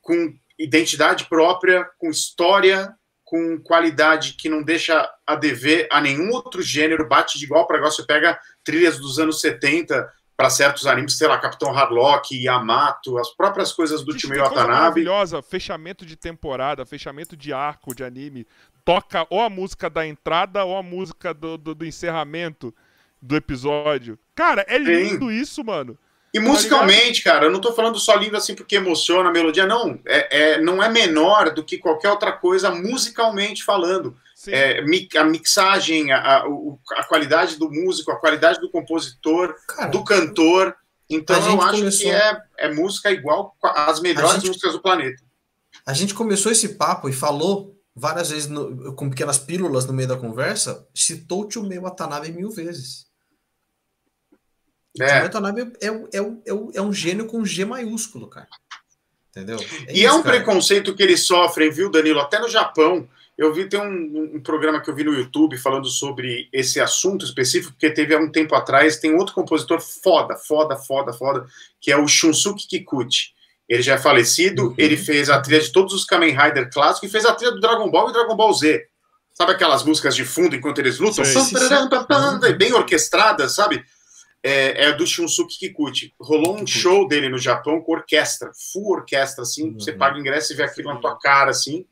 [0.01, 6.61] com identidade própria, com história, com qualidade que não deixa a dever a nenhum outro
[6.61, 7.91] gênero, bate de igual para igual.
[7.91, 13.29] Você pega trilhas dos anos 70, para certos animes, sei lá, Capitão Harlock, Yamato, as
[13.29, 14.71] próprias coisas do time Watanabe.
[14.71, 18.47] maravilhosa, fechamento de temporada, fechamento de arco de anime,
[18.83, 22.73] toca ou a música da entrada ou a música do, do, do encerramento
[23.21, 24.17] do episódio.
[24.33, 25.39] Cara, é lindo Sim.
[25.39, 25.95] isso, mano.
[26.33, 29.67] E musicalmente, tá cara, eu não tô falando só lindo assim porque emociona a melodia,
[29.67, 29.99] não.
[30.07, 34.17] É, é, não é menor do que qualquer outra coisa musicalmente falando.
[34.47, 34.79] É,
[35.17, 36.43] a mixagem, a,
[36.97, 40.75] a, qualidade do músico, a qualidade do compositor, cara, do cantor.
[41.09, 42.09] Então eu acho começou...
[42.09, 45.21] que é, é música igual às melhores gente, músicas do planeta.
[45.85, 50.07] A gente começou esse papo e falou várias vezes no, com pequenas pílulas no meio
[50.07, 53.05] da conversa, citou o Meu Watanabe mil vezes.
[54.99, 55.19] É.
[55.19, 58.47] O Watanabe é, é, é, é um gênio com G maiúsculo, cara.
[59.29, 59.57] Entendeu?
[59.87, 60.35] É e isso, é um cara.
[60.37, 62.19] preconceito que eles sofrem, viu, Danilo?
[62.19, 63.07] Até no Japão.
[63.37, 67.25] Eu vi, tem um, um, programa que eu vi no YouTube falando sobre esse assunto
[67.25, 71.45] específico, porque teve há um tempo atrás, tem outro compositor foda, foda, foda, foda,
[71.79, 73.29] que é o Shunsuke Kikuchi.
[73.67, 74.75] Ele já é falecido, uhum.
[74.77, 77.61] ele fez a trilha de todos os Kamen Rider clássicos e fez a trilha do
[77.61, 78.85] Dragon Ball e Dragon Ball Z.
[79.33, 81.23] Sabe aquelas músicas de fundo enquanto eles lutam?
[81.23, 82.53] Sim, sim, sim.
[82.57, 83.83] Bem orquestradas, sabe?
[84.43, 86.13] É, é, do Shunsuke Kikuchi.
[86.19, 89.69] Rolou um show dele no Japão com orquestra, full orquestra, assim.
[89.69, 89.79] Uhum.
[89.79, 91.85] Você paga ingresso e vê aquilo na tua cara, assim.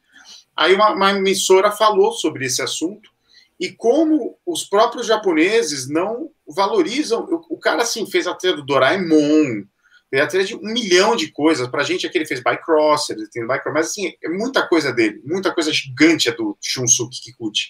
[0.59, 3.09] Aí uma, uma emissora falou sobre esse assunto
[3.57, 7.21] e como os próprios japoneses não valorizam.
[7.21, 9.63] O, o cara, assim, fez a trilha do Doraemon,
[10.11, 11.65] ele atrás de um milhão de coisas.
[11.69, 15.21] Pra gente aqui ele fez Bycross, ele tem Bycross, mas assim, é muita coisa dele,
[15.23, 17.69] muita coisa gigante é do Shunsuke Kikuchi.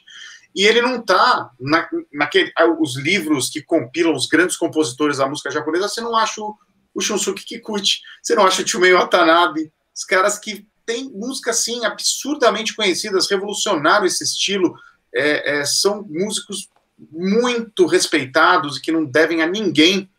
[0.56, 5.30] E ele não tá na, naquele, ah, os livros que compilam os grandes compositores da
[5.30, 6.56] música japonesa, você não acha o,
[6.96, 11.86] o Shunsuke Kikuchi, você não acha o Chumei Watanabe, os caras que têm músicas assim
[11.86, 14.76] absurdamente conhecidas, revolucionaram esse estilo,
[15.14, 16.68] é, é, são músicos
[17.12, 20.10] muito respeitados e que não devem a ninguém.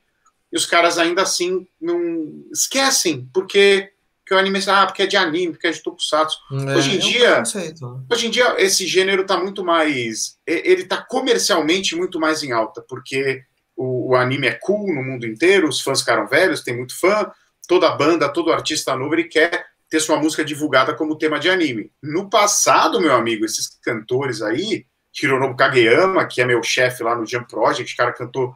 [0.53, 3.91] E os caras ainda assim não esquecem, porque
[4.25, 6.39] que o anime ah, porque é de anime, porque é de tokusatsu.
[6.53, 7.43] É, hoje em é dia,
[7.83, 12.53] um hoje em dia esse gênero está muito mais, ele está comercialmente muito mais em
[12.53, 13.43] alta, porque
[13.77, 17.29] o, o, anime é cool no mundo inteiro, os fãs ficaram velhos, tem muito fã,
[17.67, 21.91] toda banda, todo artista novo ele quer ter sua música divulgada como tema de anime.
[22.01, 24.87] No passado, meu amigo, esses cantores aí,
[25.21, 28.55] Hironobu Kageyama, que é meu chefe lá no Jump Project, o cara cantou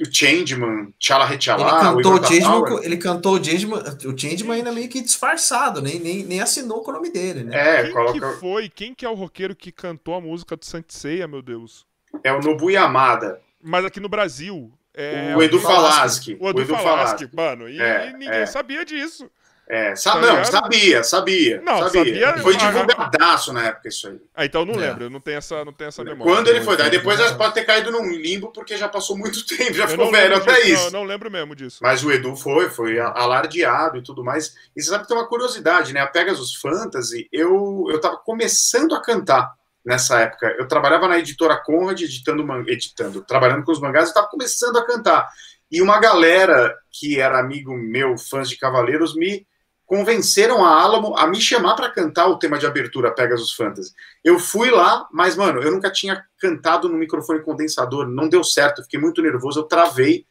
[0.00, 4.70] o Changeman, Tchala Rechala, ele cantou o Changeman, ele cantou o Changeman, o Changeman ainda
[4.70, 7.80] meio que disfarçado, nem, nem, nem assinou com o nome dele, né?
[7.80, 8.12] É, quem coloca...
[8.12, 8.68] que foi?
[8.68, 11.84] Quem que é o roqueiro que cantou a música do Santiceia, meu Deus?
[12.22, 13.40] É o Nobu Yamada.
[13.60, 14.72] Mas aqui no Brasil...
[14.94, 15.36] É...
[15.36, 16.36] O Edu Falaschi.
[16.40, 17.68] O Edu, Edu Falaschi, mano.
[17.68, 18.46] E, é, e ninguém é.
[18.46, 19.30] sabia disso.
[19.70, 21.60] É, sabe, tá não, sabia, sabia.
[21.60, 22.26] Não, sabia.
[22.26, 24.18] sabia Foi divulgadaço na época isso aí.
[24.34, 24.88] Ah, então eu não é.
[24.88, 26.34] lembro, eu não tenho essa, não tenho essa memória.
[26.34, 29.74] Quando ele foi, daí depois pode ter caído num limbo porque já passou muito tempo,
[29.74, 30.84] já eu ficou velho até disso.
[30.84, 31.80] Não, não lembro mesmo disso.
[31.82, 34.54] Mas o Edu foi, foi alardeado e tudo mais.
[34.74, 36.00] E você sabe que tem uma curiosidade, né?
[36.00, 39.52] A Pegasus Fantasy, eu, eu tava começando a cantar
[39.84, 40.46] nessa época.
[40.58, 44.86] Eu trabalhava na editora Conrad, editando, editando trabalhando com os mangás, e tava começando a
[44.86, 45.28] cantar.
[45.70, 49.46] E uma galera que era amigo meu, fãs de Cavaleiros, me
[49.88, 53.94] convenceram a Alamo a me chamar para cantar o tema de abertura Pegasus Fantasy.
[54.22, 58.82] Eu fui lá, mas, mano, eu nunca tinha cantado no microfone condensador, não deu certo,
[58.82, 60.26] fiquei muito nervoso, eu travei.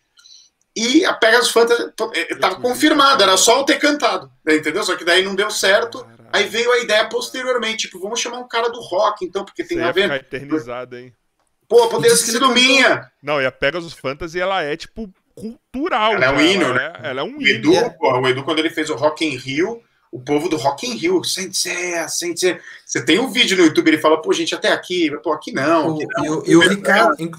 [0.75, 1.91] E a Pegasus Fantasy
[2.29, 4.83] estava eh, confirmada, era só eu ter cantado, né, entendeu?
[4.83, 6.05] Só que daí não deu certo.
[6.31, 9.81] Aí veio a ideia posteriormente, tipo, vamos chamar um cara do rock, então, porque tem
[9.81, 10.11] a ver.
[10.11, 11.11] eternizado, hein?
[11.67, 13.11] Pô, poderia ter sido minha.
[13.23, 16.13] Não, e a Pegasus Fantasy, ela é, tipo, cultural.
[16.13, 16.93] Ela é um hino, né?
[17.01, 17.93] É, ela é um o Edu, hino.
[17.97, 20.95] Porra, o Edu, quando ele fez o Rock in Rio, o povo do Rock in
[20.95, 22.59] Rio, sensei, sensei.
[22.85, 25.11] Você tem um vídeo no YouTube, ele fala, pô, gente, até aqui.
[25.23, 25.95] Pô, aqui não.
[25.95, 26.25] Aqui não.
[26.25, 27.31] E, o, e o Ricardo, em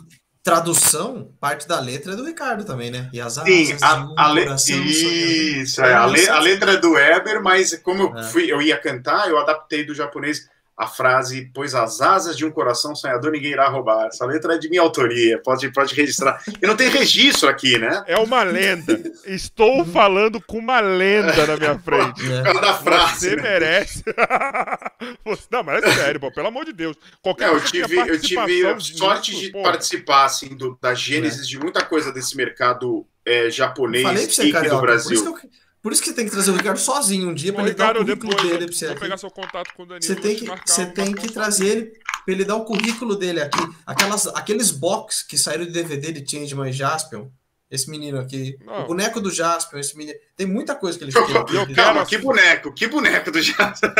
[0.42, 3.10] tradução, parte da letra é do Ricardo também, né?
[3.12, 4.46] E as Sim, a, a le...
[4.54, 6.28] Isso, é, a, le...
[6.28, 8.22] a letra é do Weber, mas como eu, é.
[8.22, 10.48] fui, eu ia cantar, eu adaptei do japonês
[10.78, 14.06] a frase, pois as asas de um coração sonhador ninguém irá roubar.
[14.06, 16.40] Essa letra é de minha autoria, pode, pode registrar.
[16.62, 18.04] E não tem registro aqui, né?
[18.06, 19.02] É uma lenda.
[19.26, 22.22] Estou falando com uma lenda na minha frente.
[22.32, 22.60] É.
[22.60, 23.30] da frase.
[23.30, 23.42] Você né?
[23.42, 24.04] merece.
[25.50, 26.96] não, mas é sério, pô, pelo amor de Deus.
[27.20, 29.64] Qualquer é, eu tive, eu tive sorte de pô.
[29.64, 31.44] participar assim, do, da gênese é.
[31.44, 35.24] de muita coisa desse mercado é, japonês e do Brasil.
[35.24, 35.67] Por isso que
[36.14, 38.66] tem que trazer o Ricardo sozinho um dia para ele dar o currículo depois, dele
[38.66, 38.86] para você.
[38.88, 40.04] Vou pegar seu contato com o Danilo.
[40.04, 41.92] Você tem que, você tem que trazer ele
[42.24, 43.60] para ele dar o currículo dele aqui.
[43.86, 47.28] Aquelas, aqueles box que saíram de DVD de Changeman Jaspion.
[47.70, 48.58] Esse menino aqui.
[48.64, 48.84] Não.
[48.84, 50.18] O boneco do Jaspion, esse menino.
[50.36, 51.26] Tem muita coisa que ele fez.
[51.26, 52.06] Quero...
[52.06, 53.90] que boneco, que boneco do Jaspion.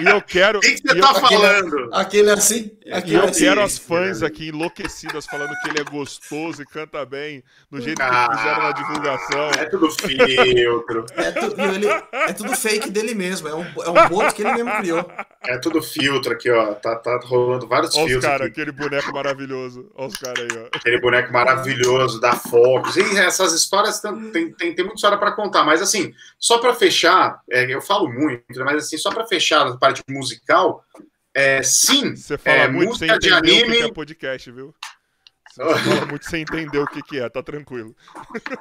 [0.00, 0.58] E eu quero.
[0.60, 1.90] O que, que você tá eu, falando?
[1.92, 2.30] Aquele, aquele
[2.92, 3.10] assim.
[3.10, 7.42] E eu quero as fãs aqui enlouquecidas falando que ele é gostoso e canta bem,
[7.70, 9.50] do jeito ah, que fizeram na divulgação.
[9.58, 11.06] É tudo filtro.
[11.16, 14.52] é, tu, ele, é tudo fake dele mesmo, é um, é um bot que ele
[14.52, 15.10] mesmo criou.
[15.42, 16.74] É tudo filtro aqui, ó.
[16.74, 18.24] Tá, tá rolando vários Olha filtros.
[18.24, 19.90] Olha os caras, aquele boneco maravilhoso.
[19.94, 20.76] Olha os caras aí, ó.
[20.76, 22.96] Aquele boneco maravilhoso da Fox.
[22.96, 26.74] E essas histórias tem, tem, tem, tem muita história para contar, mas assim, só para
[26.74, 30.84] fechar, é, eu falo muito, mas assim, só para fechar a parte musical,
[31.34, 33.62] é, sim, Você fala é, muito música de anime.
[33.62, 34.74] O que é podcast, viu?
[35.50, 37.94] Você fala muito sem entender o que, que é, tá tranquilo.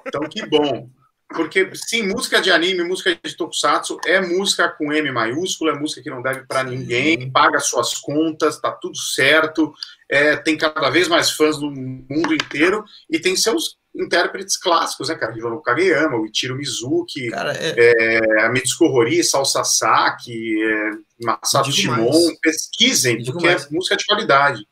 [0.07, 0.89] Então, que bom.
[1.29, 6.01] Porque, sim, música de anime, música de tokusatsu é música com M maiúsculo, é música
[6.01, 9.71] que não deve para ninguém, paga suas contas, tá tudo certo,
[10.09, 15.15] é, tem cada vez mais fãs no mundo inteiro e tem seus intérpretes clássicos, né,
[15.15, 15.35] cara?
[15.35, 17.73] Hirono Kageyama, o Ichiro Mizuki, cara, é...
[17.77, 23.65] É, a Mitsuko Hori, Sal Sasaki, é, Masato Shimon, pesquisem, porque é mais.
[23.65, 24.67] é música de qualidade.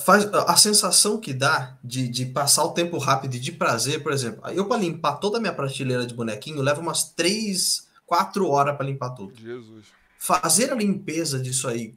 [0.00, 4.12] Faz a sensação que dá de, de passar o tempo rápido e de prazer, por
[4.12, 8.76] exemplo, eu para limpar toda a minha prateleira de bonequinho, leva umas 3, 4 horas
[8.76, 9.34] para limpar tudo.
[9.34, 9.86] Jesus.
[10.18, 11.94] Fazer a limpeza disso aí,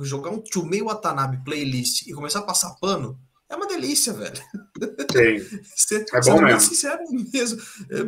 [0.00, 4.36] jogar um Chumei Watanabe playlist e começar a passar pano, é uma delícia, velho.
[5.76, 5.96] Sim.
[6.12, 6.48] é bom mesmo.
[6.48, 7.60] Muito sincero mesmo.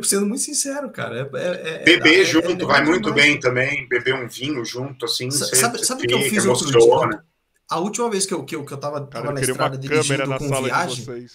[0.03, 1.29] Sendo muito sincero, cara.
[1.33, 3.87] É, é, é Beber é, junto vai muito bem também.
[3.87, 5.29] Beber um vinho junto, assim.
[5.31, 7.23] Sabe, sabe o que eu fiz outro dia?
[7.69, 10.25] A última vez que eu, que eu, que eu tava, cara, tava na estrada dirigindo
[10.25, 11.27] na com viagem.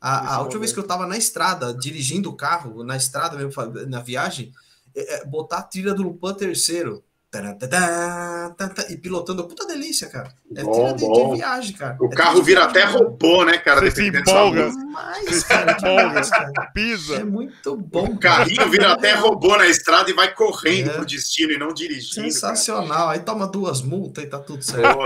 [0.00, 3.52] A, a última vez que eu tava na estrada, dirigindo o carro, na estrada mesmo,
[3.88, 4.52] na viagem,
[4.94, 7.02] é, é botar a trilha do Lupin terceiro
[8.90, 10.28] e pilotando, puta delícia, cara.
[10.54, 11.96] É bom, de, de, viagem, cara.
[11.98, 13.80] O é carro vira até robô, né, cara?
[13.80, 14.68] Você se empolga.
[14.70, 16.52] Demais, cara, demais, cara.
[16.74, 17.16] Pisa.
[17.16, 18.04] É muito bom.
[18.04, 20.92] O carrinho vira até robô na estrada e vai correndo é.
[20.92, 22.30] pro destino e não dirigindo.
[22.30, 23.06] Sensacional.
[23.06, 23.12] Cara.
[23.12, 24.98] Aí toma duas multas e tá tudo certo.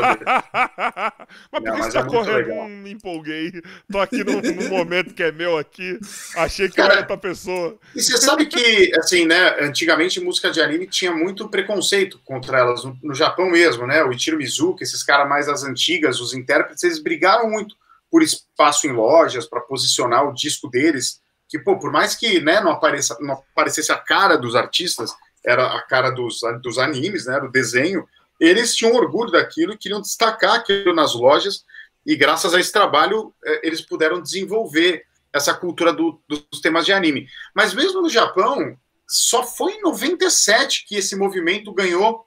[1.52, 2.52] mas por que você tá é correndo?
[2.54, 3.52] Hum, me empolguei.
[3.90, 5.96] Tô aqui num, num, momento que é meu aqui.
[6.34, 7.78] Achei que cara, era outra pessoa.
[7.94, 12.84] E você sabe que, assim, né, antigamente música de anime tinha muito preconceito contra elas
[12.84, 14.02] no, no, Japão mesmo, né?
[14.02, 17.74] O Ichiro Mizuki, esses caras mais das antigas, os intérpretes, eles brigaram muito
[18.10, 22.60] por espaço em lojas, para posicionar o disco deles, que, pô, por mais que né,
[22.60, 25.14] não, apareça, não aparecesse a cara dos artistas,
[25.44, 28.06] era a cara dos, dos animes, né, do desenho,
[28.40, 31.64] eles tinham orgulho daquilo e queriam destacar aquilo nas lojas,
[32.04, 36.92] e graças a esse trabalho é, eles puderam desenvolver essa cultura do, dos temas de
[36.92, 37.28] anime.
[37.54, 38.76] Mas mesmo no Japão,
[39.08, 42.26] só foi em 97 que esse movimento ganhou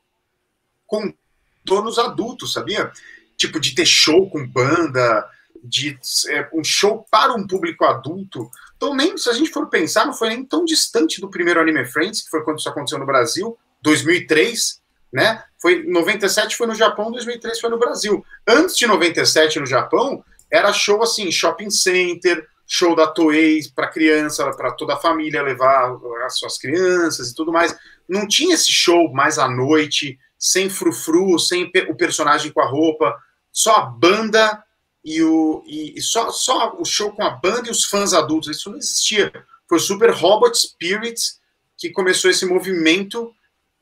[0.88, 2.92] contornos adultos, sabia?
[3.38, 5.30] Tipo, de ter show com banda,
[5.64, 5.98] de
[6.30, 8.50] é, um show para um público adulto.
[8.78, 11.86] Então, nem se a gente for pensar, não foi nem tão distante do primeiro Anime
[11.86, 15.44] Friends, que foi quando isso aconteceu no Brasil, 2003, né?
[15.62, 18.26] Foi 97 foi no Japão, 2003 foi no Brasil.
[18.48, 24.48] Antes de 97 no Japão, era show assim, shopping center, show da Toei para criança,
[24.52, 27.76] para toda a família levar as suas crianças e tudo mais.
[28.08, 33.18] Não tinha esse show mais à noite, sem frufru, sem o personagem com a roupa,
[33.52, 34.64] só a banda
[35.04, 38.56] e o e, e só, só o show com a banda e os fãs adultos.
[38.56, 39.34] Isso não existia.
[39.68, 41.40] Foi Super Robot Spirits
[41.76, 43.34] que começou esse movimento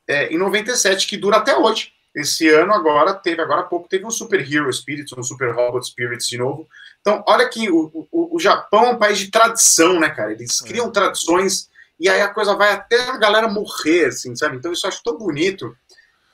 [0.08, 1.92] é, em 97, que dura até hoje.
[2.20, 5.88] Esse ano agora teve, agora há pouco teve um Super Hero Spirits, um Super Robot
[5.88, 6.68] Spirits de novo,
[7.08, 10.34] então, olha que o, o, o Japão é um país de tradição, né, cara?
[10.34, 10.68] Eles é.
[10.68, 14.58] criam tradições e aí a coisa vai até a galera morrer, assim, sabe?
[14.58, 15.74] Então isso eu acho tão bonito.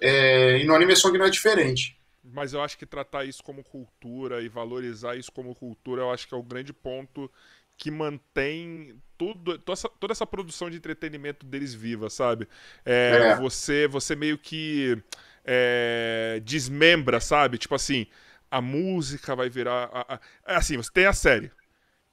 [0.01, 1.95] É, e no Anime Song não é diferente.
[2.23, 6.27] Mas eu acho que tratar isso como cultura e valorizar isso como cultura, eu acho
[6.27, 7.29] que é o grande ponto
[7.77, 12.47] que mantém tudo, toda, essa, toda essa produção de entretenimento deles viva, sabe?
[12.83, 13.35] É, é.
[13.35, 14.97] Você, você meio que
[15.45, 17.57] é, desmembra, sabe?
[17.57, 18.07] Tipo assim,
[18.49, 19.89] a música vai virar.
[19.91, 20.19] A, a,
[20.53, 21.51] é assim, você tem a série.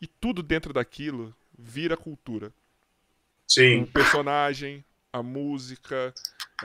[0.01, 2.53] E tudo dentro daquilo vira cultura.
[3.47, 3.83] Sim.
[3.83, 6.15] O personagem, a música,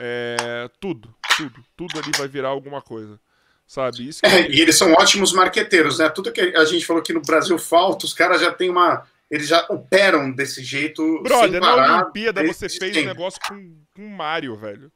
[0.00, 1.64] é, tudo, tudo.
[1.76, 3.20] Tudo ali vai virar alguma coisa.
[3.66, 4.08] Sabe?
[4.08, 6.08] Isso é, e eles são ótimos marqueteiros, né?
[6.08, 9.04] Tudo que a gente falou que no Brasil falta, os caras já têm uma.
[9.28, 11.20] Eles já operam desse jeito.
[11.24, 14.90] Brother, na Olimpíada você fez um negócio com, com Mario, velho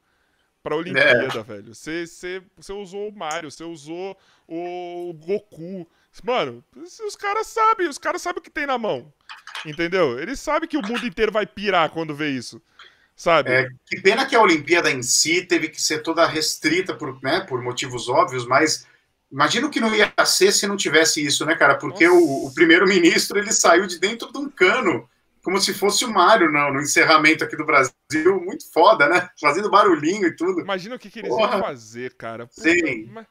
[0.61, 1.43] pra Olimpíada, é.
[1.43, 1.73] velho.
[1.73, 4.17] Você, você, você usou o Mario, você usou
[4.47, 5.87] o Goku.
[6.23, 9.11] Mano, os caras sabem, os caras sabem o que tem na mão.
[9.65, 10.19] Entendeu?
[10.19, 12.61] Eles sabem que o mundo inteiro vai pirar quando vê isso.
[13.15, 13.51] Sabe?
[13.51, 17.41] É, que pena que a Olimpíada em si teve que ser toda restrita por, né,
[17.41, 18.87] por motivos óbvios, mas
[19.31, 21.75] imagina o que não ia ser se não tivesse isso, né, cara?
[21.75, 25.07] Porque o, o primeiro-ministro ele saiu de dentro de um cano
[25.43, 27.93] como se fosse o Mário não, no encerramento aqui do Brasil.
[28.43, 29.29] Muito foda, né?
[29.39, 30.61] Fazendo barulhinho e tudo.
[30.61, 31.55] Imagina o que, que eles Porra.
[31.55, 32.47] iam fazer, cara.
[32.47, 33.09] Puta, Sim.
[33.11, 33.25] Mas...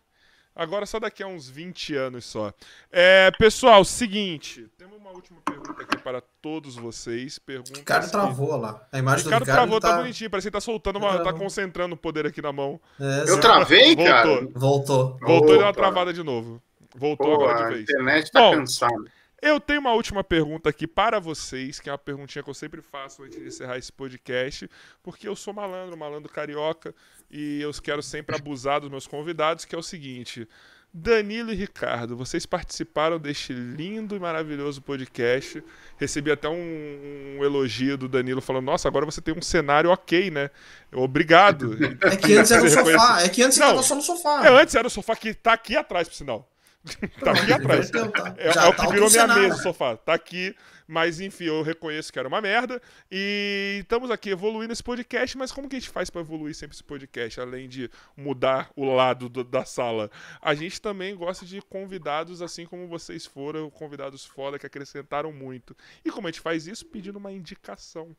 [0.55, 2.53] Agora só daqui a uns 20 anos só.
[2.91, 7.39] É, pessoal, seguinte, temos uma última pergunta aqui para todos vocês.
[7.39, 8.87] Pergunta Ricardo travou lá.
[8.93, 9.91] A imagem Ricardo do Ricardo travou, tá...
[9.91, 10.29] tá bonitinho.
[10.29, 11.23] Parece que tá soltando uma.
[11.23, 12.81] tá concentrando o poder aqui na mão.
[13.01, 14.05] É, Eu travei, Voltou.
[14.05, 14.49] cara.
[14.55, 15.19] Voltou.
[15.21, 16.61] Voltou e deu uma travada de novo.
[16.95, 17.83] Voltou Pô, agora a de vez.
[17.89, 19.13] internet tá Bom, cansada.
[19.43, 22.83] Eu tenho uma última pergunta aqui para vocês, que é uma perguntinha que eu sempre
[22.83, 24.69] faço antes de encerrar esse podcast,
[25.03, 26.95] porque eu sou malandro, malandro carioca,
[27.31, 30.47] e eu quero sempre abusar dos meus convidados, que é o seguinte.
[30.93, 35.63] Danilo e Ricardo, vocês participaram deste lindo e maravilhoso podcast.
[35.97, 40.33] Recebi até um, um elogio do Danilo falando: Nossa, agora você tem um cenário ok,
[40.33, 40.51] né?
[40.93, 41.79] Obrigado.
[42.03, 43.23] É que antes era o sofá.
[43.23, 43.69] É que antes Não.
[43.69, 44.45] tava só no sofá.
[44.45, 46.51] É, antes era o sofá que tá aqui atrás, por sinal.
[47.23, 47.91] tá aqui atrás.
[47.91, 48.35] Tá.
[48.39, 49.97] É, Já é o tá que virou minha mesa, o sofá.
[49.97, 50.57] Tá aqui,
[50.89, 52.81] mas enfim, eu reconheço que era uma merda.
[53.11, 56.75] E estamos aqui evoluindo esse podcast, mas como que a gente faz pra evoluir sempre
[56.75, 60.11] esse podcast, além de mudar o lado do- da sala?
[60.41, 65.77] A gente também gosta de convidados, assim como vocês foram, convidados foda que acrescentaram muito.
[66.05, 66.87] E como a gente faz isso?
[66.87, 68.17] Pedindo uma indicação.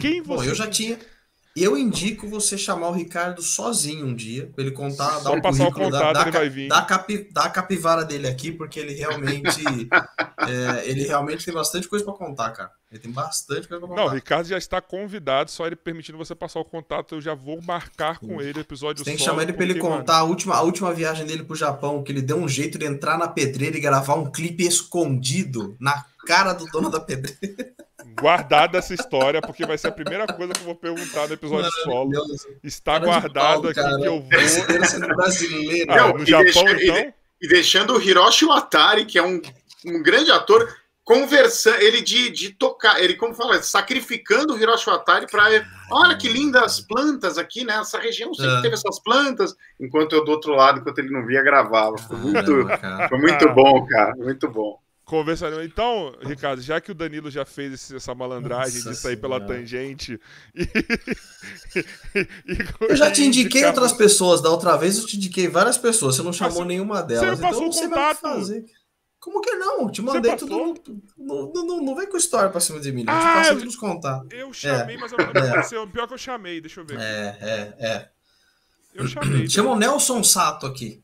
[0.00, 0.44] Quem você.
[0.44, 0.98] Bom, eu já tinha.
[1.54, 5.38] Eu indico você chamar o Ricardo sozinho um dia, pra ele contar, Só dar o
[5.38, 9.60] o contato, da, da, da, capi, da capivara dele aqui, porque ele realmente
[10.48, 12.70] é, ele realmente tem bastante coisa pra contar, cara.
[12.90, 14.00] Ele tem bastante coisa pra contar.
[14.00, 17.34] Não, o Ricardo já está convidado, só ele permitindo você passar o contato, eu já
[17.34, 19.98] vou marcar com ele o episódio Você tem que solo, chamar ele pra ele mano,
[19.98, 22.86] contar a última, a última viagem dele pro Japão, que ele deu um jeito de
[22.86, 27.74] entrar na pedreira e gravar um clipe escondido na cara do dono da pedreira.
[28.20, 31.70] Guardada essa história, porque vai ser a primeira coisa que eu vou perguntar no episódio
[31.82, 32.10] solo.
[32.62, 33.96] Está Cara de guardado pau, aqui cara.
[33.96, 34.28] que eu vou.
[34.28, 35.92] Brasileiro sendo brasileiro.
[35.92, 37.14] Ah, no e Japão, deixa- então?
[37.40, 39.40] E deixando o Hiroshi Watari, que é um,
[39.86, 40.72] um grande ator,
[41.04, 45.48] conversando, ele de, de tocar, ele como fala, sacrificando o Hiroshi Watari para
[45.90, 47.74] olha que lindas plantas aqui, né?
[47.80, 48.62] Essa região sempre É.
[48.62, 51.98] teve essas plantas, enquanto eu do outro lado, enquanto ele não via, gravava.
[51.98, 53.08] Foi muito, Caramba, cara.
[53.08, 54.78] foi muito bom, cara, muito bom.
[55.12, 55.62] Conversando.
[55.62, 59.36] Então, Ricardo, já que o Danilo já fez esse- essa malandragem Nossa de sair pela
[59.36, 59.54] Senhora.
[59.58, 60.18] tangente.
[60.54, 60.62] E,
[62.48, 64.40] e- Eu já te e indiquei indicar- outras pessoas.
[64.40, 66.16] Da outra vez eu te indiquei várias pessoas.
[66.16, 67.38] Você não chamou você- nenhuma delas.
[67.38, 68.38] passou então o não sei mais o que contato.
[68.38, 68.64] fazer.
[69.20, 69.90] Como que não?
[69.90, 70.50] Te mandei tudo.
[70.50, 70.74] passou?
[71.18, 73.04] Não, não, não, vem com história pra cima de mim.
[73.04, 73.12] Não.
[73.12, 74.28] Eu Ah, te eu- tudo os contatos.
[74.32, 75.28] Eu chamei, mas eu não É.
[75.50, 75.86] aconteceu.
[75.88, 76.98] Pior que eu chamei, deixa eu ver.
[76.98, 77.36] É,
[77.78, 78.08] é, é.
[78.94, 79.46] Eu chamei.
[79.48, 81.01] Chama o Nelson Sato aqui.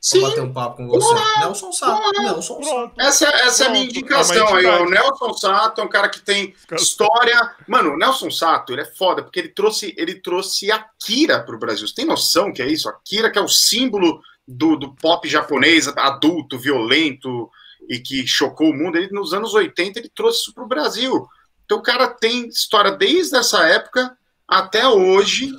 [0.00, 1.14] Sim, bater um papo com você.
[1.40, 2.22] Nelson Sato.
[2.22, 2.92] Nelson Sato.
[2.98, 4.82] Essa, essa é a minha indicação é aí.
[4.82, 7.54] O Nelson Sato é um cara que tem história.
[7.68, 11.86] Mano, o Nelson Sato, ele é foda, porque ele trouxe, ele trouxe Akira pro Brasil.
[11.86, 12.88] Você tem noção que é isso?
[12.88, 17.50] Akira, que é o símbolo do, do pop japonês, adulto, violento
[17.86, 18.96] e que chocou o mundo.
[18.96, 21.28] Ele, nos anos 80, ele trouxe isso pro Brasil.
[21.66, 24.16] Então o cara tem história desde essa época
[24.48, 25.54] até hoje,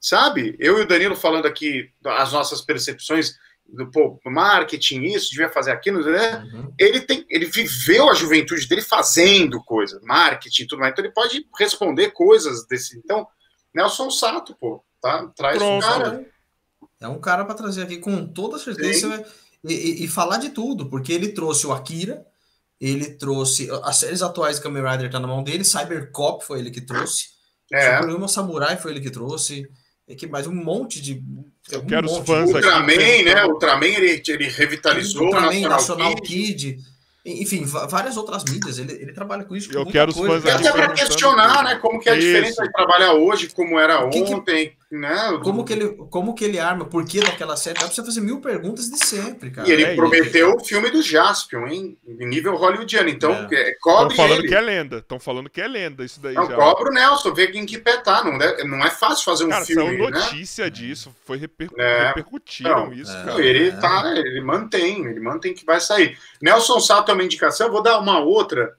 [0.00, 0.56] sabe?
[0.60, 3.34] Eu e o Danilo falando aqui as nossas percepções
[3.68, 6.44] do pô, marketing, isso, devia fazer aquilo, né?
[6.52, 6.72] Uhum.
[6.78, 11.46] ele tem, ele viveu a juventude dele fazendo coisas, marketing tudo mais, então ele pode
[11.58, 12.96] responder coisas desse.
[12.98, 13.26] Então,
[13.74, 15.26] Nelson Sato, pô, tá?
[15.36, 15.84] Traz Pronto.
[15.84, 16.26] o cara.
[17.00, 19.24] É um cara para trazer aqui com toda certeza
[19.62, 22.24] e, e- e falar de tudo, porque ele trouxe o Akira,
[22.80, 26.70] ele trouxe as séries atuais de Kamen Rider tá na mão dele, Cybercop foi ele
[26.70, 27.26] que trouxe,
[27.72, 27.98] É.
[27.98, 29.68] Supremo Samurai foi ele que trouxe,
[30.14, 31.20] que mais um monte de
[31.70, 32.26] Eu um quero os monte.
[32.26, 32.54] fãs aqui.
[32.64, 33.44] Ultraman, né?
[33.46, 36.74] Ultraman ele, ele revitalizou Ultraman, o National, National Kid.
[36.74, 36.78] Kid,
[37.24, 39.68] enfim, várias outras mídias, ele, ele trabalha com isso.
[39.68, 40.40] com Eu quero os coisa.
[40.40, 41.74] fãs E aqui até para questionar, né?
[41.76, 42.24] Como que é a Isso.
[42.26, 45.38] diferença de trabalhar hoje, como era que que- né?
[45.42, 48.20] Como que, ele, como que ele arma, por que daquela série, dá pra você fazer
[48.20, 49.68] mil perguntas de sempre, cara.
[49.68, 51.98] E ele É, prometeu o filme do Jaspion, hein?
[52.06, 53.08] Em nível hollywoodiano.
[53.08, 53.48] Então, É.
[53.54, 53.70] é.
[53.70, 54.48] Estão cobre falando ele.
[54.48, 54.98] que é lenda.
[54.98, 56.54] Estão falando que é lenda isso daí Não, já.
[56.54, 58.22] cobra o Nelson, vê em que pé tá.
[58.24, 60.18] Não é, não é fácil fazer um Cara, filme, saiu né?
[60.20, 61.14] notícia disso.
[61.24, 61.68] Foi reper...
[61.76, 62.08] É.
[62.08, 63.18] repercutiram Não, isso, é.
[63.24, 63.44] Não, cara.
[63.44, 63.72] ele É.
[63.72, 66.16] tá, ele mantém, ele mantém que vai sair.
[66.40, 68.72] Nelson Sato é uma indicação, eu vou dar uma outra,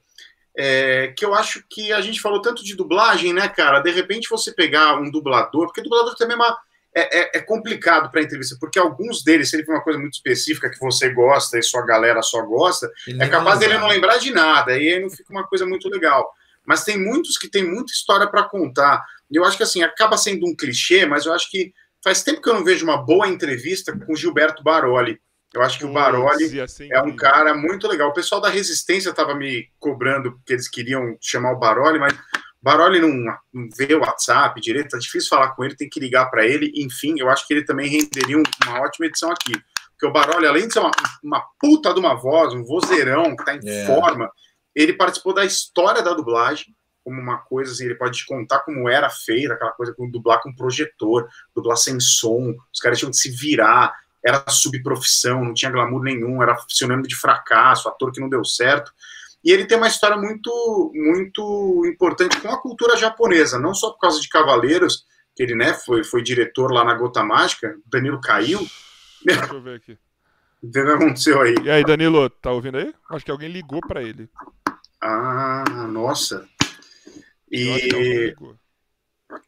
[0.60, 3.78] é, que eu acho que a gente falou tanto de dublagem, né, cara?
[3.80, 6.58] De repente você pegar um dublador, porque dublador também é, uma,
[6.94, 10.14] é, é- é complicado para entrevista, porque alguns deles, se ele for uma coisa muito
[10.14, 14.18] específica que você gosta e sua galera só gosta, Ele é capaz dele não lembrar.
[14.18, 16.28] de nada, e aí não fica uma coisa muito legal.
[16.66, 19.02] Mas tem muitos que têm muita história para contar.
[19.30, 21.72] E eu acho que assim, acaba sendo um clichê, mas eu acho que
[22.02, 25.20] faz tempo que eu não vejo uma boa entrevista com o Gilberto Baroli.
[25.54, 28.10] Eu acho que o Baroli ser é um cara muito legal.
[28.10, 32.14] O pessoal da Resistência estava me cobrando porque eles queriam chamar o Baroli, mas
[32.60, 33.08] Baroli não,
[33.52, 36.70] não vê o WhatsApp direito, tá difícil falar com ele, tem que ligar para ele.
[36.74, 39.52] Enfim, eu acho que ele também renderia um- uma ótima edição aqui.
[39.92, 40.90] Porque o Baroli, além de ser uma,
[41.22, 43.86] uma puta de uma voz, um vozeirão que tá em É.
[43.86, 44.30] forma,
[44.74, 48.88] ele participou da história da dublagem, como uma coisa assim, ele pode te contar como
[48.88, 53.16] era feita aquela coisa com dublar com projetor, dublar sem som, os caras tinham que
[53.16, 53.92] se virar,
[54.24, 58.92] era subprofissão, não tinha glamour nenhum, era sinônimo de fracasso, ator que não deu certo.
[59.44, 64.00] E ele tem uma história muito, muito importante com a cultura japonesa, não só por
[64.00, 68.66] causa de Cavaleiros, que ele né, foi, foi diretor lá na Gota Mágica, Danilo caiu.
[69.24, 69.98] Deixa eu ver aqui.
[70.60, 71.54] O que aconteceu aí?
[71.62, 72.92] E aí, Danilo, tá ouvindo aí?
[73.12, 74.28] Acho que alguém ligou para ele.
[75.00, 76.48] Ah, nossa.
[77.48, 78.34] E,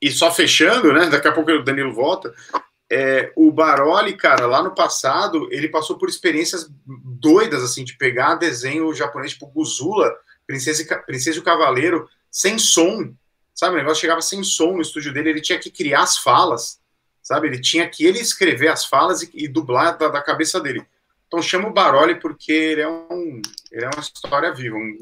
[0.00, 1.08] e só fechando, né?
[1.10, 2.32] Daqui a pouco o Danilo volta.
[2.92, 8.34] É, o Baroli, cara, lá no passado, ele passou por experiências doidas, assim, de pegar
[8.34, 10.12] desenho japonês, tipo Guzula,
[10.44, 13.14] Princesa e, Princesa e o Cavaleiro, sem som,
[13.54, 13.76] sabe?
[13.76, 16.80] O negócio chegava sem som no estúdio dele, ele tinha que criar as falas,
[17.22, 17.46] sabe?
[17.46, 20.84] Ele tinha que ele escrever as falas e, e dublar da, da, cabeça dele.
[21.28, 24.98] Então chama o Baroli porque ele é, um, ele é uma história viva, um,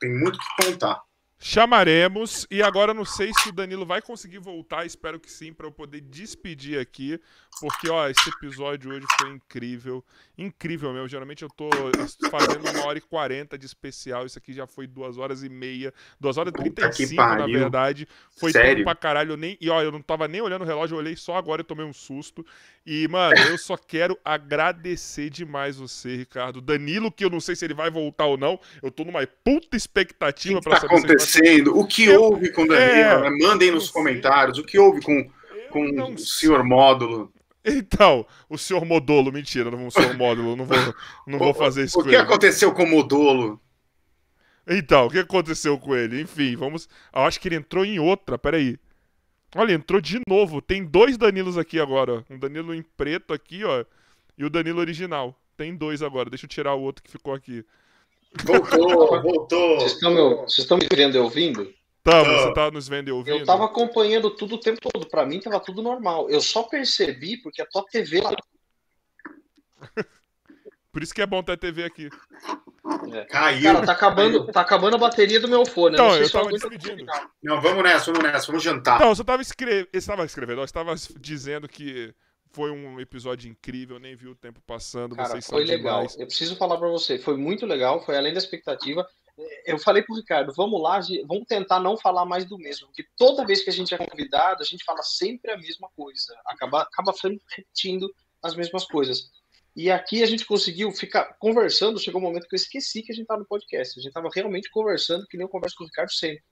[0.00, 1.02] tem muito que contar.
[1.38, 5.66] Chamaremos, e agora não sei se o Danilo vai conseguir voltar, espero que sim, para
[5.66, 7.20] eu poder despedir aqui,
[7.60, 10.04] porque ó, esse episódio hoje foi incrível,
[10.36, 11.08] incrível mesmo.
[11.08, 11.68] Geralmente eu tô
[12.30, 15.92] fazendo uma hora e quarenta de especial, isso aqui já foi duas horas e meia,
[16.18, 18.08] duas horas e trinta e cinco, na verdade.
[18.30, 18.76] Foi Sério?
[18.76, 20.98] tempo pra caralho, eu nem, e ó, eu não tava nem olhando o relógio, eu
[20.98, 22.44] olhei só agora e tomei um susto.
[22.84, 26.60] E, mano, eu só quero agradecer demais você, Ricardo.
[26.60, 29.76] Danilo, que eu não sei se ele vai voltar ou não, eu tô numa puta
[29.76, 31.16] expectativa para tá saber?
[31.16, 31.25] Vai...
[31.74, 32.22] O que eu...
[32.22, 32.86] houve com o Danilo?
[32.86, 33.30] É...
[33.30, 33.38] Né?
[33.42, 34.58] Mandem nos comentários.
[34.58, 35.30] O que houve com,
[35.70, 37.32] com o senhor Módulo?
[37.64, 40.94] Então, o senhor Modolo, mentira, não o senhor Módulo, não vou,
[41.26, 42.16] não vou fazer isso o com ele.
[42.16, 43.60] O que aconteceu com o Modolo?
[44.68, 46.20] Então, o que aconteceu com ele?
[46.20, 46.88] Enfim, vamos.
[47.12, 48.78] Eu acho que ele entrou em outra, peraí.
[49.54, 50.60] Olha, entrou de novo.
[50.60, 52.24] Tem dois Danilos aqui agora.
[52.30, 53.84] Um Danilo em preto aqui, ó.
[54.38, 55.36] E o Danilo original.
[55.56, 56.30] Tem dois agora.
[56.30, 57.64] Deixa eu tirar o outro que ficou aqui.
[58.44, 59.80] Voltou, voltou.
[59.80, 61.72] Vocês estão, meu, vocês estão me vendo e ouvindo?
[62.02, 63.38] Tamo, você tá nos vendo e ouvindo?
[63.38, 65.08] Eu tava acompanhando tudo o tempo todo.
[65.08, 66.30] Pra mim tava tudo normal.
[66.30, 68.34] Eu só percebi porque a tua TV lá.
[70.92, 72.08] Por isso que é bom ter TV aqui.
[73.12, 73.24] É.
[73.24, 73.72] Caiu.
[73.72, 75.94] Cara, tá acabando, tá acabando a bateria do meu fone.
[75.94, 77.04] Então, eu tava despedindo.
[77.42, 79.00] Não, vamos nessa, vamos nessa, vamos jantar.
[79.00, 79.88] Não, você tava, escre...
[79.92, 82.14] você tava escrevendo, você tava dizendo que
[82.56, 85.14] foi um episódio incrível, nem vi o tempo passando.
[85.14, 85.98] Cara, foi legal.
[85.98, 86.18] Demais.
[86.18, 89.06] Eu preciso falar para você, foi muito legal, foi além da expectativa.
[89.66, 93.44] Eu falei pro Ricardo, vamos lá, vamos tentar não falar mais do mesmo, porque toda
[93.44, 97.12] vez que a gente é convidado, a gente fala sempre a mesma coisa, acaba, acaba
[97.54, 98.10] repetindo
[98.42, 99.30] as mesmas coisas.
[99.76, 102.00] E aqui a gente conseguiu ficar conversando.
[102.00, 103.98] Chegou um momento que eu esqueci que a gente estava no podcast.
[103.98, 106.42] A gente estava realmente conversando, que nem eu converso com o Ricardo sempre.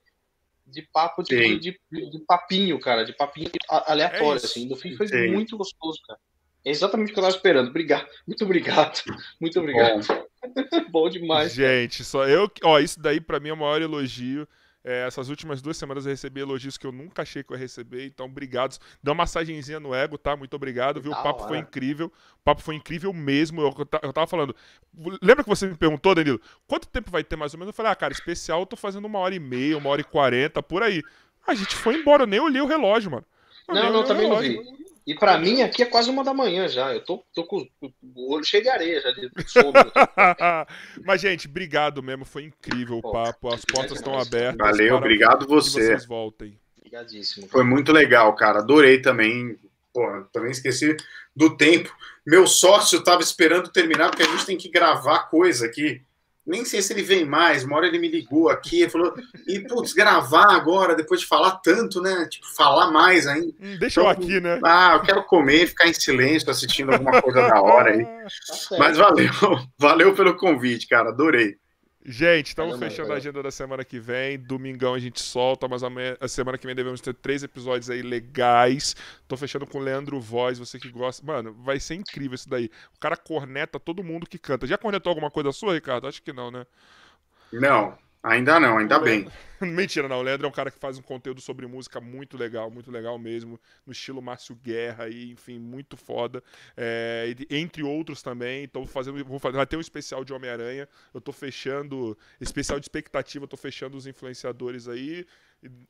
[0.66, 1.78] De papo, de, de,
[2.26, 4.66] papinho, cara, de papinho aleatório, é assim.
[4.66, 5.28] No fim foi Sim.
[5.28, 6.18] muito gostoso, cara.
[6.64, 7.68] É exatamente o que eu estava esperando.
[7.68, 8.08] Obrigado.
[8.26, 9.02] Muito obrigado.
[9.38, 10.06] Muito obrigado.
[10.06, 10.24] Bom,
[10.90, 11.52] Bom demais.
[11.52, 12.04] Gente, cara.
[12.04, 12.50] só eu.
[12.62, 14.48] Ó, isso daí para mim é o maior elogio.
[14.84, 17.60] É, essas últimas duas semanas eu recebi elogios que eu nunca achei que eu ia
[17.60, 18.78] receber, então obrigado.
[19.02, 20.36] Dá uma massagenzinha no ego, tá?
[20.36, 21.10] Muito obrigado, viu?
[21.10, 22.06] O papo foi incrível.
[22.06, 23.62] O papo foi incrível mesmo.
[23.62, 24.54] Eu, eu tava falando.
[25.22, 27.72] Lembra que você me perguntou, Danilo, quanto tempo vai ter mais ou menos?
[27.72, 30.04] Eu falei, ah, cara, especial eu tô fazendo uma hora e meia, uma hora e
[30.04, 31.02] quarenta, por aí.
[31.46, 33.24] A gente foi embora, eu nem olhei o relógio, mano.
[33.68, 34.60] Eu não, não, também não vi.
[35.06, 36.94] E para mim aqui é quase uma da manhã já.
[36.94, 37.66] Eu tô, tô com
[38.14, 39.72] o olho cheio de areia já de sono.
[41.04, 42.24] Mas, gente, obrigado mesmo.
[42.24, 43.52] Foi incrível o papo.
[43.52, 44.56] As portas estão abertas.
[44.56, 45.88] Valeu, obrigado você.
[45.88, 46.58] Vocês voltem.
[46.78, 47.48] Obrigadíssimo.
[47.48, 48.60] Foi muito legal, cara.
[48.60, 49.58] Adorei também.
[49.92, 50.96] Pô, também esqueci
[51.36, 51.94] do tempo.
[52.26, 56.00] Meu sócio tava esperando terminar, porque a gente tem que gravar coisa aqui
[56.46, 57.64] nem sei se ele vem mais.
[57.64, 59.14] Uma hora ele me ligou aqui e falou:
[59.46, 62.26] e putz, gravar agora, depois de falar tanto, né?
[62.30, 63.52] Tipo, falar mais ainda.
[63.60, 64.60] Hum, deixa então, eu aqui, né?
[64.64, 68.04] Ah, eu quero comer, ficar em silêncio assistindo alguma coisa da hora aí.
[68.68, 69.30] Tá Mas valeu,
[69.78, 71.56] valeu pelo convite, cara, adorei.
[72.06, 74.38] Gente, estamos fechando a agenda da semana que vem.
[74.38, 78.94] Domingão a gente solta, mas a semana que vem devemos ter três episódios aí legais.
[79.26, 81.24] Tô fechando com o Leandro Voz, você que gosta.
[81.24, 82.70] Mano, vai ser incrível isso daí.
[82.94, 84.66] O cara corneta todo mundo que canta.
[84.66, 86.06] Já cornetou alguma coisa sua, Ricardo?
[86.06, 86.66] Acho que não, né?
[87.50, 87.96] Não.
[88.24, 89.28] Ainda não, ainda bem.
[89.60, 90.20] Mentira, não.
[90.20, 93.18] O Leandro é um cara que faz um conteúdo sobre música muito legal, muito legal
[93.18, 96.42] mesmo, no estilo Márcio Guerra e, enfim, muito foda.
[96.74, 98.64] É, entre outros também.
[98.64, 100.88] Então, fazendo, vou fazer, vai ter um especial de Homem-Aranha.
[101.12, 105.26] Eu tô fechando, especial de expectativa, eu tô fechando os influenciadores aí.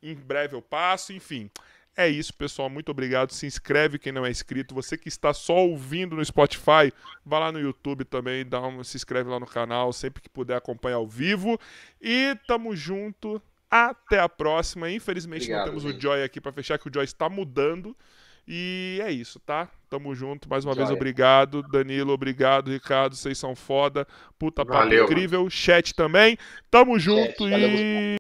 [0.03, 1.49] Em breve eu passo, enfim.
[1.97, 2.69] É isso, pessoal.
[2.69, 3.31] Muito obrigado.
[3.31, 4.75] Se inscreve quem não é inscrito.
[4.75, 6.93] Você que está só ouvindo no Spotify,
[7.25, 10.57] vá lá no YouTube também, dá um, se inscreve lá no canal, sempre que puder
[10.57, 11.59] acompanhar ao vivo.
[12.01, 13.41] E tamo junto.
[13.71, 14.89] Até a próxima.
[14.89, 15.97] Infelizmente obrigado, não temos gente.
[15.97, 17.97] o Joy aqui para fechar, que o Joy está mudando.
[18.47, 19.69] E é isso, tá?
[19.89, 20.49] Tamo junto.
[20.49, 20.87] Mais uma Joia.
[20.87, 21.63] vez, obrigado.
[21.63, 22.71] Danilo, obrigado.
[22.71, 24.07] Ricardo, vocês são foda.
[24.39, 25.49] Puta papo incrível.
[25.49, 26.37] Chat também.
[26.71, 28.17] Tamo junto Chat, e.